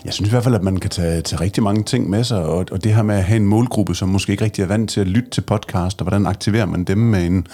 Jeg 0.05 0.13
synes 0.13 0.29
i 0.29 0.31
hvert 0.31 0.43
fald, 0.43 0.55
at 0.55 0.63
man 0.63 0.77
kan 0.77 0.89
tage, 0.89 1.21
tage 1.21 1.41
rigtig 1.41 1.63
mange 1.63 1.83
ting 1.83 2.09
med 2.09 2.23
sig, 2.23 2.45
og, 2.45 2.65
og 2.71 2.83
det 2.83 2.93
her 2.95 3.03
med 3.03 3.15
at 3.15 3.23
have 3.23 3.37
en 3.37 3.45
målgruppe, 3.45 3.95
som 3.95 4.09
måske 4.09 4.31
ikke 4.31 4.43
rigtig 4.43 4.63
er 4.63 4.67
vant 4.67 4.89
til 4.89 5.01
at 5.01 5.07
lytte 5.07 5.29
til 5.29 5.41
podcast, 5.41 6.01
og 6.01 6.03
hvordan 6.03 6.27
aktiverer 6.27 6.65
man 6.65 6.83
dem 6.83 6.97
med 6.97 7.25
en, 7.25 7.47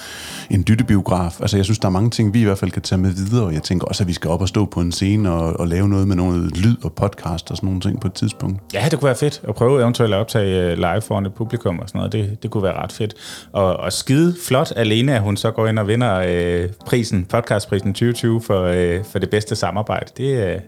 en 0.50 0.64
dyttebiograf. 0.68 1.42
Altså 1.42 1.58
jeg 1.58 1.66
synes, 1.66 1.80
der 1.80 1.88
er 1.88 1.92
mange 1.92 2.10
ting, 2.10 2.34
vi 2.34 2.42
i 2.42 2.44
hvert 2.44 2.58
fald 2.58 2.72
kan 2.72 2.82
tage 2.82 3.00
med 3.02 3.12
videre, 3.12 3.46
og 3.46 3.54
jeg 3.54 3.64
tænker 3.64 3.88
også, 3.88 4.04
at 4.04 4.08
vi 4.08 4.14
skal 4.14 4.30
op 4.30 4.42
og 4.42 4.48
stå 4.48 4.66
på 4.66 4.82
en 4.82 4.92
scene 4.92 5.32
og, 5.32 5.60
og 5.60 5.68
lave 5.68 5.90
noget 5.90 6.08
med 6.08 6.16
noget 6.16 6.58
lyd 6.58 6.76
og 6.84 6.94
podcast 6.94 7.52
og 7.52 7.58
sådan 7.58 7.68
nogle 7.68 7.82
ting 7.82 8.02
på 8.02 8.08
et 8.08 8.14
tidspunkt. 8.14 8.60
Ja, 8.74 8.88
det 8.92 9.00
kunne 9.00 9.08
være 9.08 9.16
fedt 9.16 9.42
at 9.48 9.56
prøve 9.56 9.82
eventuelt 9.82 10.14
at 10.14 10.20
optage 10.20 10.72
øh, 10.72 10.78
live 10.78 11.02
foran 11.02 11.26
et 11.26 11.34
publikum 11.34 11.80
og 11.80 11.90
sådan 11.90 12.00
noget. 12.00 12.12
Det, 12.12 12.44
det 12.44 12.52
kunne 12.52 12.64
være 12.64 12.84
ret 12.84 12.92
fedt. 12.92 13.14
Og, 13.52 13.78
og 13.78 13.94
skide 13.94 14.36
flot 14.48 14.74
alene, 14.76 15.16
at 15.16 15.22
hun 15.22 15.38
så 15.38 15.52
går 15.52 15.68
ind 15.68 15.80
og 15.80 15.88
vinder 15.88 16.24
øh, 16.28 16.70
prisen, 16.86 17.26
podcastprisen 17.26 17.94
2020 17.94 18.42
for, 18.42 18.64
øh, 18.64 19.04
for 19.04 19.20
det 19.20 19.30
bedste 19.30 19.56
samarbejde. 19.56 20.12
Det, 20.18 20.54
øh, 20.54 20.60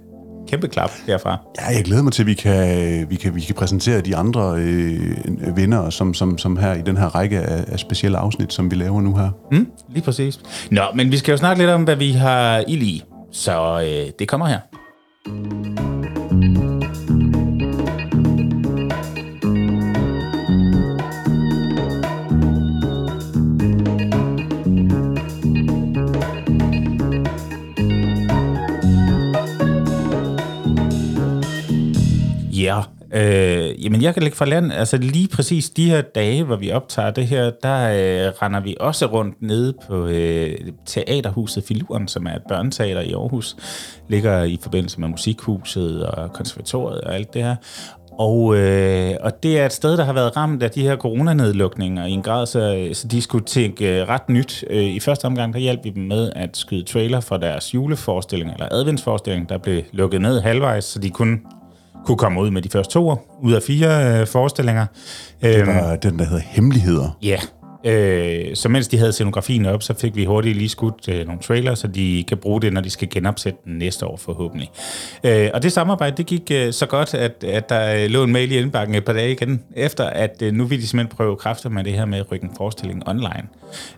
kæmpe 0.47 0.67
klap 0.67 0.91
herfra. 1.07 1.37
Ja, 1.61 1.75
jeg 1.75 1.83
glæder 1.83 2.01
mig 2.01 2.13
til, 2.13 2.23
at 2.23 2.27
vi 2.27 2.33
kan, 2.33 3.09
vi 3.09 3.15
kan, 3.15 3.35
vi 3.35 3.41
kan 3.41 3.55
præsentere 3.55 4.01
de 4.01 4.15
andre 4.15 4.55
øh, 4.57 5.57
vinder, 5.57 5.89
som, 5.89 6.13
som, 6.13 6.37
som 6.37 6.57
her 6.57 6.73
i 6.73 6.81
den 6.81 6.97
her 6.97 7.15
række 7.15 7.39
af, 7.39 7.65
af 7.67 7.79
specielle 7.79 8.17
afsnit, 8.17 8.53
som 8.53 8.71
vi 8.71 8.75
laver 8.75 9.01
nu 9.01 9.15
her. 9.15 9.29
Mm, 9.51 9.67
lige 9.89 10.03
præcis. 10.03 10.39
Nå, 10.71 10.81
men 10.95 11.11
vi 11.11 11.17
skal 11.17 11.31
jo 11.31 11.37
snakke 11.37 11.61
lidt 11.61 11.71
om, 11.71 11.83
hvad 11.83 11.95
vi 11.95 12.11
har 12.11 12.63
i 12.67 12.75
lige. 12.75 13.03
Så 13.31 13.81
øh, 13.81 14.11
det 14.19 14.27
kommer 14.27 14.47
her. 14.47 14.59
Ja, 32.63 32.81
øh, 33.13 33.85
jamen 33.85 34.01
jeg 34.01 34.13
kan 34.13 34.23
lægge 34.23 34.37
for 34.37 34.45
land, 34.45 34.71
altså 34.73 34.97
lige 34.97 35.27
præcis 35.27 35.69
de 35.69 35.89
her 35.89 36.01
dage, 36.01 36.43
hvor 36.43 36.55
vi 36.55 36.71
optager 36.71 37.11
det 37.11 37.27
her, 37.27 37.51
der 37.63 37.89
øh, 37.89 38.33
render 38.41 38.59
vi 38.59 38.75
også 38.79 39.05
rundt 39.05 39.41
nede 39.41 39.73
på 39.87 40.07
øh, 40.07 40.55
Teaterhuset 40.85 41.63
Filuren, 41.63 42.07
som 42.07 42.25
er 42.25 42.35
et 42.35 42.41
børneteater 42.49 43.01
i 43.01 43.11
Aarhus, 43.11 43.55
ligger 44.09 44.43
i 44.43 44.59
forbindelse 44.63 44.99
med 44.99 45.07
Musikhuset 45.07 46.05
og 46.05 46.33
konservatoriet 46.33 47.01
og 47.01 47.15
alt 47.15 47.33
det 47.33 47.43
her. 47.43 47.55
Og, 48.19 48.57
øh, 48.57 49.15
og 49.21 49.43
det 49.43 49.59
er 49.59 49.65
et 49.65 49.73
sted, 49.73 49.97
der 49.97 50.03
har 50.03 50.13
været 50.13 50.37
ramt 50.37 50.63
af 50.63 50.71
de 50.71 50.81
her 50.81 50.97
coronanedlukninger 50.97 52.05
i 52.05 52.11
en 52.11 52.21
grad, 52.21 52.45
så, 52.45 52.89
så 52.93 53.07
de 53.07 53.21
skulle 53.21 53.45
tænke 53.45 54.01
øh, 54.01 54.07
ret 54.09 54.29
nyt. 54.29 54.63
Øh, 54.69 54.83
I 54.83 54.99
første 54.99 55.25
omgang, 55.25 55.53
der 55.53 55.59
hjalp 55.59 55.79
vi 55.83 55.89
dem 55.89 56.03
med 56.03 56.31
at 56.35 56.57
skyde 56.57 56.83
trailer 56.83 57.19
for 57.19 57.37
deres 57.37 57.73
juleforestilling, 57.73 58.51
eller 58.51 58.67
adventsforestilling, 58.71 59.49
der 59.49 59.57
blev 59.57 59.81
lukket 59.91 60.21
ned 60.21 60.41
halvvejs, 60.41 60.83
så 60.83 60.99
de 60.99 61.09
kunne 61.09 61.37
kunne 62.05 62.17
komme 62.17 62.41
ud 62.41 62.51
med 62.51 62.61
de 62.61 62.69
første 62.69 62.93
to 62.93 63.15
ud 63.41 63.53
af 63.53 63.63
fire 63.63 64.19
øh, 64.21 64.27
forestillinger. 64.27 64.85
Det 65.41 65.67
var 65.67 65.91
øhm, 65.91 65.99
den, 65.99 66.19
der 66.19 66.25
hedder 66.25 66.43
Hemmeligheder. 66.45 67.17
Ja, 67.21 67.37
Øh, 67.85 68.55
så 68.55 68.69
mens 68.69 68.87
de 68.87 68.97
havde 68.97 69.11
scenografien 69.11 69.65
op, 69.65 69.83
så 69.83 69.93
fik 69.93 70.15
vi 70.15 70.25
hurtigt 70.25 70.57
lige 70.57 70.69
skudt 70.69 71.09
øh, 71.09 71.25
nogle 71.25 71.41
trailers, 71.41 71.79
så 71.79 71.87
de 71.87 72.23
kan 72.27 72.37
bruge 72.37 72.61
det, 72.61 72.73
når 72.73 72.81
de 72.81 72.89
skal 72.89 73.09
genopsætte 73.09 73.59
den 73.65 73.77
næste 73.77 74.05
år 74.05 74.17
forhåbentlig. 74.17 74.71
Øh, 75.23 75.49
og 75.53 75.63
det 75.63 75.71
samarbejde, 75.71 76.17
det 76.17 76.25
gik 76.25 76.51
øh, 76.51 76.73
så 76.73 76.85
godt, 76.85 77.13
at, 77.13 77.43
at 77.43 77.69
der 77.69 78.03
øh, 78.03 78.09
lå 78.09 78.23
en 78.23 78.31
mail 78.31 78.51
i 78.51 78.57
indbakken 78.57 78.95
et 78.95 79.05
par 79.05 79.13
dage 79.13 79.31
igen, 79.31 79.61
efter 79.75 80.05
at 80.05 80.41
øh, 80.41 80.53
nu 80.53 80.65
vil 80.65 80.81
de 80.81 80.87
simpelthen 80.87 81.17
prøve 81.17 81.35
kræfter 81.35 81.69
med 81.69 81.83
det 81.83 81.93
her 81.93 82.05
med 82.05 82.19
at 82.19 82.31
rykke 82.31 82.45
en 82.45 82.51
forestilling 82.57 83.07
online. 83.07 83.43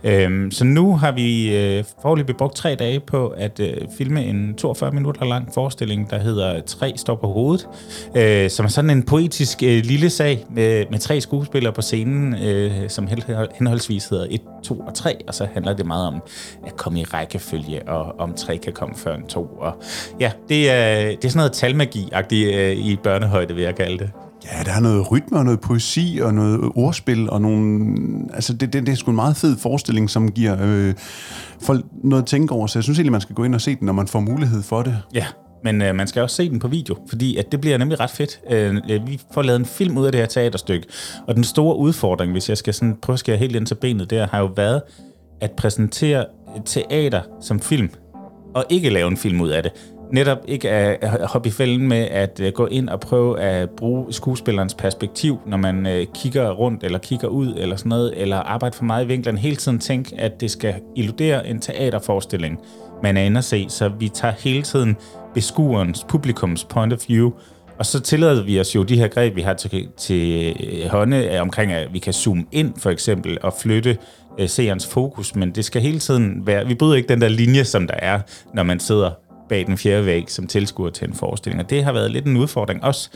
Øh, 0.04 0.52
så 0.52 0.64
nu 0.64 0.96
har 0.96 1.12
vi 1.12 1.58
øh, 1.58 1.84
forløbig 2.02 2.38
brugt 2.38 2.56
tre 2.56 2.76
dage 2.76 3.00
på 3.00 3.28
at 3.28 3.60
øh, 3.60 3.78
filme 3.98 4.26
en 4.26 4.54
42 4.56 4.92
minutter 4.92 5.26
lang 5.26 5.54
forestilling, 5.54 6.10
der 6.10 6.20
hedder 6.20 6.62
Tre 6.62 6.94
står 6.96 7.16
på 7.16 7.28
hovedet, 7.28 7.68
øh, 8.16 8.50
som 8.50 8.66
er 8.66 8.70
sådan 8.70 8.90
en 8.90 9.04
poetisk 9.04 9.64
øh, 9.64 9.84
lille 9.84 10.10
sag 10.10 10.46
med, 10.50 10.86
med 10.92 11.00
tre 11.00 11.22
skuespillere 11.22 11.74
på 11.74 11.82
scenen, 11.82 12.36
øh, 12.44 12.90
som 12.90 13.08
henholdsvis 13.08 13.75
henholdsvis 13.76 14.06
hedder 14.06 14.28
1, 14.30 14.42
2 14.64 14.80
og 14.80 14.94
3, 14.94 15.28
og 15.28 15.34
så 15.34 15.48
handler 15.54 15.74
det 15.74 15.86
meget 15.86 16.08
om 16.08 16.22
at 16.68 16.78
komme 16.78 17.00
i 17.00 17.04
rækkefølge, 17.04 17.90
og 17.90 18.20
om 18.20 18.34
3 18.34 18.58
kan 18.58 18.74
komme 18.74 18.96
før 18.96 19.16
en 19.16 19.28
2. 19.28 19.44
Og 19.44 19.82
ja, 20.20 20.32
det 20.50 20.72
er, 20.72 21.06
det 21.06 21.26
er 21.26 21.30
sådan 21.30 21.38
noget 21.38 21.52
talmagi-agtigt 21.52 22.56
øh, 22.56 22.78
i 22.78 22.96
børnehøjde, 23.04 23.54
vil 23.56 23.64
jeg 23.64 23.76
kalde 23.76 23.98
det. 23.98 24.12
Ja, 24.46 24.64
der 24.64 24.72
er 24.72 24.80
noget 24.80 25.12
rytme 25.12 25.38
og 25.38 25.46
noget 25.46 25.62
poesi 25.62 26.20
og 26.24 26.34
noget 26.34 26.72
ordspil 26.76 27.30
og 27.30 27.42
nogle... 27.42 27.96
Altså, 28.34 28.54
det, 28.54 28.74
det, 28.74 28.86
det 28.86 28.92
er 28.92 28.96
sgu 28.96 29.12
en 29.12 29.16
meget 29.16 29.38
fed 29.38 29.58
forestilling, 29.58 30.10
som 30.10 30.32
giver 30.32 30.58
øh, 30.62 30.94
folk 31.62 31.86
noget 32.04 32.24
at 32.24 32.28
tænke 32.28 32.54
over. 32.54 32.68
Så 32.68 32.80
jeg 32.80 32.84
synes 32.84 33.00
egentlig, 33.00 33.12
man 33.12 33.22
skal 33.22 33.36
gå 33.36 33.44
ind 33.44 33.56
og 33.56 33.62
se 33.62 33.76
den, 33.76 33.86
når 33.86 33.94
man 33.94 34.08
får 34.08 34.20
mulighed 34.20 34.64
for 34.64 34.82
det. 34.82 34.98
Ja, 35.14 35.26
men 35.66 35.82
øh, 35.82 35.96
man 35.96 36.08
skal 36.08 36.22
også 36.22 36.36
se 36.36 36.50
den 36.50 36.60
på 36.60 36.68
video, 36.68 36.96
fordi 37.10 37.38
at 37.38 37.52
det 37.52 37.62
bliver 37.62 37.78
nemlig 37.78 38.00
ret 38.00 38.10
fedt. 38.10 38.40
Øh, 38.52 38.76
øh, 38.90 39.08
vi 39.08 39.22
får 39.34 39.42
lavet 39.42 39.60
en 39.60 39.66
film 39.66 39.98
ud 39.98 40.06
af 40.06 40.12
det 40.12 40.22
her 40.22 40.28
teaterstykke, 40.28 40.88
og 41.28 41.36
den 41.36 41.44
store 41.44 41.78
udfordring, 41.78 42.32
hvis 42.32 42.50
jeg 42.50 42.58
skal 42.58 42.74
sådan 42.74 42.98
prøve 43.02 43.14
at 43.14 43.20
skære 43.20 43.38
helt 43.38 43.56
ind 43.56 43.66
til 43.66 43.76
benet 43.76 44.10
der, 44.10 44.28
har 44.28 44.40
jo 44.40 44.50
været 44.56 44.82
at 45.42 45.52
præsentere 45.52 46.26
teater 46.66 47.22
som 47.42 47.60
film, 47.60 47.90
og 48.56 48.66
ikke 48.70 48.90
lave 48.90 49.08
en 49.08 49.18
film 49.18 49.42
ud 49.42 49.50
af 49.50 49.64
det 49.64 49.72
netop 50.12 50.38
ikke 50.48 50.70
at 50.70 51.28
hoppe 51.28 51.50
i 51.50 51.52
fælden 51.52 51.88
med 51.88 52.08
at 52.12 52.40
øh, 52.40 52.54
gå 52.54 52.66
ind 52.66 52.90
og 52.90 53.00
prøve 53.00 53.40
at 53.40 53.70
bruge 53.70 54.14
skuespillerens 54.14 54.74
perspektiv, 54.74 55.40
når 55.46 55.58
man 55.58 55.86
øh, 55.86 56.06
kigger 56.14 56.52
rundt 56.52 56.84
eller 56.84 57.00
kigger 57.00 57.28
ud 57.28 57.54
eller 57.58 57.76
sådan 57.76 57.90
noget, 57.90 58.22
eller 58.22 58.38
arbejde 58.38 58.76
for 58.76 58.84
meget 58.84 59.06
i 59.06 59.08
vinklerne. 59.08 59.40
Hele 59.40 59.56
tiden 59.56 59.80
tænk, 59.80 60.14
at 60.18 60.42
det 60.42 60.52
skal 60.52 60.76
illudere 60.96 61.48
en 61.48 61.60
teaterforestilling, 61.60 62.60
man 63.04 63.18
er 63.18 63.22
inde 63.22 63.38
at 63.38 63.44
se. 63.44 63.66
Så 63.70 63.90
vi 64.00 64.10
tager 64.10 64.34
hele 64.40 64.62
tiden 64.62 64.98
beskuerens, 65.36 66.06
publikums 66.10 66.64
point 66.64 66.94
of 66.94 67.00
view, 67.10 67.32
og 67.80 67.86
så 67.86 68.00
tillader 68.00 68.44
vi 68.44 68.60
os 68.60 68.76
jo 68.76 68.84
de 68.84 68.98
her 68.98 69.08
greb, 69.08 69.36
vi 69.36 69.42
har 69.42 69.54
til, 69.54 69.88
til 69.98 70.56
øh, 70.64 70.90
hånde 70.90 71.26
øh, 71.26 71.42
omkring, 71.42 71.72
at 71.72 71.94
vi 71.94 72.00
kan 72.00 72.14
zoome 72.14 72.46
ind 72.52 72.74
for 72.78 72.90
eksempel 72.90 73.38
og 73.44 73.54
flytte 73.62 73.98
øh, 74.40 74.50
seerens 74.50 74.88
fokus, 74.88 75.36
men 75.36 75.52
det 75.52 75.66
skal 75.66 75.82
hele 75.82 76.00
tiden 76.00 76.48
være, 76.48 76.68
vi 76.68 76.76
bryder 76.76 76.96
ikke 76.96 77.10
den 77.10 77.22
der 77.22 77.28
linje, 77.28 77.64
som 77.64 77.88
der 77.88 77.96
er, 77.96 78.20
når 78.54 78.64
man 78.64 78.80
sidder 78.80 79.12
bag 79.50 79.66
den 79.68 79.78
fjerde 79.78 80.06
væg 80.06 80.32
som 80.32 80.48
tilskuer 80.48 80.90
til 80.90 81.08
en 81.08 81.14
forestilling. 81.14 81.64
Og 81.64 81.70
det 81.70 81.84
har 81.84 81.94
været 81.94 82.12
lidt 82.12 82.26
en 82.26 82.38
udfordring 82.38 82.84
også, 82.84 83.10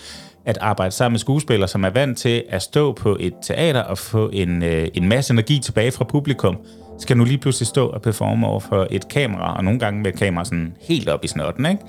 at 0.45 0.57
arbejde 0.61 0.91
sammen 0.91 1.13
med 1.13 1.19
skuespillere, 1.19 1.67
som 1.67 1.83
er 1.83 1.89
vant 1.89 2.17
til 2.17 2.43
at 2.49 2.61
stå 2.61 2.93
på 2.93 3.17
et 3.19 3.33
teater 3.41 3.81
og 3.81 3.97
få 3.97 4.29
en, 4.33 4.63
øh, 4.63 4.87
en 4.93 5.07
masse 5.07 5.33
energi 5.33 5.59
tilbage 5.59 5.91
fra 5.91 6.03
publikum, 6.03 6.57
skal 6.99 7.17
nu 7.17 7.23
lige 7.23 7.38
pludselig 7.38 7.67
stå 7.67 7.88
og 7.88 8.01
performe 8.01 8.47
over 8.47 8.59
for 8.59 8.88
et 8.91 9.07
kamera, 9.07 9.57
og 9.57 9.63
nogle 9.63 9.80
gange 9.80 10.01
med 10.01 10.13
et 10.13 10.19
kamera 10.19 10.45
sådan 10.45 10.73
helt 10.81 11.09
op 11.09 11.23
i 11.23 11.27
snotten, 11.27 11.65
ikke? 11.65 11.84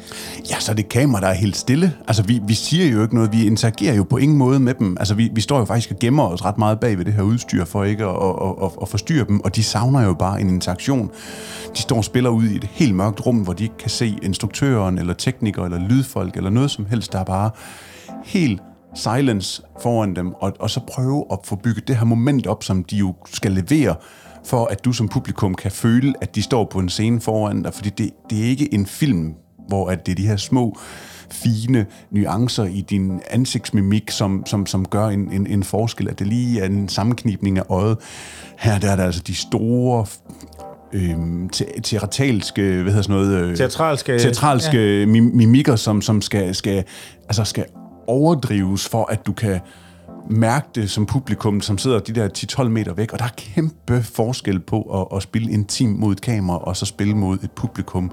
Ja, 0.51 0.61
så 0.61 0.73
er 0.73 0.77
det 0.77 0.89
kamera, 0.89 1.21
der 1.21 1.27
er 1.27 1.35
helt 1.35 1.57
stille. 1.57 1.93
Altså, 2.09 2.23
vi, 2.23 2.41
vi 2.47 2.55
siger 2.55 2.87
jo 2.87 3.03
ikke 3.03 3.15
noget, 3.15 3.33
vi 3.33 3.47
interagerer 3.47 3.95
jo 3.95 4.05
på 4.05 4.17
ingen 4.17 4.39
måde 4.39 4.61
med 4.61 4.75
dem. 4.75 4.97
Altså, 5.01 5.15
vi, 5.15 5.31
vi 5.33 5.41
står 5.41 5.59
jo 5.59 5.65
faktisk 5.65 5.91
og 5.91 5.99
gemmer 5.99 6.29
os 6.29 6.45
ret 6.45 6.59
meget 6.59 6.81
bag 6.81 6.99
ved 6.99 7.05
det 7.05 7.13
her 7.13 7.23
udstyr, 7.23 7.65
for 7.65 7.85
ikke 7.85 8.05
at, 8.05 8.11
at, 8.11 8.55
at, 8.63 8.71
at 8.83 8.89
forstyrre 8.89 9.25
dem, 9.29 9.41
og 9.41 9.57
de 9.57 9.63
savner 9.63 10.03
jo 10.03 10.15
bare 10.15 10.41
en 10.41 10.49
interaktion. 10.49 11.11
De 11.77 11.81
står 11.81 11.97
og 11.97 12.05
spiller 12.05 12.31
ud 12.31 12.45
i 12.45 12.57
et 12.57 12.65
helt 12.65 12.95
mørkt 12.95 13.27
rum, 13.27 13.37
hvor 13.37 13.53
de 13.53 13.63
ikke 13.63 13.77
kan 13.77 13.91
se 13.91 14.19
instruktøren, 14.23 14.99
eller 14.99 15.15
teknikere, 15.15 15.65
eller 15.65 15.89
lydfolk, 15.89 16.37
eller 16.37 16.51
noget 16.51 16.71
som 16.71 16.87
helst, 16.91 17.13
der 17.13 17.19
er 17.19 17.25
bare 17.25 17.51
helt 18.25 18.61
silence 18.95 19.63
foran 19.83 20.17
dem, 20.17 20.33
og, 20.33 20.53
og 20.59 20.71
så 20.71 20.81
prøve 20.81 21.25
at 21.33 21.39
få 21.45 21.57
bygget 21.57 21.89
det 21.89 21.97
her 21.97 22.05
moment 22.05 22.47
op, 22.47 22.65
som 22.65 22.85
de 22.85 22.97
jo 22.97 23.15
skal 23.27 23.53
levere, 23.53 23.95
for 24.45 24.67
at 24.67 24.85
du 24.85 24.93
som 24.93 25.09
publikum 25.09 25.55
kan 25.55 25.71
føle, 25.71 26.15
at 26.21 26.35
de 26.35 26.43
står 26.43 26.65
på 26.65 26.79
en 26.79 26.89
scene 26.89 27.21
foran 27.21 27.63
dig, 27.63 27.75
fordi 27.75 27.91
det, 27.91 28.11
det 28.31 28.39
er 28.39 28.45
ikke 28.45 28.75
en 28.75 28.87
film, 28.87 29.35
hvor 29.69 29.89
at 29.89 30.07
det 30.07 30.13
er 30.13 30.17
de 30.17 30.27
her 30.27 30.37
små, 30.37 30.79
fine 31.31 31.87
nuancer 32.11 32.65
i 32.65 32.81
din 32.81 33.21
ansigtsmimik, 33.31 34.11
som, 34.11 34.47
som, 34.47 34.67
som 34.67 34.85
gør 34.85 35.07
en, 35.07 35.33
en, 35.33 35.47
en 35.47 35.63
forskel, 35.63 36.09
at 36.09 36.19
det 36.19 36.27
lige 36.27 36.61
er 36.61 36.67
en 36.67 36.89
sammenknibning 36.89 37.59
af 37.59 37.63
øjet. 37.69 37.99
Her 38.59 38.79
der 38.79 38.91
er 38.91 38.97
der 38.97 39.05
altså 39.05 39.23
de 39.27 39.35
store 39.35 40.07
øhm, 40.93 41.49
te- 41.49 41.81
teatralske, 41.83 42.63
hvad 42.63 42.93
hedder 42.93 43.03
sådan 43.03 43.17
noget? 43.17 43.43
Øh, 43.43 43.57
teatralske, 43.57 44.19
teatralske 44.19 45.01
ja. 45.01 45.07
mimikker, 45.07 45.77
som, 45.77 46.03
som 46.03 46.23
skal, 46.23 46.55
skal, 46.55 46.85
altså 47.25 47.45
skal 47.45 47.65
overdrives 48.07 48.89
for, 48.89 49.13
at 49.13 49.27
du 49.27 49.33
kan 49.33 49.61
mærke 50.31 50.67
det 50.75 50.91
som 50.91 51.07
publikum, 51.07 51.61
som 51.61 51.79
sidder 51.79 51.99
de 51.99 52.13
der 52.13 52.29
10-12 52.63 52.63
meter 52.63 52.95
væk, 52.95 53.13
og 53.13 53.19
der 53.19 53.25
er 53.25 53.35
kæmpe 53.37 54.03
forskel 54.03 54.61
på 54.61 54.83
at, 54.83 55.17
at 55.17 55.23
spille 55.23 55.53
intim 55.53 55.89
mod 55.89 56.13
et 56.13 56.21
kamera, 56.21 56.59
og 56.59 56.77
så 56.77 56.87
spille 56.87 57.15
mod 57.15 57.39
et 57.43 57.51
publikum. 57.51 58.13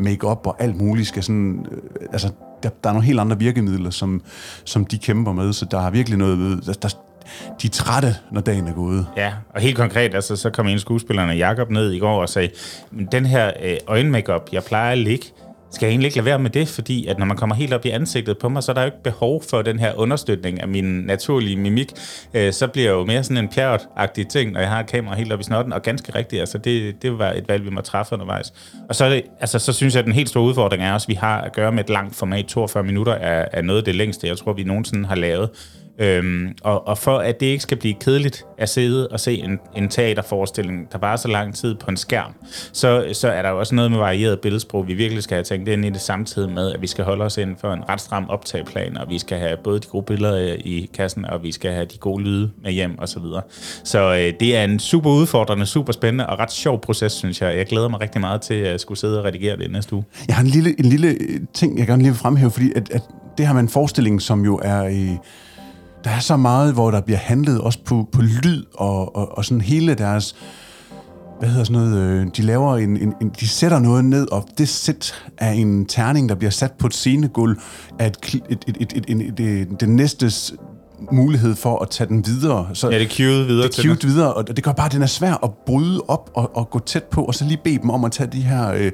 Make-up 0.00 0.46
og 0.46 0.56
alt 0.62 0.76
muligt 0.76 1.08
skal 1.08 1.22
sådan... 1.22 1.66
Øh, 1.70 2.06
altså, 2.12 2.30
der, 2.62 2.68
der 2.84 2.90
er 2.90 2.92
nogle 2.92 3.06
helt 3.06 3.20
andre 3.20 3.38
virkemidler, 3.38 3.90
som, 3.90 4.22
som 4.64 4.84
de 4.86 4.98
kæmper 4.98 5.32
med, 5.32 5.52
så 5.52 5.64
der 5.64 5.80
er 5.80 5.90
virkelig 5.90 6.18
noget... 6.18 6.66
Der, 6.66 6.72
der, 6.72 6.88
de 7.62 7.66
er 7.66 7.70
trætte, 7.70 8.16
når 8.30 8.40
dagen 8.40 8.68
er 8.68 8.72
gået. 8.72 9.06
Ja, 9.16 9.32
og 9.54 9.60
helt 9.60 9.76
konkret, 9.76 10.14
altså, 10.14 10.36
så 10.36 10.50
kom 10.50 10.68
en 10.68 10.78
skuespillerne 10.78 11.32
Jakob 11.32 11.70
ned 11.70 11.92
i 11.92 11.98
går 11.98 12.20
og 12.20 12.28
sagde, 12.28 12.50
den 13.12 13.26
her 13.26 13.50
øh, 13.62 13.76
øjenmakeup, 13.86 14.48
jeg 14.52 14.64
plejer 14.64 14.92
at 14.92 14.98
ligge, 14.98 15.26
skal 15.72 15.86
jeg 15.86 15.90
egentlig 15.90 16.06
ikke 16.06 16.16
lade 16.16 16.26
være 16.26 16.38
med 16.38 16.50
det, 16.50 16.68
fordi 16.68 17.06
at 17.06 17.18
når 17.18 17.26
man 17.26 17.36
kommer 17.36 17.56
helt 17.56 17.72
op 17.72 17.86
i 17.86 17.88
ansigtet 17.88 18.38
på 18.38 18.48
mig, 18.48 18.62
så 18.62 18.72
er 18.72 18.74
der 18.74 18.82
jo 18.82 18.86
ikke 18.86 19.02
behov 19.02 19.42
for 19.50 19.62
den 19.62 19.78
her 19.78 19.94
understøtning 19.94 20.60
af 20.60 20.68
min 20.68 20.84
naturlige 20.84 21.56
mimik. 21.56 21.92
Øh, 22.34 22.52
så 22.52 22.66
bliver 22.66 22.88
jeg 22.88 22.94
jo 22.94 23.04
mere 23.04 23.24
sådan 23.24 23.36
en 23.36 23.48
pjert 23.48 23.80
ting, 24.30 24.52
når 24.52 24.60
jeg 24.60 24.68
har 24.68 24.82
kamera 24.82 25.14
helt 25.14 25.32
op 25.32 25.40
i 25.40 25.42
snotten, 25.42 25.72
og 25.72 25.82
ganske 25.82 26.14
rigtigt, 26.14 26.40
altså 26.40 26.58
det, 26.58 27.02
det 27.02 27.18
var 27.18 27.32
et 27.32 27.48
valg, 27.48 27.64
vi 27.64 27.70
må 27.70 27.80
træffe 27.80 28.12
undervejs. 28.12 28.52
Og 28.88 28.94
så, 28.94 29.10
det, 29.10 29.22
altså, 29.40 29.58
så 29.58 29.72
synes 29.72 29.94
jeg, 29.94 29.98
at 29.98 30.04
den 30.04 30.14
helt 30.14 30.28
store 30.28 30.44
udfordring 30.44 30.82
er 30.82 30.92
også, 30.92 31.04
at 31.04 31.08
vi 31.08 31.14
har 31.14 31.40
at 31.40 31.52
gøre 31.52 31.72
med 31.72 31.84
et 31.84 31.90
langt 31.90 32.16
format, 32.16 32.44
42 32.44 32.84
minutter 32.84 33.12
er, 33.12 33.48
er 33.52 33.62
noget 33.62 33.78
af 33.78 33.84
det 33.84 33.94
længste, 33.94 34.26
jeg 34.26 34.38
tror, 34.38 34.52
vi 34.52 34.64
nogensinde 34.64 35.08
har 35.08 35.16
lavet. 35.16 35.50
Øhm, 35.98 36.54
og, 36.62 36.88
og 36.88 36.98
for 36.98 37.18
at 37.18 37.40
det 37.40 37.46
ikke 37.46 37.62
skal 37.62 37.76
blive 37.76 37.94
kedeligt 37.94 38.44
at 38.58 38.68
sidde 38.68 39.08
og 39.08 39.20
se 39.20 39.34
en, 39.34 39.58
en 39.76 39.88
teaterforestilling, 39.88 40.92
der 40.92 40.98
bare 40.98 41.18
så 41.18 41.28
lang 41.28 41.54
tid 41.54 41.74
på 41.74 41.90
en 41.90 41.96
skærm, 41.96 42.34
så, 42.72 43.08
så 43.12 43.28
er 43.28 43.42
der 43.42 43.50
jo 43.50 43.58
også 43.58 43.74
noget 43.74 43.90
med 43.90 43.98
varieret 43.98 44.40
billedsprog, 44.40 44.88
vi 44.88 44.94
virkelig 44.94 45.22
skal 45.22 45.34
have 45.34 45.44
tænkt 45.44 45.68
ind 45.68 45.84
i 45.84 45.90
det 45.90 46.00
samtidig 46.00 46.50
med, 46.50 46.72
at 46.72 46.82
vi 46.82 46.86
skal 46.86 47.04
holde 47.04 47.24
os 47.24 47.38
inden 47.38 47.56
for 47.56 47.72
en 47.72 47.88
ret 47.88 48.00
stram 48.00 48.26
optageplan, 48.28 48.98
og 48.98 49.10
vi 49.10 49.18
skal 49.18 49.38
have 49.38 49.56
både 49.64 49.80
de 49.80 49.86
gode 49.86 50.04
billeder 50.04 50.52
øh, 50.52 50.58
i 50.64 50.90
kassen, 50.94 51.24
og 51.24 51.42
vi 51.42 51.52
skal 51.52 51.72
have 51.72 51.84
de 51.84 51.98
gode 51.98 52.22
lyde 52.22 52.50
med 52.62 52.72
hjem 52.72 52.98
og 52.98 53.08
så 53.08 53.20
videre. 53.20 53.42
Så 53.84 54.14
øh, 54.14 54.32
det 54.40 54.56
er 54.56 54.64
en 54.64 54.78
super 54.78 55.10
udfordrende, 55.10 55.66
super 55.66 55.92
spændende 55.92 56.26
og 56.26 56.38
ret 56.38 56.52
sjov 56.52 56.80
proces, 56.80 57.12
synes 57.12 57.42
jeg. 57.42 57.56
Jeg 57.56 57.66
glæder 57.66 57.88
mig 57.88 58.00
rigtig 58.00 58.20
meget 58.20 58.40
til 58.40 58.54
at 58.54 58.80
skulle 58.80 58.98
sidde 58.98 59.18
og 59.18 59.24
redigere 59.24 59.56
det 59.56 59.70
næste 59.70 59.94
uge. 59.94 60.04
Jeg 60.28 60.36
har 60.36 60.42
en 60.42 60.48
lille, 60.48 60.78
en 60.78 60.84
lille 60.84 61.08
øh, 61.08 61.40
ting, 61.54 61.78
jeg 61.78 61.86
gerne 61.86 62.02
lige 62.02 62.12
vil 62.12 62.18
fremhæve, 62.18 62.50
fordi 62.50 62.72
at, 62.76 62.90
at 62.90 63.02
det 63.38 63.46
her 63.46 63.52
med 63.52 63.62
en 63.62 63.68
forestilling, 63.68 64.22
som 64.22 64.44
jo 64.44 64.60
er 64.62 64.88
i 64.88 65.18
der 66.04 66.10
er 66.10 66.20
så 66.20 66.36
meget, 66.36 66.74
hvor 66.74 66.90
der 66.90 67.00
bliver 67.00 67.18
handlet 67.18 67.60
også 67.60 67.78
på, 67.84 68.08
på 68.12 68.22
lyd 68.22 68.64
og, 68.74 69.16
og, 69.16 69.38
og 69.38 69.44
sådan 69.44 69.60
hele 69.60 69.94
deres 69.94 70.36
hvad 71.42 71.50
hedder 71.50 71.64
sådan 71.64 71.82
noget, 71.82 71.98
øh, 71.98 72.26
de 72.36 72.42
laver 72.42 72.76
en, 72.76 72.96
en, 72.96 73.14
en, 73.20 73.30
de 73.40 73.48
sætter 73.48 73.78
noget 73.78 74.04
ned, 74.04 74.32
og 74.32 74.48
det 74.58 74.68
sæt 74.68 75.14
er 75.38 75.50
en 75.50 75.86
terning, 75.86 76.28
der 76.28 76.34
bliver 76.34 76.50
sat 76.50 76.72
på 76.72 76.86
et 76.86 76.94
scenegulv, 76.94 77.60
af 77.98 78.06
et, 78.06 78.42
et, 78.50 78.64
et, 78.68 78.76
et, 78.80 78.92
et, 79.08 79.20
et, 79.20 79.40
et, 79.40 79.80
den 79.80 79.96
næste 79.96 80.30
mulighed 81.12 81.54
for 81.54 81.78
at 81.78 81.90
tage 81.90 82.08
den 82.08 82.26
videre. 82.26 82.68
Så 82.74 82.90
ja, 82.90 82.98
det 82.98 83.04
er 83.04 83.10
cued 83.10 83.44
videre 83.44 83.68
det 83.68 83.78
er 83.78 83.82
cued 83.82 84.06
videre, 84.06 84.34
og 84.34 84.56
det 84.56 84.64
gør 84.64 84.72
bare, 84.72 84.86
at 84.86 84.92
den 84.92 85.02
er 85.02 85.06
svær 85.06 85.44
at 85.44 85.50
bryde 85.66 86.00
op 86.08 86.30
og, 86.34 86.56
og 86.56 86.70
gå 86.70 86.78
tæt 86.78 87.04
på, 87.04 87.24
og 87.24 87.34
så 87.34 87.44
lige 87.44 87.60
bede 87.64 87.78
dem 87.78 87.90
om 87.90 88.04
at 88.04 88.12
tage 88.12 88.30
de 88.32 88.40
her 88.40 88.72
øh, 88.72 88.92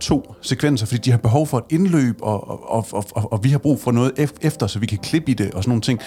to 0.00 0.34
sekvenser, 0.42 0.86
fordi 0.86 1.00
de 1.00 1.10
har 1.10 1.18
behov 1.18 1.46
for 1.46 1.58
et 1.58 1.64
indløb, 1.70 2.16
og, 2.22 2.70
og, 2.70 2.86
og, 2.90 3.04
og, 3.14 3.32
og 3.32 3.44
vi 3.44 3.48
har 3.48 3.58
brug 3.58 3.80
for 3.80 3.92
noget 3.92 4.12
efter, 4.42 4.66
så 4.66 4.78
vi 4.78 4.86
kan 4.86 4.98
klippe 4.98 5.30
i 5.30 5.34
det, 5.34 5.54
og 5.54 5.62
sådan 5.62 5.70
nogle 5.70 5.82
ting. 5.82 6.00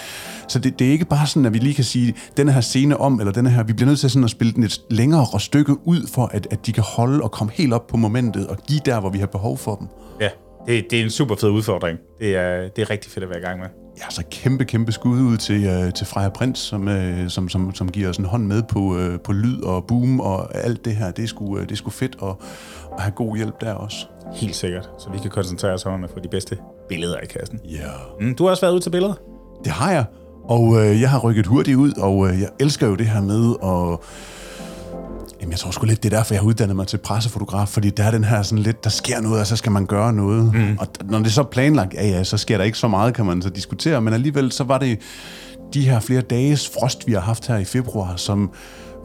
Så 0.48 0.58
det, 0.58 0.78
det 0.78 0.86
er 0.86 0.92
ikke 0.92 1.04
bare 1.04 1.26
sådan, 1.26 1.46
at 1.46 1.52
vi 1.52 1.58
lige 1.58 1.74
kan 1.74 1.84
sige, 1.84 2.14
denne 2.36 2.52
her 2.52 2.60
scene 2.60 3.00
om, 3.00 3.20
eller 3.20 3.32
denne 3.32 3.50
her, 3.50 3.62
vi 3.62 3.72
bliver 3.72 3.88
nødt 3.88 4.00
til 4.00 4.10
sådan 4.10 4.24
at 4.24 4.30
spille 4.30 4.52
den 4.52 4.62
et 4.62 4.80
længere 4.90 5.40
stykke 5.40 5.86
ud, 5.86 6.08
for 6.14 6.26
at, 6.26 6.46
at 6.50 6.66
de 6.66 6.72
kan 6.72 6.84
holde 6.86 7.22
og 7.22 7.30
komme 7.30 7.52
helt 7.52 7.72
op 7.72 7.86
på 7.86 7.96
momentet, 7.96 8.46
og 8.46 8.56
give 8.68 8.80
der, 8.84 9.00
hvor 9.00 9.10
vi 9.10 9.18
har 9.18 9.26
behov 9.26 9.58
for 9.58 9.74
dem. 9.74 9.86
Ja, 10.20 10.28
det, 10.66 10.86
det 10.90 11.00
er 11.00 11.04
en 11.04 11.10
super 11.10 11.36
fed 11.36 11.50
udfordring. 11.50 11.98
Det 12.20 12.36
er, 12.36 12.68
det 12.76 12.82
er 12.82 12.90
rigtig 12.90 13.10
fedt 13.10 13.22
at 13.22 13.30
være 13.30 13.38
i 13.38 13.42
gang 13.42 13.60
med. 13.60 13.83
Ja, 13.98 14.10
så 14.10 14.22
kæmpe, 14.30 14.64
kæmpe 14.64 14.92
skud 14.92 15.20
ud 15.20 15.36
til, 15.36 15.84
uh, 15.86 15.92
til 15.92 16.06
Freja 16.06 16.28
Prins, 16.28 16.58
som, 16.58 16.88
uh, 16.88 17.28
som, 17.28 17.48
som, 17.48 17.74
som 17.74 17.90
giver 17.90 18.08
os 18.08 18.16
en 18.16 18.24
hånd 18.24 18.46
med 18.46 18.62
på, 18.62 18.78
uh, 18.78 19.20
på 19.24 19.32
lyd 19.32 19.62
og 19.62 19.84
boom 19.84 20.20
og 20.20 20.56
alt 20.56 20.84
det 20.84 20.96
her. 20.96 21.10
Det 21.10 21.22
er 21.22 21.28
sgu, 21.28 21.44
uh, 21.44 21.60
det 21.60 21.72
er 21.72 21.76
sgu 21.76 21.90
fedt 21.90 22.16
at, 22.22 22.28
at 22.96 23.02
have 23.02 23.12
god 23.12 23.36
hjælp 23.36 23.60
der 23.60 23.72
også. 23.72 24.06
Helt 24.34 24.56
sikkert, 24.56 24.88
så 24.98 25.10
vi 25.10 25.18
kan 25.18 25.30
koncentrere 25.30 25.72
os 25.72 25.86
om 25.86 26.04
at 26.04 26.10
få 26.10 26.20
de 26.20 26.28
bedste 26.28 26.58
billeder 26.88 27.18
i 27.18 27.26
kassen. 27.26 27.60
Ja. 27.64 27.76
Yeah. 27.76 27.90
Mm, 28.20 28.34
du 28.34 28.44
har 28.44 28.50
også 28.50 28.60
været 28.60 28.74
ud 28.74 28.80
til 28.80 28.90
billeder? 28.90 29.14
Det 29.64 29.72
har 29.72 29.92
jeg, 29.92 30.04
og 30.44 30.62
uh, 30.62 31.00
jeg 31.00 31.10
har 31.10 31.18
rykket 31.18 31.46
hurtigt 31.46 31.76
ud, 31.76 31.92
og 31.92 32.16
uh, 32.16 32.40
jeg 32.40 32.48
elsker 32.60 32.86
jo 32.86 32.94
det 32.94 33.06
her 33.06 33.20
med 33.20 33.54
at 33.62 33.98
Jamen, 35.40 35.50
jeg 35.50 35.58
tror 35.58 35.70
sgu 35.70 35.86
lidt, 35.86 36.02
det 36.02 36.12
er 36.12 36.16
derfor, 36.16 36.34
jeg 36.34 36.40
har 36.40 36.46
uddannet 36.46 36.76
mig 36.76 36.86
til 36.86 36.98
pressefotograf, 36.98 37.68
fordi 37.68 37.90
der 37.90 38.04
er 38.04 38.10
den 38.10 38.24
her 38.24 38.42
sådan 38.42 38.62
lidt, 38.62 38.84
der 38.84 38.90
sker 38.90 39.20
noget, 39.20 39.40
og 39.40 39.46
så 39.46 39.56
skal 39.56 39.72
man 39.72 39.86
gøre 39.86 40.12
noget. 40.12 40.54
Mm. 40.54 40.78
Og 40.80 40.86
når 41.04 41.18
det 41.18 41.26
er 41.26 41.30
så 41.30 41.42
planlagt, 41.42 41.94
ja, 41.94 42.06
ja, 42.08 42.24
så 42.24 42.36
sker 42.36 42.56
der 42.56 42.64
ikke 42.64 42.78
så 42.78 42.88
meget, 42.88 43.14
kan 43.14 43.24
man 43.24 43.42
så 43.42 43.50
diskutere, 43.50 44.00
men 44.00 44.14
alligevel 44.14 44.52
så 44.52 44.64
var 44.64 44.78
det 44.78 44.98
de 45.74 45.88
her 45.88 46.00
flere 46.00 46.20
dages 46.20 46.68
frost, 46.68 47.06
vi 47.06 47.12
har 47.12 47.20
haft 47.20 47.46
her 47.46 47.56
i 47.56 47.64
februar, 47.64 48.16
som 48.16 48.50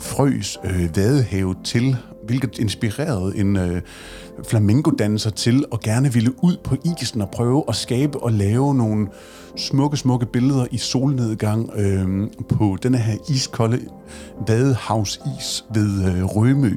frøs 0.02 0.58
øh, 0.64 0.96
vadehavet 0.96 1.58
til, 1.64 1.98
hvilket 2.26 2.60
inspirerede 2.60 3.38
en 3.38 3.58
øh, 3.58 3.82
flamingodanser 4.50 5.30
til 5.30 5.66
at 5.74 5.80
gerne 5.80 6.14
ville 6.14 6.44
ud 6.44 6.58
på 6.64 6.76
isen 7.02 7.22
og 7.22 7.30
prøve 7.30 7.64
at 7.68 7.76
skabe 7.76 8.20
og 8.24 8.32
lave 8.32 8.76
nogle 8.76 9.08
smukke, 9.60 9.98
smukke 9.98 10.26
billeder 10.26 10.66
i 10.72 10.78
solnedgang 10.78 11.70
øh, 11.76 12.28
på 12.50 12.78
den 12.84 12.96
her 12.96 13.18
iskolde 13.30 13.80
vadehavsis 14.48 15.66
ved 15.74 16.06
øh, 16.06 16.24
Rømø. 16.24 16.72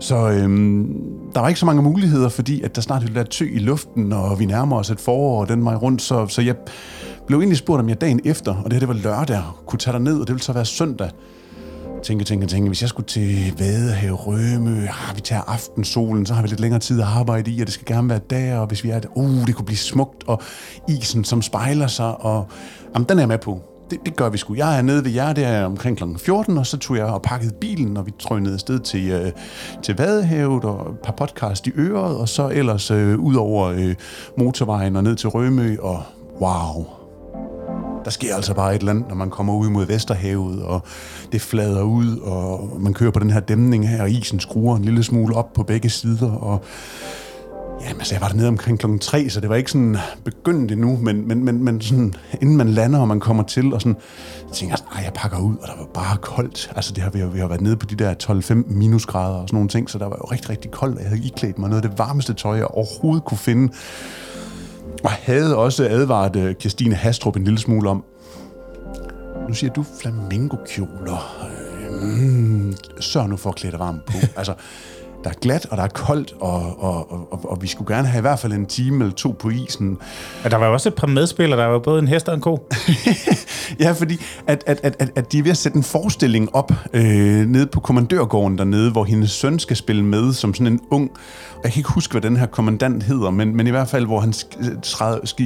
Så 0.00 0.30
øhm, 0.30 0.86
der 1.34 1.40
var 1.40 1.48
ikke 1.48 1.60
så 1.60 1.66
mange 1.66 1.82
muligheder, 1.82 2.28
fordi 2.28 2.62
at 2.62 2.76
der 2.76 2.82
snart 2.82 3.02
ville 3.02 3.14
være 3.14 3.24
tø 3.24 3.48
i 3.52 3.58
luften, 3.58 4.12
og 4.12 4.38
vi 4.38 4.46
nærmer 4.46 4.76
os 4.76 4.90
et 4.90 5.00
forår 5.00 5.40
og 5.40 5.48
den 5.48 5.64
vej 5.64 5.74
rundt. 5.74 6.02
Så, 6.02 6.26
så 6.26 6.42
jeg 6.42 6.54
blev 7.26 7.38
egentlig 7.38 7.58
spurgt, 7.58 7.80
om 7.80 7.88
jeg 7.88 8.00
dagen 8.00 8.20
efter, 8.24 8.54
og 8.54 8.64
det 8.64 8.72
her 8.72 8.80
det 8.80 8.88
var 8.88 8.94
lørdag, 8.94 9.42
kunne 9.66 9.78
tage 9.78 10.00
ned, 10.00 10.20
og 10.20 10.26
det 10.26 10.34
ville 10.34 10.42
så 10.42 10.52
være 10.52 10.64
søndag, 10.64 11.10
tænke, 12.06 12.24
tænke, 12.24 12.46
tænke, 12.46 12.68
hvis 12.68 12.82
jeg 12.82 12.88
skulle 12.88 13.06
til 13.06 13.54
Vadehav, 13.58 14.12
Rømø, 14.12 14.82
ah, 14.82 15.16
vi 15.16 15.20
tager 15.20 15.42
aftensolen, 15.42 16.26
så 16.26 16.34
har 16.34 16.42
vi 16.42 16.48
lidt 16.48 16.60
længere 16.60 16.80
tid 16.80 17.00
at 17.00 17.06
arbejde 17.06 17.50
i, 17.50 17.60
og 17.60 17.66
det 17.66 17.74
skal 17.74 17.86
gerne 17.86 18.08
være 18.08 18.20
der, 18.30 18.58
og 18.58 18.66
hvis 18.66 18.84
vi 18.84 18.90
er 18.90 18.98
der, 18.98 19.08
uh, 19.14 19.46
det 19.46 19.54
kunne 19.54 19.64
blive 19.64 19.78
smukt, 19.78 20.24
og 20.26 20.42
isen, 20.88 21.24
som 21.24 21.42
spejler 21.42 21.86
sig, 21.86 22.20
og 22.20 22.46
jamen, 22.94 23.08
den 23.08 23.18
er 23.18 23.22
jeg 23.22 23.28
med 23.28 23.38
på. 23.38 23.60
Det, 23.90 23.98
det 24.06 24.16
gør 24.16 24.28
vi 24.28 24.38
sgu. 24.38 24.54
Jeg 24.54 24.78
er 24.78 24.82
nede 24.82 25.04
ved 25.04 25.10
jer, 25.10 25.32
det 25.32 25.44
er 25.44 25.64
omkring 25.64 25.96
kl. 25.96 26.04
14, 26.18 26.58
og 26.58 26.66
så 26.66 26.78
tog 26.78 26.96
jeg 26.96 27.04
og 27.04 27.22
pakkede 27.22 27.52
bilen, 27.60 27.96
og 27.96 28.06
vi 28.06 28.12
trønede 28.18 28.54
afsted 28.54 28.80
til, 28.80 29.10
øh, 29.10 29.32
til 29.82 29.96
Vadehavet, 29.96 30.64
og 30.64 30.90
et 30.90 30.98
par 30.98 31.12
podcast 31.12 31.66
i 31.66 31.70
øret, 31.76 32.16
og 32.16 32.28
så 32.28 32.48
ellers 32.48 32.90
øh, 32.90 33.18
ud 33.18 33.34
over 33.34 33.66
øh, 33.66 33.94
motorvejen 34.38 34.96
og 34.96 35.02
ned 35.02 35.16
til 35.16 35.28
Rømø, 35.28 35.76
og 35.80 36.02
wow, 36.40 36.95
der 38.06 38.12
sker 38.12 38.34
altså 38.34 38.54
bare 38.54 38.74
et 38.74 38.78
eller 38.78 38.92
andet, 38.92 39.08
når 39.08 39.14
man 39.14 39.30
kommer 39.30 39.54
ud 39.54 39.68
mod 39.68 39.86
Vesterhavet, 39.86 40.62
og 40.62 40.82
det 41.32 41.40
flader 41.40 41.82
ud, 41.82 42.18
og 42.18 42.76
man 42.80 42.94
kører 42.94 43.10
på 43.10 43.20
den 43.20 43.30
her 43.30 43.40
dæmning 43.40 43.88
her, 43.88 44.02
og 44.02 44.10
isen 44.10 44.40
skruer 44.40 44.76
en 44.76 44.84
lille 44.84 45.02
smule 45.02 45.34
op 45.34 45.52
på 45.52 45.62
begge 45.62 45.90
sider, 45.90 46.30
og 46.30 46.64
Jamen, 47.80 48.00
altså, 48.00 48.14
jeg 48.14 48.22
var 48.22 48.28
dernede 48.28 48.48
omkring 48.48 48.78
klokken 48.78 48.98
3, 48.98 49.28
så 49.28 49.40
det 49.40 49.48
var 49.48 49.56
ikke 49.56 49.70
sådan 49.70 49.96
begyndt 50.24 50.72
endnu, 50.72 50.98
men, 51.02 51.28
men, 51.28 51.44
men, 51.44 51.64
men 51.64 51.80
sådan, 51.80 52.14
inden 52.40 52.56
man 52.56 52.68
lander, 52.68 52.98
og 52.98 53.08
man 53.08 53.20
kommer 53.20 53.42
til, 53.42 53.74
og 53.74 53.80
sådan, 53.80 53.96
så 54.48 54.54
tænker 54.54 54.72
jeg, 54.72 54.78
sådan, 54.78 55.04
jeg 55.04 55.12
pakker 55.14 55.38
ud, 55.38 55.56
og 55.56 55.68
der 55.68 55.76
var 55.78 55.86
bare 55.94 56.16
koldt. 56.16 56.72
Altså, 56.76 56.92
det 56.92 57.02
har, 57.02 57.10
vi, 57.10 57.24
vi 57.32 57.38
har 57.38 57.48
været 57.48 57.60
nede 57.60 57.76
på 57.76 57.86
de 57.86 57.96
der 57.96 58.14
12-15 58.22 58.74
minusgrader 58.74 59.34
og 59.34 59.48
sådan 59.48 59.56
nogle 59.56 59.68
ting, 59.68 59.90
så 59.90 59.98
der 59.98 60.06
var 60.06 60.16
jo 60.16 60.24
rigtig, 60.32 60.50
rigtig 60.50 60.70
koldt, 60.70 60.96
og 60.96 61.02
jeg 61.02 61.10
havde 61.10 61.24
iklædt 61.24 61.58
mig 61.58 61.70
noget 61.70 61.84
af 61.84 61.90
det 61.90 61.98
varmeste 61.98 62.34
tøj, 62.34 62.56
jeg 62.56 62.66
overhovedet 62.66 63.24
kunne 63.24 63.38
finde. 63.38 63.72
Og 65.04 65.10
havde 65.10 65.56
også 65.56 65.88
advaret 65.88 66.36
øh, 66.36 66.54
Kirstine 66.54 66.94
Hastrup 66.94 67.36
en 67.36 67.44
lille 67.44 67.58
smule 67.58 67.90
om, 67.90 68.04
nu 69.48 69.54
siger 69.54 69.72
du 69.72 69.84
flamingokjoler. 70.00 71.46
Øh, 71.90 72.02
mm, 72.02 72.74
sørg 73.00 73.28
nu 73.28 73.36
for 73.36 73.50
at 73.50 73.56
klæde 73.56 73.72
dig 73.72 73.80
varmt 73.80 74.04
på. 74.04 74.12
altså, 74.36 74.54
der 75.26 75.32
er 75.32 75.38
glat, 75.40 75.66
og 75.70 75.76
der 75.76 75.82
er 75.82 75.88
koldt, 75.88 76.34
og, 76.40 76.82
og, 76.82 77.12
og, 77.32 77.50
og 77.50 77.62
vi 77.62 77.66
skulle 77.66 77.94
gerne 77.94 78.08
have 78.08 78.18
i 78.18 78.20
hvert 78.20 78.38
fald 78.38 78.52
en 78.52 78.66
time 78.66 79.04
eller 79.04 79.14
to 79.14 79.36
på 79.38 79.48
isen. 79.50 79.98
Og 80.44 80.50
der 80.50 80.56
var 80.56 80.66
også 80.66 80.88
et 80.88 80.94
par 80.94 81.06
medspillere, 81.06 81.60
der 81.60 81.66
var 81.66 81.78
både 81.78 81.98
en 81.98 82.08
hest 82.08 82.28
og 82.28 82.34
en 82.34 82.40
ko. 82.40 82.68
ja, 83.80 83.92
fordi 83.92 84.20
at, 84.46 84.64
at, 84.66 84.80
at, 84.82 84.96
at, 84.98 85.10
at 85.16 85.32
de 85.32 85.38
er 85.38 85.42
ved 85.42 85.50
at 85.50 85.56
sætte 85.56 85.76
en 85.76 85.82
forestilling 85.82 86.54
op 86.54 86.72
øh, 86.92 87.46
nede 87.46 87.66
på 87.66 87.80
kommandørgården 87.80 88.58
dernede, 88.58 88.90
hvor 88.90 89.04
hendes 89.04 89.30
søn 89.30 89.58
skal 89.58 89.76
spille 89.76 90.04
med 90.04 90.32
som 90.32 90.54
sådan 90.54 90.72
en 90.72 90.80
ung, 90.90 91.10
jeg 91.66 91.72
kan 91.72 91.80
ikke 91.80 91.92
huske, 91.92 92.12
hvad 92.12 92.22
den 92.22 92.36
her 92.36 92.46
kommandant 92.46 93.02
hedder, 93.02 93.30
men, 93.30 93.56
men 93.56 93.66
i 93.66 93.70
hvert 93.70 93.88
fald, 93.88 94.06
hvor 94.06 94.20
han 94.20 94.32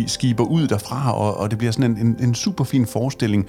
skiber 0.08 0.44
ud 0.44 0.66
derfra, 0.66 1.16
og, 1.16 1.36
og 1.36 1.50
det 1.50 1.58
bliver 1.58 1.72
sådan 1.72 1.90
en, 1.90 2.06
en, 2.06 2.16
en 2.20 2.34
super 2.34 2.64
fin 2.64 2.86
forestilling. 2.86 3.46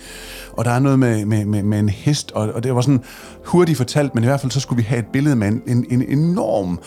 Og 0.51 0.65
der 0.65 0.71
er 0.71 0.79
noget 0.79 0.99
med, 0.99 1.25
med, 1.25 1.45
med, 1.45 1.63
med 1.63 1.79
en 1.79 1.89
hest, 1.89 2.31
og, 2.31 2.51
og 2.53 2.63
det 2.63 2.75
var 2.75 2.81
sådan 2.81 3.03
hurtigt 3.45 3.77
fortalt, 3.77 4.15
men 4.15 4.23
i 4.23 4.27
hvert 4.27 4.41
fald 4.41 4.51
så 4.51 4.59
skulle 4.59 4.77
vi 4.77 4.87
have 4.87 4.99
et 4.99 5.05
billede 5.13 5.35
med 5.35 5.47
en, 5.47 5.61
en, 5.67 5.85
en 5.89 6.01
enorm 6.23 6.79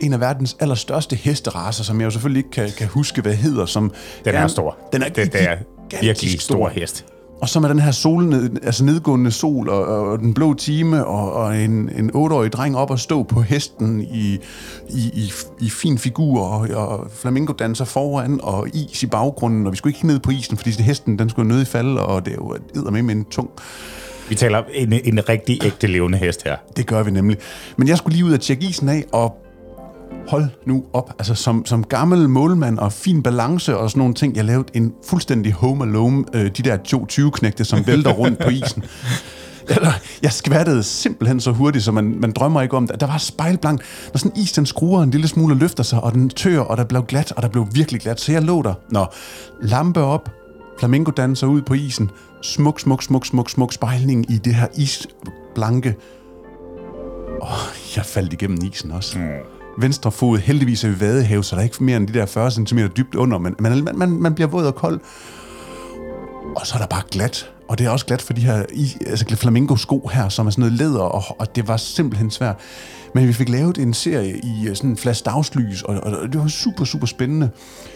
en 0.00 0.12
af 0.12 0.20
verdens 0.20 0.56
allerstørste 0.60 1.16
hesteraser, 1.16 1.84
som 1.84 2.00
jeg 2.00 2.04
jo 2.04 2.10
selvfølgelig 2.10 2.38
ikke 2.38 2.50
kan, 2.50 2.70
kan 2.78 2.86
huske, 2.86 3.22
hvad 3.22 3.34
hedder. 3.34 3.66
Som 3.66 3.92
den 4.24 4.34
er, 4.34 4.38
er 4.38 4.46
stor. 4.46 4.76
Den 4.92 5.02
er, 5.02 5.08
det, 5.08 5.32
det 5.32 5.42
er 5.42 5.56
virkelig 6.00 6.40
stor 6.40 6.68
hest. 6.68 7.04
Og 7.42 7.48
så 7.48 7.60
med 7.60 7.68
den 7.68 7.78
her 7.78 7.90
sol, 7.90 8.24
ned, 8.24 8.50
altså 8.62 8.84
nedgående 8.84 9.30
sol 9.30 9.68
og, 9.68 9.84
og 9.84 10.18
den 10.18 10.34
blå 10.34 10.54
time 10.54 11.06
og, 11.06 11.32
og 11.32 11.58
en, 11.58 11.90
en 11.98 12.10
otteårig 12.14 12.52
dreng 12.52 12.76
op 12.76 12.90
og 12.90 12.98
stå 12.98 13.22
på 13.22 13.40
hesten 13.40 14.00
i, 14.00 14.38
i, 14.88 15.10
i, 15.14 15.32
i 15.60 15.70
fin 15.70 15.98
figur 15.98 16.40
og, 16.40 16.68
og 16.88 17.10
flamingo 17.10 17.52
danser 17.52 17.84
foran 17.84 18.40
og 18.42 18.68
is 18.74 19.02
i 19.02 19.06
baggrunden. 19.06 19.66
Og 19.66 19.72
vi 19.72 19.76
skulle 19.76 19.94
ikke 19.96 20.06
ned 20.06 20.20
på 20.20 20.30
isen, 20.30 20.56
fordi 20.56 20.82
hesten 20.82 21.18
den 21.18 21.30
skulle 21.30 21.48
nødt 21.48 21.68
i 21.68 21.70
falde, 21.70 22.06
og 22.06 22.24
det 22.24 22.32
er 22.32 22.36
jo 22.76 22.90
med 22.90 23.14
en 23.14 23.24
tung 23.24 23.50
vi 24.28 24.34
taler 24.34 24.62
en, 24.74 24.92
en 24.92 25.28
rigtig 25.28 25.58
ægte 25.64 25.86
levende 25.86 26.18
hest 26.18 26.44
her. 26.44 26.56
Det 26.76 26.86
gør 26.86 27.02
vi 27.02 27.10
nemlig. 27.10 27.38
Men 27.76 27.88
jeg 27.88 27.98
skulle 27.98 28.14
lige 28.14 28.24
ud 28.24 28.32
og 28.32 28.40
tjekke 28.40 28.66
isen 28.66 28.88
af, 28.88 29.04
og 29.12 29.42
hold 30.28 30.44
nu 30.66 30.84
op. 30.92 31.14
Altså 31.18 31.34
som, 31.34 31.66
som 31.66 31.84
gammel 31.84 32.28
målmand 32.28 32.78
og 32.78 32.92
fin 32.92 33.22
balance 33.22 33.76
og 33.76 33.90
sådan 33.90 33.98
nogle 33.98 34.14
ting, 34.14 34.36
jeg 34.36 34.44
lavede 34.44 34.68
en 34.74 34.92
fuldstændig 35.06 35.52
home 35.52 35.84
alone, 35.84 36.24
øh, 36.34 36.44
de 36.44 36.62
der 36.62 36.78
20-knægte, 36.88 37.64
som 37.64 37.86
vælter 37.86 38.12
rundt 38.12 38.38
på 38.38 38.48
isen. 38.48 38.84
Jeg 40.22 40.32
skvattede 40.32 40.82
simpelthen 40.82 41.40
så 41.40 41.50
hurtigt, 41.52 41.84
så 41.84 41.92
man, 41.92 42.14
man 42.20 42.32
drømmer 42.32 42.62
ikke 42.62 42.76
om 42.76 42.86
det. 42.86 43.00
Der 43.00 43.06
var 43.06 43.18
spejlblank. 43.18 43.80
Når 44.12 44.18
sådan 44.18 44.36
is, 44.36 44.52
den 44.52 44.66
skruer 44.66 45.02
en 45.02 45.10
lille 45.10 45.28
smule 45.28 45.54
og 45.54 45.58
løfter 45.58 45.82
sig, 45.82 46.00
og 46.00 46.12
den 46.12 46.30
tør, 46.30 46.60
og 46.60 46.76
der 46.76 46.84
blev 46.84 47.04
glat, 47.04 47.32
og 47.32 47.42
der 47.42 47.48
blev 47.48 47.66
virkelig 47.72 48.00
glat. 48.00 48.20
Så 48.20 48.32
jeg 48.32 48.42
lå 48.42 48.62
der. 48.62 48.74
Nå, 48.90 49.06
lampe 49.62 50.00
op, 50.00 50.30
flamingo 50.78 51.10
danser 51.10 51.46
ud 51.46 51.62
på 51.62 51.74
isen. 51.74 52.10
Smuk, 52.42 52.80
smuk, 52.80 53.02
smuk, 53.02 53.26
smuk, 53.26 53.50
smuk 53.50 53.72
spejlning 53.72 54.30
i 54.30 54.38
det 54.38 54.54
her 54.54 54.68
isblanke. 54.76 55.96
Åh, 57.42 57.96
jeg 57.96 58.04
faldt 58.04 58.32
igennem 58.32 58.58
isen 58.62 58.90
også. 58.90 59.18
Mm. 59.18 59.24
Venstre 59.78 60.12
fod 60.12 60.38
heldigvis 60.38 60.84
er 60.84 60.88
i 60.88 61.00
vadehav, 61.00 61.42
så 61.42 61.56
der 61.56 61.60
er 61.60 61.64
ikke 61.64 61.84
mere 61.84 61.96
end 61.96 62.08
de 62.08 62.12
der 62.12 62.26
40 62.26 62.50
cm 62.50 62.78
dybt 62.78 63.14
under, 63.14 63.38
men 63.38 63.56
man, 63.58 63.88
man, 63.94 64.10
man 64.10 64.34
bliver 64.34 64.48
våd 64.48 64.66
og 64.66 64.74
kold. 64.74 65.00
Og 66.56 66.66
så 66.66 66.74
er 66.74 66.78
der 66.78 66.86
bare 66.86 67.02
glat. 67.10 67.50
Og 67.68 67.78
det 67.78 67.86
er 67.86 67.90
også 67.90 68.06
glat 68.06 68.22
for 68.22 68.32
de 68.32 68.40
her 68.40 68.64
altså 69.06 69.36
flamingo-sko 69.36 70.10
her, 70.12 70.28
som 70.28 70.46
er 70.46 70.50
sådan 70.50 70.60
noget 70.62 70.78
læder, 70.78 71.00
og, 71.00 71.22
og 71.38 71.56
det 71.56 71.68
var 71.68 71.76
simpelthen 71.76 72.30
svært. 72.30 72.56
Men 73.14 73.28
vi 73.28 73.32
fik 73.32 73.48
lavet 73.48 73.78
en 73.78 73.94
serie 73.94 74.40
i 74.44 74.68
øh, 74.68 74.76
sådan 74.76 74.90
en 74.90 74.96
flash 74.96 75.24
dagslys, 75.24 75.82
og, 75.82 76.00
og 76.04 76.32
det 76.32 76.40
var 76.40 76.48
super, 76.48 76.84
super 76.84 77.06
spændende. 77.06 77.50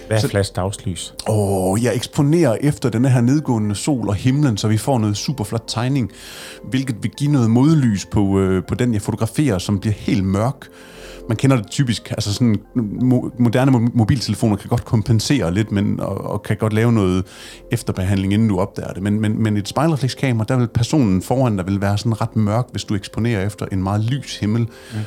Hvad 0.06 0.16
er 0.16 0.20
så, 0.20 0.28
flash 0.28 0.52
dagslys? 0.56 1.14
Åh, 1.28 1.84
jeg 1.84 1.94
eksponerer 1.94 2.56
efter 2.60 2.88
den 2.88 3.04
her 3.04 3.20
nedgående 3.20 3.74
sol 3.74 4.08
og 4.08 4.14
himlen, 4.14 4.56
så 4.56 4.68
vi 4.68 4.78
får 4.78 4.98
noget 4.98 5.16
super 5.16 5.44
flot 5.44 5.64
tegning, 5.66 6.10
hvilket 6.64 6.96
vil 7.02 7.10
give 7.10 7.32
noget 7.32 7.50
modlys 7.50 8.06
på, 8.06 8.40
øh, 8.40 8.64
på 8.68 8.74
den, 8.74 8.94
jeg 8.94 9.02
fotograferer, 9.02 9.58
som 9.58 9.80
bliver 9.80 9.94
helt 9.94 10.24
mørk 10.24 10.68
man 11.28 11.36
kender 11.36 11.56
det 11.56 11.70
typisk, 11.70 12.10
altså 12.10 12.34
sådan 12.34 12.56
mo- 12.76 13.42
moderne 13.42 13.72
mobiltelefoner 13.94 14.56
kan 14.56 14.68
godt 14.68 14.84
kompensere 14.84 15.54
lidt, 15.54 15.72
men, 15.72 16.00
og, 16.00 16.18
og 16.18 16.42
kan 16.42 16.56
godt 16.56 16.72
lave 16.72 16.92
noget 16.92 17.24
efterbehandling, 17.72 18.32
inden 18.32 18.48
du 18.48 18.58
opdager 18.58 18.92
det. 18.92 19.02
Men, 19.02 19.20
men, 19.20 19.42
men 19.42 19.56
et 19.56 19.68
spejlerflekskamera, 19.68 20.44
der 20.48 20.56
vil 20.56 20.68
personen 20.68 21.22
foran 21.22 21.58
der 21.58 21.64
vil 21.64 21.80
være 21.80 21.98
sådan 21.98 22.20
ret 22.20 22.36
mørk, 22.36 22.66
hvis 22.70 22.84
du 22.84 22.94
eksponerer 22.94 23.46
efter 23.46 23.66
en 23.72 23.82
meget 23.82 24.04
lys 24.04 24.38
himmel. 24.38 24.62
Mm. 24.62 24.98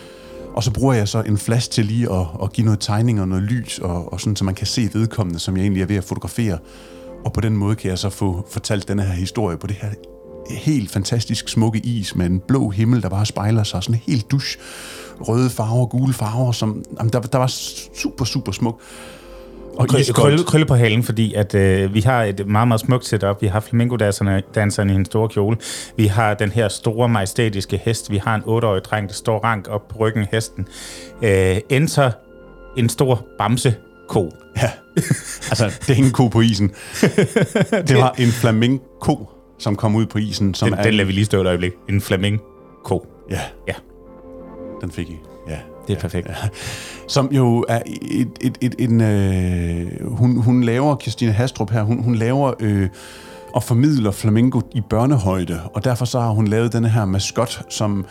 Og 0.54 0.64
så 0.64 0.72
bruger 0.72 0.94
jeg 0.94 1.08
så 1.08 1.22
en 1.22 1.38
flash 1.38 1.70
til 1.70 1.86
lige 1.86 2.12
at, 2.12 2.26
at 2.44 2.54
give 2.54 2.66
noget 2.66 2.80
tegning 2.80 3.22
og 3.22 3.28
noget 3.28 3.44
lys, 3.44 3.80
og, 3.80 4.14
og 4.14 4.20
sådan, 4.20 4.36
så 4.36 4.44
man 4.44 4.56
kan 4.56 4.68
se 4.68 4.90
vedkommende, 4.94 5.40
som 5.40 5.58
jeg 5.58 5.62
egentlig 5.64 5.82
er 5.82 5.88
ved 5.88 5.96
at 5.96 6.04
fotografere. 6.04 6.58
Og 7.26 7.34
på 7.34 7.41
den 7.41 7.58
måde 7.58 7.76
kan 7.76 7.90
jeg 7.90 7.98
så 7.98 8.10
få 8.10 8.48
fortalt 8.52 8.88
denne 8.88 9.04
her 9.04 9.14
historie 9.14 9.58
på 9.58 9.68
det 9.68 9.76
her 9.76 9.90
helt 10.50 10.91
fantastisk 10.91 11.50
smukke 11.50 11.80
is 11.80 12.16
med 12.16 12.26
en 12.26 12.40
blå 12.48 12.70
himmel, 12.70 13.02
der 13.02 13.10
bare 13.10 13.26
spejler 13.26 13.64
sig, 13.64 13.84
sådan 13.84 14.02
helt 14.08 14.32
dusch 14.32 14.58
røde 15.22 15.50
farver, 15.50 15.86
gule 15.86 16.14
farver, 16.14 16.52
som, 16.52 16.84
jamen, 17.00 17.14
der, 17.14 17.20
der 17.20 17.38
var 17.38 17.48
super, 17.48 18.26
super 18.26 18.52
smuk. 18.52 18.82
Og 19.80 19.88
krølle, 20.14 20.44
krølle 20.44 20.66
på 20.66 20.76
halen, 20.76 21.04
fordi 21.04 21.34
at 21.34 21.56
øh, 21.56 21.94
vi 21.94 22.02
har 22.02 22.24
et 22.24 22.48
meget, 22.48 22.68
meget 22.68 22.82
smukt 22.82 23.06
setup. 23.06 23.41
Vi 23.41 23.48
har 23.48 23.60
flamingo-danserne 23.60 24.94
i 24.94 24.96
en 24.96 25.06
stor 25.06 25.28
kjole. 25.28 25.58
Vi 25.98 26.06
har 26.08 26.34
den 26.34 26.52
her 26.52 26.68
store, 26.68 27.10
majestætiske 27.10 27.82
hest. 27.84 28.12
Vi 28.12 28.18
har 28.18 28.36
en 28.36 28.41
8-årig 28.41 28.84
dreng, 28.84 29.08
der 29.08 29.14
står 29.14 29.40
rank 29.40 29.68
op 29.68 29.88
på 29.88 29.98
ryggen 30.00 30.22
af 30.22 30.28
hesten. 30.32 30.68
Øh, 31.22 31.58
enter 31.70 32.12
en 32.78 32.90
stor 32.90 33.26
bamse 33.38 33.76
ko. 34.10 34.32
Ja, 34.62 34.72
altså 35.52 35.66
det 35.82 35.90
er 35.90 35.98
ingen 35.98 36.12
ko 36.12 36.28
på 36.28 36.41
isen. 36.41 36.72
det 37.88 37.98
var 37.98 38.16
en 38.18 38.32
flamingo, 38.32 39.16
som 39.60 39.76
kom 39.76 39.96
ud 39.96 40.06
på 40.06 40.18
isen. 40.18 40.54
Som 40.54 40.70
den, 40.70 40.80
er 40.80 40.84
den 40.84 40.94
lader 40.94 41.08
vi 41.08 41.12
lige 41.12 41.26
stå 41.26 41.41
et 41.41 41.48
øjeblik. 41.48 41.72
En 41.90 42.02
flamingo. 42.02 43.00
Ja. 43.30 43.41
Ja. 43.68 43.74
Den 44.81 44.91
fik 44.91 45.10
I. 45.10 45.19
Ja. 45.47 45.51
Det 45.88 45.93
er 45.93 45.97
ja, 45.97 46.01
perfekt. 46.01 46.27
Ja. 46.27 46.34
Som 47.07 47.30
jo 47.31 47.65
er 47.69 47.81
et, 47.85 48.31
et, 48.41 48.57
et, 48.61 48.76
en... 48.80 49.01
Øh, 49.01 50.07
hun, 50.18 50.41
hun 50.41 50.64
laver, 50.64 50.97
Christine 50.97 51.31
Hastrup 51.31 51.72
her, 51.72 51.84
hun, 51.84 52.03
hun 52.03 52.15
laver... 52.15 52.53
Øh, 52.60 52.89
og 53.53 53.64
formidler 53.64 54.11
flamingo 54.11 54.61
i 54.72 54.81
børnehøjde, 54.81 55.61
og 55.73 55.84
derfor 55.84 56.06
så 56.06 56.19
har 56.19 56.30
hun 56.30 56.47
lavet 56.47 56.73
denne 56.73 56.89
her 56.89 57.06
maskot, 57.06 57.61
som 57.69 58.06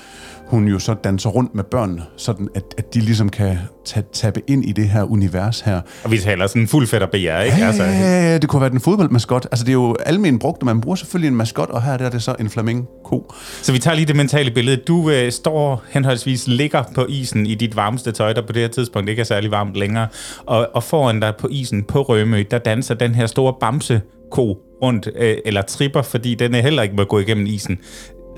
hun 0.48 0.68
jo 0.68 0.78
så 0.78 0.94
danser 0.94 1.30
rundt 1.30 1.54
med 1.54 1.64
børn, 1.64 2.02
sådan 2.16 2.48
at, 2.54 2.62
at 2.78 2.94
de 2.94 3.00
ligesom 3.00 3.28
kan 3.28 3.58
tage, 3.84 4.06
tabe 4.12 4.42
ind 4.46 4.64
i 4.64 4.72
det 4.72 4.88
her 4.88 5.02
univers 5.02 5.60
her. 5.60 5.80
Og 6.04 6.10
vi 6.10 6.18
taler 6.18 6.46
sådan 6.46 6.68
fuld 6.68 6.86
fedt 6.86 7.02
og 7.02 7.10
begær, 7.10 7.40
ikke? 7.40 7.56
Ja, 7.58 7.66
altså. 7.66 7.82
ja, 7.82 8.30
ja, 8.30 8.38
det 8.38 8.48
kunne 8.48 8.60
være 8.60 8.70
den 8.70 8.80
fodboldmaskot. 8.80 9.46
Altså 9.52 9.64
det 9.64 9.70
er 9.70 9.74
jo 9.74 9.96
almen 10.06 10.38
brugt, 10.38 10.62
og 10.62 10.66
man 10.66 10.80
bruger 10.80 10.96
selvfølgelig 10.96 11.28
en 11.28 11.36
maskot, 11.36 11.70
og 11.70 11.82
her 11.82 11.96
der 11.96 12.06
er 12.06 12.10
det 12.10 12.22
så 12.22 12.34
en 12.40 12.50
flamingo. 12.50 13.20
Så 13.62 13.72
vi 13.72 13.78
tager 13.78 13.94
lige 13.94 14.06
det 14.06 14.16
mentale 14.16 14.50
billede. 14.50 14.76
Du 14.76 15.10
øh, 15.10 15.32
står 15.32 15.82
henholdsvis 15.88 16.46
ligger 16.46 16.82
på 16.94 17.06
isen 17.08 17.46
i 17.46 17.54
dit 17.54 17.76
varmeste 17.76 18.12
tøj, 18.12 18.32
der 18.32 18.46
på 18.46 18.52
det 18.52 18.62
her 18.62 18.68
tidspunkt 18.68 19.10
ikke 19.10 19.20
er 19.20 19.24
særlig 19.24 19.50
varmt 19.50 19.74
længere, 19.74 20.08
og, 20.46 20.68
og 20.74 20.82
foran 20.82 21.20
dig 21.20 21.32
på 21.38 21.48
isen 21.50 21.84
på 21.84 22.02
Rømø, 22.02 22.44
der 22.50 22.58
danser 22.58 22.94
den 22.94 23.14
her 23.14 23.26
store 23.26 23.54
bamse 23.60 24.00
ko 24.30 24.58
rundt, 24.82 25.08
øh, 25.16 25.36
eller 25.44 25.62
tripper, 25.62 26.02
fordi 26.02 26.34
den 26.34 26.54
er 26.54 26.60
heller 26.60 26.82
ikke 26.82 26.94
må 26.96 27.04
gå 27.04 27.18
igennem 27.18 27.46
isen. 27.46 27.78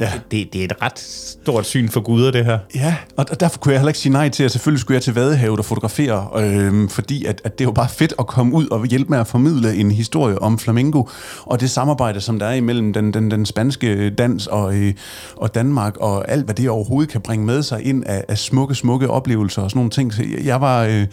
Ja. 0.01 0.13
Det, 0.31 0.53
det 0.53 0.61
er 0.61 0.65
et 0.65 0.83
ret 0.83 0.99
stort 0.99 1.67
syn 1.67 1.89
for 1.89 2.01
guder, 2.01 2.31
det 2.31 2.45
her. 2.45 2.59
Ja, 2.75 2.97
og 3.17 3.41
derfor 3.41 3.59
kunne 3.59 3.73
jeg 3.73 3.81
heller 3.81 3.91
ikke 3.91 3.99
sige 3.99 4.13
nej 4.13 4.29
til, 4.29 4.45
at 4.45 4.51
selvfølgelig 4.51 4.81
skulle 4.81 4.95
jeg 4.95 5.03
til 5.03 5.15
Vadehavet 5.15 5.59
og 5.59 5.65
fotografere, 5.65 6.29
øh, 6.37 6.89
fordi 6.89 7.25
at, 7.25 7.41
at 7.45 7.59
det 7.59 7.65
er 7.65 7.69
jo 7.69 7.73
bare 7.73 7.89
fedt 7.89 8.15
at 8.19 8.27
komme 8.27 8.55
ud 8.55 8.69
og 8.69 8.87
hjælpe 8.87 9.11
med 9.11 9.19
at 9.19 9.27
formidle 9.27 9.75
en 9.75 9.91
historie 9.91 10.39
om 10.43 10.59
flamingo, 10.59 11.05
og 11.43 11.61
det 11.61 11.71
samarbejde, 11.71 12.21
som 12.21 12.39
der 12.39 12.47
er 12.47 12.55
imellem 12.55 12.93
den, 12.93 13.15
den, 13.15 13.31
den 13.31 13.47
spanske 13.47 14.11
dans 14.11 14.47
og, 14.47 14.77
øh, 14.77 14.95
og 15.37 15.55
Danmark, 15.55 15.97
og 15.97 16.31
alt, 16.31 16.45
hvad 16.45 16.55
det 16.55 16.71
overhovedet 16.71 17.13
kan 17.13 17.21
bringe 17.21 17.47
med 17.47 17.63
sig 17.63 17.87
ind 17.87 18.05
af, 18.07 18.25
af 18.29 18.39
smukke, 18.39 18.75
smukke 18.75 19.11
oplevelser 19.11 19.63
og 19.63 19.71
sådan 19.71 19.79
nogle 19.79 19.91
ting. 19.91 20.15
Så 20.15 20.23
jeg, 20.23 20.45
jeg 20.45 20.61
var... 20.61 20.85
Øh, 20.85 21.07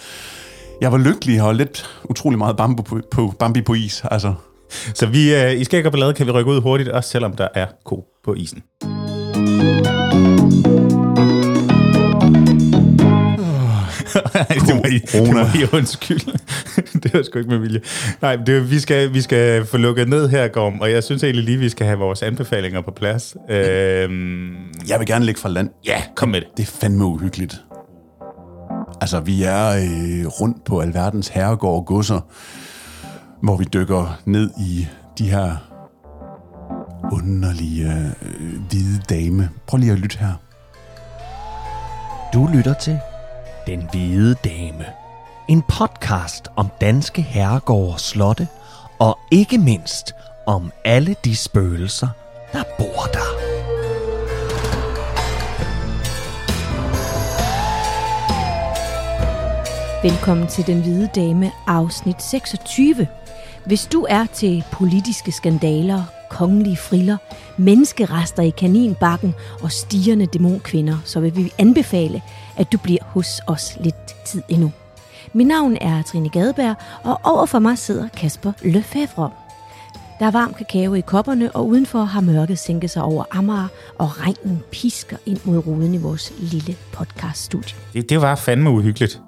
jeg 0.81 0.91
var 0.91 0.97
lykkelig 0.97 1.41
og 1.41 1.55
lidt 1.55 1.89
utrolig 2.03 2.37
meget 2.37 2.57
bambu 2.57 2.83
på, 2.83 2.99
på, 3.11 3.33
Bambi 3.39 3.61
på 3.61 3.73
is. 3.73 4.03
Altså, 4.11 4.33
Så 4.69 5.05
vi, 5.05 5.35
øh, 5.35 5.61
i 5.61 5.63
skæg 5.63 5.85
og 5.85 5.91
ballade 5.91 6.13
kan 6.13 6.25
vi 6.27 6.31
rykke 6.31 6.51
ud 6.51 6.61
hurtigt, 6.61 6.89
også 6.89 7.09
selvom 7.09 7.35
der 7.35 7.47
er 7.53 7.65
ko 7.85 8.05
på 8.23 8.33
isen. 8.33 8.63
det 14.67 14.75
må 14.75 14.81
I, 14.91 14.99
det 14.99 15.33
må 15.33 15.39
I 15.39 15.77
undskylde. 15.77 16.31
det 17.03 17.13
var 17.13 17.23
sgu 17.23 17.39
ikke 17.39 17.51
med 17.51 17.57
vilje. 17.57 17.81
Nej, 18.21 18.35
det, 18.35 18.71
vi, 18.71 18.79
skal, 18.79 19.13
vi 19.13 19.21
skal 19.21 19.65
få 19.65 19.77
lukket 19.77 20.09
ned 20.09 20.29
her, 20.29 20.47
Gorm, 20.47 20.79
og 20.79 20.91
jeg 20.91 21.03
synes 21.03 21.23
egentlig 21.23 21.45
lige, 21.45 21.57
vi 21.57 21.69
skal 21.69 21.87
have 21.87 21.99
vores 21.99 22.23
anbefalinger 22.23 22.81
på 22.81 22.91
plads. 22.91 23.35
Øhm, 23.49 24.55
jeg 24.87 24.99
vil 24.99 25.07
gerne 25.07 25.25
ligge 25.25 25.41
fra 25.41 25.49
land. 25.49 25.69
ja, 25.85 26.03
kom 26.15 26.29
med 26.29 26.41
det. 26.41 26.49
Det 26.57 26.63
er 26.63 26.71
fandme 26.81 27.05
uhyggeligt. 27.05 27.55
Altså, 29.01 29.19
vi 29.19 29.43
er 29.43 29.67
øh, 29.69 30.27
rundt 30.27 30.65
på 30.65 30.79
alverdens 30.79 31.27
herregård 31.27 31.75
og 31.75 31.85
godser, 31.85 32.19
hvor 33.41 33.57
vi 33.57 33.63
dykker 33.63 34.19
ned 34.25 34.51
i 34.59 34.87
de 35.17 35.29
her 35.29 35.55
underlige 37.11 37.93
øh, 37.93 38.61
hvide 38.69 39.01
dame. 39.09 39.49
Prøv 39.67 39.77
lige 39.77 39.91
at 39.91 39.99
lytte 39.99 40.17
her. 40.17 40.33
Du 42.33 42.49
lytter 42.53 42.73
til 42.73 42.99
Den 43.67 43.87
Hvide 43.91 44.35
Dame. 44.43 44.85
En 45.47 45.61
podcast 45.61 46.47
om 46.55 46.69
danske 46.81 47.21
herregårde 47.21 47.93
og 47.93 47.99
slotte, 47.99 48.47
og 48.99 49.19
ikke 49.31 49.57
mindst 49.57 50.13
om 50.45 50.71
alle 50.85 51.15
de 51.25 51.35
spøgelser, 51.35 52.07
der 52.53 52.63
bor 52.77 53.03
der. 53.13 53.57
Velkommen 60.03 60.47
til 60.47 60.67
Den 60.67 60.81
Hvide 60.81 61.09
Dame, 61.15 61.51
afsnit 61.67 62.23
26. 62.23 63.07
Hvis 63.67 63.85
du 63.85 64.05
er 64.09 64.25
til 64.25 64.63
politiske 64.71 65.31
skandaler, 65.31 66.03
kongelige 66.29 66.77
friller, 66.77 67.17
menneskerester 67.57 68.43
i 68.43 68.49
kaninbakken 68.49 69.35
og 69.61 69.71
stigende 69.71 70.25
dæmonkvinder, 70.25 70.97
så 71.05 71.19
vil 71.19 71.35
vi 71.35 71.53
anbefale, 71.57 72.21
at 72.57 72.71
du 72.71 72.77
bliver 72.77 73.03
hos 73.03 73.41
os 73.47 73.77
lidt 73.79 74.25
tid 74.25 74.41
endnu. 74.49 74.71
Mit 75.33 75.47
navn 75.47 75.77
er 75.81 76.01
Trine 76.01 76.29
Gadeberg, 76.29 76.75
og 77.03 77.19
overfor 77.23 77.59
mig 77.59 77.77
sidder 77.77 78.07
Kasper 78.07 78.51
Lefebvre. 78.61 79.31
Der 80.19 80.25
er 80.25 80.31
varm 80.31 80.53
kakao 80.53 80.93
i 80.93 81.01
kopperne, 81.01 81.51
og 81.51 81.67
udenfor 81.67 82.03
har 82.03 82.21
mørket 82.21 82.59
sænket 82.59 82.89
sig 82.89 83.03
over 83.03 83.23
Amager, 83.31 83.67
og 83.97 84.21
regnen 84.21 84.63
pisker 84.71 85.17
ind 85.25 85.39
mod 85.43 85.67
ruden 85.67 85.93
i 85.93 85.97
vores 85.97 86.33
lille 86.39 86.75
podcaststudie. 86.93 87.75
det. 87.93 88.09
Det 88.09 88.21
var 88.21 88.35
fandme 88.35 88.69
uhyggeligt. 88.69 89.21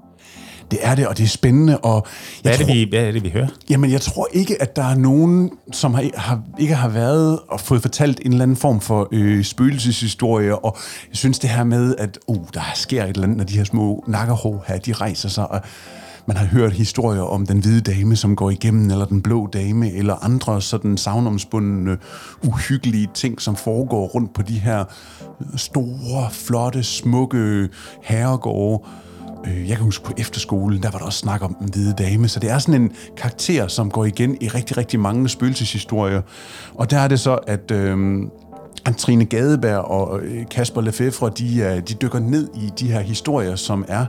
Det 0.71 0.79
er 0.81 0.95
det, 0.95 1.07
og 1.07 1.17
det 1.17 1.23
er 1.23 1.27
spændende. 1.27 1.77
Og 1.77 2.07
Hvad 2.41 2.51
er, 2.51 2.57
det, 2.57 2.65
tror, 2.65 2.73
vi, 2.73 2.87
hvad 2.89 2.99
er 2.99 3.11
det, 3.11 3.23
vi 3.23 3.29
hører? 3.29 3.47
Jamen, 3.69 3.91
jeg 3.91 4.01
tror 4.01 4.27
ikke, 4.33 4.61
at 4.61 4.75
der 4.75 4.83
er 4.83 4.95
nogen, 4.95 5.51
som 5.71 5.93
har, 5.93 6.03
har, 6.15 6.41
ikke 6.59 6.75
har 6.75 6.89
været 6.89 7.39
og 7.47 7.59
fået 7.59 7.81
fortalt 7.81 8.19
en 8.25 8.31
eller 8.31 8.43
anden 8.43 8.57
form 8.57 8.81
for 8.81 9.07
øh, 9.11 9.43
spøgelseshistorie, 9.43 10.59
og 10.59 10.77
jeg 11.09 11.17
synes 11.17 11.39
det 11.39 11.49
her 11.49 11.63
med, 11.63 11.95
at 11.97 12.19
uh, 12.27 12.45
der 12.53 12.71
sker 12.75 13.03
et 13.03 13.09
eller 13.09 13.23
andet, 13.23 13.37
når 13.37 13.45
de 13.45 13.57
her 13.57 13.63
små 13.63 14.03
nakkerhår 14.07 14.63
her, 14.67 14.77
de 14.77 14.93
rejser 14.93 15.29
sig, 15.29 15.51
og 15.51 15.61
man 16.29 16.37
har 16.37 16.45
hørt 16.45 16.73
historier 16.73 17.21
om 17.21 17.45
den 17.45 17.59
hvide 17.59 17.81
dame, 17.81 18.15
som 18.15 18.35
går 18.35 18.49
igennem, 18.49 18.91
eller 18.91 19.05
den 19.05 19.21
blå 19.21 19.47
dame, 19.47 19.91
eller 19.91 20.15
andre 20.15 20.61
sådan 20.61 20.97
savnomsbundne, 20.97 21.97
uhyggelige 22.43 23.09
ting, 23.13 23.41
som 23.41 23.55
foregår 23.55 24.07
rundt 24.07 24.33
på 24.33 24.41
de 24.41 24.59
her 24.59 24.83
store, 25.55 26.31
flotte, 26.31 26.83
smukke 26.83 27.69
herregårde. 28.03 28.83
Øh, 29.47 29.69
Jeg 29.69 29.77
kan 29.77 29.85
huske 29.85 30.03
på 30.03 30.13
efterskolen, 30.17 30.83
der 30.83 30.91
var 30.91 30.99
der 30.99 31.05
også 31.05 31.19
snak 31.19 31.41
om 31.43 31.55
den 31.59 31.69
hvide 31.69 31.93
dame, 31.93 32.27
så 32.27 32.39
det 32.39 32.49
er 32.51 32.59
sådan 32.59 32.81
en 32.81 32.91
karakter, 33.17 33.67
som 33.67 33.91
går 33.91 34.05
igen 34.05 34.37
i 34.41 34.47
rigtig, 34.47 34.77
rigtig 34.77 34.99
mange 34.99 35.29
spøgelseshistorier. 35.29 36.21
Og 36.75 36.91
der 36.91 36.97
er 36.99 37.07
det 37.07 37.19
så, 37.19 37.39
at 37.47 37.71
øh, 37.71 38.21
Trine 38.97 39.25
Gadeberg 39.25 39.77
og 39.77 40.21
øh, 40.21 40.45
Kasper 40.51 40.81
Lefebvre, 40.81 41.31
de, 41.37 41.57
øh, 41.57 41.87
de 41.87 41.93
dykker 41.93 42.19
ned 42.19 42.49
i 42.55 42.71
de 42.79 42.91
her 42.91 42.99
historier, 42.99 43.55
som 43.55 43.85
er, 43.87 44.05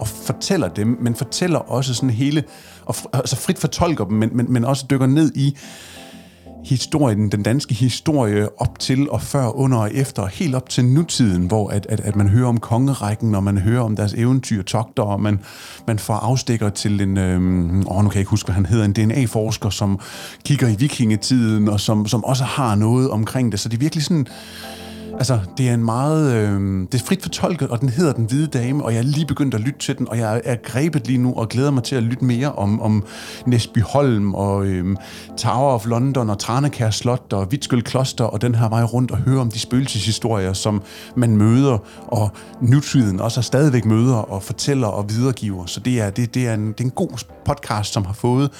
og 0.00 0.08
fortæller 0.08 0.68
dem, 0.68 0.98
men 1.00 1.14
fortæller 1.14 1.58
også 1.58 1.94
sådan 1.94 2.10
hele, 2.10 2.44
og 2.84 2.94
altså 3.12 3.36
frit 3.36 3.58
fortolker 3.58 4.04
dem, 4.04 4.16
men, 4.16 4.30
men, 4.32 4.52
men 4.52 4.64
også 4.64 4.86
dykker 4.90 5.06
ned 5.06 5.32
i, 5.34 5.56
historien, 6.64 7.28
den 7.28 7.42
danske 7.42 7.74
historie 7.74 8.60
op 8.60 8.78
til 8.78 9.10
og 9.10 9.22
før, 9.22 9.56
under 9.56 9.78
og 9.78 9.94
efter, 9.94 10.26
helt 10.26 10.54
op 10.54 10.68
til 10.68 10.84
nutiden, 10.84 11.46
hvor 11.46 11.68
at, 11.68 11.86
at, 11.88 12.00
at 12.00 12.16
man 12.16 12.28
hører 12.28 12.48
om 12.48 12.60
kongerækken, 12.60 13.34
og 13.34 13.44
man 13.44 13.58
hører 13.58 13.82
om 13.82 13.96
deres 13.96 14.14
eventyr, 14.14 14.62
togter, 14.62 15.02
og 15.02 15.20
man, 15.20 15.40
man 15.86 15.98
får 15.98 16.14
afstikker 16.14 16.68
til 16.68 17.00
en, 17.00 17.18
øh, 17.18 17.34
åh, 17.86 18.02
nu 18.02 18.08
kan 18.08 18.14
jeg 18.14 18.16
ikke 18.16 18.30
huske, 18.30 18.46
hvad 18.46 18.54
han 18.54 18.66
hedder, 18.66 18.84
en 18.84 18.92
DNA-forsker, 18.92 19.70
som 19.70 20.00
kigger 20.44 20.68
i 20.68 20.76
vikingetiden, 20.78 21.68
og 21.68 21.80
som, 21.80 22.06
som 22.06 22.24
også 22.24 22.44
har 22.44 22.74
noget 22.74 23.10
omkring 23.10 23.52
det. 23.52 23.60
Så 23.60 23.68
det 23.68 23.76
er 23.76 23.80
virkelig 23.80 24.04
sådan, 24.04 24.26
Altså, 25.22 25.40
det 25.58 25.68
er 25.68 25.74
en 25.74 25.84
meget... 25.84 26.32
Øh, 26.32 26.86
det 26.92 27.00
er 27.00 27.04
frit 27.04 27.22
fortolket, 27.22 27.68
og 27.68 27.80
den 27.80 27.88
hedder 27.88 28.12
Den 28.12 28.24
Hvide 28.24 28.46
Dame, 28.46 28.84
og 28.84 28.92
jeg 28.92 28.98
er 28.98 29.02
lige 29.02 29.26
begyndt 29.26 29.54
at 29.54 29.60
lytte 29.60 29.78
til 29.78 29.98
den, 29.98 30.08
og 30.08 30.18
jeg 30.18 30.42
er 30.44 30.56
grebet 30.64 31.06
lige 31.06 31.18
nu 31.18 31.34
og 31.34 31.48
glæder 31.48 31.70
mig 31.70 31.82
til 31.82 31.96
at 31.96 32.02
lytte 32.02 32.24
mere 32.24 32.52
om, 32.52 32.80
om 32.80 33.04
Nesby 33.46 33.82
Holm 33.82 34.34
og 34.34 34.66
øh, 34.66 34.96
Tower 35.36 35.74
of 35.74 35.86
London 35.86 36.30
og 36.30 36.38
Tranekær 36.38 36.90
Slot 36.90 37.32
og 37.32 37.52
Vitskøl 37.52 37.82
Kloster 37.82 38.24
og 38.24 38.42
den 38.42 38.54
her 38.54 38.68
vej 38.68 38.82
rundt 38.82 39.10
og 39.10 39.18
høre 39.18 39.40
om 39.40 39.50
de 39.50 39.58
spøgelseshistorier, 39.58 40.52
som 40.52 40.82
man 41.16 41.36
møder, 41.36 41.78
og 42.06 42.30
nutiden 42.60 43.20
også 43.20 43.42
stadigvæk 43.42 43.84
møder 43.84 44.16
og 44.16 44.42
fortæller 44.42 44.86
og 44.86 45.10
videregiver. 45.10 45.66
Så 45.66 45.80
det 45.80 46.00
er, 46.00 46.10
det, 46.10 46.34
det 46.34 46.48
er, 46.48 46.54
en, 46.54 46.68
det 46.68 46.80
er 46.80 46.84
en 46.84 46.90
god 46.90 47.24
podcast, 47.44 47.92
som 47.92 48.04
har 48.04 48.14
fået 48.14 48.50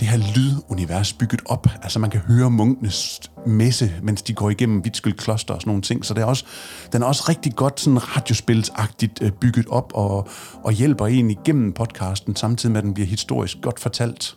det 0.00 0.08
her 0.08 0.18
lydunivers 0.36 1.12
bygget 1.12 1.40
op. 1.46 1.66
Altså 1.82 1.98
man 1.98 2.10
kan 2.10 2.20
høre 2.20 2.50
munkenes 2.50 3.20
messe, 3.46 3.92
mens 4.02 4.22
de 4.22 4.34
går 4.34 4.50
igennem 4.50 4.84
Vitskøl 4.84 5.16
Kloster 5.16 5.54
og 5.54 5.60
sådan 5.60 5.70
nogle 5.70 5.82
ting. 5.82 6.04
Så 6.04 6.14
det 6.14 6.20
er 6.20 6.26
også, 6.26 6.44
den 6.92 7.02
er 7.02 7.06
også 7.06 7.24
rigtig 7.28 7.54
godt 7.56 7.80
sådan 7.80 8.16
radiospilsagtigt 8.16 9.22
øh, 9.22 9.30
bygget 9.30 9.66
op 9.68 9.92
og, 9.94 10.28
og 10.64 10.72
hjælper 10.72 11.06
en 11.06 11.30
igennem 11.30 11.72
podcasten, 11.72 12.36
samtidig 12.36 12.72
med 12.72 12.78
at 12.78 12.84
den 12.84 12.94
bliver 12.94 13.06
historisk 13.06 13.56
godt 13.62 13.80
fortalt. 13.80 14.36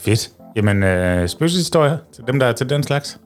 Fedt. 0.00 0.30
Jamen, 0.56 0.82
øh, 0.82 1.28
spøgelseshistorier 1.28 1.96
til 2.14 2.24
dem, 2.26 2.38
der 2.38 2.46
er 2.46 2.52
til 2.52 2.68
den 2.68 2.82
slags. 2.82 3.18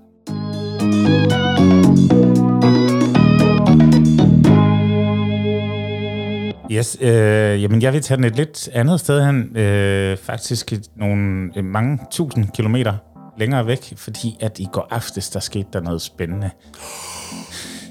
Yes, 6.72 6.96
øh, 7.00 7.62
jamen 7.62 7.82
jeg 7.82 7.92
vil 7.92 8.02
tage 8.02 8.16
den 8.16 8.24
et 8.24 8.36
lidt 8.36 8.68
andet 8.72 9.00
sted 9.00 9.26
hen, 9.26 9.56
øh, 9.56 10.16
faktisk 10.16 10.72
nogle 10.96 11.50
øh, 11.56 11.64
mange 11.64 11.98
tusind 12.10 12.48
kilometer 12.54 13.11
længere 13.38 13.66
væk, 13.66 13.92
fordi 13.96 14.36
at 14.40 14.58
i 14.58 14.68
går 14.72 14.86
aftes, 14.90 15.30
der 15.30 15.40
skete 15.40 15.68
der 15.72 15.80
noget 15.80 16.02
spændende. 16.02 16.50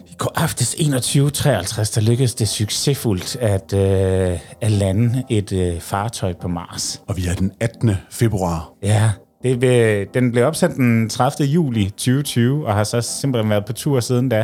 I 0.08 0.16
går 0.18 0.32
aftes 0.36 0.74
21.53, 0.76 1.96
der 1.96 2.02
lykkedes 2.02 2.36
det 2.36 2.48
succesfuldt 2.50 3.36
at, 3.36 3.74
øh, 3.74 4.40
at 4.62 4.72
lande 4.72 5.24
et 5.30 5.52
øh, 5.52 5.80
fartøj 5.80 6.34
på 6.34 6.48
Mars. 6.48 7.02
Og 7.08 7.18
vi 7.18 7.28
er 7.28 7.34
den 7.34 7.52
18. 7.60 7.92
februar. 8.10 8.72
Ja, 8.84 9.12
det 9.44 9.60
blev, 9.60 10.06
den 10.14 10.32
blev 10.32 10.46
opsat 10.46 10.76
den 10.76 11.10
30. 11.10 11.48
juli 11.48 11.90
2020, 11.90 12.68
og 12.68 12.74
har 12.74 12.84
så 12.84 13.02
simpelthen 13.02 13.50
været 13.50 13.66
på 13.66 13.74
tur 13.74 14.00
siden 14.00 14.30
da. 14.30 14.40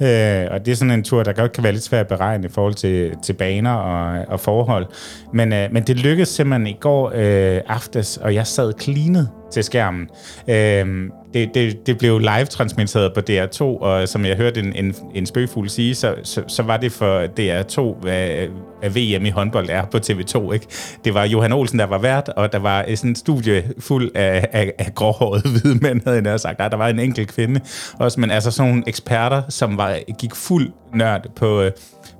Øh, 0.00 0.48
og 0.50 0.66
det 0.66 0.72
er 0.72 0.74
sådan 0.74 0.90
en 0.90 1.04
tur, 1.04 1.22
der 1.22 1.32
godt 1.32 1.52
kan 1.52 1.64
være 1.64 1.72
lidt 1.72 1.84
svært 1.84 2.00
at 2.00 2.08
beregne 2.08 2.46
i 2.46 2.50
forhold 2.50 2.74
til, 2.74 3.14
til 3.22 3.32
baner 3.32 3.72
og, 3.72 4.24
og 4.28 4.40
forhold. 4.40 4.86
Men, 5.32 5.52
øh, 5.52 5.72
men 5.72 5.82
det 5.82 5.96
lykkedes 5.96 6.28
simpelthen 6.28 6.66
i 6.66 6.76
går 6.80 7.12
øh, 7.14 7.60
aftes, 7.66 8.16
og 8.16 8.34
jeg 8.34 8.46
sad 8.46 8.72
cleanet 8.80 9.28
til 9.52 9.64
skærmen. 9.64 10.08
Øh, 10.48 11.10
det, 11.34 11.54
det, 11.54 11.86
det 11.86 11.98
blev 11.98 12.18
live-transmitteret 12.18 13.14
på 13.14 13.20
DR2, 13.30 13.62
og 13.62 14.08
som 14.08 14.24
jeg 14.24 14.36
hørte 14.36 14.60
en, 14.60 14.72
en, 14.76 14.94
en 15.14 15.26
spøgfugl 15.26 15.68
sige, 15.68 15.94
så, 15.94 16.14
så, 16.22 16.42
så 16.48 16.62
var 16.62 16.76
det 16.76 16.92
for 16.92 17.24
DR2, 17.24 18.00
hvad, 18.00 18.48
hvad 18.80 18.90
VM 18.90 19.26
i 19.26 19.30
håndbold 19.30 19.68
er 19.70 19.84
på 19.84 19.96
TV2. 19.96 20.52
Ikke? 20.52 20.66
Det 21.04 21.14
var 21.14 21.24
Johan 21.24 21.52
Olsen, 21.52 21.78
der 21.78 21.86
var 21.86 21.98
vært, 21.98 22.28
og 22.28 22.52
der 22.52 22.58
var 22.58 22.84
sådan 22.94 23.10
en 23.10 23.16
studie 23.16 23.64
fuld 23.78 24.10
af, 24.14 24.48
af, 24.52 24.72
af 24.78 24.94
gråhårede 24.94 25.48
hvide 25.48 25.78
mænd, 25.82 26.00
havde 26.06 26.30
jeg 26.30 26.40
sagt. 26.40 26.58
Nej, 26.58 26.68
der 26.68 26.76
var 26.76 26.88
en 26.88 26.98
enkelt 26.98 27.28
kvinde 27.34 27.60
også, 27.98 28.20
men 28.20 28.30
altså 28.30 28.50
sådan 28.50 28.70
nogle 28.70 28.84
eksperter, 28.86 29.42
som 29.48 29.76
var, 29.76 29.98
gik 30.18 30.34
fuld 30.34 30.72
nørd 30.94 31.26
på, 31.36 31.62
øh, 31.62 31.70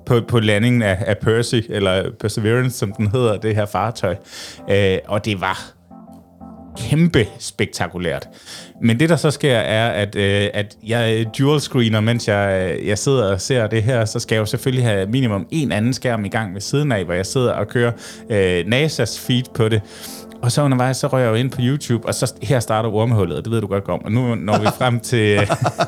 på, 0.05 0.21
på 0.27 0.39
landingen 0.39 0.81
af, 0.81 1.03
af 1.07 1.17
Percy, 1.17 1.59
eller 1.69 2.11
Perseverance, 2.19 2.77
som 2.77 2.91
den 2.91 3.07
hedder, 3.07 3.37
det 3.37 3.55
her 3.55 3.65
fartøj. 3.65 4.15
Øh, 4.69 4.97
og 5.07 5.25
det 5.25 5.41
var 5.41 5.74
kæmpe 6.77 7.27
spektakulært. 7.39 8.27
Men 8.81 8.99
det, 8.99 9.09
der 9.09 9.15
så 9.15 9.31
sker, 9.31 9.57
er, 9.57 9.89
at, 9.89 10.15
øh, 10.15 10.49
at 10.53 10.77
jeg 10.87 11.25
dual 11.39 11.61
screener, 11.61 11.99
mens 11.99 12.27
jeg, 12.27 12.75
øh, 12.79 12.87
jeg 12.87 12.97
sidder 12.97 13.31
og 13.31 13.41
ser 13.41 13.67
det 13.67 13.83
her, 13.83 14.05
så 14.05 14.19
skal 14.19 14.35
jeg 14.35 14.39
jo 14.39 14.45
selvfølgelig 14.45 14.85
have 14.85 15.07
minimum 15.07 15.47
en 15.51 15.71
anden 15.71 15.93
skærm 15.93 16.25
i 16.25 16.29
gang 16.29 16.53
ved 16.53 16.61
siden 16.61 16.91
af, 16.91 17.05
hvor 17.05 17.13
jeg 17.13 17.25
sidder 17.25 17.51
og 17.51 17.67
kører 17.67 17.91
øh, 18.29 18.59
NASA's 18.59 19.27
feed 19.27 19.43
på 19.55 19.69
det. 19.69 19.81
Og 20.41 20.51
så 20.51 20.61
undervejs, 20.61 20.97
så 20.97 21.07
rører 21.07 21.23
jeg 21.23 21.29
jo 21.29 21.35
ind 21.35 21.51
på 21.51 21.61
YouTube, 21.61 22.07
og 22.07 22.13
så 22.13 22.33
her 22.41 22.59
starter 22.59 22.89
ormehullet, 22.89 23.37
og 23.37 23.45
det 23.45 23.51
ved 23.51 23.61
du 23.61 23.67
godt 23.67 23.89
om. 23.89 24.05
Og 24.05 24.11
nu 24.11 24.35
når 24.35 24.59
vi 24.59 24.67
frem 24.77 24.99
til, 24.99 25.39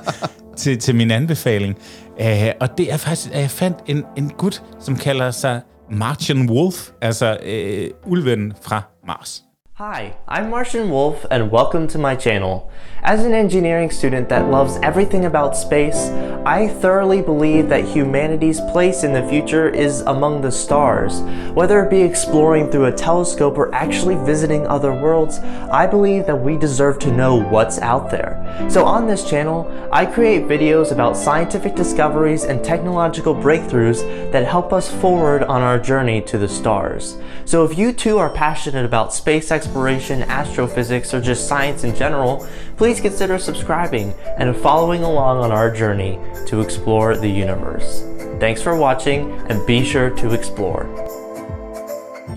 til, 0.58 0.78
til 0.78 0.96
min 0.96 1.12
anbefaling. 1.12 1.78
Uh, 2.20 2.26
og 2.60 2.78
det 2.78 2.94
er 2.94 2.98
faktisk, 2.98 3.30
at 3.34 3.42
jeg 3.42 3.50
fandt 3.50 3.78
en, 3.88 4.04
en 4.18 4.30
gut, 4.30 4.64
som 4.80 4.96
kalder 4.96 5.32
sig 5.32 5.62
Martian 5.92 6.50
Wolf, 6.50 6.90
altså 7.02 7.38
uh, 7.44 8.12
ulven 8.12 8.54
fra 8.62 8.82
Mars. 9.08 9.47
Hi, 9.78 10.16
I'm 10.28 10.50
Martian 10.50 10.90
Wolf 10.90 11.24
and 11.30 11.52
welcome 11.52 11.88
to 11.90 12.00
my 12.00 12.16
channel. 12.16 12.72
As 13.08 13.24
an 13.24 13.34
engineering 13.34 13.90
student 13.90 14.28
that 14.28 14.50
loves 14.50 14.78
everything 14.84 15.24
about 15.24 15.56
space, 15.56 16.10
I 16.46 16.68
thoroughly 16.68 17.22
believe 17.22 17.70
that 17.70 17.86
humanity's 17.86 18.60
place 18.60 19.06
in 19.06 19.14
the 19.14 19.26
future 19.30 19.70
is 19.70 20.02
among 20.02 20.42
the 20.42 20.52
stars. 20.52 21.22
Whether 21.54 21.82
it 21.86 21.90
be 21.90 22.02
exploring 22.02 22.70
through 22.70 22.88
a 22.88 22.92
telescope 22.92 23.58
or 23.58 23.74
actually 23.74 24.16
visiting 24.26 24.68
other 24.68 24.92
worlds, 24.92 25.40
I 25.40 25.88
believe 25.88 26.26
that 26.26 26.36
we 26.36 26.58
deserve 26.58 27.00
to 27.00 27.12
know 27.14 27.42
what's 27.42 27.80
out 27.80 28.12
there. 28.12 28.44
So 28.70 28.84
on 28.84 29.08
this 29.08 29.30
channel, 29.30 29.72
I 29.90 30.06
create 30.06 30.44
videos 30.44 30.92
about 30.92 31.16
scientific 31.16 31.76
discoveries 31.76 32.44
and 32.44 32.62
technological 32.62 33.34
breakthroughs 33.34 34.32
that 34.34 34.46
help 34.46 34.74
us 34.74 34.94
forward 35.00 35.44
on 35.44 35.62
our 35.62 35.80
journey 35.80 36.22
to 36.24 36.38
the 36.38 36.50
stars. 36.50 37.18
So 37.46 37.64
if 37.64 37.78
you 37.78 37.94
too 37.94 38.18
are 38.18 38.30
passionate 38.30 38.84
about 38.84 39.14
space 39.14 39.50
exploration, 39.50 40.24
astrophysics, 40.24 41.14
or 41.14 41.22
just 41.22 41.48
science 41.48 41.86
in 41.86 41.96
general, 41.96 42.46
please 42.78 43.02
consider 43.02 43.38
subscribing 43.38 44.14
and 44.38 44.56
following 44.56 45.04
along 45.04 45.40
on 45.40 45.52
our 45.52 45.70
journey 45.80 46.20
to 46.48 46.62
explore 46.62 47.16
the 47.16 47.30
universe. 47.30 48.04
Thanks 48.40 48.64
for 48.64 48.80
watching 48.80 49.32
and 49.50 49.66
be 49.68 49.84
sure 49.84 50.10
to 50.10 50.34
explore. 50.34 50.86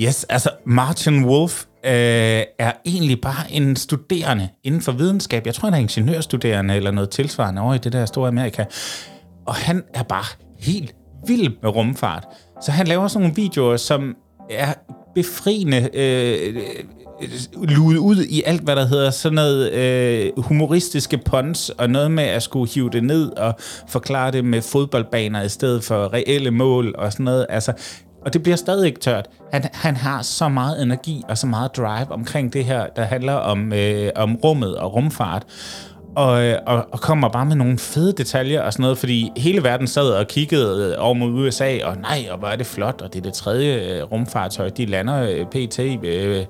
Yes, 0.01 0.25
altså 0.25 0.51
Martin 0.65 1.25
Wolf 1.25 1.65
øh, 1.85 1.91
er 2.59 2.73
egentlig 2.87 3.21
bare 3.21 3.51
en 3.51 3.77
studerende 3.77 4.49
inden 4.65 4.81
for 4.81 4.93
videnskab. 4.93 5.47
Jeg 5.47 5.55
tror, 5.55 5.67
han 5.67 5.75
er 5.75 5.79
ingeniørstuderende 5.79 6.77
eller 6.77 6.91
noget 6.91 7.11
tilsvarende 7.11 7.63
over 7.63 7.75
i 7.75 7.79
det 7.79 7.93
der 7.93 8.07
store 8.07 8.29
Amerika. 8.29 8.65
Og 9.47 9.55
han 9.55 9.83
er 9.95 10.03
bare 10.03 10.37
helt 10.59 10.95
vild 11.27 11.53
med 11.63 11.77
rumfart. 11.77 12.27
Så 12.63 12.73
han 12.73 12.87
laver 12.87 13.09
sådan 13.09 13.23
nogle 13.23 13.37
videoer, 13.37 13.77
som 13.77 14.17
er 14.51 14.75
befriende 15.15 15.89
øh, 15.95 16.57
luet 17.63 17.97
ud 17.97 18.25
i 18.25 18.43
alt, 18.47 18.63
hvad 18.63 18.77
der 18.77 18.87
hedder 18.87 19.11
sådan 19.11 19.35
noget 19.35 19.73
øh, 19.73 20.31
humoristiske 20.37 21.19
puns, 21.19 21.71
og 21.71 21.91
noget 21.91 22.11
med 22.11 22.25
at 22.25 22.43
skulle 22.43 22.71
hive 22.71 22.91
det 22.91 23.05
ned 23.05 23.31
og 23.31 23.55
forklare 23.89 24.31
det 24.31 24.45
med 24.45 24.63
fodboldbaner 24.63 25.43
i 25.43 25.49
stedet 25.49 25.85
for 25.85 26.13
reelle 26.13 26.51
mål 26.51 26.95
og 26.99 27.13
sådan 27.13 27.25
noget. 27.25 27.47
Altså, 27.49 27.73
og 28.25 28.33
det 28.33 28.43
bliver 28.43 28.57
stadig 28.57 28.87
ikke 28.87 29.01
tørt. 29.01 29.27
Han, 29.53 29.65
han 29.73 29.97
har 29.97 30.23
så 30.23 30.49
meget 30.49 30.83
energi 30.83 31.23
og 31.29 31.39
så 31.39 31.47
meget 31.47 31.77
drive 31.77 32.13
omkring 32.13 32.53
det 32.53 32.65
her, 32.65 32.87
der 32.97 33.03
handler 33.03 33.33
om, 33.33 33.73
øh, 33.73 34.11
om 34.17 34.37
rummet 34.37 34.77
og 34.77 34.95
rumfart. 34.95 35.47
Og, 36.17 36.45
øh, 36.45 36.59
og, 36.67 36.87
og 36.93 37.01
kommer 37.01 37.29
bare 37.29 37.47
med 37.47 37.57
nogle 37.57 37.79
fede 37.79 38.13
detaljer 38.13 38.63
og 38.63 38.73
sådan 38.73 38.83
noget, 38.83 38.99
fordi 38.99 39.33
hele 39.37 39.63
verden 39.63 39.87
sad 39.87 40.11
og 40.11 40.29
kiggede 40.29 40.93
øh, 40.93 41.05
over 41.05 41.15
mod 41.15 41.31
USA, 41.31 41.79
og 41.85 41.97
nej, 41.97 42.27
og 42.31 42.39
hvor 42.39 42.49
er 42.49 42.57
det 42.57 42.67
flot, 42.67 43.03
og 43.03 43.13
det 43.13 43.19
er 43.19 43.23
det 43.23 43.33
tredje 43.33 43.75
øh, 43.75 44.03
rumfartøj, 44.03 44.69
de 44.69 44.87
lander 44.87 45.23
øh, 45.23 45.47
PT 45.47 45.79
øh, 46.05 46.45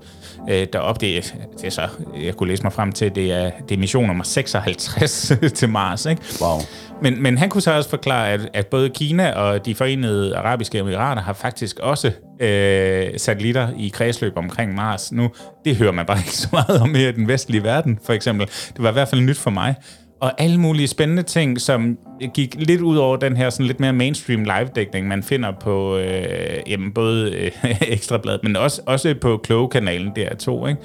øh, 0.51 0.67
deroppe. 0.73 1.07
Det, 1.07 1.35
det 1.57 1.67
er 1.67 1.71
så, 1.71 1.89
jeg 2.21 2.37
kunne 2.37 2.49
læse 2.49 2.63
mig 2.63 2.73
frem 2.73 2.93
til, 2.93 3.15
det 3.15 3.33
er, 3.33 3.51
det 3.69 3.75
er 3.75 3.79
mission 3.79 4.07
nummer 4.07 4.25
56 4.25 5.33
til 5.55 5.69
Mars, 5.69 6.07
ikke? 6.07 6.23
Wow. 6.41 6.59
Men, 7.03 7.23
men 7.23 7.39
han 7.39 7.49
kunne 7.49 7.63
så 7.63 7.73
også 7.73 7.91
forklare, 7.91 8.29
at, 8.29 8.49
at 8.55 8.67
både 8.67 8.91
Kina 8.91 9.33
og 9.33 9.67
de 9.67 9.75
forenede 9.75 10.37
arabiske 10.37 10.79
emirater 10.79 11.23
har 11.23 11.33
faktisk 11.33 11.79
også 11.79 12.13
øh, 12.41 13.09
satellitter 13.17 13.69
i 13.79 13.89
kredsløb 13.89 14.37
omkring 14.37 14.75
Mars 14.75 15.13
nu. 15.13 15.31
Det 15.65 15.77
hører 15.77 15.93
man 15.93 16.07
bare 16.07 16.19
ikke 16.27 16.37
så 16.37 16.49
meget 16.53 16.81
om 16.81 16.89
mere 16.89 17.09
i 17.09 17.13
den 17.13 17.29
vestlige 17.29 17.63
verden, 17.63 17.99
for 18.05 18.13
eksempel. 18.13 18.47
Det 18.47 18.83
var 18.83 18.89
i 18.89 18.93
hvert 18.93 19.09
fald 19.09 19.21
nyt 19.21 19.39
for 19.39 19.51
mig. 19.51 19.75
Og 20.21 20.41
alle 20.41 20.59
mulige 20.59 20.89
spændende 20.89 21.23
ting, 21.23 21.61
som 21.61 21.99
gik 22.35 22.55
lidt 22.59 22.81
ud 22.81 22.97
over 22.97 23.17
den 23.17 23.37
her 23.37 23.51
sådan 23.51 23.67
lidt 23.67 23.81
mere 23.81 23.93
mainstream 23.93 24.45
live-dækning, 24.45 25.09
man 25.09 25.23
finder 25.23 25.53
på 25.61 25.97
øh, 25.97 26.63
jamen, 26.67 26.93
både 26.93 27.35
øh, 27.35 27.51
Ekstrabladet, 27.95 28.41
men 28.43 28.57
også, 28.57 28.83
også 28.87 29.15
på 29.21 29.37
Kloge-kanalen 29.37 30.09
DR2. 30.19 30.67
Ikke? 30.67 30.81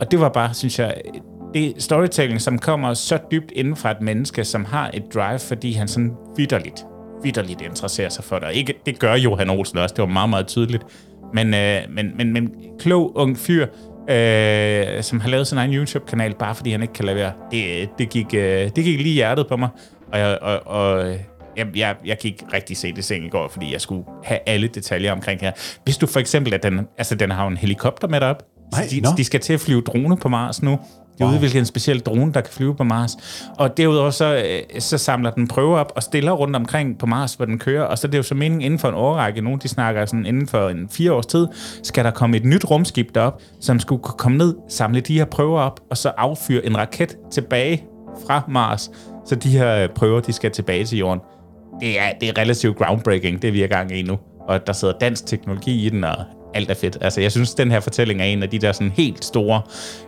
Og 0.00 0.10
det 0.10 0.20
var 0.20 0.28
bare, 0.28 0.54
synes 0.54 0.78
jeg, 0.78 0.94
det 1.54 1.74
storytelling, 1.78 2.40
som 2.40 2.58
kommer 2.58 2.94
så 2.94 3.18
dybt 3.30 3.52
inden 3.52 3.76
fra 3.76 3.90
et 3.90 4.00
menneske, 4.00 4.44
som 4.44 4.64
har 4.64 4.90
et 4.94 5.02
drive, 5.14 5.38
fordi 5.38 5.72
han 5.72 5.88
sådan 5.88 6.12
vidderligt, 6.36 6.84
vidderligt 7.22 7.62
interesserer 7.62 8.08
sig 8.08 8.24
for 8.24 8.38
det. 8.38 8.48
Ikke, 8.52 8.74
det 8.86 8.98
gør 8.98 9.14
Johan 9.14 9.50
Olsen 9.50 9.78
også, 9.78 9.94
det 9.94 10.02
var 10.02 10.08
meget, 10.08 10.30
meget 10.30 10.46
tydeligt. 10.46 10.82
Men, 11.34 11.54
øh, 11.54 11.80
men, 11.90 12.16
men, 12.16 12.32
men 12.32 12.50
klog 12.78 13.16
ung 13.16 13.38
fyr, 13.38 13.66
øh, 14.08 15.02
som 15.02 15.20
har 15.20 15.28
lavet 15.28 15.46
sin 15.46 15.58
egen 15.58 15.74
YouTube-kanal, 15.74 16.34
bare 16.34 16.54
fordi 16.54 16.70
han 16.70 16.82
ikke 16.82 16.94
kan 16.94 17.04
lade 17.04 17.16
være. 17.16 17.32
Det, 17.50 17.88
det, 17.98 18.08
gik, 18.10 18.34
øh, 18.34 18.70
det 18.76 18.84
gik 18.84 19.00
lige 19.00 19.14
hjertet 19.14 19.46
på 19.48 19.56
mig. 19.56 19.68
Og, 20.12 20.18
jeg, 20.18 20.38
og, 20.42 20.66
og 20.66 21.06
jeg, 21.56 21.66
jeg, 21.76 21.96
jeg 22.04 22.16
gik 22.20 22.42
rigtig 22.52 22.76
se 22.76 22.92
det 22.92 23.04
seng 23.04 23.24
i 23.24 23.28
går, 23.28 23.48
fordi 23.48 23.72
jeg 23.72 23.80
skulle 23.80 24.04
have 24.24 24.40
alle 24.46 24.68
detaljer 24.68 25.12
omkring 25.12 25.40
her. 25.40 25.52
Hvis 25.84 25.96
du 25.96 26.06
for 26.06 26.20
eksempel, 26.20 26.54
at 26.54 26.62
den, 26.62 26.86
altså, 26.98 27.14
den 27.14 27.30
har 27.30 27.46
en 27.46 27.56
helikopter 27.56 28.08
med 28.08 28.20
derop. 28.20 28.42
Nej, 28.72 28.86
de, 28.90 29.00
nå. 29.00 29.08
de 29.16 29.24
skal 29.24 29.40
til 29.40 29.52
at 29.52 29.60
flyve 29.60 29.80
drone 29.80 30.16
på 30.16 30.28
Mars 30.28 30.62
nu. 30.62 30.78
De 31.18 31.24
wow. 31.24 31.34
udviklet 31.34 31.60
en 31.60 31.66
speciel 31.66 32.00
drone, 32.00 32.32
der 32.32 32.40
kan 32.40 32.52
flyve 32.52 32.74
på 32.74 32.84
Mars. 32.84 33.16
Og 33.58 33.76
derudover 33.76 34.10
så, 34.10 34.36
øh, 34.36 34.80
så 34.80 34.98
samler 34.98 35.30
den 35.30 35.48
prøver 35.48 35.78
op 35.78 35.92
og 35.96 36.02
stiller 36.02 36.32
rundt 36.32 36.56
omkring 36.56 36.98
på 36.98 37.06
Mars, 37.06 37.34
hvor 37.34 37.44
den 37.44 37.58
kører. 37.58 37.84
Og 37.84 37.98
så 37.98 38.06
er 38.06 38.10
det 38.10 38.18
jo 38.18 38.22
så 38.22 38.34
meningen 38.34 38.60
inden 38.60 38.78
for 38.78 38.88
en 38.88 38.94
årrække. 38.94 39.40
Nogle 39.40 39.58
de 39.58 39.68
snakker 39.68 40.06
sådan, 40.06 40.26
inden 40.26 40.46
for 40.46 40.68
en 40.68 40.88
fire 40.90 41.12
års 41.12 41.26
tid, 41.26 41.48
skal 41.82 42.04
der 42.04 42.10
komme 42.10 42.36
et 42.36 42.44
nyt 42.44 42.70
rumskib 42.70 43.14
derop, 43.14 43.40
som 43.60 43.80
skulle 43.80 44.02
komme 44.02 44.38
ned, 44.38 44.54
samle 44.68 45.00
de 45.00 45.18
her 45.18 45.24
prøver 45.24 45.60
op, 45.60 45.80
og 45.90 45.96
så 45.96 46.12
affyre 46.16 46.66
en 46.66 46.78
raket 46.78 47.16
tilbage 47.32 47.84
fra 48.26 48.42
Mars. 48.48 48.90
Så 49.26 49.34
de 49.34 49.48
her 49.48 49.82
øh, 49.82 49.88
prøver, 49.88 50.20
de 50.20 50.32
skal 50.32 50.50
tilbage 50.50 50.84
til 50.84 50.98
jorden. 50.98 51.20
Det 51.80 52.00
er, 52.00 52.12
det 52.20 52.28
er 52.28 52.38
relativt 52.38 52.76
groundbreaking, 52.76 53.42
det 53.42 53.52
vi 53.52 53.62
er 53.62 53.66
gang 53.66 53.92
i 53.92 54.02
nu. 54.02 54.18
Og 54.48 54.66
der 54.66 54.72
sidder 54.72 54.94
dansk 55.00 55.26
teknologi 55.26 55.86
i 55.86 55.88
den, 55.88 56.04
og 56.04 56.16
alt 56.54 56.70
er 56.70 56.74
fedt. 56.74 56.98
Altså, 57.00 57.20
jeg 57.20 57.32
synes, 57.32 57.54
den 57.54 57.70
her 57.70 57.80
fortælling 57.80 58.20
er 58.20 58.24
en 58.24 58.42
af 58.42 58.48
de 58.50 58.58
der 58.58 58.72
sådan 58.72 58.92
helt 58.96 59.24
store, 59.24 59.62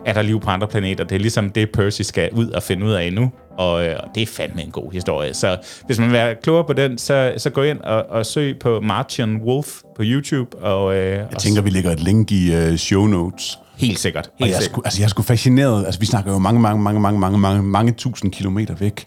er 0.05 0.13
der 0.13 0.21
liv 0.21 0.39
på 0.41 0.49
andre 0.49 0.67
planeter. 0.67 1.03
Det 1.03 1.15
er 1.15 1.19
ligesom 1.19 1.49
det, 1.49 1.69
Percy 1.71 2.01
skal 2.01 2.29
ud 2.31 2.49
og 2.49 2.63
finde 2.63 2.85
ud 2.85 2.91
af 2.91 3.13
nu. 3.13 3.31
Og, 3.57 3.85
øh, 3.85 3.95
og 4.03 4.09
det 4.15 4.23
er 4.23 4.27
fandme 4.27 4.63
en 4.63 4.71
god 4.71 4.91
historie. 4.91 5.33
Så 5.33 5.57
hvis 5.85 5.99
man 5.99 6.07
vil 6.07 6.13
være 6.13 6.35
klogere 6.43 6.63
på 6.63 6.73
den, 6.73 6.97
så, 6.97 7.33
så 7.37 7.49
gå 7.49 7.63
ind 7.63 7.79
og, 7.79 8.05
og 8.09 8.25
søg 8.25 8.59
på 8.59 8.79
Martian 8.79 9.35
Wolf 9.45 9.67
på 9.95 10.01
YouTube. 10.05 10.57
Og, 10.57 10.95
øh, 10.95 11.11
Jeg 11.31 11.39
tænker, 11.39 11.61
vi 11.61 11.69
lægger 11.69 11.91
et 11.91 11.99
link 11.99 12.31
i 12.31 12.55
uh, 12.69 12.75
show 12.75 13.05
notes. 13.05 13.59
helt 13.77 13.99
sikkert. 13.99 14.25
Og 14.27 14.31
Helt 14.39 14.49
jeg 14.51 14.55
er, 14.57 14.61
sikkert. 14.61 14.73
sgu, 14.75 14.81
altså, 14.85 14.99
jeg 15.01 15.05
er 15.05 15.09
sgu 15.09 15.21
fascineret. 15.21 15.85
Altså, 15.85 15.99
vi 15.99 16.05
snakker 16.05 16.31
jo 16.31 16.37
mange, 16.39 16.59
mange, 16.61 16.81
mange, 16.81 16.99
mange, 16.99 17.19
mange, 17.19 17.37
mange, 17.39 17.63
mange 17.63 17.91
tusind 17.91 18.31
kilometer 18.31 18.75
væk, 18.75 19.05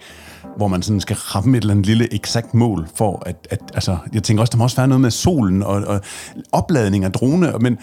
hvor 0.56 0.68
man 0.68 0.82
sådan 0.82 1.00
skal 1.00 1.16
ramme 1.16 1.56
et 1.56 1.60
eller 1.60 1.74
andet 1.74 1.86
lille 1.86 2.14
eksakt 2.14 2.54
mål 2.54 2.88
for 2.94 3.22
at, 3.26 3.36
at 3.50 3.60
altså, 3.74 3.96
jeg 4.12 4.22
tænker 4.22 4.40
også, 4.40 4.50
der 4.50 4.58
må 4.58 4.64
også 4.64 4.76
være 4.76 4.88
noget 4.88 5.00
med 5.00 5.10
solen 5.10 5.62
og, 5.62 5.82
og 5.86 6.00
opladning 6.52 7.04
af 7.04 7.12
drone, 7.12 7.52
men 7.60 7.78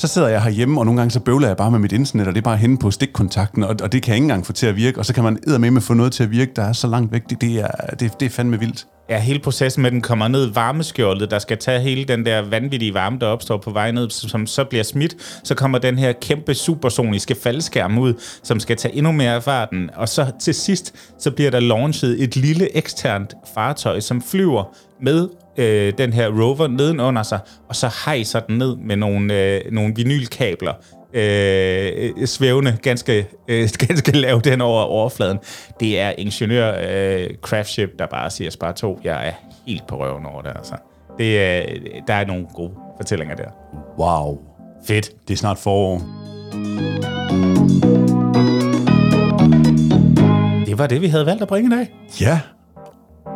så 0.00 0.06
sidder 0.06 0.28
jeg 0.28 0.42
herhjemme, 0.42 0.80
og 0.80 0.86
nogle 0.86 1.00
gange 1.00 1.10
så 1.10 1.20
bøvler 1.20 1.46
jeg 1.46 1.56
bare 1.56 1.70
med 1.70 1.78
mit 1.78 1.92
internet, 1.92 2.26
og 2.26 2.34
det 2.34 2.40
er 2.40 2.44
bare 2.44 2.56
henne 2.56 2.78
på 2.78 2.90
stikkontakten, 2.90 3.62
og, 3.64 3.76
og 3.82 3.92
det 3.92 4.02
kan 4.02 4.08
jeg 4.10 4.16
ikke 4.16 4.24
engang 4.24 4.46
få 4.46 4.52
til 4.52 4.66
at 4.66 4.76
virke, 4.76 4.98
og 4.98 5.06
så 5.06 5.14
kan 5.14 5.24
man 5.24 5.38
med 5.46 5.70
med 5.70 5.80
få 5.80 5.94
noget 5.94 6.12
til 6.12 6.22
at 6.22 6.30
virke, 6.30 6.52
der 6.56 6.62
er 6.62 6.72
så 6.72 6.86
langt 6.86 7.12
væk. 7.12 7.22
Det, 7.30 7.40
det, 7.40 7.58
er, 7.58 7.94
det, 8.00 8.20
det 8.20 8.26
er 8.26 8.30
fandme 8.30 8.58
vildt. 8.58 8.86
Ja, 9.08 9.18
hele 9.18 9.38
processen 9.38 9.82
med, 9.82 9.90
den 9.90 10.00
kommer 10.00 10.28
ned 10.28 10.50
i 10.50 10.54
varmeskjoldet, 10.54 11.30
der 11.30 11.38
skal 11.38 11.58
tage 11.58 11.80
hele 11.80 12.04
den 12.04 12.26
der 12.26 12.42
vanvittige 12.42 12.94
varme, 12.94 13.18
der 13.18 13.26
opstår 13.26 13.56
på 13.56 13.70
vej 13.70 13.90
ned, 13.90 14.10
som 14.10 14.46
så 14.46 14.64
bliver 14.64 14.84
smidt. 14.84 15.16
Så 15.44 15.54
kommer 15.54 15.78
den 15.78 15.98
her 15.98 16.12
kæmpe 16.12 16.54
supersoniske 16.54 17.34
faldskærm 17.42 17.98
ud, 17.98 18.14
som 18.42 18.60
skal 18.60 18.76
tage 18.76 18.94
endnu 18.94 19.12
mere 19.12 19.34
af 19.34 19.42
farten. 19.42 19.90
Og 19.96 20.08
så 20.08 20.32
til 20.40 20.54
sidst, 20.54 20.94
så 21.18 21.30
bliver 21.30 21.50
der 21.50 21.60
launchet 21.60 22.22
et 22.22 22.36
lille 22.36 22.76
eksternt 22.76 23.34
fartøj, 23.54 24.00
som 24.00 24.22
flyver 24.22 24.64
med 25.02 25.28
øh, 25.56 25.92
den 25.98 26.12
her 26.12 26.28
rover 26.28 26.68
nedenunder 26.68 27.22
sig, 27.22 27.38
og 27.68 27.76
så 27.76 27.90
hejser 28.04 28.40
den 28.40 28.58
ned 28.58 28.76
med 28.76 28.96
nogle, 28.96 29.34
øh, 29.34 29.60
nogle 29.72 29.94
vinylkabler, 29.96 30.72
øh, 31.12 32.26
svævende 32.26 32.78
ganske, 32.82 33.28
øh, 33.48 33.68
ganske 33.86 34.12
lavt 34.12 34.46
hen 34.46 34.60
over 34.60 34.82
overfladen. 34.82 35.38
Det 35.80 36.00
er 36.00 36.12
ingeniør 36.18 36.74
øh, 36.88 37.26
craftship, 37.42 37.98
der 37.98 38.06
bare 38.06 38.30
siger 38.30 38.50
spar 38.50 38.72
to. 38.72 39.00
Jeg 39.04 39.28
er 39.28 39.32
helt 39.66 39.86
på 39.86 40.04
røven 40.04 40.26
over 40.26 40.42
det, 40.42 40.52
altså. 40.56 40.74
Det, 41.18 41.40
er, 41.40 41.62
der 42.06 42.14
er 42.14 42.24
nogle 42.24 42.46
gode 42.54 42.72
fortællinger 42.96 43.36
der. 43.36 43.50
Wow. 43.98 44.38
Fedt. 44.86 45.10
Det 45.28 45.34
er 45.34 45.38
snart 45.38 45.58
forår. 45.58 46.02
Det 50.66 50.78
var 50.78 50.86
det, 50.86 51.00
vi 51.00 51.06
havde 51.06 51.26
valgt 51.26 51.42
at 51.42 51.48
bringe 51.48 51.76
i 51.76 51.78
dag. 51.78 51.94
Ja. 52.20 52.40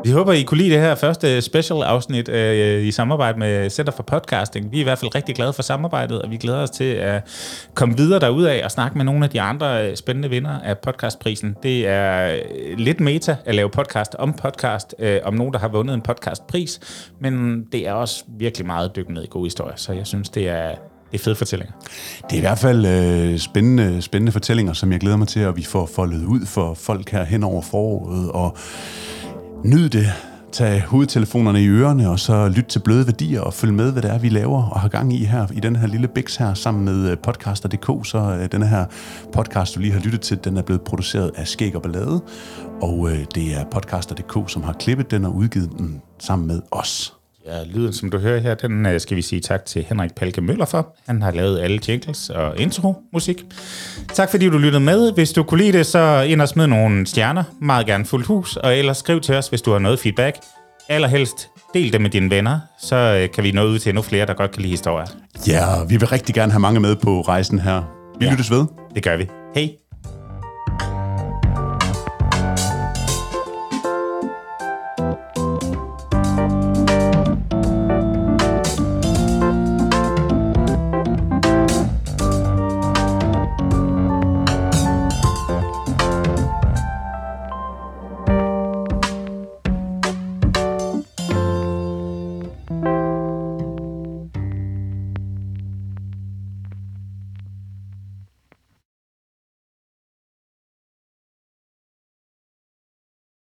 Vi 0.05 0.11
håber, 0.11 0.33
I 0.33 0.43
kunne 0.43 0.59
lide 0.59 0.71
det 0.71 0.81
her 0.81 0.95
første 0.95 1.43
special-afsnit 1.43 2.29
øh, 2.29 2.85
i 2.85 2.91
samarbejde 2.91 3.39
med 3.39 3.71
Center 3.71 3.93
for 3.93 4.03
Podcasting. 4.03 4.73
Vi 4.73 4.77
er 4.77 4.81
i 4.81 4.85
hvert 4.85 4.99
fald 4.99 5.15
rigtig 5.15 5.35
glade 5.35 5.53
for 5.53 5.63
samarbejdet, 5.63 6.23
og 6.23 6.31
vi 6.31 6.37
glæder 6.37 6.59
os 6.59 6.71
til 6.71 6.85
at 6.85 7.23
komme 7.75 7.97
videre 7.97 8.21
derudad 8.21 8.63
og 8.63 8.71
snakke 8.71 8.97
med 8.99 9.05
nogle 9.05 9.25
af 9.25 9.31
de 9.31 9.41
andre 9.41 9.91
øh, 9.91 9.97
spændende 9.97 10.31
vinder 10.31 10.61
af 10.61 10.79
podcastprisen. 10.79 11.57
Det 11.63 11.87
er 11.89 12.35
øh, 12.35 12.79
lidt 12.79 13.01
meta 13.01 13.37
at 13.45 13.55
lave 13.55 13.71
podcast 13.71 14.15
om 14.15 14.33
podcast, 14.33 14.95
øh, 14.99 15.21
om 15.25 15.35
nogen, 15.35 15.53
der 15.53 15.59
har 15.59 15.69
vundet 15.69 15.95
en 15.95 16.01
podcastpris, 16.01 16.81
men 17.21 17.65
det 17.73 17.89
er 17.89 17.93
også 17.93 18.25
virkelig 18.39 18.67
meget 18.67 18.97
dykket 18.97 19.15
ned 19.15 19.23
i 19.23 19.29
gode 19.31 19.47
historier, 19.47 19.77
så 19.77 19.93
jeg 19.93 20.07
synes, 20.07 20.29
det 20.29 20.49
er, 20.49 20.69
det 21.13 21.21
er 21.21 21.25
fede 21.25 21.37
fortællinger. 21.37 21.75
Det 22.31 22.33
er 22.33 22.39
i 22.39 22.41
hvert 22.41 22.59
fald 22.59 22.87
øh, 22.87 23.39
spændende, 23.39 24.03
spændende 24.03 24.33
fortællinger, 24.33 24.73
som 24.73 24.93
jeg 24.93 25.01
glæder 25.01 25.17
mig 25.17 25.29
til, 25.29 25.41
at 25.41 25.57
vi 25.57 25.65
får 25.65 25.91
foldet 25.95 26.25
ud 26.25 26.47
for 26.47 26.75
folk 26.75 27.11
her 27.11 27.25
hen 27.25 27.45
over 27.45 27.63
foråret, 27.63 28.31
og 28.33 28.57
nyd 29.65 29.89
det. 29.89 30.07
Tag 30.53 30.83
hovedtelefonerne 30.83 31.63
i 31.63 31.69
ørerne, 31.69 32.11
og 32.11 32.19
så 32.19 32.49
lyt 32.49 32.65
til 32.65 32.79
bløde 32.79 33.07
værdier, 33.07 33.41
og 33.41 33.55
følg 33.55 33.75
med, 33.75 33.93
hvad 33.93 34.03
det 34.03 34.11
er, 34.11 34.19
vi 34.19 34.29
laver 34.29 34.71
og 34.71 34.81
har 34.81 34.89
gang 34.89 35.13
i 35.13 35.25
her, 35.25 35.47
i 35.53 35.61
den 35.61 35.77
her 35.77 35.87
lille 35.87 36.09
biks 36.09 36.37
her, 36.37 36.55
sammen 36.55 36.85
med 36.85 37.11
øh, 37.11 37.19
podcaster.dk. 37.19 38.07
Så 38.07 38.19
øh, 38.19 38.53
den 38.53 38.63
her 38.63 38.85
podcast, 39.33 39.75
du 39.75 39.81
lige 39.81 39.93
har 39.93 40.01
lyttet 40.01 40.21
til, 40.21 40.45
den 40.45 40.57
er 40.57 40.63
blevet 40.63 40.83
produceret 40.83 41.31
af 41.37 41.49
Skæg 41.49 41.77
og 41.77 41.83
Ballade, 41.83 42.23
og 42.83 43.11
øh, 43.11 43.19
det 43.35 43.57
er 43.57 43.65
podcaster.dk, 43.65 44.51
som 44.51 44.63
har 44.63 44.73
klippet 44.73 45.11
den 45.11 45.25
og 45.25 45.35
udgivet 45.35 45.71
den 45.79 46.03
sammen 46.19 46.49
med 46.49 46.61
os. 46.71 47.24
Ja, 47.47 47.63
lyden, 47.75 47.93
som 47.93 48.11
du 48.11 48.19
hører 48.19 48.41
her, 48.41 48.55
den 48.55 48.87
øh, 48.87 49.01
skal 49.01 49.17
vi 49.17 49.23
sige 49.23 49.41
tak 49.41 49.65
til 49.65 49.85
Henrik 49.89 50.15
Palke 50.15 50.41
Møller 50.41 50.65
for. 50.65 50.97
Han 51.07 51.23
har 51.23 51.31
lavet 51.31 51.61
alle 51.61 51.81
jingles 51.89 52.31
og 52.31 52.59
intro-musik. 52.61 53.45
Tak 54.15 54.31
fordi 54.31 54.49
du 54.49 54.59
lyttede 54.59 54.85
med. 54.85 55.13
Hvis 55.13 55.33
du 55.33 55.43
kunne 55.43 55.61
lide 55.61 55.79
det, 55.79 55.87
så 55.87 56.21
ind 56.29 56.41
og 56.43 56.49
smid 56.49 56.67
nogle 56.67 57.07
stjerner. 57.07 57.45
Meget 57.61 57.87
gerne 57.87 58.05
fuldt 58.05 58.27
hus. 58.27 58.57
Og 58.57 58.77
ellers 58.79 58.97
skriv 58.99 59.21
til 59.21 59.35
os, 59.35 59.49
hvis 59.49 59.63
du 59.63 59.73
har 59.73 59.79
noget 59.79 59.99
feedback. 59.99 60.37
Allerhelst 60.89 61.49
del 61.75 61.93
det 61.93 62.01
med 62.01 62.11
dine 62.11 62.31
venner, 62.31 62.61
så 62.81 62.97
øh, 62.97 63.31
kan 63.35 63.45
vi 63.45 63.53
nå 63.53 63.65
ud 63.65 63.79
til 63.79 63.91
endnu 63.91 64.03
flere, 64.03 64.27
der 64.27 64.35
godt 64.35 64.51
kan 64.51 64.63
lide 64.63 64.71
historier. 64.73 65.07
Ja, 65.47 65.85
vi 65.89 65.97
vil 65.97 66.09
rigtig 66.09 66.35
gerne 66.35 66.53
have 66.53 66.61
mange 66.61 66.81
med 66.81 66.97
på 66.97 67.21
rejsen 67.21 67.59
her. 67.59 67.83
Vi 68.19 68.25
Ja. 68.27 68.31
lyttes 68.31 68.51
ved. 68.51 68.67
Det 68.95 69.03
gør 69.03 69.17
vi. 69.17 69.29
Hej! 69.55 69.84